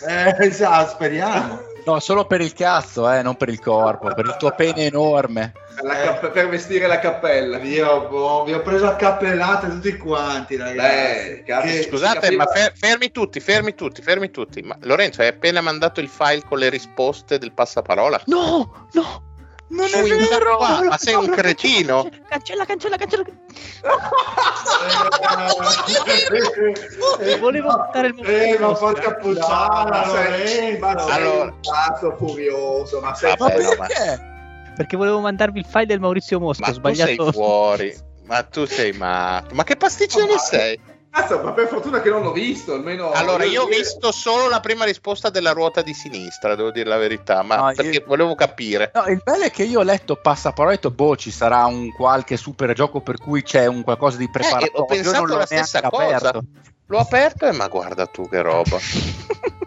Eh, 0.07 0.35
esatto, 0.39 0.91
speriamo. 0.91 1.69
No, 1.83 1.99
solo 1.99 2.25
per 2.25 2.41
il 2.41 2.53
cazzo, 2.53 3.11
eh, 3.11 3.23
non 3.23 3.35
per 3.35 3.49
il 3.49 3.59
corpo, 3.59 4.13
per 4.13 4.25
il 4.25 4.35
tuo 4.37 4.51
pene 4.51 4.85
enorme. 4.85 5.53
Capp- 5.81 6.27
per 6.27 6.47
vestire 6.47 6.85
la 6.85 6.99
cappella. 6.99 7.57
Io 7.57 8.07
boh, 8.07 8.43
vi 8.43 8.53
ho 8.53 8.61
preso 8.61 8.85
a 8.85 8.95
cappellate 8.95 9.67
tutti 9.67 9.97
quanti, 9.97 10.57
ragazzi. 10.57 11.41
Beh, 11.43 11.43
che, 11.43 11.83
Scusate, 11.83 12.35
ma 12.35 12.45
fer- 12.45 12.77
fermi 12.77 13.09
tutti, 13.11 13.39
fermi 13.39 13.73
tutti, 13.73 14.01
fermi 14.01 14.29
tutti. 14.29 14.61
Ma 14.61 14.77
Lorenzo, 14.81 15.21
hai 15.21 15.29
appena 15.29 15.61
mandato 15.61 16.01
il 16.01 16.09
file 16.09 16.43
con 16.47 16.59
le 16.59 16.69
risposte 16.69 17.39
del 17.39 17.51
passaparola? 17.51 18.21
No, 18.25 18.87
no, 18.91 19.30
non 19.71 19.87
è 19.91 20.03
vero! 20.03 20.57
Qua, 20.57 20.83
ma 20.83 20.97
sei 20.97 21.15
un 21.15 21.29
cretino? 21.29 22.09
Cancella, 22.27 22.65
cancella, 22.65 22.97
cancella. 22.97 23.23
cancella. 23.23 23.39
Volevo 27.39 27.69
buttare 27.69 28.07
il 28.07 28.13
momento. 28.13 28.55
Eh, 28.55 28.59
ma 28.59 28.73
porca 28.73 29.15
puttana, 29.15 30.07
sei, 30.07 30.77
ma 30.77 30.99
sei 30.99 31.11
allora. 31.11 31.43
un 31.43 31.59
cazzo 31.61 32.15
furioso. 32.17 32.99
Ma 32.99 33.15
sei 33.15 33.35
Vabbè, 33.37 33.75
perché? 33.77 34.29
Perché 34.75 34.97
volevo 34.97 35.19
mandarvi 35.19 35.59
il 35.59 35.65
file 35.65 35.85
del 35.85 35.99
Maurizio 35.99 36.39
Mosca. 36.39 36.67
Ma 36.67 36.73
sbagliato. 36.73 37.15
Tu 37.15 37.23
sei 37.23 37.31
fuori. 37.31 37.95
Ma 38.25 38.43
tu 38.43 38.65
sei 38.65 38.91
matto. 38.93 39.55
Ma 39.55 39.63
che 39.63 39.75
pasticcione 39.75 40.37
sei? 40.37 40.79
Cazzo, 41.11 41.41
ma 41.41 41.51
per 41.51 41.67
fortuna 41.67 41.99
che 41.99 42.09
non 42.09 42.23
l'ho 42.23 42.31
visto, 42.31 42.73
almeno... 42.73 43.11
Allora, 43.11 43.43
io 43.43 43.63
ho 43.63 43.65
visto 43.65 44.13
solo 44.13 44.47
la 44.47 44.61
prima 44.61 44.85
risposta 44.85 45.29
della 45.29 45.51
ruota 45.51 45.81
di 45.81 45.93
sinistra, 45.93 46.55
devo 46.55 46.71
dire 46.71 46.87
la 46.87 46.95
verità, 46.95 47.41
ma 47.41 47.57
no, 47.57 47.73
perché 47.75 47.97
io... 47.97 48.03
volevo 48.07 48.33
capire. 48.33 48.91
No, 48.93 49.03
il 49.07 49.19
bello 49.21 49.43
è 49.43 49.51
che 49.51 49.63
io 49.63 49.79
ho 49.79 49.83
letto 49.83 50.15
passaparola 50.15 50.71
e 50.71 50.73
ho 50.75 50.75
detto, 50.77 50.91
boh, 50.91 51.17
ci 51.17 51.29
sarà 51.29 51.65
un 51.65 51.91
qualche 51.91 52.37
super 52.37 52.71
gioco 52.71 53.01
per 53.01 53.17
cui 53.17 53.43
c'è 53.43 53.65
un 53.65 53.83
qualcosa 53.83 54.15
di 54.15 54.29
preparato. 54.29 54.65
Eh, 54.65 54.71
ho 54.73 54.85
pensato 54.85 55.25
la 55.25 55.45
stessa 55.45 55.81
cosa. 55.81 56.15
Aperto. 56.15 56.43
L'ho 56.85 56.99
aperto 56.99 57.45
e 57.45 57.51
ma 57.51 57.67
guarda 57.67 58.05
tu 58.05 58.29
che 58.29 58.41
roba. 58.41 58.77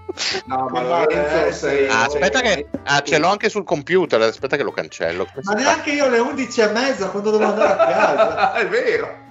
No, 0.46 0.68
ma 0.70 0.80
Lorenzo 0.80 1.52
sei... 1.52 1.88
Ah, 1.88 2.04
aspetta 2.04 2.40
che... 2.40 2.68
Ah, 2.84 3.02
ce 3.02 3.18
l'ho 3.18 3.26
anche 3.26 3.48
sul 3.48 3.64
computer, 3.64 4.20
aspetta 4.22 4.56
che 4.56 4.62
lo 4.62 4.70
cancello. 4.70 5.26
Ma 5.42 5.54
neanche 5.54 5.90
io 5.90 6.04
alle 6.04 6.18
11 6.18 6.60
e 6.60 6.68
mezza 6.68 7.08
quando 7.08 7.32
devo 7.32 7.44
andare 7.44 7.72
a 7.72 7.76
casa. 7.76 8.52
è 8.62 8.68
vero. 8.68 9.23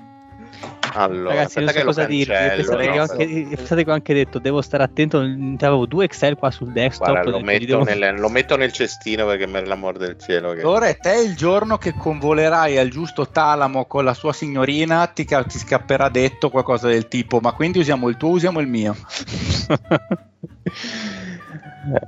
Allora, 0.96 1.36
Ragazzi, 1.36 1.60
non 1.60 1.70
so 1.70 1.84
cosa 1.84 2.06
dirvi. 2.06 2.34
Pensate, 2.34 2.84
che 2.84 2.98
anche, 3.00 3.56
pensate 3.56 3.84
che 3.84 3.90
ho 3.90 3.94
anche 3.94 4.14
detto, 4.14 4.40
devo 4.40 4.62
stare 4.62 4.84
attento. 4.84 5.18
Avevo 5.20 5.86
due 5.86 6.06
Excel 6.06 6.36
qua 6.36 6.52
sul 6.52 6.72
desktop. 6.72 7.10
Guarda, 7.10 7.32
lo, 7.32 7.40
metto 7.40 7.66
devo... 7.66 7.84
nel, 7.84 8.20
lo, 8.20 8.30
metto 8.30 8.56
nel, 8.56 8.72
cestino 8.72 9.26
perché 9.26 9.48
per 9.48 9.68
l'amor 9.68 9.98
del 9.98 10.18
cielo. 10.20 10.54
Che... 10.54 10.64
Ora 10.64 10.88
è 10.88 10.98
te 10.98 11.16
il 11.16 11.36
giorno 11.36 11.78
che 11.78 11.94
convolerai 11.94 12.78
al 12.78 12.90
giusto 12.90 13.28
talamo 13.28 13.86
con 13.86 14.04
la 14.04 14.14
sua 14.14 14.34
signorina, 14.34 15.08
ti, 15.08 15.26
ti 15.26 15.58
scapperà 15.58 16.10
detto 16.10 16.50
qualcosa 16.50 16.88
del 16.88 17.08
tipo: 17.08 17.40
Ma 17.40 17.54
quindi 17.54 17.80
usiamo 17.80 18.08
il 18.10 18.18
tuo, 18.18 18.30
usiamo 18.30 18.60
il 18.60 18.68
mio. 18.68 18.96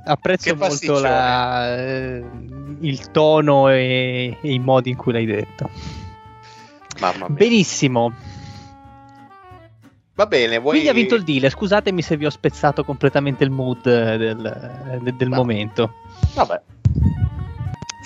Apprezzo 0.04 0.54
molto 0.54 1.00
la, 1.00 1.76
eh, 1.76 2.24
il 2.80 3.10
tono 3.10 3.68
e, 3.68 4.38
e 4.40 4.52
i 4.52 4.58
modi 4.58 4.90
in 4.90 4.96
cui 4.96 5.12
l'hai 5.12 5.26
detto. 5.26 5.68
Benissimo. 7.28 8.14
Va 10.16 10.24
bene, 10.24 10.58
vuoi... 10.58 10.80
Quindi 10.80 10.88
ha 10.88 10.94
vinto 10.94 11.14
il 11.14 11.24
deal. 11.24 11.50
Scusatemi 11.50 12.00
se 12.00 12.16
vi 12.16 12.24
ho 12.24 12.30
spezzato 12.30 12.84
completamente 12.84 13.44
il 13.44 13.50
mood 13.50 13.82
del, 13.82 14.96
del, 15.02 15.14
del 15.14 15.28
momento. 15.28 15.92
Vabbè. 16.34 16.62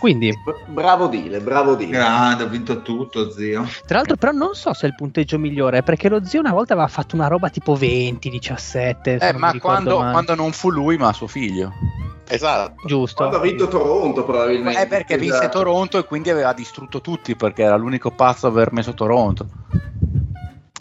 Quindi, 0.01 0.35
bravo 0.67 1.07
Dile, 1.07 1.41
bravo 1.41 1.77
Dile. 1.77 1.93
Grande, 1.93 2.43
ha 2.43 2.47
vinto 2.47 2.83
tutto, 2.83 3.31
zio. 3.31 3.65
Tra 3.87 3.99
l'altro, 3.99 4.17
però, 4.17 4.33
non 4.33 4.55
so 4.55 4.73
se 4.73 4.87
è 4.87 4.89
il 4.89 4.97
punteggio 4.97 5.39
migliore, 5.39 5.85
perché 5.85 6.09
lo 6.09 6.25
zio 6.25 6.41
una 6.41 6.53
volta 6.53 6.73
aveva 6.73 6.89
fatto 6.89 7.15
una 7.15 7.29
roba 7.29 7.49
tipo 7.49 7.77
20, 7.77 8.29
17. 8.29 9.19
Eh, 9.19 9.33
ma 9.35 9.57
quando, 9.61 9.99
quando, 9.99 10.35
non 10.35 10.51
fu 10.51 10.71
lui, 10.71 10.97
ma 10.97 11.13
suo 11.13 11.29
figlio. 11.29 11.73
Esatto. 12.27 12.83
Giusto. 12.87 13.19
Quando 13.19 13.37
ha 13.37 13.41
vinto 13.41 13.69
Toronto, 13.69 14.25
probabilmente. 14.25 14.83
Eh, 14.83 14.87
perché 14.89 15.15
esatto. 15.15 15.31
vinse 15.31 15.49
Toronto 15.49 15.99
e 15.99 16.05
quindi 16.05 16.31
aveva 16.31 16.55
distrutto 16.55 17.01
tutti, 17.01 17.37
perché 17.37 17.63
era 17.63 17.77
l'unico 17.77 18.11
pazzo 18.11 18.47
a 18.47 18.51
aver 18.51 18.73
messo 18.73 18.95
Toronto. 18.95 19.47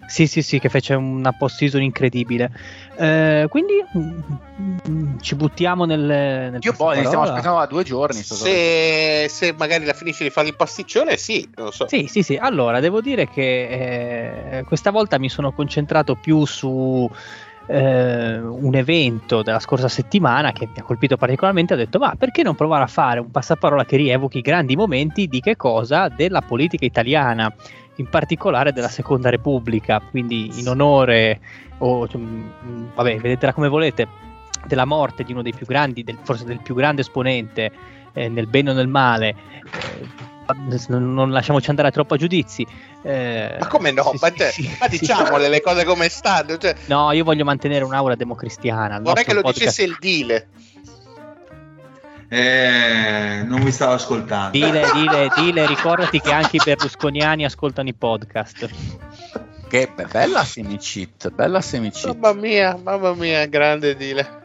Sì, 0.09 0.25
sì, 0.25 0.41
sì, 0.41 0.57
che 0.57 0.69
fece 0.69 0.95
una 0.95 1.31
post-season 1.31 1.83
incredibile. 1.83 2.49
Eh, 2.97 3.45
quindi 3.47 3.73
mm, 3.95 4.19
mm, 4.89 5.17
ci 5.19 5.35
buttiamo 5.35 5.85
nel. 5.85 5.99
nel 5.99 6.59
Io 6.61 6.73
poi 6.73 6.97
ne 6.97 7.05
stiamo 7.05 7.23
aspettando 7.23 7.59
da 7.59 7.67
due 7.67 7.83
giorni. 7.83 8.23
Se, 8.23 9.27
se, 9.29 9.53
magari 9.55 9.85
la 9.85 9.93
finisce 9.93 10.23
di 10.23 10.31
fare 10.31 10.47
il 10.47 10.55
pasticcione, 10.55 11.15
sì, 11.15 11.47
non 11.55 11.71
so. 11.71 11.87
Sì, 11.87 12.07
sì, 12.07 12.23
sì. 12.23 12.35
Allora, 12.35 12.79
devo 12.79 13.01
dire 13.01 13.29
che 13.29 14.57
eh, 14.57 14.63
questa 14.63 14.89
volta 14.89 15.19
mi 15.19 15.29
sono 15.29 15.51
concentrato 15.51 16.15
più 16.15 16.43
su. 16.45 17.09
Eh, 17.71 18.39
un 18.39 18.73
evento 18.73 19.43
della 19.43 19.59
scorsa 19.59 19.87
settimana 19.87 20.51
che 20.51 20.65
mi 20.65 20.79
ha 20.79 20.81
colpito 20.81 21.17
particolarmente, 21.17 21.75
ho 21.75 21.77
detto 21.77 21.99
ma 21.99 22.15
perché 22.17 22.41
non 22.41 22.55
provare 22.55 22.81
a 22.81 22.87
fare 22.87 23.19
un 23.19 23.29
passaparola 23.29 23.85
che 23.85 23.95
rievochi 23.95 24.39
i 24.39 24.41
grandi 24.41 24.75
momenti 24.75 25.27
di 25.27 25.39
che 25.39 25.55
cosa? 25.55 26.09
Della 26.09 26.41
politica 26.41 26.83
italiana 26.85 27.53
in 27.99 28.07
particolare 28.09 28.71
della 28.71 28.87
Seconda 28.87 29.29
Repubblica, 29.29 29.99
quindi 29.99 30.59
in 30.59 30.67
onore, 30.67 31.39
o 31.79 32.07
cioè, 32.07 32.19
vabbè, 32.95 33.17
vedetela 33.17 33.53
come 33.53 33.67
volete, 33.67 34.07
della 34.65 34.85
morte 34.85 35.23
di 35.23 35.31
uno 35.31 35.41
dei 35.41 35.53
più 35.53 35.65
grandi, 35.65 36.03
del, 36.03 36.17
forse 36.21 36.45
del 36.45 36.61
più 36.61 36.75
grande 36.75 37.01
esponente 37.01 37.71
eh, 38.13 38.29
nel 38.29 38.47
bene 38.47 38.71
o 38.71 38.73
nel 38.73 38.87
male. 38.87 39.29
Eh, 39.29 40.27
non, 40.87 41.29
lasciamoci 41.29 41.69
andare 41.69 41.91
troppo 41.91 42.15
a 42.15 42.17
giudizi. 42.17 42.65
Eh, 43.03 43.57
ma 43.59 43.67
come 43.67 43.91
no? 43.91 44.03
Sì, 44.03 44.17
ma, 44.19 44.31
te, 44.31 44.49
sì, 44.49 44.77
ma 44.79 44.87
diciamole 44.87 45.43
sì. 45.43 45.49
le 45.49 45.61
cose 45.61 45.83
come 45.83 46.09
stanno. 46.09 46.57
Cioè... 46.57 46.75
No, 46.87 47.11
io 47.11 47.23
voglio 47.23 47.43
mantenere 47.43 47.83
un'aura 47.83 48.15
democristiana. 48.15 48.99
Vorrei 48.99 49.25
che 49.25 49.33
lo 49.33 49.41
podcast. 49.41 49.59
dicesse 49.59 49.83
il 49.83 49.97
Dile. 49.99 50.47
Eh, 52.29 53.43
non 53.43 53.61
mi 53.61 53.71
stavo 53.71 53.93
ascoltando. 53.93 54.51
Dile, 54.51 54.85
dile, 54.93 55.29
dile, 55.35 55.65
ricordati 55.65 56.21
che 56.21 56.31
anche 56.31 56.57
i 56.57 56.61
berlusconiani 56.63 57.43
ascoltano 57.43 57.89
i 57.89 57.93
podcast. 57.93 58.69
Che 59.67 59.91
bella 60.11 60.43
semicit, 60.43 61.29
bella 61.31 61.61
semicit. 61.61 62.15
Mamma 62.15 62.33
mia, 62.39 62.79
mamma 62.81 63.13
mia, 63.13 63.45
grande 63.45 63.95
Dile. 63.95 64.37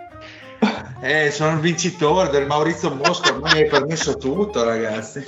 Eh, 1.01 1.31
sono 1.31 1.53
il 1.53 1.61
vincitore 1.61 2.31
del 2.31 2.47
Maurizio 2.47 2.95
Mosca, 2.95 3.33
ormai 3.33 3.53
mi 3.53 3.61
hai 3.61 3.69
permesso 3.69 4.17
tutto, 4.17 4.65
ragazzi. 4.65 5.23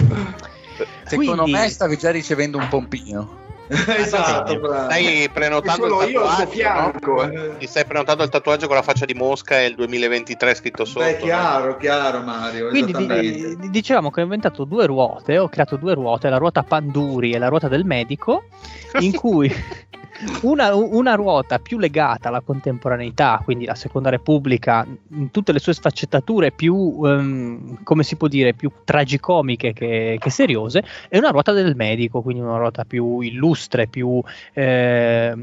Secondo 1.04 1.42
Quindi... 1.42 1.50
me 1.52 1.68
stavi 1.68 1.98
già 1.98 2.10
ricevendo 2.10 2.56
un 2.56 2.68
pompino. 2.68 3.44
esatto, 3.98 4.54
stai 4.84 5.28
prenotando 5.32 6.04
il 6.04 6.12
tatuaggio 6.12 7.26
no? 7.26 7.56
ti 7.58 7.66
stai 7.66 7.84
prenotando 7.84 8.22
il 8.22 8.28
tatuaggio 8.28 8.66
con 8.66 8.76
la 8.76 8.82
faccia 8.82 9.04
di 9.04 9.14
Mosca 9.14 9.60
e 9.60 9.66
il 9.66 9.74
2023 9.74 10.54
scritto 10.54 10.84
sotto 10.84 11.04
Beh, 11.04 11.16
chiaro, 11.16 11.70
no? 11.70 11.76
chiaro 11.76 12.20
Mario 12.20 12.68
quindi 12.68 12.92
di, 12.92 13.70
dicevamo 13.70 14.10
che 14.10 14.20
ho 14.20 14.24
inventato 14.24 14.64
due 14.64 14.86
ruote 14.86 15.38
ho 15.38 15.48
creato 15.48 15.76
due 15.76 15.94
ruote 15.94 16.28
la 16.28 16.38
ruota 16.38 16.62
Panduri 16.62 17.32
e 17.32 17.38
la 17.38 17.48
ruota 17.48 17.68
del 17.68 17.84
medico 17.84 18.44
in 19.00 19.12
cui 19.14 19.52
una, 20.42 20.74
una, 20.74 21.14
ruota 21.14 21.58
più 21.58 21.78
legata 21.78 22.28
alla 22.28 22.40
contemporaneità, 22.40 23.40
quindi 23.44 23.64
la 23.64 23.74
Seconda 23.74 24.10
Repubblica, 24.10 24.86
in 25.10 25.30
tutte 25.30 25.52
le 25.52 25.58
sue 25.58 25.74
sfaccettature 25.74 26.52
più, 26.52 26.74
um, 26.74 27.82
come 27.82 28.02
si 28.02 28.16
può 28.16 28.28
dire, 28.28 28.54
più 28.54 28.70
tragicomiche 28.84 29.72
che, 29.72 30.16
che, 30.18 30.30
seriose, 30.30 30.84
e 31.08 31.18
una 31.18 31.30
ruota 31.30 31.52
del 31.52 31.76
medico, 31.76 32.22
quindi 32.22 32.42
una 32.42 32.58
ruota 32.58 32.84
più 32.84 33.20
illustre, 33.20 33.86
più 33.86 34.22
eh, 34.52 35.34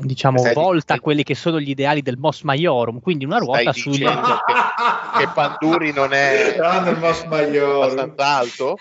diciamo 0.00 0.38
Stai 0.38 0.54
volta 0.54 0.94
a 0.94 1.00
quelli 1.00 1.22
che 1.22 1.34
sono 1.34 1.60
gli 1.60 1.70
ideali 1.70 2.02
del 2.02 2.18
Mos 2.18 2.42
Maiorum, 2.42 3.00
quindi 3.00 3.24
una 3.24 3.38
ruota 3.38 3.72
sugli... 3.72 4.04
Che, 5.12 5.24
che 5.24 5.28
Panduri 5.34 5.92
non 5.92 6.12
è 6.12 6.54
grande 6.56 6.92
Mos 6.92 7.22
Maiorum. 7.24 7.82
abbastanza 7.82 8.26
alto? 8.26 8.76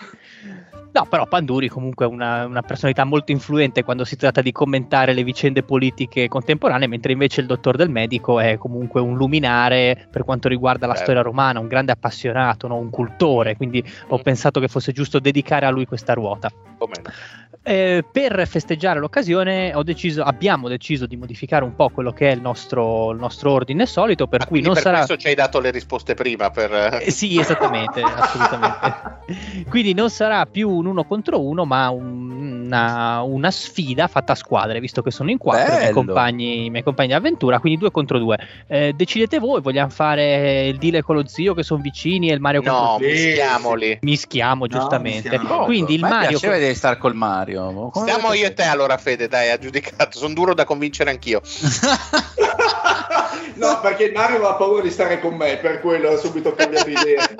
No, 0.93 1.05
però 1.05 1.25
Panduri 1.25 1.69
comunque 1.69 2.05
è 2.05 2.09
una, 2.09 2.45
una, 2.45 2.61
personalità 2.61 3.05
molto 3.05 3.31
influente 3.31 3.83
quando 3.83 4.03
si 4.03 4.17
tratta 4.17 4.41
di 4.41 4.51
commentare 4.51 5.13
le 5.13 5.23
vicende 5.23 5.63
politiche 5.63 6.27
contemporanee, 6.27 6.87
mentre 6.87 7.13
invece 7.13 7.39
il 7.39 7.47
dottor 7.47 7.77
del 7.77 7.89
medico 7.89 8.41
è 8.41 8.57
comunque 8.57 8.99
un 8.99 9.15
luminare 9.15 10.07
per 10.11 10.25
quanto 10.25 10.49
riguarda 10.49 10.87
la 10.87 10.95
eh. 10.95 10.97
storia 10.97 11.21
romana, 11.21 11.61
un 11.61 11.67
grande 11.67 11.93
appassionato, 11.93 12.67
no? 12.67 12.75
un 12.75 12.89
cultore, 12.89 13.55
quindi 13.55 13.81
ho 14.09 14.17
mm. 14.17 14.21
pensato 14.21 14.59
che 14.59 14.67
fosse 14.67 14.91
giusto 14.91 15.19
dedicare 15.19 15.65
a 15.65 15.69
lui 15.69 15.85
questa 15.85 16.13
ruota. 16.13 16.51
Come? 16.77 16.93
Eh, 17.63 18.03
per 18.11 18.47
festeggiare 18.47 18.99
l'occasione 18.99 19.71
deciso, 19.83 20.23
abbiamo 20.23 20.67
deciso 20.67 21.05
di 21.05 21.15
modificare 21.15 21.63
un 21.63 21.75
po' 21.75 21.89
quello 21.89 22.11
che 22.11 22.29
è 22.29 22.33
il 22.33 22.41
nostro, 22.41 23.11
il 23.11 23.19
nostro 23.19 23.51
ordine 23.51 23.85
solito, 23.85 24.25
per 24.25 24.41
ah, 24.41 24.45
cui 24.45 24.61
non 24.61 24.73
per 24.73 24.81
sarà... 24.81 24.97
questo 24.97 25.17
ci 25.17 25.27
hai 25.27 25.35
dato 25.35 25.59
le 25.59 25.69
risposte 25.69 26.15
prima 26.15 26.49
per... 26.49 27.01
Eh, 27.01 27.11
sì, 27.11 27.39
esattamente, 27.39 28.01
assolutamente. 28.03 29.65
Quindi 29.69 29.93
non 29.93 30.09
sarà 30.09 30.45
più 30.47 30.69
un 30.69 30.87
uno 30.87 31.03
contro 31.03 31.39
uno, 31.39 31.65
ma 31.65 31.89
un, 31.89 32.65
una, 32.65 33.21
una, 33.21 33.51
sfida 33.51 34.07
fatta 34.07 34.31
a 34.31 34.35
squadre, 34.35 34.79
visto 34.79 35.01
che 35.01 35.11
sono 35.11 35.29
in 35.29 35.37
quattro 35.37 35.75
i 35.75 35.77
miei, 35.77 35.91
compagni, 35.91 36.65
i 36.65 36.69
miei 36.69 36.83
compagni 36.83 37.09
di 37.09 37.13
avventura, 37.13 37.59
quindi 37.59 37.79
due 37.79 37.91
contro 37.91 38.17
due. 38.17 38.39
Eh, 38.67 38.93
decidete 38.95 39.37
voi, 39.37 39.61
vogliamo 39.61 39.89
fare 39.89 40.67
il 40.67 40.77
deal 40.77 41.03
con 41.03 41.15
lo 41.15 41.27
zio 41.27 41.53
che 41.53 41.63
sono 41.63 41.81
vicini 41.81 42.29
e 42.29 42.33
il 42.33 42.39
Mario 42.39 42.61
no, 42.63 42.71
contro 42.71 43.07
mischiamoli. 43.07 43.99
Mischiamo, 44.01 44.65
giustamente. 44.67 45.37
No, 45.37 45.63
quindi 45.65 45.93
il 45.93 46.01
Mario... 46.01 46.39
Mi 46.41 46.49
devi 46.49 46.75
stare 46.75 46.97
col 46.97 47.13
Mario. 47.13 47.50
Come 47.55 48.09
Stiamo 48.09 48.33
io 48.33 48.47
e 48.47 48.53
te 48.53 48.63
allora, 48.63 48.97
Fede, 48.97 49.27
dai, 49.27 49.49
ha 49.49 49.57
giudicato. 49.57 50.17
Sono 50.17 50.33
duro 50.33 50.53
da 50.53 50.65
convincere 50.65 51.09
anch'io. 51.09 51.41
no, 53.55 53.79
perché 53.81 54.11
Mario 54.13 54.47
ha 54.47 54.55
paura 54.55 54.81
di 54.81 54.91
stare 54.91 55.19
con 55.19 55.35
me, 55.35 55.57
per 55.57 55.81
quello 55.81 56.09
ho 56.09 56.17
subito 56.17 56.53
cambiato 56.53 56.89
idea. 56.89 57.27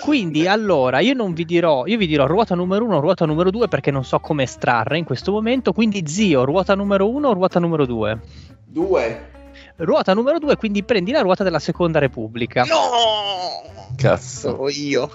Quindi 0.00 0.46
allora 0.46 1.00
io 1.00 1.14
non 1.14 1.32
vi 1.32 1.46
dirò, 1.46 1.86
io 1.86 1.96
vi 1.96 2.06
dirò 2.06 2.26
ruota 2.26 2.54
numero 2.54 2.84
uno, 2.84 3.00
ruota 3.00 3.24
numero 3.24 3.50
due 3.50 3.68
perché 3.68 3.90
non 3.90 4.04
so 4.04 4.20
come 4.20 4.42
estrarre 4.42 4.98
in 4.98 5.04
questo 5.04 5.32
momento. 5.32 5.72
Quindi 5.72 6.06
zio, 6.06 6.44
ruota 6.44 6.74
numero 6.74 7.08
uno 7.08 7.28
o 7.28 7.32
ruota 7.32 7.58
numero 7.58 7.86
due? 7.86 8.20
Due. 8.66 9.32
Ruota 9.76 10.14
numero 10.14 10.38
due, 10.38 10.56
quindi 10.56 10.84
prendi 10.84 11.10
la 11.10 11.20
ruota 11.20 11.42
della 11.42 11.58
seconda 11.58 11.98
repubblica. 11.98 12.62
No! 12.64 13.72
Cazzo. 13.96 14.68
io. 14.68 15.10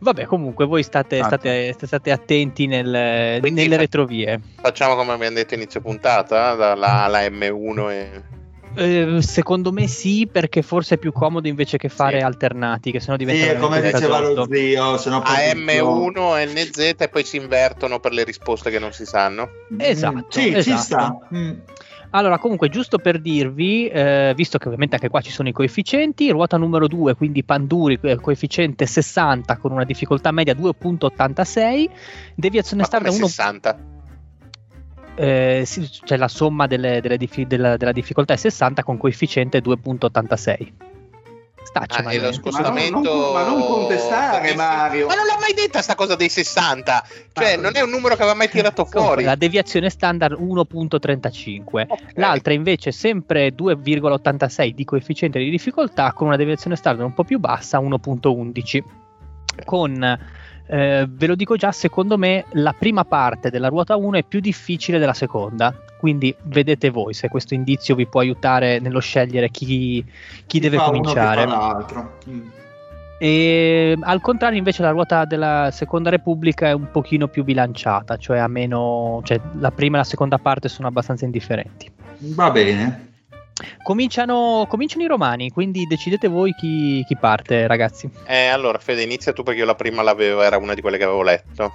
Vabbè, 0.00 0.24
comunque 0.24 0.64
voi 0.64 0.82
state, 0.82 1.22
state, 1.22 1.74
state 1.78 2.10
attenti 2.10 2.66
nel, 2.66 3.40
nelle 3.42 3.76
retrovie. 3.76 4.40
Facciamo 4.60 4.94
come 4.96 5.12
abbiamo 5.12 5.34
detto 5.34 5.54
inizio 5.54 5.80
puntata, 5.80 6.54
dalla 6.54 6.86
A 6.88 7.04
alla 7.04 7.20
M1 7.20 7.90
e... 7.90 8.22
Eh, 8.74 9.20
secondo 9.20 9.70
me 9.70 9.86
sì, 9.86 10.26
perché 10.30 10.62
forse 10.62 10.94
è 10.94 10.98
più 10.98 11.12
comodo 11.12 11.46
invece 11.46 11.76
che 11.76 11.90
fare 11.90 12.20
sì. 12.20 12.24
alternati, 12.24 12.90
che 12.90 13.00
sennò 13.00 13.18
diventa 13.18 13.52
sì, 13.52 13.56
come 13.56 13.82
diceva 13.82 14.20
lo 14.20 14.48
zio, 14.50 14.96
sennò 14.96 15.20
AM1, 15.20 16.46
NZ 16.50 16.94
e 16.96 17.08
poi 17.10 17.22
si 17.22 17.36
invertono 17.36 18.00
per 18.00 18.12
le 18.12 18.24
risposte 18.24 18.70
che 18.70 18.78
non 18.78 18.92
si 18.92 19.04
sanno. 19.04 19.50
Esatto, 19.76 20.16
mm, 20.16 20.20
sì, 20.30 20.54
esatto. 20.54 20.62
ci 20.62 20.82
sta. 20.82 21.18
Mm. 21.34 21.50
Allora, 22.14 22.38
comunque, 22.38 22.68
giusto 22.68 22.98
per 22.98 23.20
dirvi, 23.20 23.86
eh, 23.88 24.34
visto 24.36 24.58
che 24.58 24.66
ovviamente 24.66 24.96
anche 24.96 25.08
qua 25.08 25.22
ci 25.22 25.30
sono 25.30 25.48
i 25.48 25.52
coefficienti, 25.52 26.30
ruota 26.30 26.58
numero 26.58 26.86
2, 26.86 27.14
quindi 27.14 27.42
Panduri, 27.42 27.98
eh, 28.02 28.16
coefficiente 28.16 28.84
60 28.84 29.56
con 29.56 29.72
una 29.72 29.84
difficoltà 29.84 30.30
media 30.30 30.54
2.86, 30.54 31.88
deviazione 32.34 32.84
standard 32.84 33.14
1. 33.14 33.26
60? 33.26 33.78
Eh, 35.14 35.62
sì, 35.64 35.88
cioè 35.90 36.18
la 36.18 36.28
somma 36.28 36.66
delle, 36.66 37.00
delle 37.00 37.16
della, 37.46 37.76
della 37.76 37.92
difficoltà 37.92 38.34
è 38.34 38.36
60 38.36 38.82
con 38.82 38.98
coefficiente 38.98 39.60
2.86. 39.60 40.91
Staccia, 41.62 42.02
ah, 42.04 42.20
lo 42.20 42.32
scostamento... 42.32 43.00
Ma 43.00 43.10
non, 43.10 43.32
ma 43.32 43.44
non 43.44 43.66
contestare, 43.66 44.54
Mario. 44.54 45.06
Ma 45.06 45.14
non 45.14 45.26
l'ha 45.26 45.38
mai 45.38 45.54
detta 45.54 45.80
sta 45.82 45.94
cosa 45.94 46.16
dei 46.16 46.28
60. 46.28 47.06
Cioè, 47.32 47.52
ah, 47.52 47.56
non 47.56 47.72
è 47.74 47.80
un 47.80 47.90
numero 47.90 48.14
che 48.14 48.22
aveva 48.22 48.36
mai 48.36 48.48
tirato 48.48 48.84
fuori. 48.84 49.24
La 49.24 49.36
deviazione 49.36 49.90
standard 49.90 50.38
1.35. 50.38 51.62
Okay. 51.62 51.86
L'altra 52.14 52.52
invece 52.52 52.92
sempre 52.92 53.54
2,86 53.54 54.70
di 54.70 54.84
coefficiente 54.84 55.38
di 55.38 55.50
difficoltà 55.50 56.12
con 56.12 56.26
una 56.26 56.36
deviazione 56.36 56.76
standard 56.76 57.06
un 57.06 57.14
po' 57.14 57.24
più 57.24 57.38
bassa, 57.38 57.78
1.11. 57.78 58.82
Con 59.64 60.18
eh, 60.72 61.06
ve 61.06 61.26
lo 61.26 61.34
dico 61.34 61.56
già, 61.56 61.70
secondo 61.70 62.16
me 62.16 62.46
la 62.52 62.72
prima 62.72 63.04
parte 63.04 63.50
della 63.50 63.68
ruota 63.68 63.96
1 63.96 64.16
è 64.16 64.22
più 64.22 64.40
difficile 64.40 64.98
della 64.98 65.12
seconda, 65.12 65.74
quindi 65.98 66.34
vedete 66.44 66.88
voi 66.88 67.12
se 67.12 67.28
questo 67.28 67.52
indizio 67.52 67.94
vi 67.94 68.06
può 68.06 68.20
aiutare 68.20 68.78
nello 68.78 69.00
scegliere 69.00 69.50
chi, 69.50 69.66
chi, 69.66 70.04
chi 70.46 70.60
deve 70.60 70.78
cominciare. 70.78 71.46
Mm. 72.26 72.48
E 73.18 73.98
al 74.00 74.22
contrario, 74.22 74.56
invece, 74.56 74.80
la 74.80 74.90
ruota 74.90 75.26
della 75.26 75.68
Seconda 75.70 76.08
Repubblica 76.08 76.68
è 76.68 76.72
un 76.72 76.90
pochino 76.90 77.28
più 77.28 77.44
bilanciata, 77.44 78.16
cioè 78.16 78.38
a 78.38 78.48
meno, 78.48 79.20
cioè 79.24 79.38
la 79.58 79.70
prima 79.70 79.96
e 79.96 79.98
la 79.98 80.06
seconda 80.06 80.38
parte 80.38 80.70
sono 80.70 80.88
abbastanza 80.88 81.26
indifferenti. 81.26 81.88
Va 82.34 82.50
bene. 82.50 83.11
Cominciano, 83.82 84.66
cominciano, 84.68 85.04
i 85.04 85.06
romani, 85.06 85.50
quindi 85.50 85.86
decidete 85.86 86.28
voi 86.28 86.54
chi, 86.54 87.04
chi, 87.06 87.16
parte, 87.16 87.66
ragazzi. 87.66 88.08
Eh, 88.26 88.46
allora, 88.46 88.78
Fede, 88.78 89.02
inizia 89.02 89.32
tu 89.32 89.42
perché 89.42 89.60
io 89.60 89.66
la 89.66 89.74
prima 89.74 90.02
l'avevo, 90.02 90.42
era 90.42 90.56
una 90.56 90.74
di 90.74 90.80
quelle 90.80 90.98
che 90.98 91.04
avevo 91.04 91.22
letto. 91.22 91.72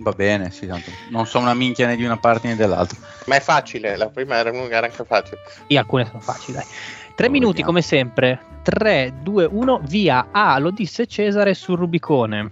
Va 0.00 0.12
bene, 0.12 0.50
sì, 0.52 0.66
tanto 0.66 0.90
non 1.10 1.26
so 1.26 1.40
una 1.40 1.54
minchia 1.54 1.88
né 1.88 1.96
di 1.96 2.04
una 2.04 2.18
parte 2.18 2.46
né 2.48 2.56
dell'altra. 2.56 2.98
Ma 3.26 3.34
è 3.34 3.40
facile, 3.40 3.96
la 3.96 4.08
prima 4.08 4.36
era, 4.36 4.52
era 4.52 4.86
anche 4.86 5.04
facile. 5.04 5.40
E 5.66 5.76
alcune 5.76 6.04
sono 6.04 6.20
facili, 6.20 6.56
dai. 6.56 6.66
Tre 7.16 7.28
minuti 7.28 7.62
vediamo. 7.62 7.70
come 7.70 7.82
sempre. 7.82 8.40
3, 8.62 9.14
2, 9.22 9.48
1, 9.50 9.80
via. 9.84 10.28
Ah, 10.30 10.58
lo 10.58 10.70
disse 10.70 11.06
Cesare 11.06 11.54
sul 11.54 11.78
Rubicone. 11.78 12.50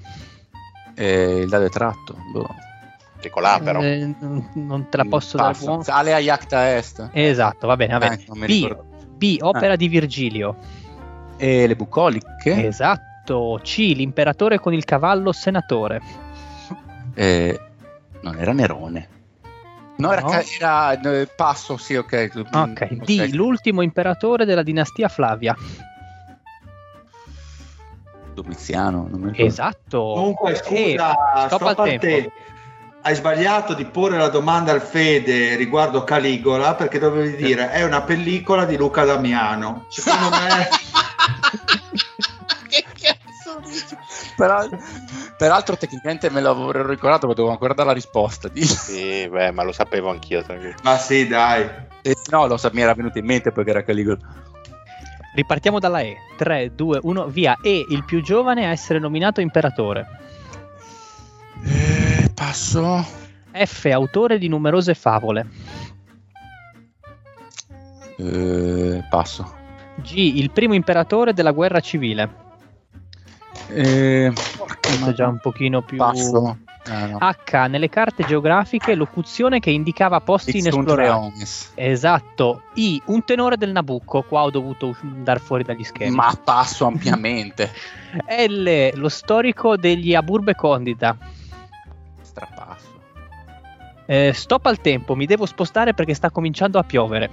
Eh, 0.97 1.41
il 1.43 1.49
dado 1.49 1.67
è 1.67 1.71
tratto. 1.71 2.17
Boh. 2.33 2.66
Piccola 3.21 3.59
però. 3.63 3.83
Eh, 3.83 4.15
non 4.55 4.87
te 4.89 4.97
la 4.97 5.05
posso 5.05 5.37
Passa. 5.37 5.65
dare. 5.67 5.83
Sale 5.85 6.15
a 6.15 6.19
Iacta 6.19 6.77
Est. 6.77 7.11
Esatto, 7.13 7.67
va 7.67 7.77
bene, 7.77 7.93
va 7.95 7.99
bene. 7.99 8.25
Eh, 8.25 8.47
B, 8.47 8.77
B, 9.17 9.37
opera 9.41 9.73
eh. 9.73 9.77
di 9.77 9.89
Virgilio. 9.89 10.57
E 11.37 11.67
le 11.67 11.77
bucoliche. 11.77 12.67
Esatto. 12.67 13.61
C, 13.63 13.79
l'imperatore 13.79 14.61
con 14.61 14.73
il 14.73 14.85
cavallo 14.85 15.33
senatore. 15.33 16.01
Eh, 17.15 17.61
non 18.21 18.39
era 18.39 18.53
Nerone. 18.53 19.09
No, 19.97 20.13
era, 20.13 20.21
no. 20.21 20.31
era, 20.31 20.93
era 20.93 21.21
eh, 21.21 21.27
passo, 21.27 21.77
sì, 21.77 21.95
ok. 21.97 22.45
Ok, 22.53 22.87
D, 23.05 23.31
l'ultimo 23.33 23.81
imperatore 23.81 24.45
della 24.45 24.63
dinastia 24.63 25.09
Flavia. 25.09 25.57
Domiziano, 28.35 29.09
non 29.09 29.21
mi 29.21 29.31
ricordo. 29.31 29.45
Esatto. 29.45 29.99
Comunque, 30.15 30.55
scusa, 30.57 30.83
eh, 30.85 31.47
stop, 31.47 31.47
stop 31.47 31.63
al 31.63 31.75
tempo. 31.77 32.07
Te 32.07 32.33
hai 33.07 33.15
sbagliato 33.15 33.73
di 33.75 33.85
porre 33.85 34.19
la 34.19 34.29
domanda 34.29 34.73
al 34.73 34.81
Fede 34.83 35.55
riguardo 35.55 36.03
Caligola 36.03 36.75
perché 36.75 36.99
dovevi 36.99 37.37
dire 37.37 37.71
è 37.71 37.85
una 37.85 38.03
pellicola 38.03 38.65
di 38.65 38.77
Luca 38.77 39.05
Damiano. 39.05 39.85
Secondo 39.89 40.29
me... 40.31 40.69
che 42.67 42.85
cazzo 43.01 43.63
peraltro 45.37 45.77
tecnicamente 45.77 46.31
me 46.31 46.41
l'avevo 46.41 46.73
ricordato, 46.73 47.29
ma 47.29 47.35
dovevo 47.35 47.53
ancora 47.53 47.75
dare 47.75 47.91
la 47.91 47.95
risposta. 47.95 48.51
Sì, 48.53 49.29
beh, 49.29 49.53
ma 49.53 49.63
lo 49.63 49.71
sapevo 49.71 50.11
anch'io. 50.11 50.45
Ma 50.83 50.99
sì, 50.99 51.29
dai. 51.29 51.65
Eh, 52.03 52.17
no, 52.31 52.47
lo, 52.47 52.59
mi 52.73 52.81
era 52.81 52.93
venuto 52.93 53.19
in 53.19 53.25
mente 53.25 53.53
perché 53.53 53.71
era 53.71 53.85
Caligola. 53.85 54.19
Ripartiamo 55.33 55.79
dalla 55.79 56.01
E. 56.01 56.17
3, 56.37 56.75
2, 56.75 56.99
1, 57.03 57.27
via. 57.27 57.57
E, 57.63 57.87
il 57.89 58.05
più 58.05 58.21
giovane 58.21 58.67
a 58.67 58.71
essere 58.71 58.99
nominato 58.99 59.41
imperatore. 59.41 60.07
Eh, 61.65 61.96
passo. 62.37 63.05
F, 63.51 63.87
autore 63.87 64.39
di 64.39 64.47
numerose 64.47 64.95
favole. 64.95 65.49
Eh, 68.19 69.03
passo. 69.09 69.55
G, 69.97 70.17
il 70.17 70.51
primo 70.51 70.75
imperatore 70.75 71.33
della 71.33 71.53
guerra 71.53 71.81
civile. 71.81 72.45
Eh, 73.69 74.31
Questo 74.81 75.11
è 75.11 75.13
già 75.15 75.27
un 75.27 75.39
pochino 75.41 75.81
più... 75.83 75.97
Passo. 75.97 76.59
Eh, 76.89 77.07
no. 77.07 77.19
H, 77.19 77.67
nelle 77.69 77.89
carte 77.89 78.25
geografiche, 78.25 78.95
locuzione 78.95 79.59
che 79.59 79.71
indicava 79.71 80.21
posti 80.21 80.59
inesplorati. 80.59 81.33
Esatto. 81.75 82.63
I, 82.75 83.03
un 83.07 83.25
tenore 83.25 83.57
del 83.57 83.73
Nabucco. 83.73 84.23
Qua 84.23 84.43
ho 84.43 84.51
dovuto 84.51 84.95
andare 85.01 85.41
fuori 85.41 85.65
dagli 85.65 85.83
schemi. 85.83 86.15
Ma 86.15 86.39
passo 86.45 86.87
ampiamente. 86.87 87.73
L, 88.47 88.91
lo 88.95 89.09
storico 89.09 89.77
degli 89.77 90.15
Aburbe 90.15 90.55
Condita. 90.55 91.17
Strapasso. 92.37 93.01
Eh, 94.05 94.33
stop 94.35 94.67
al 94.67 94.83
tempo, 94.83 95.17
mi 95.17 95.25
devo 95.25 95.47
spostare 95.47 95.95
perché 95.95 96.13
sta 96.13 96.31
cominciando 96.31 96.79
a 96.79 96.83
piovere. 96.83 97.31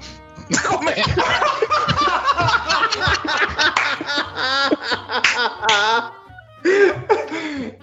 Come? 0.66 0.94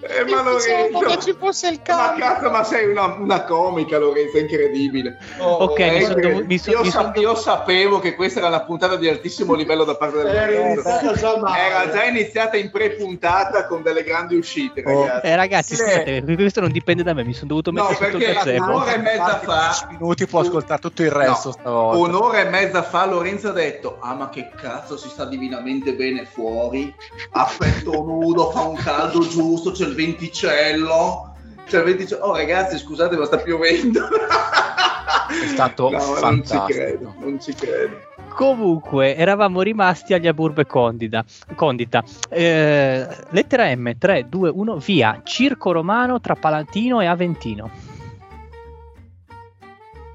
Eh, 0.03 0.23
ma 0.29 0.41
Lorenzo, 0.41 0.99
che 0.99 1.19
ci 1.19 1.35
fosse 1.37 1.67
il 1.69 1.79
ma 1.87 1.95
cambio. 1.95 2.25
cazzo, 2.25 2.49
ma 2.49 2.63
sei 2.63 2.89
una, 2.89 3.05
una 3.19 3.43
comica, 3.43 3.97
Lorenzo, 3.99 4.37
incredibile. 4.39 5.17
Ok, 5.39 5.79
Eh, 5.79 5.91
mi 5.91 6.01
son 6.05 6.15
che- 6.15 6.21
dovu- 6.21 6.45
mi 6.45 6.57
son- 6.57 6.73
io, 6.73 6.81
mi 6.81 6.89
son 6.89 7.11
sa- 7.13 7.19
io 7.19 7.35
sapevo 7.35 7.99
che 7.99 8.15
questa 8.15 8.39
era 8.39 8.47
una 8.47 8.61
puntata 8.63 8.95
di 8.95 9.07
altissimo 9.07 9.53
livello 9.53 9.83
da 9.83 9.95
parte 9.95 10.17
del 10.23 10.25
Lorenzo. 10.33 10.87
Era 10.89 11.91
già 11.91 12.03
iniziata 12.05 12.57
in 12.57 12.71
pre-puntata 12.71 13.67
con 13.67 13.81
delle 13.83 14.03
grandi 14.03 14.35
uscite, 14.35 14.81
ragazzi. 14.81 15.25
Eh, 15.27 15.35
ragazzi, 15.35 15.75
Sì. 15.75 15.83
scusate, 15.83 16.23
questo 16.35 16.61
non 16.61 16.71
dipende 16.71 17.03
da 17.03 17.13
me, 17.13 17.23
mi 17.23 17.33
sono 17.33 17.47
dovuto 17.49 17.71
No, 17.71 17.83
mettere 17.87 17.95
sotto 18.11 18.17
il 18.17 18.23
perché 18.23 18.33
gazebo. 18.33 18.63
un'ora 18.65 18.93
e 18.93 18.97
mezza 18.97 19.39
fa 19.39 19.59
10 19.69 19.85
minuti 19.99 20.25
può 20.27 20.39
ascoltare 20.39 20.81
tutto 20.81 21.03
il 21.03 21.11
resto 21.11 21.47
No, 21.49 21.53
stavolta. 21.53 22.07
Un'ora 22.09 22.39
e 22.39 22.49
mezza 22.49 22.81
fa 22.83 23.05
Lorenzo 23.05 23.49
ha 23.49 23.51
detto 23.51 23.97
Ah 24.01 24.13
ma 24.15 24.29
che 24.29 24.49
cazzo 24.59 24.97
si 24.97 25.09
sta 25.09 25.25
divinamente 25.25 25.93
bene 25.93 26.25
fuori 26.25 26.93
A 27.33 27.49
petto 27.57 27.91
nudo, 28.03 28.49
fa 28.51 28.61
un 28.61 28.75
caldo 28.75 29.19
giusto, 29.27 29.71
c'è 29.71 29.85
il 29.91 29.95
venticello 29.97 31.35
C'è 31.65 31.77
il 31.79 31.83
venticello 31.83 32.23
Oh 32.25 32.35
ragazzi 32.35 32.77
scusate 32.77 33.15
ma 33.17 33.25
sta 33.25 33.37
piovendo 33.37 34.07
È 34.09 35.47
stato 35.47 35.89
no, 35.91 35.97
Non 35.97 36.05
ci 36.15 36.19
fantastico. 36.19 36.65
credo, 36.65 37.13
non 37.19 37.39
ci 37.41 37.53
credo 37.53 38.09
Comunque, 38.33 39.15
eravamo 39.17 39.61
rimasti 39.61 40.13
agli 40.13 40.25
Aburbe 40.25 40.65
Condita. 40.65 41.23
Condita. 41.53 42.01
Eh, 42.29 43.05
lettera 43.31 43.75
M, 43.75 43.97
3, 43.97 44.29
2, 44.29 44.49
1, 44.49 44.77
via. 44.77 45.19
Circo 45.25 45.73
romano 45.73 46.21
tra 46.21 46.35
Palantino 46.35 47.01
e 47.01 47.07
Aventino. 47.07 47.69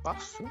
Passo. 0.00 0.42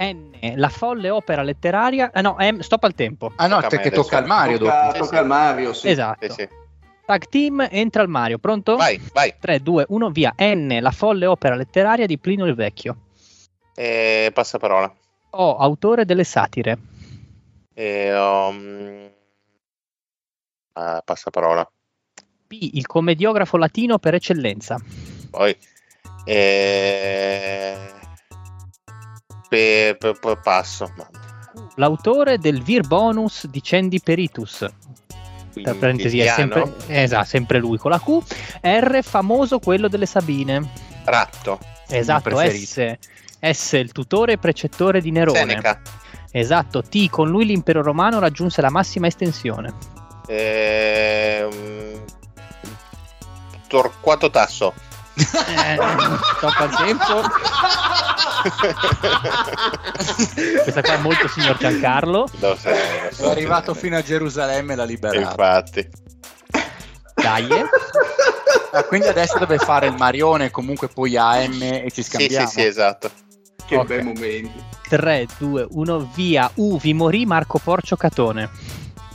N, 0.00 0.30
la 0.56 0.68
folle 0.68 1.08
opera 1.08 1.42
letteraria. 1.42 2.10
Ah 2.12 2.20
no, 2.20 2.36
M, 2.38 2.58
stop 2.58 2.84
al 2.84 2.94
tempo. 2.94 3.32
Ah 3.36 3.46
no, 3.46 3.56
Tocca 3.62 3.68
te 3.68 3.78
che 3.78 3.90
tocca 3.90 4.18
al 4.18 4.26
Mario 4.26 4.58
Tocca, 4.58 4.86
dopo. 4.92 4.98
tocca 4.98 5.18
al 5.20 5.26
Mario 5.26 5.72
sì. 5.72 5.88
Esatto. 5.88 6.26
Sì, 6.28 6.42
sì. 6.42 6.48
Tag 7.08 7.26
team 7.30 7.66
entra 7.70 8.02
al 8.02 8.08
Mario. 8.10 8.36
Pronto? 8.36 8.76
Vai, 8.76 9.00
vai. 9.14 9.34
3, 9.40 9.62
2, 9.62 9.86
1, 9.88 10.10
via. 10.10 10.34
N, 10.36 10.76
la 10.78 10.90
folle 10.90 11.24
opera 11.24 11.54
letteraria 11.54 12.04
di 12.04 12.18
Plinio 12.18 12.44
il 12.44 12.54
Vecchio. 12.54 12.98
Eh, 13.74 14.30
passa 14.34 14.58
parola. 14.58 14.94
O, 15.30 15.56
autore 15.56 16.04
delle 16.04 16.24
satire. 16.24 16.76
Eh, 17.72 18.14
um, 18.14 19.10
ah, 20.74 21.00
passa 21.02 21.30
parola. 21.30 21.66
P, 22.46 22.52
il 22.72 22.86
commediografo 22.86 23.56
latino 23.56 23.98
per 23.98 24.12
eccellenza. 24.12 24.78
Poi. 25.30 25.56
Eh, 26.26 27.76
pe- 29.48 29.96
pe- 29.98 30.12
pe- 30.20 30.40
passo. 30.42 30.92
L'autore 31.76 32.36
del 32.36 32.62
Vir 32.62 32.86
Bonus 32.86 33.46
di 33.46 33.62
Cendi 33.62 33.98
Peritus. 33.98 34.66
Tra 35.62 35.74
parentesi, 35.74 36.20
è 36.20 36.28
sempre, 36.28 36.74
esatto, 36.86 37.24
sempre 37.24 37.58
lui 37.58 37.78
con 37.78 37.90
la 37.90 38.00
Q. 38.00 38.18
R, 38.62 39.02
famoso 39.02 39.58
quello 39.58 39.88
delle 39.88 40.06
Sabine. 40.06 40.70
Ratto. 41.04 41.58
Esatto. 41.88 42.36
S. 42.36 42.96
S, 43.40 43.72
il 43.72 43.92
tutore 43.92 44.32
e 44.32 44.38
precettore 44.38 45.00
di 45.00 45.10
Nerone. 45.10 45.38
Seneca. 45.38 45.80
Esatto, 46.30 46.82
T, 46.82 47.08
con 47.08 47.28
lui 47.28 47.46
l'impero 47.46 47.82
romano 47.82 48.18
raggiunse 48.18 48.60
la 48.60 48.70
massima 48.70 49.06
estensione. 49.06 49.72
Ehm, 50.26 52.04
Torquato 53.66 54.30
Tasso. 54.30 54.74
Eh, 55.16 55.78
al 55.78 56.76
tempo. 56.76 57.22
Questa 60.62 60.82
qua 60.82 60.94
è 60.94 60.98
molto 60.98 61.28
signor 61.28 61.56
Giancarlo. 61.56 62.28
Lo 62.38 62.56
sai, 62.56 62.74
lo 63.04 63.14
so. 63.14 63.28
È 63.28 63.30
arrivato 63.30 63.74
fino 63.74 63.96
a 63.96 64.02
Gerusalemme 64.02 64.72
e 64.72 64.76
l'ha 64.76 64.84
liberato. 64.84 65.18
Infatti. 65.20 65.88
Dai. 67.14 67.48
Ah, 68.70 68.84
quindi 68.84 69.06
adesso 69.06 69.38
deve 69.38 69.56
fare 69.56 69.86
il 69.86 69.94
Marione, 69.94 70.50
comunque 70.50 70.88
poi 70.88 71.16
AM 71.16 71.58
e 71.62 71.90
ci 71.90 72.02
Sì, 72.02 72.10
scambiamo. 72.10 72.46
sì, 72.46 72.60
sì, 72.60 72.66
esatto. 72.66 73.10
Che 73.66 73.76
Ok. 73.76 73.86
bei 73.86 74.02
momenti 74.02 74.62
3, 74.86 75.26
2, 75.38 75.66
1, 75.70 76.10
via. 76.14 76.50
U, 76.56 76.78
vi 76.78 76.92
morì 76.92 77.24
Marco 77.24 77.58
Porcio 77.58 77.96
Catone. 77.96 78.50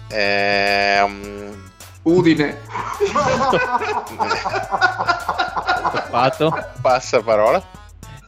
Ehm, 0.08 1.70
Udine 2.02 2.62
Fatto. 6.10 6.68
passa 6.82 7.22
parola. 7.22 7.62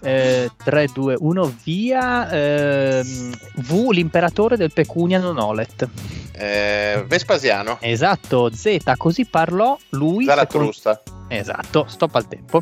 Eh, 0.06 0.52
3, 0.64 0.88
2, 0.94 1.16
1, 1.20 1.56
via. 1.64 2.30
ehm, 2.30 3.34
v, 3.56 3.90
l'imperatore 3.92 4.56
del 4.56 4.72
Pecunia 4.72 5.20
non 5.20 5.38
Olet. 5.40 5.88
Eh, 6.34 7.04
Vespasiano. 7.08 7.78
Esatto, 7.82 8.52
Z, 8.54 8.78
così 8.98 9.26
parlò 9.26 9.78
lui. 9.90 10.26
Zaratrusta. 10.26 11.02
secondo- 11.04 11.34
Esatto, 11.34 11.86
stop 11.88 12.14
al 12.16 12.28
tempo. 12.28 12.62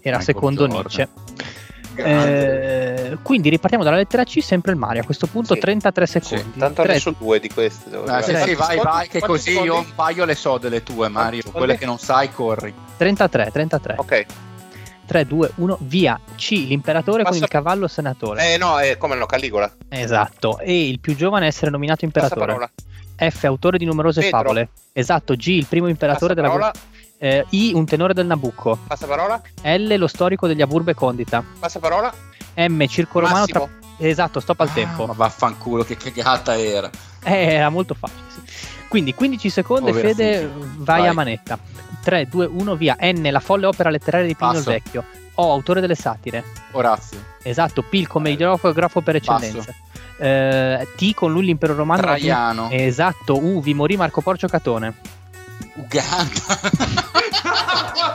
Era 0.00 0.18
Michael 0.18 0.22
secondo 0.22 0.66
Jordan. 0.68 0.80
Nietzsche. 0.80 1.08
Eh, 1.98 3.16
quindi 3.22 3.48
ripartiamo 3.48 3.82
dalla 3.82 3.96
lettera 3.96 4.22
C, 4.24 4.40
sempre 4.42 4.72
il 4.72 4.78
Mario. 4.78 5.00
A 5.00 5.04
questo 5.04 5.26
punto 5.26 5.54
Sì. 5.54 5.60
33 5.60 6.06
secondi. 6.06 6.58
Tanto 6.58 6.82
Tre- 6.82 6.92
adesso 6.92 7.14
due 7.18 7.40
di 7.40 7.48
queste. 7.48 7.88
Ah, 8.06 8.20
sì, 8.22 8.36
sì, 8.36 8.54
vai, 8.54 8.76
Quanti- 8.76 8.82
vai, 8.84 9.08
che 9.08 9.18
quanti 9.18 9.26
così 9.26 9.50
secondi? 9.50 9.68
io 9.68 9.78
un 9.78 9.94
paio 9.94 10.24
le 10.24 10.34
so 10.34 10.58
delle 10.58 10.82
tue, 10.82 11.08
Mario. 11.08 11.40
Quanti 11.42 11.58
Quelle 11.58 11.72
secondi? 11.72 11.78
che 11.78 11.86
non 11.86 11.98
sai, 11.98 12.30
corri. 12.32 12.74
33, 12.98 13.50
33. 13.50 13.94
Ok. 13.96 14.26
3, 15.06 15.24
2, 15.26 15.52
1, 15.56 15.78
via. 15.82 16.20
C, 16.36 16.50
l'imperatore 16.50 17.22
con 17.22 17.32
Passa- 17.32 17.44
il 17.44 17.50
cavallo 17.50 17.88
senatore. 17.88 18.52
Eh 18.54 18.58
no, 18.58 18.78
eh, 18.80 18.96
come 18.98 19.14
no, 19.16 19.24
Caligola. 19.26 19.72
Esatto. 19.88 20.58
E 20.58 20.88
il 20.88 21.00
più 21.00 21.14
giovane 21.16 21.44
a 21.46 21.48
essere 21.48 21.70
nominato 21.70 22.04
imperatore. 22.04 22.70
F, 23.18 23.44
autore 23.44 23.78
di 23.78 23.84
numerose 23.86 24.20
Pedro. 24.20 24.36
favole. 24.38 24.68
Esatto. 24.92 25.34
G, 25.34 25.46
il 25.48 25.66
primo 25.66 25.88
imperatore 25.88 26.34
Passa 26.34 26.48
della 26.48 26.48
parola. 26.52 26.72
eh, 27.18 27.46
I, 27.50 27.72
un 27.74 27.86
tenore 27.86 28.12
del 28.12 28.26
Nabucco. 28.26 28.78
Passa 28.86 29.06
parola. 29.06 29.40
L, 29.62 29.94
lo 29.96 30.06
storico 30.06 30.46
degli 30.46 30.60
Aburbe 30.60 30.92
Condita. 30.94 31.42
Passa 31.58 31.78
parola. 31.78 32.12
M, 32.56 32.86
circo 32.86 33.20
romano 33.20 33.46
tra... 33.46 33.66
Esatto, 33.98 34.40
stop 34.40 34.60
al 34.60 34.68
Ah, 34.68 34.72
tempo. 34.72 35.06
ma 35.06 35.14
vaffanculo, 35.14 35.82
che 35.82 35.96
cagata 35.96 36.58
era. 36.58 36.90
Eh, 37.24 37.54
era 37.54 37.70
molto 37.70 37.94
facile. 37.94 38.20
sì. 38.28 38.74
Quindi 38.96 39.12
15 39.12 39.50
secondi, 39.50 39.90
Povera 39.90 40.08
Fede, 40.08 40.50
vai, 40.78 41.00
Vai. 41.00 41.08
a 41.08 41.12
manetta. 41.12 41.58
3, 42.02 42.28
2, 42.30 42.46
1, 42.46 42.76
via. 42.76 42.96
N, 42.98 43.28
la 43.30 43.40
folle 43.40 43.66
opera 43.66 43.90
letteraria 43.90 44.26
di 44.26 44.34
Plinio 44.34 44.60
il. 44.60 44.64
Vecchio. 44.64 45.04
O, 45.34 45.52
autore 45.52 45.82
delle 45.82 45.94
satire. 45.94 46.42
Orazio. 46.70 47.22
Esatto, 47.42 47.82
P, 47.82 47.92
il 47.92 48.06
commediografo 48.06 49.02
per 49.02 49.16
eccellenza. 49.16 49.70
Eh, 50.18 50.88
T, 50.96 51.12
con 51.12 51.30
lui 51.30 51.44
l'impero 51.44 51.74
romano. 51.74 52.00
Traiano. 52.00 52.70
Esatto, 52.70 53.36
U, 53.36 53.60
vi 53.60 53.74
morì 53.74 53.98
Marco 53.98 54.22
Porcio 54.22 54.48
Catone. 54.48 54.94
Uganda. 55.74 57.04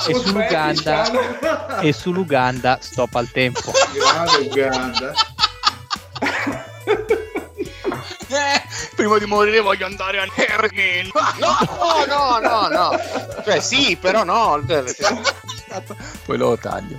E 0.07 0.15
sull'Uganda, 0.15 1.79
e 1.79 1.93
sull'Uganda 1.93 2.79
stop 2.81 3.13
al 3.15 3.29
tempo. 3.29 3.71
Grande 3.93 4.49
Uganda 4.49 5.13
prima 8.95 9.17
di 9.17 9.25
morire 9.25 9.59
voglio 9.59 9.85
andare 9.85 10.19
a 10.19 10.27
Nergin. 10.35 11.09
No, 11.39 12.05
no, 12.07 12.39
no, 12.39 12.67
no. 12.67 12.99
Cioè 13.43 13.59
sì, 13.59 13.97
però 13.99 14.23
no. 14.23 14.63
Poi 16.25 16.37
lo 16.37 16.57
taglio. 16.57 16.97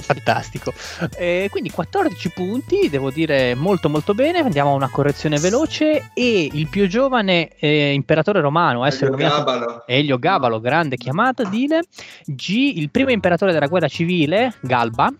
Fantastico. 0.00 0.72
Eh, 1.16 1.48
quindi 1.50 1.70
14 1.70 2.30
punti, 2.30 2.88
devo 2.90 3.10
dire 3.10 3.54
molto 3.54 3.88
molto 3.88 4.14
bene. 4.14 4.40
Andiamo 4.40 4.70
a 4.70 4.74
una 4.74 4.90
correzione 4.90 5.38
veloce. 5.38 6.10
E 6.14 6.48
il 6.52 6.68
più 6.68 6.86
giovane 6.86 7.50
eh, 7.58 7.92
imperatore 7.92 8.40
romano 8.40 8.82
a 8.82 8.88
essere 8.88 9.10
nominato 9.10 9.44
Gabalo. 9.44 9.86
Elio 9.86 10.18
Gabalo, 10.18 10.60
grande 10.60 10.96
chiamata, 10.96 11.44
dile. 11.44 11.82
G, 12.24 12.72
il 12.76 12.90
primo 12.90 13.10
imperatore 13.10 13.52
della 13.52 13.66
guerra 13.66 13.88
civile, 13.88 14.54
Galba, 14.60 15.12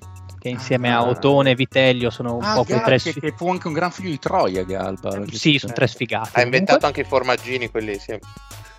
che 0.47 0.47
che 0.47 0.49
insieme 0.49 0.93
a 0.93 1.07
Otone 1.07 1.51
e 1.51 1.55
Vitelio 1.55 2.11
sono 2.11 2.37
un 2.37 2.45
ah, 2.45 2.55
po' 2.55 2.65
quei 2.65 2.81
tre 2.83 2.99
che, 2.99 3.13
che 3.15 3.35
fu 3.37 3.51
anche 3.51 3.67
un 3.67 3.73
gran 3.73 3.91
figlio 3.91 4.11
di 4.11 4.19
Troia 4.19 4.65
Galba. 4.65 5.23
Sì, 5.33 5.59
sono 5.59 5.73
tre 5.73 5.89
sfigati. 5.89 6.31
Ha 6.35 6.43
inventato 6.43 6.79
Comunque... 6.79 6.87
anche 6.87 7.01
i 7.01 7.05
formaggini 7.05 7.71
quelli 7.71 7.99
sì. 7.99 8.19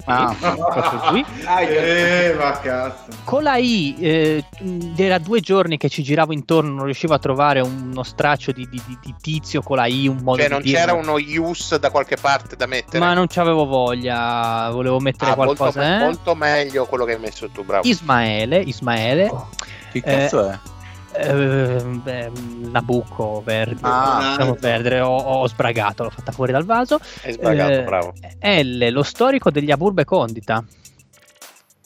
Ah, 0.10 0.34
proprio 0.40 1.26
eh, 1.68 2.34
ma 2.38 2.58
cazzo. 2.64 3.08
Con 3.26 3.44
la 3.44 3.58
I 3.58 3.96
eh, 4.00 4.44
era 4.96 5.18
due 5.18 5.42
giorni 5.42 5.76
che 5.76 5.90
ci 5.90 6.02
giravo 6.02 6.32
intorno, 6.32 6.76
non 6.76 6.86
riuscivo 6.86 7.14
a 7.14 7.20
trovare 7.20 7.60
uno 7.60 8.04
straccio 8.04 8.54
di, 8.54 8.70
di, 8.70 8.82
di 8.86 9.16
tizio 9.20 9.62
con 9.62 9.76
la 9.76 9.86
I, 9.86 10.08
un 10.08 10.20
modo 10.24 10.40
cioè, 10.42 10.50
non 10.50 10.62
c'era 10.62 10.94
uno 10.94 11.18
ius 11.18 11.76
da 11.76 11.90
qualche 11.90 12.16
parte 12.16 12.56
da 12.56 12.68
mettere? 12.68 13.00
Ma 13.00 13.14
non 13.14 13.28
c'avevo 13.28 13.66
voglia, 13.66 14.70
volevo 14.72 15.00
mettere 15.02 15.32
ah, 15.32 15.36
qualcosa. 15.36 15.82
Molto, 15.82 15.94
eh? 15.94 16.06
molto, 16.06 16.36
meglio 16.36 16.86
quello 16.86 17.04
che 17.04 17.16
hai 17.16 17.20
messo 17.20 17.50
tu, 17.50 17.66
bravo. 17.66 17.86
Ismaele, 17.86 18.60
Ismaele. 18.60 19.30
Che 19.92 20.02
cazzo 20.02 20.50
eh, 20.50 20.54
è? 20.54 20.60
Eh, 21.18 22.32
Nabucco 22.72 23.42
verde, 23.44 23.80
ah, 23.82 24.36
diciamo 24.36 24.58
verde 24.60 25.00
ho, 25.00 25.16
ho, 25.16 25.48
sbragato, 25.48 26.04
l'ho 26.04 26.10
fatta 26.10 26.32
fuori 26.32 26.52
dal 26.52 26.66
vaso. 26.66 27.00
Hai 27.24 27.34
sbragato, 27.34 27.72
eh, 27.72 27.84
bravo. 27.84 28.14
L, 28.40 28.88
lo 28.90 29.04
storico 29.04 29.52
degli 29.52 29.72
Aburbe 29.72 30.06
Condita. 30.06 30.64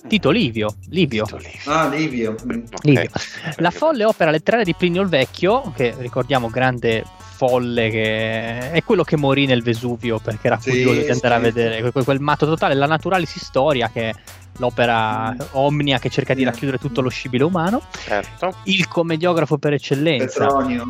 Tito 0.08 0.30
Livio. 0.32 0.76
Livio. 0.90 1.26
Tito 1.26 1.38
Livio. 1.38 1.72
Ah, 1.72 1.88
Livio. 1.88 2.36
Livio. 2.44 2.70
Okay. 2.74 3.10
La 3.58 3.72
folle 3.72 4.04
opera 4.04 4.32
letteraria 4.32 4.66
di 4.66 4.74
Plinio 4.74 5.02
il 5.04 5.10
Vecchio, 5.10 5.72
che 5.76 5.94
ricordiamo 5.98 6.50
grande 6.50 7.04
folle 7.42 7.90
che 7.90 8.72
è 8.72 8.84
quello 8.84 9.04
che 9.04 9.18
morì 9.18 9.48
nel 9.48 9.64
Vesuvio 9.64 10.20
perché 10.20 10.46
era 10.46 10.58
curioso 10.58 10.94
sì, 10.94 11.06
di 11.06 11.10
andare 11.10 11.34
sì. 11.34 11.40
a 11.40 11.40
vedere 11.40 11.92
quel, 11.92 12.04
quel, 12.04 12.20
matto 12.20 12.46
totale, 12.46 12.76
la 12.76 12.86
Naturalis 12.86 13.40
Storia 13.40 13.90
che 13.90 14.14
l'opera 14.58 15.32
mm. 15.32 15.40
omnia 15.52 16.00
che 16.00 16.10
cerca 16.10 16.34
di 16.34 16.44
racchiudere 16.44 16.78
tutto 16.78 17.02
lo 17.02 17.10
scibile 17.10 17.44
umano. 17.44 17.82
Certo. 17.92 18.56
Il 18.64 18.88
commediografo 18.88 19.58
per 19.58 19.74
eccellenza. 19.74 20.46
Petronio. 20.46 20.90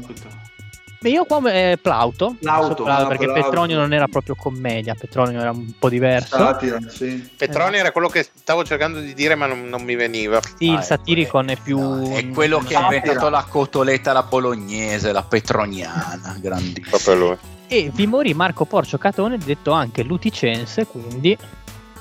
Beh, 1.02 1.10
io 1.10 1.26
qua 1.26 1.42
eh, 1.52 1.80
Plauto, 1.82 2.36
Plauto, 2.40 2.84
Plauto 2.84 3.08
perché 3.08 3.26
Plauto. 3.26 3.42
Petronio 3.42 3.76
non 3.76 3.92
era 3.92 4.08
proprio 4.08 4.36
commedia, 4.36 4.94
Petronio 4.94 5.40
era 5.40 5.50
un 5.50 5.74
po' 5.80 5.90
diverso. 5.90 6.38
Satira, 6.38 6.78
sì. 6.88 7.28
Petronio 7.36 7.78
eh. 7.78 7.80
era 7.80 7.92
quello 7.92 8.08
che 8.08 8.24
stavo 8.32 8.64
cercando 8.64 9.00
di 9.00 9.16
dire 9.16 9.34
ma 9.34 9.48
non, 9.48 9.68
non 9.68 9.82
mi 9.82 9.96
veniva. 9.96 10.40
Sì, 10.60 10.70
ah, 10.70 10.74
il 10.74 10.84
satirico 10.84 11.42
è 11.42 11.58
più... 11.58 11.80
No, 11.80 12.16
è 12.16 12.30
quello 12.30 12.60
che 12.60 12.76
ha 12.76 12.84
inventato 12.84 13.30
la 13.30 13.44
cotoletta 13.50 14.14
la 14.14 14.22
bolognese, 14.22 15.12
la 15.12 15.24
petroniana, 15.24 16.38
grandissimo. 16.40 16.90
Proprio 16.90 17.16
lui. 17.16 17.38
E 17.66 17.90
vi 17.92 18.06
morì 18.06 18.36
Marco 18.36 18.66
Porcio 18.66 19.00
Catone, 19.00 19.40
detto 19.40 19.72
anche 19.72 20.04
luticense, 20.04 20.86
quindi 20.86 21.36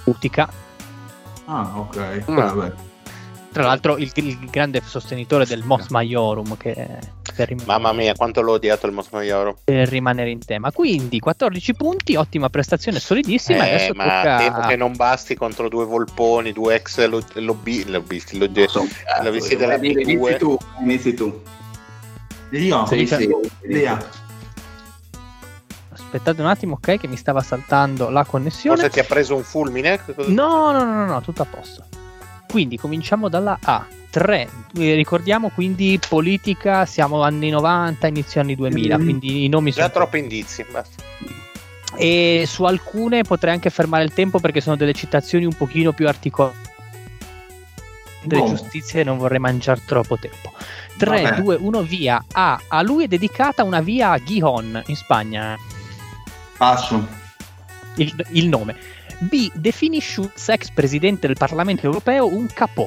Utica 0.04 0.46
Ah, 1.50 1.72
ok. 1.74 2.24
Vabbè. 2.26 2.72
Tra 3.52 3.64
l'altro 3.64 3.96
il, 3.96 4.08
il, 4.14 4.38
grande 4.48 4.80
sostenitore 4.84 5.44
del 5.44 5.64
Mos 5.64 5.88
Maiorum 5.88 6.56
che 6.56 7.00
rim- 7.34 7.64
Mamma 7.64 7.92
mia, 7.92 8.14
quanto 8.14 8.42
l'ho 8.42 8.52
odiato 8.52 8.86
il 8.86 8.92
Mos 8.92 9.08
Maiorum. 9.10 9.56
Per 9.64 9.88
rimanere 9.88 10.30
in 10.30 10.38
tema. 10.44 10.70
Quindi 10.70 11.18
14 11.18 11.74
punti, 11.74 12.14
ottima 12.14 12.48
prestazione, 12.48 13.00
solidissima. 13.00 13.66
Eh, 13.66 13.74
adesso 13.74 13.92
ma 13.94 14.04
tocca... 14.04 14.36
temo 14.36 14.60
che 14.68 14.76
non 14.76 14.94
basti 14.94 15.34
contro 15.34 15.68
due 15.68 15.84
volponi, 15.84 16.52
due 16.52 16.76
ex 16.76 17.04
lobby, 17.34 17.84
lobbisti, 17.90 18.38
lo 18.38 18.46
detto, 18.46 18.86
l'avessi 19.20 19.56
della 19.56 19.74
Inizi 19.74 20.36
tu, 20.36 20.56
inizi 20.80 21.14
tu. 21.14 21.42
Io? 22.50 22.86
Sì, 22.86 23.06
sì. 23.06 23.28
Aspettate 26.12 26.40
un 26.40 26.48
attimo, 26.48 26.74
ok, 26.74 26.98
che 26.98 27.06
mi 27.06 27.14
stava 27.14 27.40
saltando 27.40 28.10
la 28.10 28.24
connessione. 28.24 28.74
Forse 28.74 28.90
ti 28.90 28.98
ha 28.98 29.04
preso 29.04 29.36
un 29.36 29.44
fulmine? 29.44 30.00
No, 30.26 30.72
no, 30.72 30.82
no, 30.82 30.92
no, 30.92 31.04
no, 31.04 31.20
tutto 31.20 31.42
a 31.42 31.44
posto. 31.44 31.84
Quindi 32.48 32.76
cominciamo 32.76 33.28
dalla 33.28 33.56
A. 33.62 33.86
3. 34.10 34.48
Eh, 34.76 34.94
ricordiamo 34.94 35.50
quindi 35.50 36.00
politica, 36.08 36.84
siamo 36.84 37.22
anni 37.22 37.50
90, 37.50 38.08
inizio 38.08 38.40
anni 38.40 38.56
2000, 38.56 38.98
mm. 38.98 39.02
quindi 39.04 39.44
i 39.44 39.48
nomi 39.48 39.70
sono... 39.70 39.86
Già 39.86 39.92
troppi 39.92 40.18
indizi, 40.18 40.66
basta. 40.68 41.00
E 41.96 42.42
su 42.44 42.64
alcune 42.64 43.22
potrei 43.22 43.54
anche 43.54 43.70
fermare 43.70 44.02
il 44.02 44.12
tempo 44.12 44.40
perché 44.40 44.60
sono 44.60 44.74
delle 44.74 44.94
citazioni 44.94 45.44
un 45.44 45.54
pochino 45.54 45.92
più 45.92 46.08
articolate. 46.08 46.68
Delle 48.24 48.46
giustizie 48.46 49.02
e 49.02 49.04
non 49.04 49.16
vorrei 49.16 49.38
mangiare 49.38 49.80
troppo 49.86 50.18
tempo. 50.18 50.50
3, 50.98 51.36
2, 51.40 51.56
1, 51.60 51.82
via. 51.82 52.24
A. 52.32 52.60
A 52.66 52.82
lui 52.82 53.04
è 53.04 53.06
dedicata 53.06 53.62
una 53.62 53.80
via 53.80 54.10
a 54.10 54.18
Gijón 54.18 54.82
in 54.86 54.96
Spagna. 54.96 55.56
Passo. 56.60 57.08
Il, 57.96 58.26
il 58.32 58.46
nome. 58.46 58.76
B. 59.20 59.50
Definisce 59.54 60.10
Schulz, 60.10 60.50
ex 60.50 60.70
presidente 60.70 61.26
del 61.26 61.38
Parlamento 61.38 61.86
europeo, 61.86 62.26
un 62.26 62.48
capò. 62.52 62.86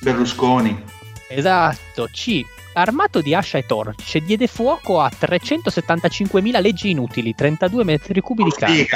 Berlusconi. 0.00 0.84
Esatto. 1.26 2.10
C. 2.12 2.44
Armato 2.74 3.22
di 3.22 3.34
ascia 3.34 3.56
e 3.56 3.64
torce, 3.64 4.20
diede 4.20 4.46
fuoco 4.46 5.00
a 5.00 5.10
375.000 5.10 6.60
leggi 6.60 6.90
inutili, 6.90 7.34
32 7.34 7.84
metri 7.84 8.20
cubi 8.20 8.44
di 8.44 8.50
carne. 8.50 8.86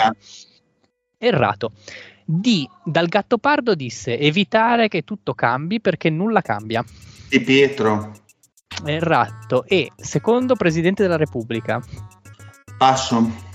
Errato. 1.17 1.73
D. 2.27 2.67
Dal 2.85 3.09
Gattopardo 3.09 3.75
disse 3.75 4.19
evitare 4.19 4.89
che 4.89 5.01
tutto 5.01 5.33
cambi 5.33 5.81
perché 5.81 6.11
nulla 6.11 6.43
cambia. 6.43 6.85
Di 7.31 7.41
Pietro. 7.41 8.13
Errato. 8.85 9.65
E. 9.65 9.93
Secondo 9.97 10.57
presidente 10.57 11.01
della 11.03 11.17
Repubblica. 11.17 11.83
Passo 12.77 13.53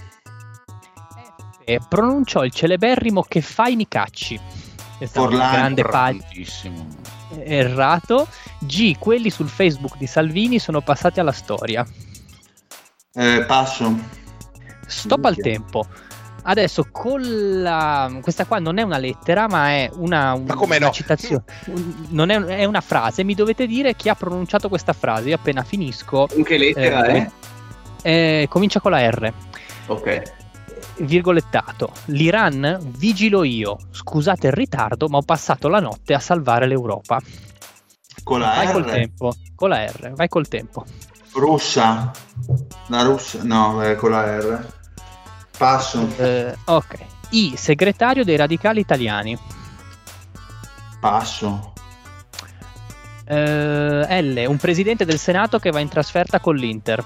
pronunciò 1.87 2.43
il 2.43 2.51
celeberrimo 2.51 3.21
che 3.21 3.41
fai 3.41 3.75
Nicacci. 3.75 4.39
È 4.97 5.05
stato 5.05 5.29
un 5.29 5.35
grande 5.35 5.83
pagina. 5.83 6.87
Errato. 7.43 8.27
G. 8.59 8.97
Quelli 8.97 9.29
sul 9.29 9.47
Facebook 9.47 9.97
di 9.97 10.07
Salvini 10.07 10.59
sono 10.59 10.81
passati 10.81 11.19
alla 11.19 11.31
storia. 11.31 11.85
Eh, 13.13 13.43
passo. 13.45 13.97
Stop 14.87 15.25
al 15.25 15.35
tempo. 15.37 15.85
Adesso 16.41 16.87
con 16.91 17.21
la... 17.61 18.11
questa 18.21 18.45
qua 18.45 18.59
non 18.59 18.79
è 18.79 18.81
una 18.81 18.97
lettera, 18.97 19.47
ma 19.47 19.69
è 19.69 19.89
una, 19.93 20.33
un, 20.33 20.45
ma 20.45 20.55
come 20.55 20.77
una 20.77 20.87
no? 20.87 20.91
citazione. 20.91 21.43
non 22.09 22.29
è, 22.29 22.39
è, 22.39 22.65
una 22.65 22.81
frase. 22.81 23.23
Mi 23.23 23.35
dovete 23.35 23.67
dire 23.67 23.95
chi 23.95 24.09
ha 24.09 24.15
pronunciato 24.15 24.67
questa 24.69 24.93
frase. 24.93 25.29
Io 25.29 25.35
appena 25.35 25.63
finisco. 25.63 26.27
Con 26.27 26.43
che 26.43 26.57
lettera 26.57 27.05
eh, 27.05 27.31
è? 28.01 28.41
Eh, 28.41 28.47
comincia 28.49 28.79
con 28.79 28.91
la 28.91 29.07
R. 29.07 29.33
Ok 29.87 30.37
virgolettato, 30.99 31.91
l'Iran 32.05 32.79
vigilo 32.97 33.43
io, 33.43 33.77
scusate 33.91 34.47
il 34.47 34.53
ritardo, 34.53 35.07
ma 35.07 35.17
ho 35.17 35.21
passato 35.21 35.67
la 35.67 35.79
notte 35.79 36.13
a 36.13 36.19
salvare 36.19 36.67
l'Europa. 36.67 37.19
Con 38.23 38.39
la 38.39 38.47
vai 38.47 38.67
R? 38.67 38.71
col 38.71 38.85
tempo, 38.85 39.33
con 39.55 39.69
la 39.69 39.85
R, 39.85 40.13
vai 40.13 40.27
col 40.27 40.47
tempo. 40.47 40.85
Russia? 41.33 42.11
La 42.87 43.01
Russia? 43.03 43.43
No, 43.43 43.83
eh, 43.83 43.95
con 43.95 44.11
la 44.11 44.39
R. 44.39 44.73
Passo. 45.57 46.07
Eh, 46.17 46.55
ok. 46.65 46.97
I, 47.31 47.53
segretario 47.55 48.23
dei 48.23 48.35
radicali 48.35 48.79
italiani. 48.79 49.37
Passo. 50.99 51.73
Eh, 53.25 54.21
L, 54.21 54.45
un 54.47 54.57
presidente 54.57 55.05
del 55.05 55.19
Senato 55.19 55.59
che 55.59 55.69
va 55.69 55.79
in 55.79 55.87
trasferta 55.87 56.39
con 56.39 56.55
l'Inter. 56.55 57.05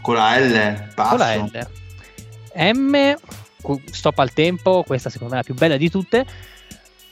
Con 0.00 0.14
la 0.14 0.38
L, 0.38 0.90
passo. 0.94 1.16
Con 1.16 1.18
la 1.18 1.34
L. 1.34 1.68
M, 2.74 3.14
stop 3.90 4.18
al 4.18 4.32
tempo, 4.32 4.82
questa 4.86 5.10
secondo 5.10 5.34
me 5.34 5.40
è 5.40 5.42
la 5.42 5.46
più 5.46 5.58
bella 5.58 5.76
di 5.76 5.90
tutte. 5.90 6.26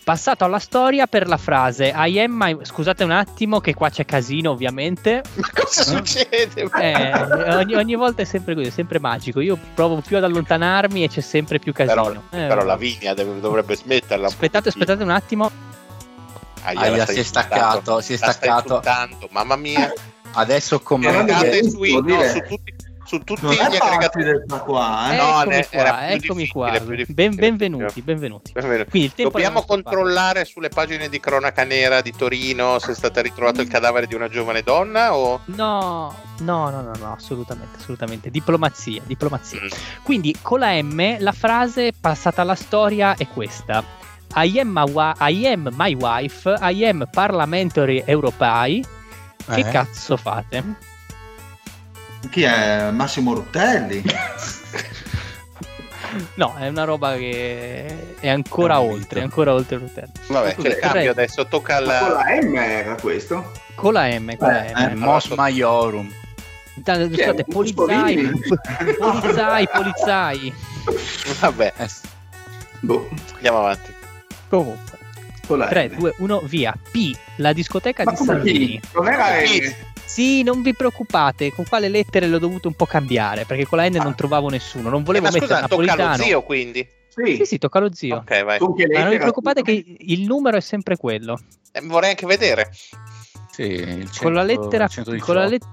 Passato 0.07 0.45
alla 0.45 0.61
storia 0.61 1.09
per 1.09 1.27
la 1.27 1.37
frase 1.37 1.93
I 1.93 2.21
am 2.21 2.31
my... 2.31 2.59
Scusate 2.63 3.03
un 3.03 3.11
attimo 3.11 3.59
che 3.59 3.75
qua 3.75 3.91
c'è 3.91 4.05
casino 4.05 4.53
ovviamente. 4.53 5.25
Ma 5.35 5.51
cosa 5.53 5.83
succede? 5.83 6.71
Eh, 6.81 7.13
ogni, 7.57 7.75
ogni, 7.75 7.97
volta 7.97 8.23
è 8.23 8.25
sempre 8.25 8.55
così, 8.55 8.69
è 8.69 8.71
sempre 8.71 9.01
magico. 9.01 9.41
Io 9.41 9.59
provo 9.75 10.01
più 10.03 10.17
ad 10.17 10.23
allontanarmi 10.23 11.03
e 11.03 11.09
c'è 11.09 11.21
sempre 11.21 11.59
più 11.59 11.73
casino. 11.73 12.23
Però, 12.31 12.45
eh, 12.45 12.47
però 12.47 12.63
la 12.63 12.77
vigna 12.77 13.15
dovrebbe 13.15 13.75
smetterla. 13.75 14.29
Aspettate, 14.29 14.69
aspettate 14.69 15.03
un 15.03 15.11
attimo. 15.11 15.51
Aia, 16.63 17.05
si 17.05 17.19
è 17.19 17.25
staccato, 17.25 18.01
si 18.01 18.13
è 18.13 18.17
staccato. 18.17 18.81
Mamma 19.31 19.57
mia. 19.57 19.93
Adesso 20.35 20.79
come... 20.83 21.11
Su, 21.69 21.81
no, 21.83 22.23
su 22.23 22.43
tutti 22.47 22.76
su 23.07 23.21
tutti 23.21 23.43
non 23.43 23.53
gli 23.55 23.59
aggregati 23.59 24.23
del 24.23 24.45
qua, 24.65 25.13
eh? 25.13 25.17
no, 25.17 25.43
eccomi 25.43 25.67
qua, 25.69 26.09
eccomi 26.11 26.47
qua. 26.49 26.81
Ben, 26.81 27.35
benvenuti, 27.35 28.03
benvenuti. 28.03 28.53
benvenuti. 28.53 29.13
Dobbiamo 29.17 29.63
controllare 29.63 30.45
sulle 30.45 30.69
pagine 30.69 31.09
di 31.09 31.21
cronaca 31.21 31.63
nera 31.65 32.01
di 32.01 32.13
Torino 32.13 32.79
se 32.81 32.93
è 32.93 32.95
stato 32.95 33.21
ritrovato 33.21 33.61
il 33.61 33.69
cadavere 33.69 34.07
di 34.07 34.15
una 34.15 34.29
giovane 34.29 34.63
donna 34.63 35.15
o 35.15 35.41
No, 35.47 36.15
no, 36.41 36.71
no, 36.71 36.81
no, 36.83 36.93
no 36.99 37.13
assolutamente, 37.13 37.79
assolutamente. 37.79 38.31
Diplomazia, 38.31 39.01
diplomazia. 39.05 39.61
Mm. 39.63 39.69
Quindi 40.03 40.37
con 40.43 40.59
la 40.59 40.83
M 40.83 41.19
la 41.21 41.33
frase 41.33 41.93
passata 41.99 42.43
alla 42.43 42.57
storia 42.57 43.15
è 43.17 43.29
questa. 43.29 43.85
I 44.35 44.59
am, 44.59 44.69
my, 44.73 45.13
I 45.21 45.47
am 45.47 45.71
my 45.77 45.95
wife, 45.95 46.53
I 46.61 46.85
am 46.85 47.09
parliamentary 47.11 48.03
europei. 48.05 48.85
Che 49.47 49.61
eh. 49.61 49.71
cazzo 49.71 50.17
fate? 50.17 50.95
Chi 52.31 52.43
è 52.43 52.91
Massimo 52.91 53.35
Ruttelli? 53.35 54.03
No, 56.35 56.55
è 56.57 56.69
una 56.69 56.85
roba 56.85 57.17
che 57.17 58.15
è 58.21 58.29
ancora 58.29 58.81
oltre, 58.81 59.21
ancora 59.21 59.53
oltre 59.53 59.77
l'utente. 59.77 60.21
Vabbè, 60.29 60.55
c'è 60.55 60.69
il 60.69 60.77
cambio 60.77 61.11
adesso, 61.11 61.47
tocca 61.47 61.77
alla... 61.77 61.99
con 61.99 62.13
la 62.13 62.25
M 62.41 62.55
era 62.55 62.95
questo? 62.95 63.53
Con 63.75 63.93
la 63.93 64.07
M, 64.19 64.37
con 64.37 64.49
eh, 64.49 64.73
la 64.73 64.89
M. 64.89 64.93
Eh, 64.93 64.95
Mos 64.95 65.27
Maiorum. 65.29 66.11
Scusate, 66.79 67.45
polizzai, 67.45 68.31
polizzai, 68.99 69.69
polizzai. 69.69 70.55
Vabbè, 71.41 71.73
boh. 72.81 73.09
andiamo 73.35 73.59
avanti. 73.59 73.93
Comunque. 74.49 74.99
3, 75.47 75.91
2, 75.97 76.15
1, 76.19 76.41
via. 76.45 76.77
P, 76.91 77.17
la 77.37 77.53
discoteca 77.53 78.05
Ma 78.05 78.11
di 78.11 78.17
Salvini. 78.17 78.81
P? 78.81 78.95
Non 78.95 79.09
era 79.09 79.25
P? 79.43 79.75
Sì, 80.07 80.43
non 80.43 80.63
vi 80.63 80.73
preoccupate, 80.73 81.53
con 81.53 81.67
quale 81.69 81.89
lettere 81.89 82.27
l'ho 82.29 82.39
dovuto 82.39 82.69
un 82.69 82.75
po' 82.75 82.87
cambiare, 82.87 83.45
perché 83.45 83.67
con 83.67 83.79
la 83.79 83.89
N 83.89 83.97
ah. 83.97 84.03
non 84.03 84.15
trovavo 84.15 84.49
nessuno, 84.49 84.89
non 84.89 85.03
volevo 85.03 85.27
eh, 85.27 85.31
mettere 85.33 85.47
scusa, 85.47 85.61
napolitano. 85.61 86.03
tocca 86.03 86.17
lo 86.17 86.23
zio 86.23 86.43
quindi? 86.43 86.89
Sì. 87.09 87.37
sì, 87.37 87.45
sì, 87.45 87.59
tocca 87.59 87.79
lo 87.81 87.93
zio. 87.93 88.17
Ok, 88.17 88.45
vai. 88.45 88.59
Ma 88.59 89.01
non 89.01 89.11
vi 89.11 89.19
preoccupate 89.19 89.63
che 89.63 89.97
il 89.99 90.27
numero 90.27 90.57
è 90.57 90.61
sempre 90.61 90.97
quello. 90.97 91.39
Eh, 91.73 91.81
vorrei 91.83 92.11
anche 92.11 92.27
vedere. 92.27 92.71
Sì, 93.51 93.79
100, 93.79 94.11
con, 94.21 94.35
la 94.35 94.43
lettera, 94.43 94.87
con, 95.19 95.35
la 95.35 95.47
let- 95.47 95.65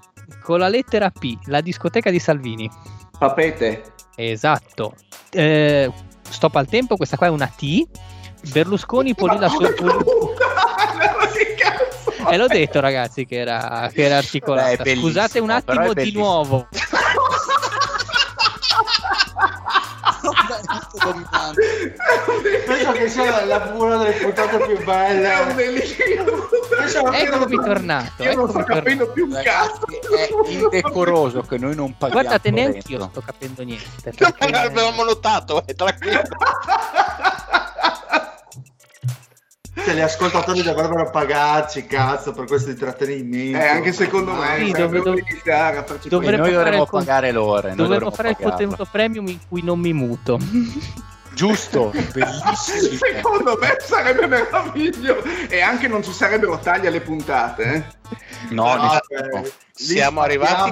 con 0.41 0.60
la 0.60 0.69
lettera 0.69 1.10
P, 1.10 1.38
la 1.45 1.60
discoteca 1.60 2.10
di 2.10 2.19
Salvini. 2.19 2.69
Papete. 3.19 3.84
Esatto. 4.15 4.95
Eh, 5.31 5.91
stop 6.30 6.55
al 6.55 6.68
tempo, 6.68 6.95
questa 6.95 7.18
qua 7.18 7.27
è 7.27 7.30
una 7.30 7.47
T. 7.47 7.85
Berlusconi 8.51 9.14
pulì 9.14 9.38
la 9.38 9.49
sua... 9.49 9.72
Pul- 9.73 10.03
E 12.34 12.38
l'ho 12.38 12.48
detto, 12.48 12.80
ragazzi, 12.80 13.26
che 13.26 13.38
era, 13.38 13.90
che 13.94 14.04
era 14.04 14.18
articolata. 14.18 14.84
Beh, 14.84 14.95
Scusate 14.95 15.40
un 15.40 15.50
attimo 15.50 15.94
di 15.94 16.12
nuovo. 16.14 16.68
penso 22.66 22.91
che 22.91 23.10
sia 23.10 23.45
la, 23.45 23.74
una 23.76 23.98
delle 23.98 24.14
puntate 24.14 24.58
più 24.58 24.84
belle. 24.84 25.32
È 25.32 25.40
un 25.41 25.56
bellissimo. 25.56 26.52
Eccomi 27.14 27.56
tornato 27.56 28.24
io 28.24 28.36
non 28.36 28.50
sto 28.50 28.64
capendo 28.64 29.12
più 29.12 29.26
un 29.26 29.40
cazzo. 29.44 29.86
è 29.88 30.30
indecoroso 30.50 31.41
che 31.41 31.58
noi 31.58 31.76
non 31.76 31.95
paghiamo 31.98 32.22
guardate 32.22 32.52
neanche 32.52 32.91
io 32.91 33.08
sto 33.10 33.22
capendo 33.22 33.64
niente 33.64 34.12
perché... 34.16 34.50
l'avevamo 34.50 35.04
notato 35.04 35.66
è 35.66 35.74
tranquillo 35.74 36.22
cioè, 39.76 39.95
gli 39.95 40.02
ascoltatori 40.02 40.62
dovrebbero 40.62 41.10
pagarci 41.10 41.86
cazzo 41.86 42.32
per 42.32 42.45
questo 42.45 42.70
intrattenimento. 42.70 43.58
Eh, 43.58 43.68
anche 43.68 43.91
secondo 43.91 44.34
me 44.34 44.58
sì, 44.58 44.72
dove, 44.72 45.02
dove, 45.02 45.24
dove 46.04 46.36
noi 46.36 46.52
dovremmo 46.52 46.86
pagare 46.86 47.32
l'ora 47.32 47.74
dovremmo 47.74 48.12
fare 48.12 48.30
il 48.30 48.38
contenuto 48.40 48.88
premium 48.90 49.28
in 49.28 49.40
cui 49.48 49.64
non 49.64 49.80
mi 49.80 49.94
muto. 49.94 50.38
Giusto 51.34 51.91
bellissimo. 52.12 52.98
Secondo 52.98 53.58
me 53.60 53.78
sarebbe 53.80 54.28
meraviglioso 54.28 55.24
e 55.50 55.62
anche 55.62 55.88
non 55.88 56.04
ci 56.04 56.12
sarebbero 56.12 56.60
tagli 56.60 56.86
alle 56.86 57.02
puntate 57.02 57.64
eh? 57.64 58.54
no, 58.54 58.76
no 58.76 58.94
eh, 58.94 59.52
siamo 59.72 60.22
arrivati 60.22 60.72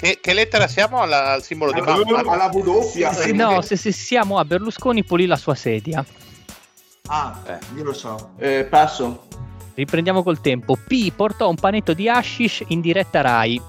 che, 0.00 0.18
che, 0.20 0.32
lettera 0.32 0.66
siamo 0.66 1.00
alla, 1.02 1.32
al 1.32 1.42
simbolo 1.42 1.72
di 1.72 1.80
mamma? 1.82 2.32
Alla 2.32 2.48
W. 2.50 2.82
Sì, 2.82 3.06
sì, 3.12 3.32
no, 3.34 3.60
se, 3.60 3.76
se, 3.76 3.92
siamo 3.92 4.38
a 4.38 4.46
Berlusconi 4.46 5.04
pulì 5.04 5.26
la 5.26 5.36
sua 5.36 5.54
sedia. 5.54 6.02
Ah, 7.12 7.40
eh. 7.44 7.58
io 7.76 7.82
lo 7.82 7.92
so. 7.92 8.30
Eh, 8.38 8.64
passo. 8.70 9.26
Riprendiamo 9.74 10.22
col 10.22 10.40
tempo. 10.40 10.76
P 10.76 11.10
portò 11.10 11.48
un 11.48 11.56
panetto 11.56 11.92
di 11.92 12.08
hashish 12.08 12.62
in 12.68 12.80
diretta 12.80 13.20
Rai. 13.20 13.60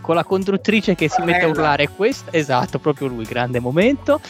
Con 0.00 0.14
la 0.14 0.22
conduttrice 0.22 0.94
che 0.94 1.08
si 1.08 1.20
mette 1.22 1.44
a 1.44 1.48
urlare 1.48 1.88
questa. 1.88 2.30
Esatto, 2.32 2.78
proprio 2.78 3.08
lui, 3.08 3.24
grande 3.24 3.58
momento. 3.58 4.20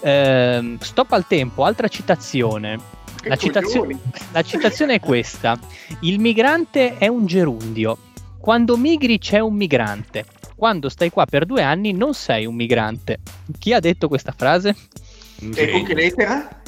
Eh, 0.00 0.76
stop 0.80 1.12
al 1.12 1.26
tempo, 1.26 1.64
altra 1.64 1.88
citazione. 1.88 2.78
La, 3.24 3.36
citazio- 3.36 3.86
la 4.32 4.42
citazione 4.42 4.94
è 4.94 5.00
questa. 5.00 5.58
Il 6.00 6.20
migrante 6.20 6.96
è 6.96 7.08
un 7.08 7.26
gerundio. 7.26 7.98
Quando 8.38 8.78
migri 8.78 9.18
c'è 9.18 9.40
un 9.40 9.54
migrante. 9.54 10.24
Quando 10.56 10.88
stai 10.88 11.10
qua 11.10 11.26
per 11.26 11.44
due 11.44 11.62
anni 11.62 11.92
non 11.92 12.14
sei 12.14 12.46
un 12.46 12.54
migrante. 12.54 13.18
Chi 13.58 13.74
ha 13.74 13.80
detto 13.80 14.08
questa 14.08 14.32
frase? 14.34 14.74
E 15.54 15.70
con 15.70 15.82
che 15.82 15.94
lettera? 15.94 16.62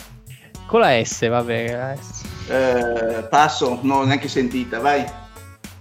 Con 0.67 0.81
la 0.81 1.05
S, 1.05 1.29
vabbè. 1.29 1.97
Eh, 2.49 3.27
passo, 3.29 3.79
non 3.83 3.99
ho 3.99 4.05
neanche 4.05 4.29
sentita, 4.29 4.81
vai. 4.81 5.05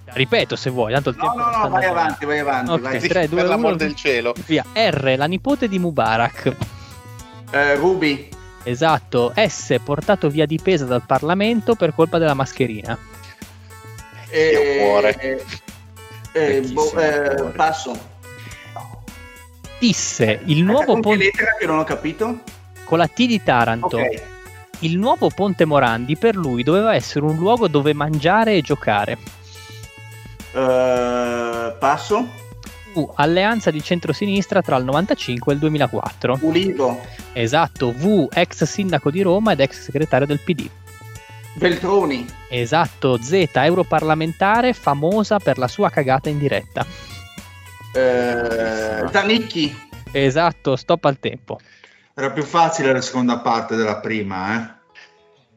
Ripeto 0.06 0.56
se 0.56 0.70
vuoi, 0.70 0.94
tanto 0.94 1.10
il 1.10 1.16
tempo. 1.16 1.36
No, 1.36 1.50
no, 1.50 1.58
no, 1.58 1.70
vai 1.70 1.86
avanti, 1.86 2.26
vai 2.26 2.40
avanti. 2.40 2.72
Okay, 2.72 3.00
vai. 3.00 3.08
3, 3.08 3.28
2, 3.28 3.36
per 3.36 3.46
1, 3.46 3.56
l'amor 3.56 3.76
del 3.76 3.96
cielo. 3.96 4.34
Via. 4.46 4.64
R, 4.74 5.16
la 5.18 5.26
nipote 5.26 5.68
di 5.68 5.80
Mubarak. 5.80 6.56
Eh, 7.52 7.76
Ruby. 7.76 8.30
Esatto. 8.64 9.34
S, 9.36 9.76
portato 9.84 10.30
via 10.30 10.46
di 10.46 10.60
pesa 10.62 10.86
dal 10.86 11.04
Parlamento 11.06 11.76
per 11.76 11.94
colpa 11.94 12.18
della 12.18 12.34
mascherina. 12.34 12.98
Eh, 14.30 14.78
cuore. 14.80 15.16
Eh, 15.20 15.44
eh, 16.34 16.62
boh, 16.62 16.94
eh, 16.98 17.44
passo. 17.56 18.14
Tisse, 19.80 20.42
il 20.46 20.64
nuovo 20.64 21.00
ponte. 21.00 21.24
lettera 21.24 21.56
che 21.60 21.66
non 21.66 21.80
ho 21.80 21.84
capito? 21.84 22.40
Con 22.86 23.00
la 23.00 23.08
T 23.08 23.26
di 23.26 23.44
Taranto. 23.44 23.98
Ok 23.98 24.34
il 24.80 24.98
nuovo 24.98 25.30
Ponte 25.30 25.66
Morandi 25.66 26.18
per 26.18 26.36
lui 26.36 26.64
doveva 26.64 26.96
essere 26.96 27.26
un 27.26 27.36
luogo 27.36 27.68
dove 27.68 27.94
mangiare 27.94 28.56
e 28.56 28.62
giocare. 28.62 29.18
Uh, 30.52 31.78
passo. 31.80 32.28
V, 32.94 33.12
alleanza 33.16 33.72
di 33.72 33.84
centrosinistra 33.84 34.62
tra 34.62 34.78
il 34.78 34.86
95 34.86 35.52
e 35.52 35.56
il 35.56 35.62
2004. 35.62 36.38
Ulivo. 36.42 37.02
Esatto, 37.34 37.92
V, 37.92 38.30
ex 38.32 38.64
sindaco 38.64 39.12
di 39.12 39.22
Roma 39.22 39.52
ed 39.52 39.60
ex 39.60 39.82
segretario 39.82 40.26
del 40.26 40.40
PD. 40.40 40.70
Veltroni. 41.56 42.26
Esatto, 42.50 43.18
Z, 43.22 43.50
europarlamentare 43.54 44.74
famosa 44.74 45.40
per 45.40 45.58
la 45.58 45.68
sua 45.68 45.90
cagata 45.90 46.30
in 46.30 46.38
diretta. 46.38 46.86
Uh, 47.94 49.10
Zanicchi. 49.10 49.84
Esatto, 50.12 50.76
stop 50.76 51.04
al 51.06 51.20
tempo. 51.20 51.60
Era 52.18 52.32
più 52.32 52.44
facile 52.44 52.94
la 52.94 53.02
seconda 53.02 53.40
parte 53.40 53.76
della 53.76 54.00
prima, 54.00 54.56
eh? 54.56 54.74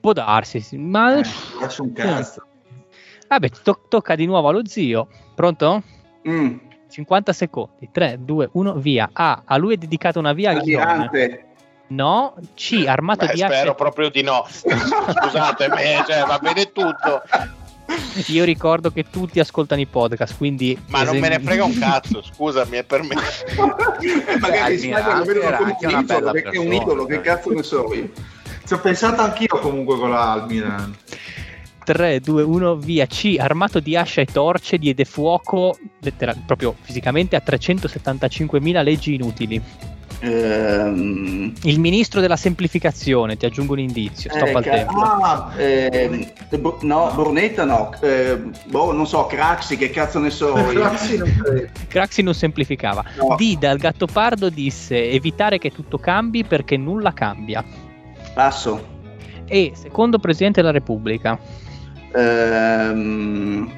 Può 0.00 0.12
darsi, 0.12 0.76
ma... 0.76 1.18
Eh, 1.18 1.22
lascio 1.60 1.84
un 1.84 1.92
cazzo. 1.92 2.44
Vabbè, 3.28 3.48
to- 3.62 3.84
tocca 3.88 4.16
di 4.16 4.26
nuovo 4.26 4.48
allo 4.48 4.66
zio. 4.66 5.06
Pronto? 5.36 5.82
Mm. 6.28 6.56
50 6.90 7.32
secondi. 7.32 7.88
3, 7.92 8.18
2, 8.24 8.48
1, 8.50 8.74
via. 8.74 9.08
A. 9.12 9.42
A 9.44 9.56
lui 9.56 9.74
è 9.74 9.76
dedicata 9.76 10.18
una 10.18 10.32
via 10.32 10.50
a 10.50 11.10
No. 11.90 12.34
C. 12.54 12.84
Armato 12.88 13.26
Beh, 13.26 13.32
di 13.34 13.38
Spero 13.38 13.76
proprio 13.76 14.10
di 14.10 14.22
no. 14.22 14.44
Scusate, 14.50 15.68
cioè, 16.06 16.24
va 16.26 16.38
bene 16.40 16.72
tutto. 16.72 17.22
Io 18.26 18.44
ricordo 18.44 18.90
che 18.90 19.04
tutti 19.10 19.40
ascoltano 19.40 19.80
i 19.80 19.86
podcast, 19.86 20.36
quindi... 20.36 20.78
Ma 20.88 21.02
non 21.04 21.18
me 21.18 21.28
ne 21.28 21.38
frega 21.38 21.64
un 21.64 21.76
cazzo, 21.78 22.22
scusami, 22.22 22.76
è 22.76 22.84
per 22.84 23.02
me. 23.02 23.14
Magari 24.40 24.78
come 24.78 24.96
un 25.80 26.00
idolo, 26.00 26.30
perché 26.30 26.50
è 26.50 26.58
un 26.58 26.72
idolo, 26.72 27.04
che 27.06 27.20
cazzo 27.20 27.50
ne 27.50 27.62
so 27.62 27.92
io. 27.94 28.10
Ci 28.66 28.74
ho 28.74 28.80
pensato 28.80 29.22
anch'io 29.22 29.58
comunque 29.60 29.98
con 29.98 30.10
la 30.10 30.32
Almiran. 30.32 30.94
3, 31.84 32.20
2, 32.20 32.42
1, 32.42 32.76
via. 32.76 33.06
C. 33.06 33.36
Armato 33.38 33.80
di 33.80 33.96
ascia 33.96 34.20
e 34.20 34.26
torce, 34.26 34.76
diede 34.76 35.06
fuoco, 35.06 35.78
letteral- 36.00 36.42
proprio 36.44 36.74
fisicamente, 36.82 37.34
a 37.34 37.42
375.000 37.44 38.82
leggi 38.82 39.14
inutili. 39.14 39.62
Ehm... 40.20 41.52
Il 41.62 41.78
ministro 41.78 42.20
della 42.20 42.36
semplificazione, 42.36 43.36
ti 43.36 43.46
aggiungo 43.46 43.74
un 43.74 43.80
indizio, 43.80 44.30
stop 44.30 44.48
eh, 44.48 44.54
al 44.54 44.64
tempo. 44.64 45.00
Ah, 45.00 45.52
eh, 45.56 46.32
no, 46.80 47.12
Brunetta 47.14 47.64
no, 47.64 47.92
eh, 48.00 48.40
boh, 48.66 48.92
non 48.92 49.06
so, 49.06 49.26
Craxi, 49.26 49.76
che 49.76 49.90
cazzo 49.90 50.18
ne 50.18 50.30
so. 50.30 50.54
Craxi 51.88 52.22
non 52.22 52.34
semplificava. 52.34 53.04
No. 53.16 53.36
Dida, 53.36 53.70
il 53.70 53.78
gattopardo, 53.78 54.48
disse 54.48 55.10
evitare 55.10 55.58
che 55.58 55.70
tutto 55.70 55.98
cambi 55.98 56.44
perché 56.44 56.76
nulla 56.76 57.12
cambia. 57.12 57.64
Passo. 58.34 58.96
E 59.46 59.72
secondo 59.74 60.18
Presidente 60.18 60.60
della 60.60 60.72
Repubblica. 60.72 61.38
Ehm, 62.14 63.70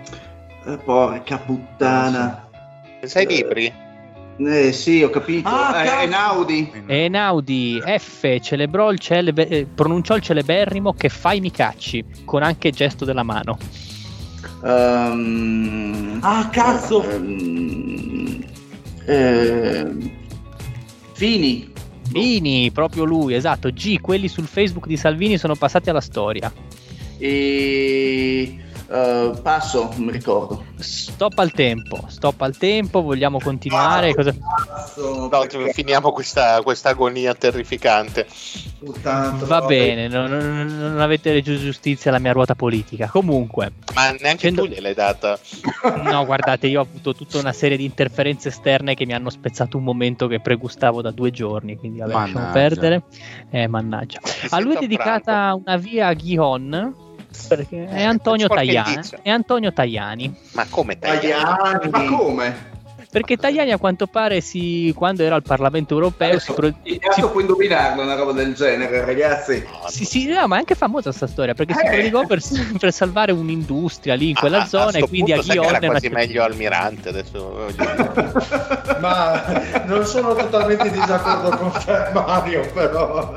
eh, 0.64 0.76
porca 0.78 1.38
puttana. 1.38 2.48
Sei 3.02 3.26
libri? 3.26 3.88
Eh, 4.42 4.72
sì, 4.72 5.02
ho 5.02 5.10
capito. 5.10 5.48
Ah, 5.48 5.84
eh, 5.84 6.02
Einaudi. 6.04 6.72
Einaudi 6.86 7.80
F 7.84 8.38
celebrò 8.40 8.90
il 8.90 8.98
celebre, 8.98 9.48
eh, 9.48 9.66
pronunciò 9.66 10.16
il 10.16 10.22
celeberrimo 10.22 10.94
che 10.94 11.10
fai 11.10 11.40
mi 11.40 11.50
cacci, 11.50 12.02
con 12.24 12.42
anche 12.42 12.70
gesto 12.70 13.04
della 13.04 13.22
mano. 13.22 13.58
Um, 14.62 16.18
ah, 16.22 16.48
cazzo! 16.48 17.00
Um, 17.00 18.42
eh, 19.04 19.86
Fini. 21.12 21.72
Fini, 22.10 22.70
proprio 22.72 23.04
lui, 23.04 23.34
esatto. 23.34 23.70
G, 23.70 24.00
quelli 24.00 24.28
sul 24.28 24.46
Facebook 24.46 24.86
di 24.86 24.96
Salvini 24.96 25.36
sono 25.36 25.54
passati 25.54 25.90
alla 25.90 26.00
storia. 26.00 26.50
E 27.18 28.58
Uh, 28.90 29.40
passo, 29.40 29.88
non 29.92 30.06
mi 30.06 30.10
ricordo. 30.10 30.64
Stop 30.78 31.38
al 31.38 31.52
tempo, 31.52 32.06
stop 32.08 32.42
al 32.42 32.56
tempo, 32.56 33.02
vogliamo 33.02 33.38
continuare? 33.38 34.12
Cosa... 34.12 34.34
No, 34.96 35.28
perché... 35.28 35.72
finiamo 35.72 36.10
questa, 36.10 36.60
questa, 36.62 36.88
agonia 36.88 37.32
terrificante. 37.34 38.26
Va 38.80 39.60
bene, 39.60 40.08
non, 40.08 40.28
non, 40.28 40.66
non, 40.66 41.00
avete 41.00 41.40
giustizia 41.40 42.10
alla 42.10 42.18
mia 42.18 42.32
ruota 42.32 42.56
politica. 42.56 43.06
Comunque, 43.06 43.74
ma 43.94 44.10
neanche 44.10 44.38
cento... 44.38 44.64
tu 44.64 44.68
gliel'hai 44.68 44.94
data. 44.94 45.38
No, 46.02 46.24
guardate, 46.24 46.66
io 46.66 46.80
ho 46.80 46.82
avuto 46.82 47.14
tutta 47.14 47.38
una 47.38 47.52
serie 47.52 47.76
di 47.76 47.84
interferenze 47.84 48.48
esterne 48.48 48.96
che 48.96 49.06
mi 49.06 49.12
hanno 49.12 49.30
spezzato 49.30 49.76
un 49.76 49.84
momento 49.84 50.26
che 50.26 50.40
pregustavo 50.40 51.00
da 51.00 51.12
due 51.12 51.30
giorni. 51.30 51.76
Quindi 51.76 52.00
vabbè, 52.00 52.12
lasciamo 52.12 52.50
perdere. 52.50 53.02
Eh, 53.50 53.68
mannaggia. 53.68 54.18
A 54.48 54.58
lui 54.58 54.74
è 54.74 54.78
dedicata 54.80 55.54
una 55.54 55.76
via 55.76 56.08
a 56.08 56.14
Gihon 56.14 57.08
perché 57.48 57.86
è 57.86 58.02
Antonio 58.02 58.48
Tajani. 58.48 59.00
È 59.22 59.30
Antonio 59.30 59.72
Tajani. 59.72 60.34
Ma 60.52 60.66
come 60.68 60.98
Tajani? 60.98 61.90
Ma 61.90 62.04
come? 62.04 62.78
Perché 63.10 63.36
Tajani 63.36 63.72
a 63.72 63.78
quanto 63.78 64.06
pare 64.06 64.40
si, 64.40 64.94
quando 64.96 65.24
era 65.24 65.34
al 65.34 65.42
Parlamento 65.42 65.94
europeo 65.94 66.28
Adesso, 66.28 66.52
si 66.52 66.60
pro... 66.60 66.72
si... 67.12 67.20
può 67.22 67.40
indovinarlo 67.40 68.02
una 68.02 68.14
roba 68.14 68.30
del 68.30 68.54
genere 68.54 69.04
ragazzi 69.04 69.66
sì, 69.88 70.04
sì, 70.04 70.26
no, 70.28 70.46
ma 70.46 70.54
è 70.54 70.58
anche 70.60 70.76
famosa 70.76 71.08
questa 71.08 71.26
storia 71.26 71.54
perché 71.54 71.72
eh. 71.72 71.76
si 71.76 71.86
prodigò 71.86 72.24
per, 72.24 72.40
per, 72.78 72.92
salvare 72.92 73.32
un'industria 73.32 74.14
lì 74.14 74.28
in 74.28 74.36
quella 74.36 74.62
ah, 74.62 74.66
zona 74.66 74.98
e 74.98 75.08
quindi 75.08 75.32
a 75.32 75.38
Ghione 75.38 75.76
era 75.78 75.86
quasi 75.88 76.08
meglio 76.08 76.44
Almirante 76.44 77.08
adesso 77.08 77.66
ma 79.00 79.42
non 79.86 80.04
sono 80.06 80.32
totalmente 80.36 80.86
in 80.86 80.92
disaccordo 80.92 81.56
con 81.56 81.72
Mario 82.12 82.70
però 82.72 83.34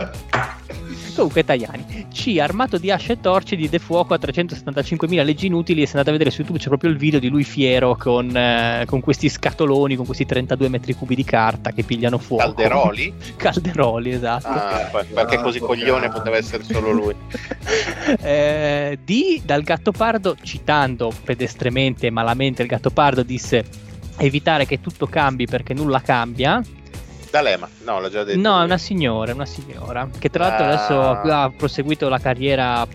Comunque 1.15 1.43
Tajani, 1.43 2.07
C 2.11 2.37
armato 2.39 2.77
di 2.77 2.91
asce 2.91 3.13
e 3.13 3.19
torce 3.19 3.55
di 3.55 3.69
de 3.69 3.79
fuoco 3.79 4.13
a 4.13 4.19
375.000 4.19 5.23
leggi 5.23 5.45
inutili 5.45 5.81
e 5.81 5.85
se 5.85 5.91
andate 5.91 6.09
a 6.09 6.11
vedere 6.13 6.31
su 6.31 6.41
YouTube 6.41 6.59
c'è 6.59 6.67
proprio 6.67 6.89
il 6.89 6.97
video 6.97 7.19
di 7.19 7.29
lui 7.29 7.43
fiero 7.43 7.95
con, 7.95 8.35
eh, 8.35 8.83
con 8.87 8.99
questi 8.99 9.29
scatoloni, 9.29 9.95
con 9.95 10.05
questi 10.05 10.25
32 10.25 10.69
metri 10.69 10.93
cubi 10.93 11.15
di 11.15 11.23
carta 11.23 11.71
che 11.71 11.83
pigliano 11.83 12.17
fuoco. 12.17 12.43
Calderoli? 12.43 13.13
Calderoli, 13.37 14.11
esatto. 14.11 14.47
Ah, 14.47 14.89
perché 15.13 15.37
così 15.37 15.59
coglione 15.59 16.09
poteva 16.09 16.37
essere 16.37 16.63
solo 16.63 16.91
lui. 16.91 17.15
eh, 18.21 18.99
D 19.03 19.41
dal 19.43 19.61
Gattopardo, 19.61 20.35
citando 20.41 21.11
pedestremente 21.23 22.07
e 22.07 22.09
malamente 22.09 22.61
il 22.61 22.67
Gattopardo, 22.67 23.23
disse 23.23 23.63
evitare 24.17 24.65
che 24.65 24.79
tutto 24.81 25.07
cambi 25.07 25.45
perché 25.45 25.73
nulla 25.73 26.01
cambia 26.01 26.61
D'Alema, 27.33 27.67
no, 27.83 27.99
l'ho 27.99 28.11
già 28.11 28.23
detto. 28.23 28.39
No, 28.39 28.61
è 28.61 28.63
una 28.63 28.77
signora, 28.77 29.33
una 29.33 29.47
signora. 29.47 30.07
Che 30.19 30.29
tra 30.29 30.49
l'altro 30.49 30.65
ah. 30.65 30.67
adesso 30.67 31.31
ha 31.31 31.51
proseguito 31.57 32.07
la 32.07 32.19
carriera. 32.19 32.85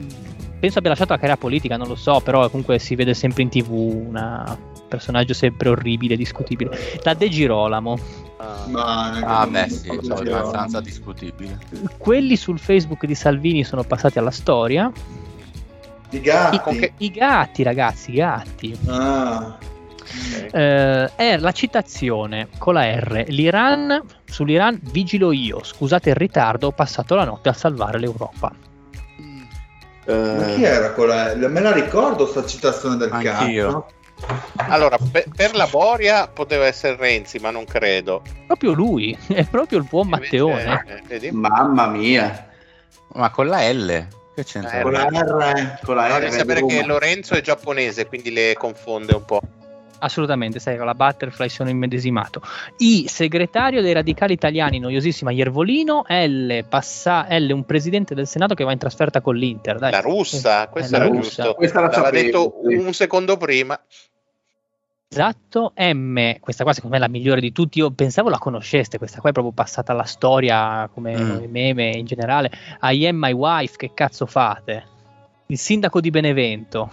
Penso 0.61 0.79
abbia 0.79 0.91
lasciato 0.91 1.11
la 1.11 1.19
carriera 1.19 1.37
politica, 1.37 1.77
non 1.77 1.89
lo 1.89 1.97
so, 1.97 2.21
però 2.21 2.49
comunque 2.49 2.79
si 2.79 2.95
vede 2.95 3.15
sempre 3.15 3.43
in 3.43 3.49
tv 3.49 3.73
un 3.73 4.57
personaggio 4.87 5.35
sempre 5.35 5.71
orribile, 5.71 6.15
discutibile. 6.15 6.71
La 7.03 7.15
De 7.15 7.29
Girolamo. 7.29 7.99
Ah, 8.37 9.41
ah 9.43 9.47
beh 9.49 9.69
sì, 9.71 9.89
è 9.89 10.13
abbastanza 10.13 10.81
discutibile. 10.81 11.59
Quelli 11.97 12.37
sul 12.37 12.61
Facebook 12.61 13.07
di 13.07 13.17
Salvini 13.17 13.65
sono 13.65 13.83
passati 13.83 14.21
alla 14.21 14.31
storia. 14.31 14.89
I 16.11 16.21
gatti. 16.21 16.77
I, 16.77 16.93
I 16.99 17.11
gatti, 17.11 17.65
ragazzi, 17.65 18.13
i 18.13 18.15
gatti. 18.15 18.79
Ah. 18.87 19.59
Eh, 20.51 21.15
è 21.15 21.37
la 21.37 21.53
citazione 21.53 22.49
con 22.59 22.75
la 22.75 22.85
R. 22.85 23.25
L'Iran, 23.29 24.03
sull'Iran 24.25 24.81
vigilo 24.91 25.33
io, 25.33 25.63
scusate 25.63 26.11
il 26.11 26.17
ritardo, 26.17 26.69
ho 26.69 26.73
passato 26.73 27.15
la 27.15 27.25
notte 27.25 27.49
a 27.49 27.53
salvare 27.53 27.99
l'Europa. 27.99 28.53
Ma 30.07 30.45
chi 30.55 30.65
era 30.65 30.93
quella? 30.93 31.35
Me 31.35 31.61
la 31.61 31.73
ricordo 31.73 32.27
sta 32.27 32.45
citazione 32.47 32.97
del 32.97 33.13
Anch'io. 33.13 33.67
cazzo. 33.67 33.87
Allora, 34.57 34.97
per, 35.13 35.27
per, 35.35 35.55
la 35.55 35.67
Boria 35.67 36.27
poteva 36.29 36.67
essere 36.67 36.97
Renzi, 36.97 37.39
ma 37.39 37.51
non 37.51 37.65
credo. 37.65 38.23
Proprio 38.47 38.73
lui, 38.73 39.17
è 39.29 39.45
proprio 39.45 39.79
il 39.79 39.85
buon 39.85 40.09
Matteone. 40.09 41.03
Eh, 41.09 41.31
Mamma 41.31 41.87
mia. 41.87 42.49
Ma 43.13 43.31
con 43.31 43.47
la 43.47 43.71
L. 43.71 44.07
Che 44.35 44.45
c'entra? 44.45 44.79
Eh, 44.79 44.83
con 44.83 44.93
la 44.93 45.05
R. 45.05 45.79
Con 45.85 45.97
la 45.97 46.17
R. 46.17 46.21
Devi 46.21 46.33
sapere 46.33 46.65
che 46.65 46.85
Lorenzo 46.85 47.35
è 47.35 47.41
giapponese, 47.41 48.07
quindi 48.07 48.33
le 48.33 48.55
confonde 48.57 49.15
un 49.15 49.25
po'. 49.25 49.41
Assolutamente, 49.99 50.61
sai, 50.61 50.77
con 50.77 50.87
la 50.87 50.95
Butterfly 50.95 51.49
sono 51.49 51.71
immedesimato. 51.71 52.41
I 52.79 53.07
segretario 53.09 53.83
dei 53.83 53.93
radicali 53.93 54.33
italiani, 54.33 54.79
noiosissima 54.79 55.33
Iervolino, 55.33 56.05
L, 56.09 56.65
passa, 56.69 57.27
L, 57.37 57.51
un 57.51 57.65
presidente 57.65 58.15
del 58.15 58.27
Senato 58.27 58.55
che 58.55 58.65
va 58.65 58.73
in 58.73 58.79
trasferta 58.79 59.21
con 59.21 59.37
l'Inter. 59.37 59.79
Dai. 59.79 59.91
La 59.91 60.01
russa, 60.01 60.69
questa 60.69 60.97
era 60.97 61.07
russa. 61.07 61.43
giusto. 61.43 61.55
Questa 61.55 61.81
l'aveva 61.81 62.11
detto 62.11 62.61
un 62.63 62.93
secondo 62.93 63.37
prima. 63.37 63.81
Esatto, 65.11 65.73
M, 65.75 66.39
questa 66.39 66.65
qua 66.65 66.75
secondo 66.75 66.97
me 66.97 67.03
è 67.03 67.07
la 67.07 67.11
migliore 67.11 67.41
di 67.41 67.51
tutti, 67.51 67.79
io 67.79 67.91
pensavo 67.91 68.29
la 68.29 68.37
conosceste, 68.37 68.99
questa 68.99 69.21
qua 69.21 69.31
è 69.31 69.33
proprio 69.33 69.55
passata 69.55 69.93
alla 69.93 70.05
storia 70.05 70.87
come 70.93 71.17
mm. 71.17 71.45
meme 71.51 71.97
in 71.97 72.05
generale. 72.05 72.51
I 72.83 73.07
am 73.07 73.17
my 73.17 73.33
wife, 73.33 73.77
che 73.79 73.93
cazzo 73.95 74.27
fate? 74.27 74.85
Il 75.47 75.57
sindaco 75.57 76.03
di 76.03 76.11
Benevento. 76.11 76.91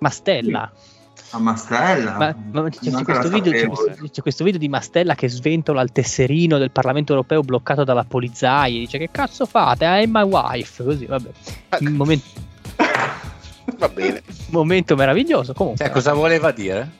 Mastella. 0.00 0.72
Mm 0.74 0.95
a 1.36 1.38
Mastella. 1.38 2.16
Ma, 2.16 2.34
ma 2.62 2.68
c'è, 2.68 2.90
c'è, 2.90 3.02
questo 3.02 3.28
video, 3.28 3.52
c'è, 3.52 4.10
c'è, 4.10 4.22
questo 4.22 4.44
video, 4.44 4.58
di 4.58 4.68
Mastella 4.68 5.14
che 5.14 5.28
sventola 5.28 5.82
il 5.82 5.92
tesserino 5.92 6.58
del 6.58 6.70
Parlamento 6.70 7.12
europeo 7.12 7.42
bloccato 7.42 7.84
dalla 7.84 8.04
polizia. 8.04 8.64
Dice: 8.64 8.98
Che 8.98 9.10
cazzo 9.10 9.46
fate? 9.46 9.84
I'm 9.84 10.10
my 10.10 10.22
wife. 10.22 10.82
Così, 10.82 11.06
vabbè. 11.06 11.30
Un 11.80 11.92
momento. 11.92 12.26
Va 13.78 13.88
bene. 13.88 14.22
Momento 14.48 14.96
meraviglioso. 14.96 15.52
Comunque. 15.52 15.84
Cioè, 15.84 15.92
cosa 15.92 16.12
voleva 16.12 16.50
dire? 16.52 16.90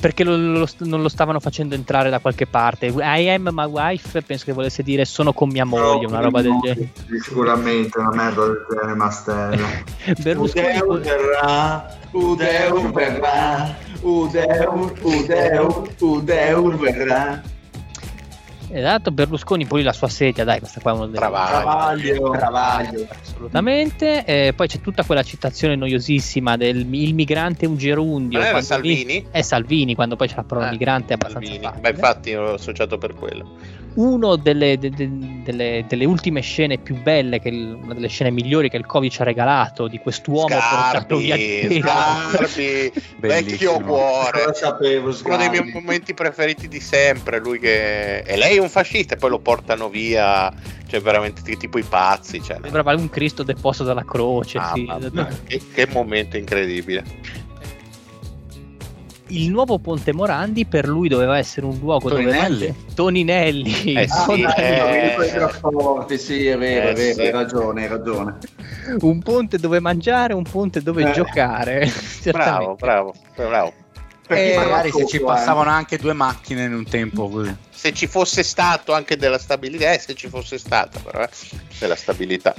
Perché 0.00 0.24
lo, 0.24 0.36
lo, 0.36 0.66
non 0.78 1.02
lo 1.02 1.08
stavano 1.08 1.40
facendo 1.40 1.74
entrare 1.74 2.08
da 2.08 2.18
qualche 2.18 2.46
parte. 2.46 2.86
I 2.86 3.28
am 3.28 3.50
my 3.52 3.66
wife, 3.66 4.22
penso 4.22 4.44
che 4.46 4.52
volesse 4.52 4.82
dire 4.82 5.04
sono 5.04 5.32
con 5.32 5.48
mia 5.50 5.64
moglie, 5.64 6.02
no, 6.02 6.08
una 6.08 6.20
roba 6.20 6.40
del 6.40 6.58
genere. 6.62 6.92
Sicuramente 7.22 7.98
una 7.98 8.14
merda 8.14 8.44
del 8.46 8.66
genere, 8.70 8.94
Mastella. 8.94 9.68
Berlusconi 10.22 10.78
Udeu 10.78 11.00
verrà, 11.00 11.98
Udeu 12.12 12.92
verrà, 12.92 13.76
Udeu, 14.00 14.92
Udeu, 15.02 15.88
Udeu 15.98 16.76
verrà. 16.78 17.42
Esatto, 18.76 19.12
Berlusconi 19.12 19.66
poi 19.66 19.84
la 19.84 19.92
sua 19.92 20.08
sedia, 20.08 20.42
dai, 20.42 20.58
questa 20.58 20.80
qua 20.80 20.90
è 20.90 20.94
uno 20.94 21.06
dei 21.06 21.14
Travaglio, 21.14 22.30
Travaglio. 22.30 23.06
Assolutamente. 23.08 24.24
Eh, 24.24 24.52
poi 24.52 24.66
c'è 24.66 24.80
tutta 24.80 25.04
quella 25.04 25.22
citazione 25.22 25.76
noiosissima 25.76 26.56
del 26.56 26.78
il 26.92 27.14
migrante 27.14 27.66
è 27.66 27.68
un 27.68 27.76
gerundio. 27.76 28.40
Ma 28.40 28.48
era 28.48 28.62
Salvini? 28.62 29.26
È 29.30 29.42
Salvini, 29.42 29.94
quando 29.94 30.16
poi 30.16 30.26
c'è 30.26 30.34
la 30.34 30.42
parola 30.42 30.68
eh, 30.68 30.70
migrante 30.72 31.12
è 31.12 31.14
abbastanza 31.14 31.48
Salvini. 31.48 31.80
Ma 31.80 31.88
infatti 31.88 32.32
l'ho 32.32 32.54
associato 32.54 32.98
per 32.98 33.14
quello 33.14 33.82
una 33.94 34.36
delle, 34.36 34.78
de, 34.78 34.90
de, 34.90 35.08
delle, 35.42 35.84
delle, 35.86 36.04
ultime 36.04 36.40
scene 36.40 36.78
più 36.78 37.00
belle, 37.00 37.40
che 37.40 37.48
il, 37.48 37.78
una 37.80 37.94
delle 37.94 38.08
scene 38.08 38.30
migliori 38.30 38.68
che 38.68 38.76
il 38.76 38.86
Covid 38.86 39.10
ci 39.10 39.20
ha 39.20 39.24
regalato 39.24 39.86
di 39.86 39.98
quest'uomo 39.98 40.48
portato 40.48 41.16
via 41.16 41.36
Scarpi, 41.36 42.92
vecchio 43.18 43.80
cuore, 43.80 44.52
sapevo, 44.54 45.14
uno 45.24 45.36
dei 45.36 45.48
miei 45.48 45.70
momenti 45.72 46.14
preferiti 46.14 46.68
di 46.68 46.80
sempre, 46.80 47.38
lui 47.38 47.58
che 47.58 48.18
e 48.20 48.36
lei 48.36 48.56
è 48.56 48.60
un 48.60 48.68
fascista 48.68 49.14
e 49.14 49.16
poi 49.16 49.30
lo 49.30 49.38
portano 49.38 49.88
via, 49.88 50.52
cioè 50.86 51.00
veramente 51.00 51.42
tipo 51.56 51.78
i 51.78 51.84
pazzi. 51.84 52.42
Cioè. 52.42 52.58
Sembrava 52.62 52.94
un 52.94 53.10
Cristo 53.10 53.42
deposto 53.42 53.84
dalla 53.84 54.04
croce. 54.04 54.58
Ah, 54.58 54.72
sì. 54.74 54.86
che, 55.46 55.60
che 55.72 55.86
momento 55.90 56.36
incredibile 56.36 57.42
il 59.34 59.50
nuovo 59.50 59.78
Ponte 59.78 60.12
Morandi 60.12 60.64
per 60.64 60.86
lui 60.86 61.08
doveva 61.08 61.38
essere 61.38 61.66
un 61.66 61.78
luogo 61.78 62.08
Toninelli. 62.08 62.66
dove 62.66 62.74
Toninelli 62.94 63.94
eh 63.94 64.08
sì, 64.08 64.42
eh, 64.42 65.16
eh, 66.06 66.18
sì, 66.18 66.46
è 66.46 66.56
vero, 66.56 66.88
eh, 66.88 66.90
è 66.90 66.94
vero, 66.94 67.14
sì. 67.14 67.20
hai 67.20 67.30
ragione, 67.30 67.82
hai 67.82 67.88
ragione. 67.88 68.38
Un 69.00 69.20
ponte 69.20 69.58
dove 69.58 69.80
mangiare, 69.80 70.34
un 70.34 70.44
ponte 70.44 70.82
dove 70.82 71.08
eh. 71.08 71.12
giocare. 71.12 71.90
bravo, 72.30 72.76
bravo, 72.76 73.14
bravo. 73.34 73.72
Perché 74.26 74.54
eh, 74.54 74.56
magari 74.56 74.90
se 74.90 75.06
ci 75.06 75.20
passavano 75.20 75.70
anche 75.70 75.98
due 75.98 76.14
macchine 76.14 76.64
in 76.64 76.72
un 76.72 76.84
tempo 76.88 77.28
così. 77.28 77.54
Se 77.70 77.92
ci 77.92 78.06
fosse 78.06 78.42
stato 78.42 78.94
anche 78.94 79.16
della 79.16 79.38
stabilità, 79.38 79.92
eh, 79.92 79.98
se 79.98 80.14
ci 80.14 80.28
fosse 80.28 80.56
stata 80.58 80.98
però, 81.00 81.22
eh, 81.22 81.28
della 81.78 81.96
stabilità. 81.96 82.54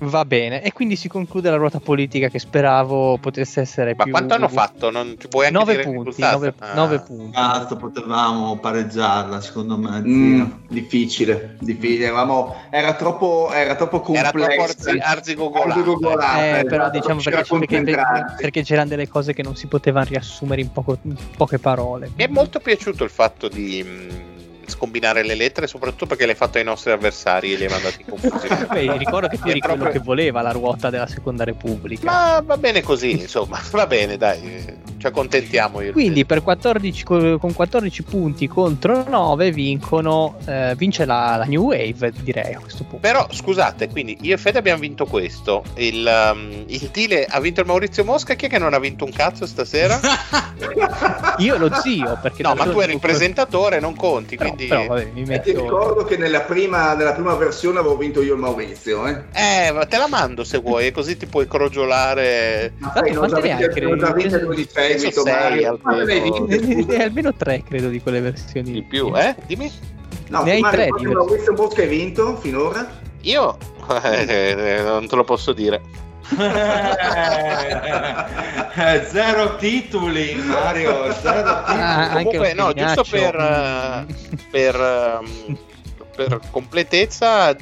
Va 0.00 0.24
bene, 0.24 0.62
e 0.62 0.72
quindi 0.72 0.94
si 0.94 1.08
conclude 1.08 1.50
la 1.50 1.56
ruota 1.56 1.80
politica 1.80 2.28
che 2.28 2.38
speravo 2.38 3.18
potesse 3.18 3.60
essere 3.60 3.94
Ma 3.96 4.04
più... 4.04 4.12
quanto 4.12 4.34
hanno 4.34 4.48
fatto? 4.48 4.90
Non 4.90 5.16
ci 5.18 5.26
puoi 5.28 5.46
anche 5.46 5.58
9 5.58 5.78
punti, 5.80 6.20
9, 6.20 6.54
ah. 6.58 6.74
9 6.74 7.00
punti. 7.00 7.32
Cazzo, 7.32 7.76
potevamo 7.76 8.58
pareggiarla, 8.58 9.40
secondo 9.40 9.76
me. 9.76 10.00
Mm, 10.00 10.44
difficile, 10.68 11.56
difficile. 11.58 12.06
Eravamo, 12.06 12.54
era, 12.70 12.94
troppo, 12.94 13.50
era 13.52 13.74
troppo 13.74 14.00
complesso. 14.00 14.36
Era 14.36 14.54
troppo 14.54 15.02
arzigogolata. 15.02 16.58
Eh, 16.58 16.64
però 16.64 16.90
diciamo 16.90 17.20
perché, 17.20 17.82
perché, 17.82 18.02
perché, 18.36 18.62
c'erano 18.62 18.88
delle 18.88 19.08
cose 19.08 19.32
che 19.32 19.42
non 19.42 19.56
si 19.56 19.66
potevano 19.66 20.06
riassumere 20.08 20.60
in, 20.60 20.70
poco, 20.70 20.98
in 21.02 21.16
poche 21.36 21.58
parole. 21.58 22.10
Mi 22.14 22.24
è 22.24 22.28
molto 22.28 22.60
piaciuto 22.60 23.02
il 23.02 23.10
fatto 23.10 23.48
di 23.48 24.36
scombinare 24.68 25.22
le 25.22 25.34
lettere, 25.34 25.66
soprattutto 25.66 26.06
perché 26.06 26.26
l'hai 26.26 26.34
fatto 26.34 26.58
ai 26.58 26.64
nostri 26.64 26.92
avversari 26.92 27.52
e 27.52 27.56
li 27.56 27.64
hai 27.64 27.70
mandati 27.70 28.00
in 28.00 28.06
confusione. 28.08 28.66
Beh, 28.72 28.96
ricordo 28.96 29.28
che 29.28 29.38
tu 29.38 29.48
eri 29.48 29.58
proprio... 29.58 29.84
quello 29.84 29.98
che 29.98 30.04
voleva 30.04 30.42
la 30.42 30.52
ruota 30.52 30.90
della 30.90 31.06
seconda 31.06 31.44
repubblica. 31.44 32.04
Ma 32.04 32.42
va 32.44 32.56
bene 32.56 32.82
così, 32.82 33.12
insomma, 33.12 33.60
va 33.70 33.86
bene, 33.86 34.16
dai, 34.16 34.76
ci 34.98 35.06
accontentiamo. 35.06 35.80
Io 35.80 35.92
Quindi 35.92 36.24
per 36.24 36.42
14, 36.42 37.04
con 37.04 37.52
14 37.54 38.02
punti 38.02 38.48
contro 38.48 39.04
9 39.08 39.52
vincono, 39.52 40.36
eh, 40.46 40.74
vince 40.76 41.04
la, 41.04 41.36
la, 41.38 41.44
New 41.44 41.66
Wave, 41.66 42.12
direi 42.20 42.54
a 42.54 42.58
questo 42.58 42.82
punto. 42.82 42.98
Però 42.98 43.26
scusate, 43.30 43.88
quindi 43.88 44.18
io 44.22 44.34
e 44.34 44.38
Fede 44.38 44.58
abbiamo 44.58 44.80
vinto 44.80 45.06
questo, 45.06 45.62
il, 45.76 46.30
um, 46.32 46.64
il 46.66 46.90
Dile 46.92 47.24
ha 47.24 47.40
vinto 47.40 47.60
il 47.60 47.66
Maurizio 47.66 48.04
Mosca, 48.04 48.34
chi 48.34 48.46
è 48.46 48.48
che 48.48 48.58
non 48.58 48.74
ha 48.74 48.78
vinto 48.78 49.04
un 49.04 49.12
cazzo 49.12 49.46
stasera? 49.46 50.00
io 51.38 51.56
lo 51.56 51.70
zio, 51.80 52.18
perché... 52.20 52.42
No, 52.42 52.54
ma 52.54 52.64
tu 52.64 52.80
eri 52.80 52.92
il 52.92 53.00
presentatore, 53.00 53.78
non 53.78 53.94
conti, 53.94 54.36
però, 54.36 54.50
quindi... 54.52 54.66
Però, 54.66 54.86
vabbè, 54.86 55.10
mi 55.14 55.24
metto... 55.24 55.50
Ti 55.50 55.56
ricordo 55.56 56.04
che 56.04 56.16
nella 56.16 56.40
prima, 56.40 56.94
nella 56.94 57.12
prima 57.12 57.34
versione 57.34 57.78
avevo 57.78 57.96
vinto 57.96 58.20
io 58.20 58.34
il 58.34 58.40
Maurizio, 58.40 59.06
eh? 59.06 59.24
Eh, 59.32 59.86
te 59.88 59.96
la 59.96 60.08
mando 60.08 60.42
se 60.42 60.58
vuoi, 60.58 60.90
così 60.90 61.16
ti 61.16 61.26
puoi 61.26 61.46
crogiolare... 61.46 62.72
Ma 62.78 62.92
sai, 62.94 63.12
non 63.12 63.28
già 63.28 63.40
vinto, 63.40 63.80
non 63.80 63.98
già 63.98 64.12
vinto 64.12 64.38
seguito, 64.96 65.24
Mario. 65.24 65.78
Almeno, 65.82 66.46
almeno 67.02 67.34
tre, 67.34 67.62
credo, 67.62 67.88
di 67.88 68.00
quelle 68.00 68.20
versioni. 68.20 68.72
Di 68.72 68.82
più, 68.82 69.12
eh? 69.16 69.34
Dimmi. 69.46 69.70
No, 70.28 70.42
ne 70.42 70.52
hai 70.52 70.60
Mario, 70.60 70.94
tre. 70.94 71.08
Maurizio 71.08 71.52
Mosca 71.54 71.82
hai 71.82 71.88
vinto 71.88 72.36
finora? 72.36 72.88
Io? 73.22 73.56
Eh, 73.88 74.82
non 74.84 75.08
te 75.08 75.16
lo 75.16 75.24
posso 75.24 75.54
dire. 75.54 75.80
zero 79.06 79.56
titoli 79.56 80.34
Mario 80.34 81.10
zero 81.14 81.62
titoli. 81.64 81.80
Ah, 81.80 82.10
comunque 82.12 82.52
no 82.52 82.74
giusto 82.74 83.02
per, 83.08 83.34
uh, 83.34 84.04
per, 84.50 84.76
um, 84.78 85.56
per 86.14 86.38
completezza 86.50 87.56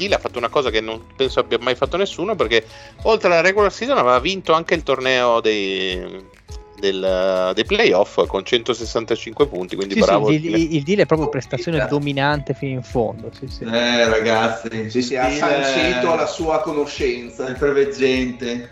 Gil 0.00 0.14
ha 0.14 0.18
fatto 0.18 0.38
una 0.38 0.48
cosa 0.48 0.70
che 0.70 0.80
non 0.80 1.02
penso 1.14 1.40
abbia 1.40 1.58
mai 1.60 1.74
fatto 1.74 1.98
nessuno 1.98 2.34
perché 2.34 2.64
oltre 3.02 3.28
alla 3.28 3.42
regular 3.42 3.70
season 3.70 3.98
aveva 3.98 4.18
vinto 4.18 4.54
anche 4.54 4.72
il 4.72 4.82
torneo 4.82 5.40
dei, 5.40 6.24
del, 6.78 7.52
dei 7.54 7.64
playoff 7.66 8.26
con 8.26 8.42
165 8.42 9.46
punti 9.46 9.76
quindi 9.76 9.94
sì, 9.94 10.00
bravo 10.00 10.28
sì, 10.28 10.46
il, 10.46 10.74
il, 10.74 10.82
deal 10.82 11.00
è 11.00 11.06
proprio 11.06 11.28
prestazione 11.28 11.86
dominante 11.86 12.54
fino 12.54 12.72
in 12.72 12.82
fondo 12.82 13.30
sì, 13.38 13.46
sì. 13.46 13.64
eh 13.64 14.08
ragazzi 14.08 14.88
sì, 14.88 15.02
sì, 15.02 15.16
ha 15.16 15.30
sancito 15.30 16.14
la 16.14 16.26
sua 16.26 16.62
conoscenza 16.62 17.46
il 17.46 17.56
preveggente 17.58 18.70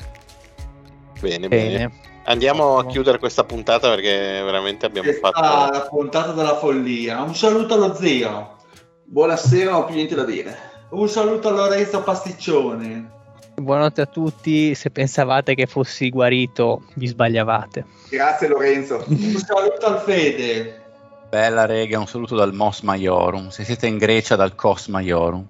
bene 1.20 1.48
bene, 1.48 1.76
bene. 1.76 1.92
andiamo 2.24 2.78
a 2.78 2.86
chiudere 2.86 3.18
questa 3.18 3.44
puntata 3.44 3.90
perché 3.90 4.40
veramente 4.42 4.86
abbiamo 4.86 5.08
questa 5.08 5.30
fatto 5.30 5.72
la 5.72 5.86
puntata 5.88 6.32
della 6.32 6.56
follia. 6.56 7.20
Un 7.22 7.34
saluto 7.34 7.74
allo 7.74 7.92
zio. 7.94 8.56
Buonasera 9.04 9.72
non 9.72 9.82
ho 9.82 9.84
più 9.84 9.96
niente 9.96 10.14
da 10.14 10.24
dire 10.24 10.67
un 10.90 11.08
saluto 11.08 11.48
a 11.48 11.52
Lorenzo 11.52 12.02
Pasticcione. 12.02 13.16
Buonanotte 13.56 14.00
a 14.00 14.06
tutti, 14.06 14.74
se 14.74 14.90
pensavate 14.90 15.54
che 15.54 15.66
fossi 15.66 16.10
guarito 16.10 16.82
vi 16.94 17.06
sbagliavate. 17.08 17.84
Grazie 18.08 18.48
Lorenzo. 18.48 19.04
un 19.08 19.36
saluto 19.36 19.86
al 19.86 20.00
Fede. 20.00 20.82
Bella 21.28 21.66
rega, 21.66 21.98
un 21.98 22.06
saluto 22.06 22.36
dal 22.36 22.54
Mos 22.54 22.80
Maiorum. 22.80 23.48
Se 23.48 23.64
siete 23.64 23.86
in 23.86 23.98
Grecia 23.98 24.36
dal 24.36 24.54
Cos 24.54 24.86
Maiorum. 24.86 25.44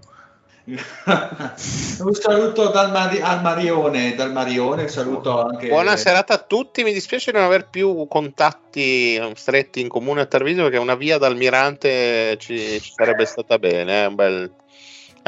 un 0.68 2.14
saluto 2.14 2.68
dal 2.70 2.90
Mari- 2.90 3.20
al 3.20 3.40
Marione, 3.40 4.14
dal 4.14 4.32
Marione, 4.32 4.88
saluto 4.88 5.40
anche. 5.40 5.68
Buona 5.68 5.96
serata 5.96 6.34
a 6.34 6.38
tutti. 6.38 6.82
Mi 6.82 6.92
dispiace 6.92 7.30
non 7.30 7.42
aver 7.42 7.68
più 7.68 8.06
contatti 8.08 9.20
stretti 9.34 9.80
in 9.80 9.88
comune 9.88 10.22
a 10.22 10.26
Treviso 10.26 10.62
perché 10.62 10.78
una 10.78 10.96
via 10.96 11.16
dal 11.16 11.36
Mirante 11.36 12.36
ci, 12.38 12.80
ci 12.80 12.92
sarebbe 12.94 13.24
stata 13.24 13.58
bene. 13.58 14.02
Eh? 14.02 14.06
Un 14.06 14.14
bel 14.14 14.52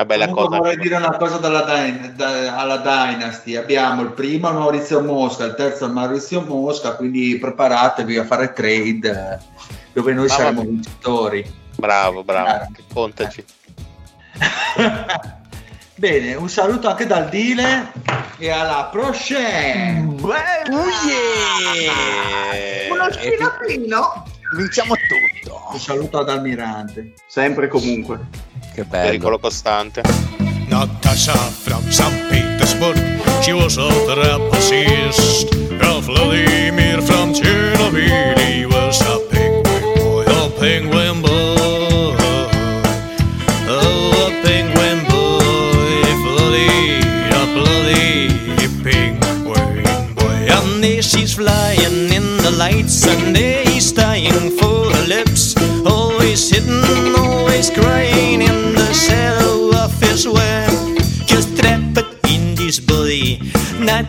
una 0.01 0.05
bella 0.05 0.29
Comunque 0.29 0.47
cosa. 0.47 0.59
Vorrei 0.59 0.77
dire 0.79 0.97
una 0.97 1.17
cosa 1.17 1.37
dalla 1.37 1.63
Dyn- 1.63 2.15
da- 2.17 2.57
alla 2.57 2.79
Dynasty. 2.79 3.57
Abbiamo 3.57 4.03
il 4.03 4.13
primo 4.13 4.51
Maurizio 4.51 5.03
Mosca, 5.03 5.45
il 5.45 5.55
terzo 5.55 5.89
Maurizio 5.89 6.41
Mosca, 6.43 6.95
quindi 6.95 7.39
preparatevi 7.39 8.17
a 8.17 8.25
fare 8.25 8.53
trade 8.53 9.11
eh, 9.11 9.39
dove 9.93 10.13
noi 10.13 10.27
bravo. 10.27 10.41
saremo 10.43 10.63
vincitori. 10.63 11.59
Bravo, 11.77 12.25
bravo, 12.25 12.49
ah. 12.49 12.69
contaci. 12.93 13.45
Bene, 15.97 16.35
un 16.35 16.49
saluto 16.49 16.89
anche 16.89 17.07
dal 17.07 17.29
Dile 17.29 17.93
e 18.39 18.51
alla 18.51 18.89
prochaine. 18.91 20.17
Oh 20.23 20.85
yeah! 21.05 22.91
Uno 22.91 23.13
spinappino. 23.13 24.25
Vinciamo 24.57 24.95
tutto. 24.95 25.69
Un 25.73 25.79
saluto 25.79 26.19
ad 26.19 26.31
Almirante. 26.31 27.13
Sempre 27.27 27.67
e 27.67 27.69
comunque. 27.69 28.19
Che 28.81 28.87
bello. 28.87 29.07
Pericolo 29.09 29.39
costante. 29.39 30.01
Natasha 30.69 31.35
from 31.35 31.83
St. 31.91 32.29
Petersburg, 32.31 32.97
she 33.43 33.53
was 33.53 33.77
a 33.77 33.91
trapezist. 34.07 35.53
Ralph 35.79 36.07
Vladimir 36.07 37.03
from 37.03 37.35
Chernobyl, 37.35 38.39
he 38.39 38.65
was 38.65 38.99
a 39.03 39.19
penguin 39.29 39.83
boy, 39.99 40.25
a 40.25 40.49
penguin 40.59 41.21
boy. 41.21 42.17
Oh, 43.69 44.29
a 44.29 44.43
penguin 44.43 45.05
boy, 45.11 46.01
bloody, 46.25 47.01
a 47.37 47.45
bloody 47.53 48.29
penguin 48.83 49.45
boy. 49.45 50.47
And 50.49 50.83
there 50.83 51.03
she's 51.03 51.35
flying 51.35 52.11
in 52.15 52.39
the 52.39 52.55
lights, 52.57 53.07
and 53.07 53.37
there 53.37 53.63
he's 53.67 53.93
dying 53.93 54.57
for 54.57 54.91
her 54.91 55.07
lips. 55.07 55.55
Always 55.85 56.49
hidden, 56.49 57.15
always 57.15 57.69
crying 57.69 58.10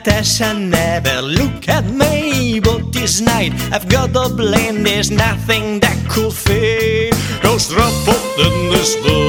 Natasha 0.03 0.55
never 0.55 1.21
look 1.21 1.69
at 1.69 1.85
me, 1.85 2.59
but 2.59 2.91
this 2.91 3.21
night 3.21 3.53
I've 3.71 3.87
got 3.87 4.09
a 4.15 4.33
blame. 4.33 4.81
There's 4.81 5.11
nothing 5.11 5.79
that 5.81 5.95
could 6.09 6.33
fail. 6.33 7.11
fade. 7.11 7.13
Cause 7.43 7.71
trapped 7.71 8.39
in 8.39 8.71
this 8.71 8.95
body. 8.95 9.20